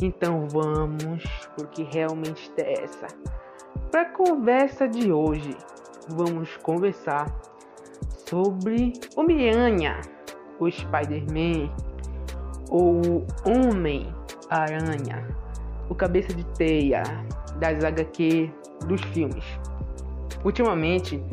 Então 0.02 0.48
vamos, 0.50 1.24
porque 1.56 1.84
realmente 1.84 2.50
interessa. 2.50 3.08
Para 3.92 4.02
a 4.02 4.10
conversa 4.10 4.88
de 4.88 5.12
hoje, 5.12 5.56
vamos 6.10 6.58
conversar 6.58 7.34
sobre 8.28 8.94
o 9.16 9.24
Miranha, 9.24 10.02
o 10.60 10.70
Spider-Man, 10.70 11.72
o 12.70 13.26
Homem-Aranha, 13.46 15.28
o 15.90 15.96
Cabeça 15.96 16.34
de 16.34 16.44
Teia, 16.58 17.04
das 17.60 17.84
HQ 17.84 18.52
dos 18.88 19.02
filmes. 19.02 19.44
Ultimamente, 20.44 21.24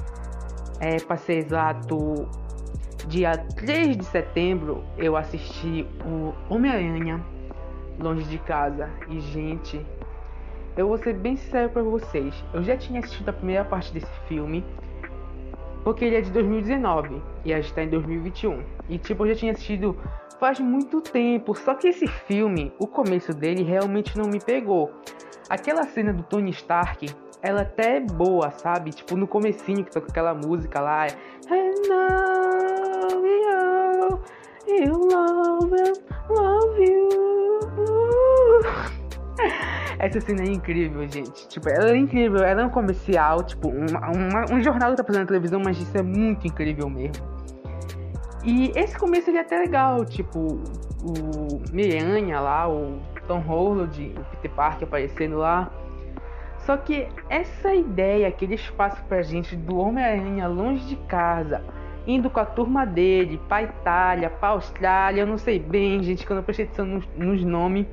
é, 0.80 0.96
para 0.98 1.16
ser 1.16 1.44
exato, 1.44 2.28
dia 3.06 3.36
3 3.56 3.96
de 3.96 4.04
setembro, 4.04 4.82
eu 4.96 5.16
assisti 5.16 5.86
o 6.04 6.32
Homem-Aranha 6.48 7.22
Longe 8.00 8.24
de 8.24 8.38
Casa. 8.38 8.88
E, 9.08 9.20
gente, 9.20 9.84
eu 10.76 10.88
vou 10.88 10.96
ser 10.98 11.14
bem 11.14 11.36
sincero 11.36 11.68
para 11.70 11.82
vocês, 11.82 12.34
eu 12.54 12.62
já 12.62 12.76
tinha 12.76 13.00
assistido 13.00 13.28
a 13.28 13.32
primeira 13.32 13.64
parte 13.64 13.92
desse 13.92 14.10
filme, 14.26 14.64
porque 15.84 16.04
ele 16.04 16.16
é 16.16 16.20
de 16.20 16.30
2019 16.30 17.20
e 17.44 17.52
a 17.52 17.60
gente 17.60 17.74
tá 17.74 17.82
em 17.82 17.88
2021. 17.88 18.62
E, 18.88 18.98
tipo, 18.98 19.24
eu 19.24 19.34
já 19.34 19.40
tinha 19.40 19.52
assistido 19.52 19.96
faz 20.42 20.58
muito 20.58 21.00
tempo. 21.00 21.54
Só 21.54 21.72
que 21.72 21.86
esse 21.86 22.08
filme, 22.08 22.72
o 22.76 22.88
começo 22.88 23.32
dele 23.32 23.62
realmente 23.62 24.18
não 24.18 24.28
me 24.28 24.40
pegou. 24.40 24.90
Aquela 25.48 25.84
cena 25.84 26.12
do 26.12 26.24
Tony 26.24 26.50
Stark, 26.50 27.06
ela 27.40 27.62
até 27.62 27.98
é 27.98 28.00
boa, 28.00 28.50
sabe? 28.50 28.90
Tipo, 28.90 29.16
no 29.16 29.28
comecinho 29.28 29.84
que 29.84 29.92
toca 29.92 30.08
aquela 30.10 30.34
música 30.34 30.80
lá, 30.80 31.06
é, 31.06 31.12
you 34.66 34.92
love, 35.12 35.92
love 36.28 36.82
you. 36.82 37.08
Essa 40.00 40.20
cena 40.20 40.42
é 40.42 40.46
incrível, 40.46 41.08
gente. 41.08 41.46
Tipo, 41.46 41.68
ela 41.68 41.90
é 41.90 41.96
incrível. 41.96 42.42
Ela 42.42 42.62
é 42.62 42.66
um 42.66 42.70
comercial, 42.70 43.44
tipo, 43.44 43.68
uma, 43.68 44.10
uma, 44.10 44.44
um 44.50 44.60
jornal 44.60 44.90
que 44.90 44.96
tá 44.96 45.04
passando 45.04 45.20
na 45.20 45.28
televisão, 45.28 45.62
mas 45.64 45.80
isso 45.80 45.96
é 45.96 46.02
muito 46.02 46.48
incrível 46.48 46.90
mesmo. 46.90 47.31
E 48.44 48.72
esse 48.74 48.98
começo 48.98 49.30
ele 49.30 49.38
é 49.38 49.42
até 49.42 49.58
legal, 49.58 50.04
tipo, 50.04 50.60
o 51.02 51.72
Miranha 51.72 52.40
lá, 52.40 52.68
o 52.68 53.00
Tom 53.26 53.38
Holland, 53.38 54.14
o 54.16 54.24
Peter 54.36 54.50
Parker 54.50 54.88
aparecendo 54.88 55.38
lá. 55.38 55.70
Só 56.58 56.76
que 56.76 57.08
essa 57.28 57.74
ideia 57.74 58.30
que 58.30 58.44
eles 58.44 58.68
passam 58.70 59.04
pra 59.06 59.22
gente 59.22 59.56
do 59.56 59.78
Homem-Aranha 59.78 60.46
longe 60.48 60.84
de 60.86 60.96
casa, 61.06 61.62
indo 62.06 62.30
com 62.30 62.40
a 62.40 62.44
turma 62.44 62.84
dele 62.84 63.40
pra 63.48 63.62
Itália, 63.62 64.30
pra 64.30 64.50
Austrália, 64.50 65.22
eu 65.22 65.26
não 65.26 65.38
sei 65.38 65.58
bem, 65.58 66.02
gente, 66.02 66.24
que 66.24 66.32
eu 66.32 66.36
não 66.36 66.42
prestei 66.42 66.66
atenção 66.66 66.86
nos, 66.86 67.08
nos 67.16 67.44
nomes. 67.44 67.86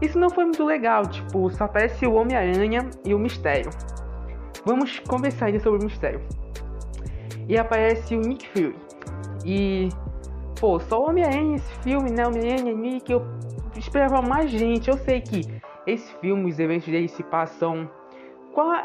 Isso 0.00 0.18
não 0.18 0.30
foi 0.30 0.44
muito 0.44 0.64
legal, 0.64 1.06
tipo, 1.06 1.50
só 1.50 1.64
aparece 1.64 2.06
o 2.06 2.14
Homem-Aranha 2.14 2.90
e 3.04 3.14
o 3.14 3.18
Mistério. 3.18 3.70
Vamos 4.64 4.98
conversar 5.00 5.46
ainda 5.46 5.60
sobre 5.60 5.80
o 5.80 5.84
Mistério. 5.84 6.20
E 7.48 7.58
aparece 7.58 8.16
o 8.16 8.20
Nick 8.20 8.48
Fury. 8.48 8.83
E, 9.44 9.88
pô, 10.58 10.80
só 10.80 11.06
Homem-Aranha 11.06 11.56
esse 11.56 11.74
filme, 11.82 12.10
né? 12.10 12.26
Homem-Aranha, 12.26 12.72
Nick, 12.72 13.12
eu 13.12 13.22
esperava 13.76 14.22
mais 14.22 14.50
gente. 14.50 14.88
Eu 14.88 14.96
sei 14.96 15.20
que 15.20 15.42
esse 15.86 16.12
filme, 16.16 16.50
os 16.50 16.58
eventos 16.58 16.88
dele 16.88 17.08
se 17.08 17.22
passam. 17.22 17.88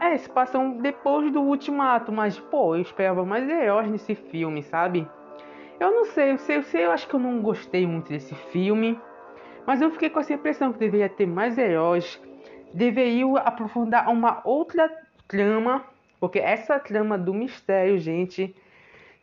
É, 0.01 0.17
se 0.17 0.27
passam 0.27 0.77
depois 0.77 1.31
do 1.31 1.41
ultimato, 1.41 2.11
mas, 2.11 2.39
pô, 2.39 2.75
eu 2.75 2.81
esperava 2.81 3.23
mais 3.23 3.47
heróis 3.47 3.89
nesse 3.89 4.15
filme, 4.15 4.63
sabe? 4.63 5.07
Eu 5.79 5.91
não 5.91 6.05
sei, 6.05 6.31
eu 6.31 6.37
sei, 6.39 6.57
eu 6.57 6.63
sei, 6.63 6.85
eu 6.85 6.91
acho 6.91 7.07
que 7.07 7.13
eu 7.13 7.19
não 7.19 7.39
gostei 7.39 7.85
muito 7.85 8.09
desse 8.09 8.33
filme. 8.33 8.99
Mas 9.67 9.79
eu 9.79 9.91
fiquei 9.91 10.09
com 10.09 10.19
essa 10.19 10.33
impressão 10.33 10.73
que 10.73 10.79
deveria 10.79 11.07
ter 11.07 11.27
mais 11.27 11.55
heróis, 11.55 12.19
deveria 12.73 13.27
aprofundar 13.41 14.09
uma 14.09 14.41
outra 14.43 14.91
trama, 15.27 15.85
porque 16.19 16.39
essa 16.39 16.79
trama 16.79 17.17
do 17.17 17.33
mistério, 17.33 17.99
gente, 17.99 18.55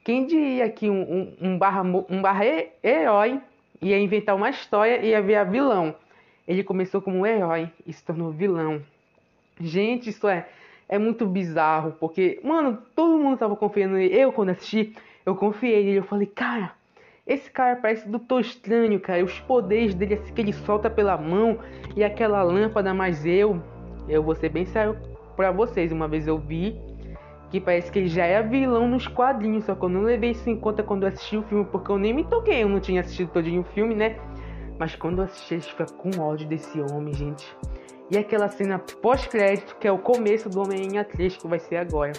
quem 0.07 0.25
diria 0.25 0.71
que 0.71 0.89
um, 0.89 1.03
um, 1.03 1.37
um 1.41 1.59
barra, 1.59 1.83
um 1.83 2.23
barra 2.23 2.45
herói 2.81 3.41
ia 3.83 3.99
inventar 3.99 4.37
uma 4.37 4.49
história 4.49 5.01
e 5.05 5.09
ia 5.09 5.21
ver 5.21 5.35
a 5.35 5.43
vilão. 5.43 5.97
Ele 6.47 6.63
começou 6.63 7.03
como 7.03 7.19
um 7.19 7.27
herói 7.27 7.69
e 7.85 7.93
se 7.93 8.05
tornou 8.05 8.31
vilão. 8.31 8.81
Gente, 9.61 10.11
isso 10.11 10.29
é, 10.29 10.47
é 10.89 10.97
muito 10.97 11.27
bizarro, 11.27 11.91
porque, 11.99 12.39
mano, 12.45 12.79
todo 12.95 13.19
mundo 13.19 13.37
tava 13.37 13.57
confiando 13.57 13.95
nele. 13.97 14.17
Eu, 14.17 14.31
quando 14.31 14.51
assisti, 14.51 14.95
eu 15.27 15.35
confiei 15.35 15.83
nele. 15.83 15.99
Eu 15.99 16.05
falei, 16.05 16.29
cara, 16.29 16.71
esse 17.27 17.51
cara 17.51 17.75
parece 17.75 18.09
Doutor 18.09 18.43
Estranho, 18.43 19.01
cara. 19.01 19.25
Os 19.25 19.41
poderes 19.41 19.93
dele, 19.93 20.15
assim, 20.15 20.33
que 20.33 20.41
ele 20.41 20.53
solta 20.53 20.89
pela 20.89 21.19
mão 21.19 21.59
e 21.97 22.05
aquela 22.05 22.45
lâmpada, 22.45 22.95
mas 22.95 23.27
eu, 23.27 23.61
eu 24.09 24.23
vou 24.23 24.37
ser 24.37 24.51
bem 24.51 24.67
sério 24.67 24.97
pra 25.35 25.51
vocês. 25.51 25.91
Uma 25.91 26.07
vez 26.07 26.29
eu 26.29 26.39
vi 26.39 26.81
que 27.51 27.61
parece 27.61 27.91
que 27.91 27.99
ele 27.99 28.09
já 28.09 28.25
é 28.25 28.43
vilão 28.43 28.89
nos 28.89 29.07
quadrinhos, 29.07 29.65
só 29.65 29.75
que 29.75 29.85
eu 29.85 29.89
não 29.89 30.03
levei 30.03 30.31
isso 30.31 30.49
em 30.51 30.57
conta 30.59 30.83
quando 30.83 31.05
assisti 31.05 31.37
o 31.37 31.43
filme, 31.43 31.65
porque 31.65 31.91
eu 31.91 31.99
nem 31.99 32.13
me 32.13 32.25
toquei, 32.25 32.63
eu 32.63 32.69
não 32.69 32.81
tinha 32.81 33.01
assistido 33.01 33.31
todinho 33.31 33.61
o 33.61 33.65
filme, 33.65 33.95
né? 33.95 34.17
Mas 34.79 34.95
quando 34.95 35.19
eu 35.19 35.25
assisti, 35.25 35.55
a 35.55 35.59
gente 35.59 35.71
fica 35.71 35.87
com 35.87 36.21
ódio 36.21 36.47
desse 36.49 36.81
homem, 36.81 37.15
gente. 37.15 37.47
E 38.11 38.17
aquela 38.19 38.49
cena 38.49 38.79
pós-crédito, 38.79 39.77
que 39.79 39.89
é 39.89 39.93
o 39.93 39.99
começo 39.99 40.49
do 40.49 40.61
Homem-Aranha 40.61 41.05
3, 41.05 41.37
que 41.37 41.49
vai 41.49 41.59
ser 41.59 41.77
agora. 41.77 42.13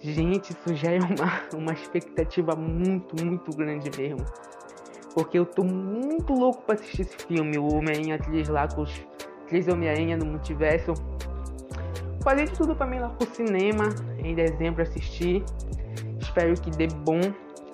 Gente, 0.00 0.50
isso 0.50 0.74
já 0.74 0.92
é 0.92 0.98
uma, 0.98 1.60
uma 1.60 1.72
expectativa 1.72 2.54
muito, 2.54 3.24
muito 3.24 3.56
grande 3.56 3.90
mesmo. 3.96 4.24
Porque 5.14 5.38
eu 5.38 5.46
tô 5.46 5.64
muito 5.64 6.32
louco 6.32 6.62
pra 6.62 6.74
assistir 6.74 7.02
esse 7.02 7.16
filme, 7.26 7.58
o 7.58 7.74
Homem-Aranha 7.74 8.18
3 8.18 8.48
lá, 8.48 8.68
com 8.68 8.82
os 8.82 9.06
três 9.48 9.66
Homem-Aranha 9.66 10.16
no 10.16 10.26
multiverso. 10.26 10.92
Falei 12.22 12.44
de 12.46 12.52
tudo 12.52 12.74
pra 12.74 12.86
mim 12.86 12.98
lá 12.98 13.08
pro 13.10 13.26
cinema, 13.28 13.88
em 14.18 14.34
dezembro 14.34 14.82
assistir. 14.82 15.44
Espero 16.20 16.54
que 16.54 16.70
dê 16.70 16.88
bom. 16.88 17.20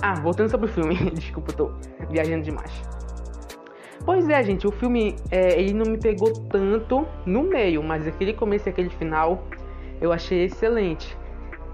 Ah, 0.02 0.14
voltando 0.14 0.50
sobre 0.50 0.66
o 0.66 0.68
filme, 0.68 0.94
desculpa, 1.12 1.52
tô 1.52 1.72
viajando 2.10 2.44
demais. 2.44 2.72
Pois 4.04 4.28
é, 4.28 4.42
gente, 4.42 4.66
o 4.66 4.70
filme 4.70 5.16
é, 5.30 5.58
ele 5.58 5.72
não 5.72 5.90
me 5.90 5.98
pegou 5.98 6.30
tanto 6.32 7.06
no 7.24 7.42
meio, 7.42 7.82
mas 7.82 8.06
aquele 8.06 8.34
começo 8.34 8.68
e 8.68 8.70
aquele 8.70 8.90
final 8.90 9.44
eu 10.00 10.12
achei 10.12 10.44
excelente. 10.44 11.16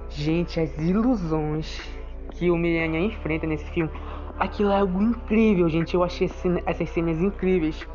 Gente, 0.09 0.61
as 0.61 0.77
ilusões 0.79 1.81
que 2.33 2.51
o 2.51 2.57
Miranha 2.57 3.01
enfrenta 3.01 3.47
nesse 3.47 3.65
filme, 3.73 3.91
aquilo 4.39 4.71
é 4.71 4.79
algo 4.79 5.03
incrível, 5.03 5.69
gente. 5.69 5.95
Eu 5.95 6.05
achei 6.05 6.31
essas 6.67 6.89
cenas 6.91 7.21
incríveis. 7.21 7.87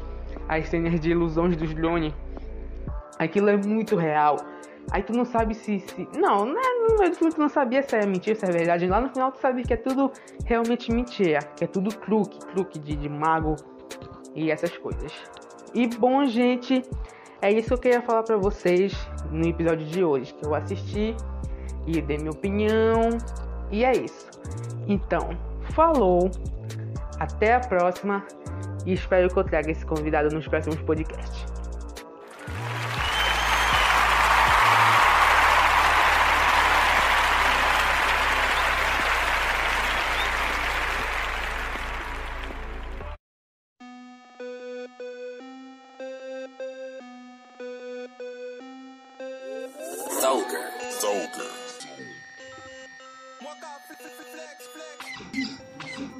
As 0.47 0.67
cenas 0.67 0.99
de 0.99 1.11
ilusões 1.11 1.55
dos 1.55 1.73
drone. 1.73 2.13
Aquilo 3.17 3.49
é 3.49 3.57
muito 3.57 3.95
real. 3.95 4.37
Aí 4.91 5.03
tu 5.03 5.13
não 5.13 5.25
sabe 5.25 5.53
se. 5.55 5.79
se... 5.79 6.07
Não, 6.17 6.45
né? 6.45 6.61
no 6.87 6.97
meio 6.97 7.11
do 7.11 7.17
filme 7.17 7.33
tu 7.33 7.39
não 7.39 7.49
sabia 7.49 7.81
se 7.81 7.95
é 7.95 8.05
mentira, 8.05 8.35
se 8.35 8.45
é 8.45 8.51
verdade. 8.51 8.87
Lá 8.87 9.01
no 9.01 9.09
final 9.09 9.31
tu 9.31 9.39
sabe 9.39 9.63
que 9.63 9.73
é 9.73 9.77
tudo 9.77 10.11
realmente 10.45 10.91
mentira. 10.91 11.39
Que 11.55 11.63
é 11.63 11.67
tudo 11.67 11.89
truque, 11.89 12.39
truque 12.47 12.79
de, 12.79 12.95
de 12.95 13.09
mago 13.09 13.55
e 14.33 14.51
essas 14.51 14.77
coisas. 14.77 15.11
E 15.73 15.87
bom, 15.87 16.25
gente, 16.25 16.83
é 17.41 17.51
isso 17.51 17.67
que 17.69 17.73
eu 17.73 17.77
queria 17.77 18.01
falar 18.01 18.23
pra 18.23 18.37
vocês 18.37 18.93
no 19.31 19.47
episódio 19.47 19.85
de 19.85 20.03
hoje. 20.03 20.33
Que 20.33 20.45
eu 20.45 20.53
assisti 20.53 21.15
e 21.87 22.01
dei 22.01 22.17
minha 22.17 22.31
opinião. 22.31 23.09
E 23.71 23.83
é 23.83 23.91
isso. 23.91 24.29
Então, 24.87 25.29
falou. 25.71 26.29
Até 27.19 27.55
a 27.55 27.59
próxima. 27.59 28.23
E 28.85 28.93
espero 28.93 29.29
que 29.29 29.39
eu 29.39 29.43
traga 29.43 29.71
esse 29.71 29.85
convidado 29.85 30.33
nos 30.33 30.47
próximos 30.47 30.79
podcasts. 30.81 31.54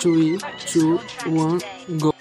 3, 0.05 0.37
2, 0.71 1.01
1, 1.89 1.97
go. 1.97 2.13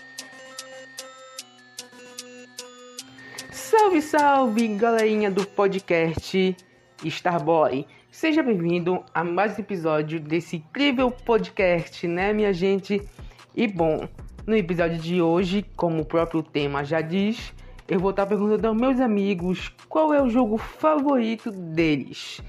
Salve, 3.50 4.00
salve, 4.00 4.68
galerinha 4.68 5.30
do 5.30 5.46
podcast 5.48 6.56
Starboy. 7.04 7.86
Seja 8.10 8.42
bem-vindo 8.42 9.04
a 9.12 9.22
mais 9.22 9.58
um 9.58 9.60
episódio 9.60 10.18
desse 10.18 10.56
incrível 10.56 11.10
podcast, 11.10 12.08
né, 12.08 12.32
minha 12.32 12.54
gente? 12.54 13.06
E 13.54 13.68
bom, 13.68 14.08
no 14.46 14.56
episódio 14.56 14.96
de 14.96 15.20
hoje, 15.20 15.62
como 15.76 16.00
o 16.00 16.06
próprio 16.06 16.42
tema 16.42 16.84
já 16.84 17.02
diz, 17.02 17.52
eu 17.86 18.00
vou 18.00 18.12
estar 18.12 18.24
perguntando 18.24 18.66
aos 18.66 18.76
meus 18.78 18.98
amigos 18.98 19.70
qual 19.90 20.14
é 20.14 20.22
o 20.22 20.30
jogo 20.30 20.56
favorito 20.56 21.50
deles. 21.50 22.40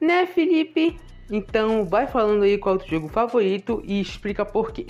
Né, 0.00 0.24
Felipe? 0.24 0.96
Então, 1.30 1.84
vai 1.84 2.06
falando 2.06 2.42
aí 2.42 2.58
qual 2.58 2.74
é 2.74 2.78
o 2.78 2.80
teu 2.80 2.88
jogo 2.88 3.08
favorito 3.08 3.82
e 3.84 4.00
explica 4.00 4.44
por 4.44 4.72
quê. 4.72 4.86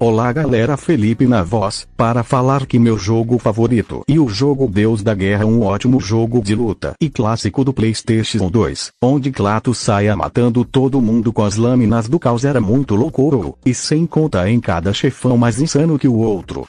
Olá 0.00 0.32
galera 0.32 0.76
Felipe 0.76 1.26
na 1.26 1.42
voz, 1.42 1.88
para 1.96 2.22
falar 2.22 2.66
que 2.66 2.78
meu 2.78 2.96
jogo 2.96 3.36
favorito 3.36 4.02
e 4.06 4.16
o 4.16 4.28
jogo 4.28 4.68
Deus 4.68 5.02
da 5.02 5.12
Guerra 5.12 5.44
um 5.44 5.62
ótimo 5.62 5.98
jogo 5.98 6.40
de 6.40 6.54
luta 6.54 6.92
e 7.00 7.10
clássico 7.10 7.64
do 7.64 7.72
Playstation 7.72 8.48
2, 8.48 8.92
onde 9.02 9.32
Kratos 9.32 9.78
saia 9.78 10.14
matando 10.14 10.64
todo 10.64 11.00
mundo 11.00 11.32
com 11.32 11.42
as 11.42 11.56
lâminas 11.56 12.08
do 12.08 12.16
caos 12.16 12.44
era 12.44 12.60
muito 12.60 12.94
loucuro, 12.94 13.58
e 13.66 13.74
sem 13.74 14.06
conta 14.06 14.48
em 14.48 14.60
cada 14.60 14.92
chefão 14.92 15.36
mais 15.36 15.60
insano 15.60 15.98
que 15.98 16.06
o 16.06 16.18
outro. 16.18 16.64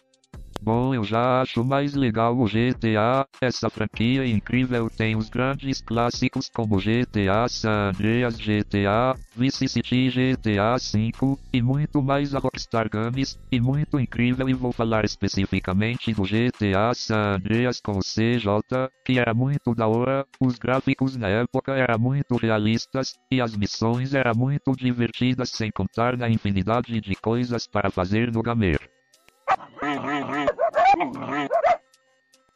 Bom, 0.61 0.93
eu 0.93 1.05
já 1.05 1.41
acho 1.41 1.63
mais 1.63 1.93
legal 1.93 2.37
o 2.37 2.45
GTA. 2.45 3.25
Essa 3.41 3.69
franquia 3.69 4.27
incrível 4.27 4.89
tem 4.89 5.15
os 5.15 5.29
grandes 5.29 5.81
clássicos 5.81 6.49
como 6.53 6.77
GTA 6.77 7.47
San 7.47 7.91
Andreas, 7.91 8.37
GTA 8.37 9.15
Vice 9.35 9.69
City, 9.69 10.09
GTA 10.09 10.75
V 10.75 11.37
e 11.53 11.61
muito 11.61 12.01
mais 12.01 12.35
a 12.35 12.39
Rockstar 12.39 12.89
Games. 12.89 13.37
E 13.49 13.59
muito 13.61 13.97
incrível 13.97 14.49
e 14.49 14.53
vou 14.53 14.73
falar 14.73 15.05
especificamente 15.05 16.13
do 16.13 16.23
GTA 16.25 16.93
San 16.93 17.35
Andreas 17.37 17.79
com 17.79 17.93
o 17.97 18.03
CJ, 18.03 18.89
que 19.05 19.17
era 19.17 19.33
muito 19.33 19.73
da 19.73 19.87
hora. 19.87 20.25
Os 20.41 20.59
gráficos 20.59 21.15
na 21.15 21.29
época 21.29 21.73
eram 21.73 21.97
muito 21.97 22.35
realistas 22.35 23.13
e 23.31 23.39
as 23.39 23.55
missões 23.55 24.13
eram 24.13 24.33
muito 24.35 24.73
divertidas 24.73 25.51
sem 25.51 25.71
contar 25.71 26.17
na 26.17 26.29
infinidade 26.29 26.99
de 26.99 27.15
coisas 27.15 27.65
para 27.65 27.89
fazer 27.89 28.29
no 28.29 28.43
gamer. 28.43 28.98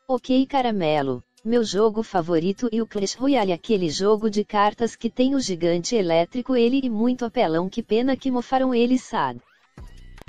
Ok 0.07 0.45
caramelo, 0.45 1.23
meu 1.43 1.63
jogo 1.63 2.03
favorito 2.03 2.67
e 2.71 2.81
o 2.81 2.87
Clash 2.87 3.15
Royale 3.15 3.53
aquele 3.53 3.89
jogo 3.89 4.29
de 4.29 4.43
cartas 4.43 4.95
que 4.95 5.09
tem 5.09 5.33
o 5.33 5.39
gigante 5.39 5.95
elétrico 5.95 6.55
ele 6.55 6.81
e 6.83 6.89
muito 6.89 7.23
apelão 7.25 7.69
que 7.69 7.81
pena 7.81 8.17
que 8.17 8.29
mofaram 8.29 8.73
ele 8.75 8.97
sad. 8.97 9.39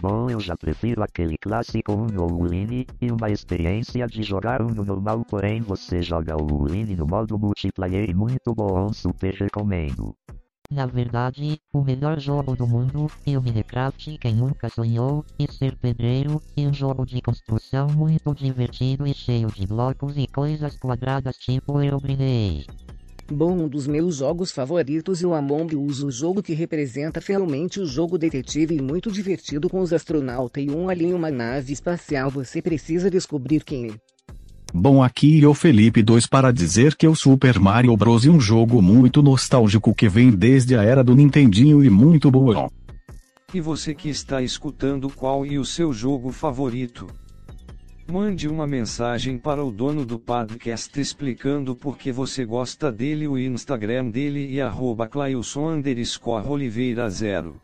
Bom, 0.00 0.28
eu 0.28 0.38
já 0.38 0.56
prefiro 0.56 1.02
aquele 1.02 1.36
clássico 1.38 1.92
Uno 1.92 2.22
ou 2.22 2.46
e 2.54 3.10
uma 3.10 3.30
experiência 3.30 4.06
de 4.06 4.22
jogar 4.22 4.62
Uno 4.62 4.84
normal, 4.84 5.24
porém 5.24 5.60
você 5.60 6.02
joga 6.02 6.36
o 6.36 6.62
Uline 6.62 6.94
no 6.94 7.06
modo 7.06 7.38
multiplayer 7.38 8.08
e 8.08 8.14
muito 8.14 8.54
bom, 8.54 8.92
super 8.92 9.34
recomendo. 9.34 10.14
Na 10.70 10.86
verdade, 10.86 11.60
o 11.72 11.84
melhor 11.84 12.18
jogo 12.18 12.56
do 12.56 12.66
mundo, 12.66 13.10
e 13.26 13.36
o 13.36 13.42
Minecraft 13.42 14.18
quem 14.18 14.34
nunca 14.34 14.68
sonhou, 14.68 15.24
e 15.38 15.50
ser 15.50 15.76
pedreiro, 15.76 16.40
e 16.56 16.66
um 16.66 16.72
jogo 16.72 17.04
de 17.04 17.20
construção 17.20 17.88
muito 17.88 18.34
divertido 18.34 19.06
e 19.06 19.14
cheio 19.14 19.48
de 19.48 19.66
blocos 19.66 20.16
e 20.16 20.26
coisas 20.26 20.76
quadradas 20.76 21.36
tipo 21.36 21.80
eu 21.82 22.00
brilhei. 22.00 22.66
Bom, 23.30 23.52
um 23.52 23.68
dos 23.68 23.86
meus 23.86 24.16
jogos 24.16 24.52
favoritos 24.52 25.22
é 25.22 25.26
o 25.26 25.32
Among 25.32 25.74
Us, 25.76 26.02
o 26.02 26.10
jogo 26.10 26.42
que 26.42 26.52
representa 26.52 27.20
fielmente 27.20 27.80
o 27.80 27.86
jogo 27.86 28.18
detetive 28.18 28.76
e 28.76 28.82
muito 28.82 29.10
divertido 29.10 29.68
com 29.70 29.80
os 29.80 29.92
astronautas 29.94 30.62
e 30.62 30.70
um 30.70 30.90
alien 30.90 31.14
uma 31.14 31.30
nave 31.30 31.72
espacial. 31.72 32.30
Você 32.30 32.60
precisa 32.60 33.10
descobrir 33.10 33.64
quem 33.64 33.92
é. 33.92 34.13
Bom 34.76 35.04
aqui 35.04 35.40
eu 35.40 35.54
Felipe 35.54 36.02
2 36.02 36.26
para 36.26 36.52
dizer 36.52 36.96
que 36.96 37.06
o 37.06 37.14
Super 37.14 37.60
Mario 37.60 37.96
Bros 37.96 38.26
é 38.26 38.28
um 38.28 38.40
jogo 38.40 38.82
muito 38.82 39.22
nostálgico 39.22 39.94
que 39.94 40.08
vem 40.08 40.32
desde 40.32 40.76
a 40.76 40.82
era 40.82 41.04
do 41.04 41.14
Nintendinho 41.14 41.84
e 41.84 41.88
muito 41.88 42.28
bom. 42.28 42.68
E 43.54 43.60
você 43.60 43.94
que 43.94 44.08
está 44.08 44.42
escutando 44.42 45.08
qual 45.08 45.46
é 45.46 45.56
o 45.56 45.64
seu 45.64 45.92
jogo 45.92 46.32
favorito? 46.32 47.06
Mande 48.10 48.48
uma 48.48 48.66
mensagem 48.66 49.38
para 49.38 49.64
o 49.64 49.70
dono 49.70 50.04
do 50.04 50.18
podcast 50.18 51.00
explicando 51.00 51.76
por 51.76 51.96
que 51.96 52.10
você 52.10 52.44
gosta 52.44 52.90
dele 52.90 53.28
o 53.28 53.38
Instagram 53.38 54.10
dele 54.10 54.50
e 54.50 54.60
arroba 54.60 55.06
Clailson 55.06 55.80
Oliveira 56.48 57.08
0. 57.08 57.63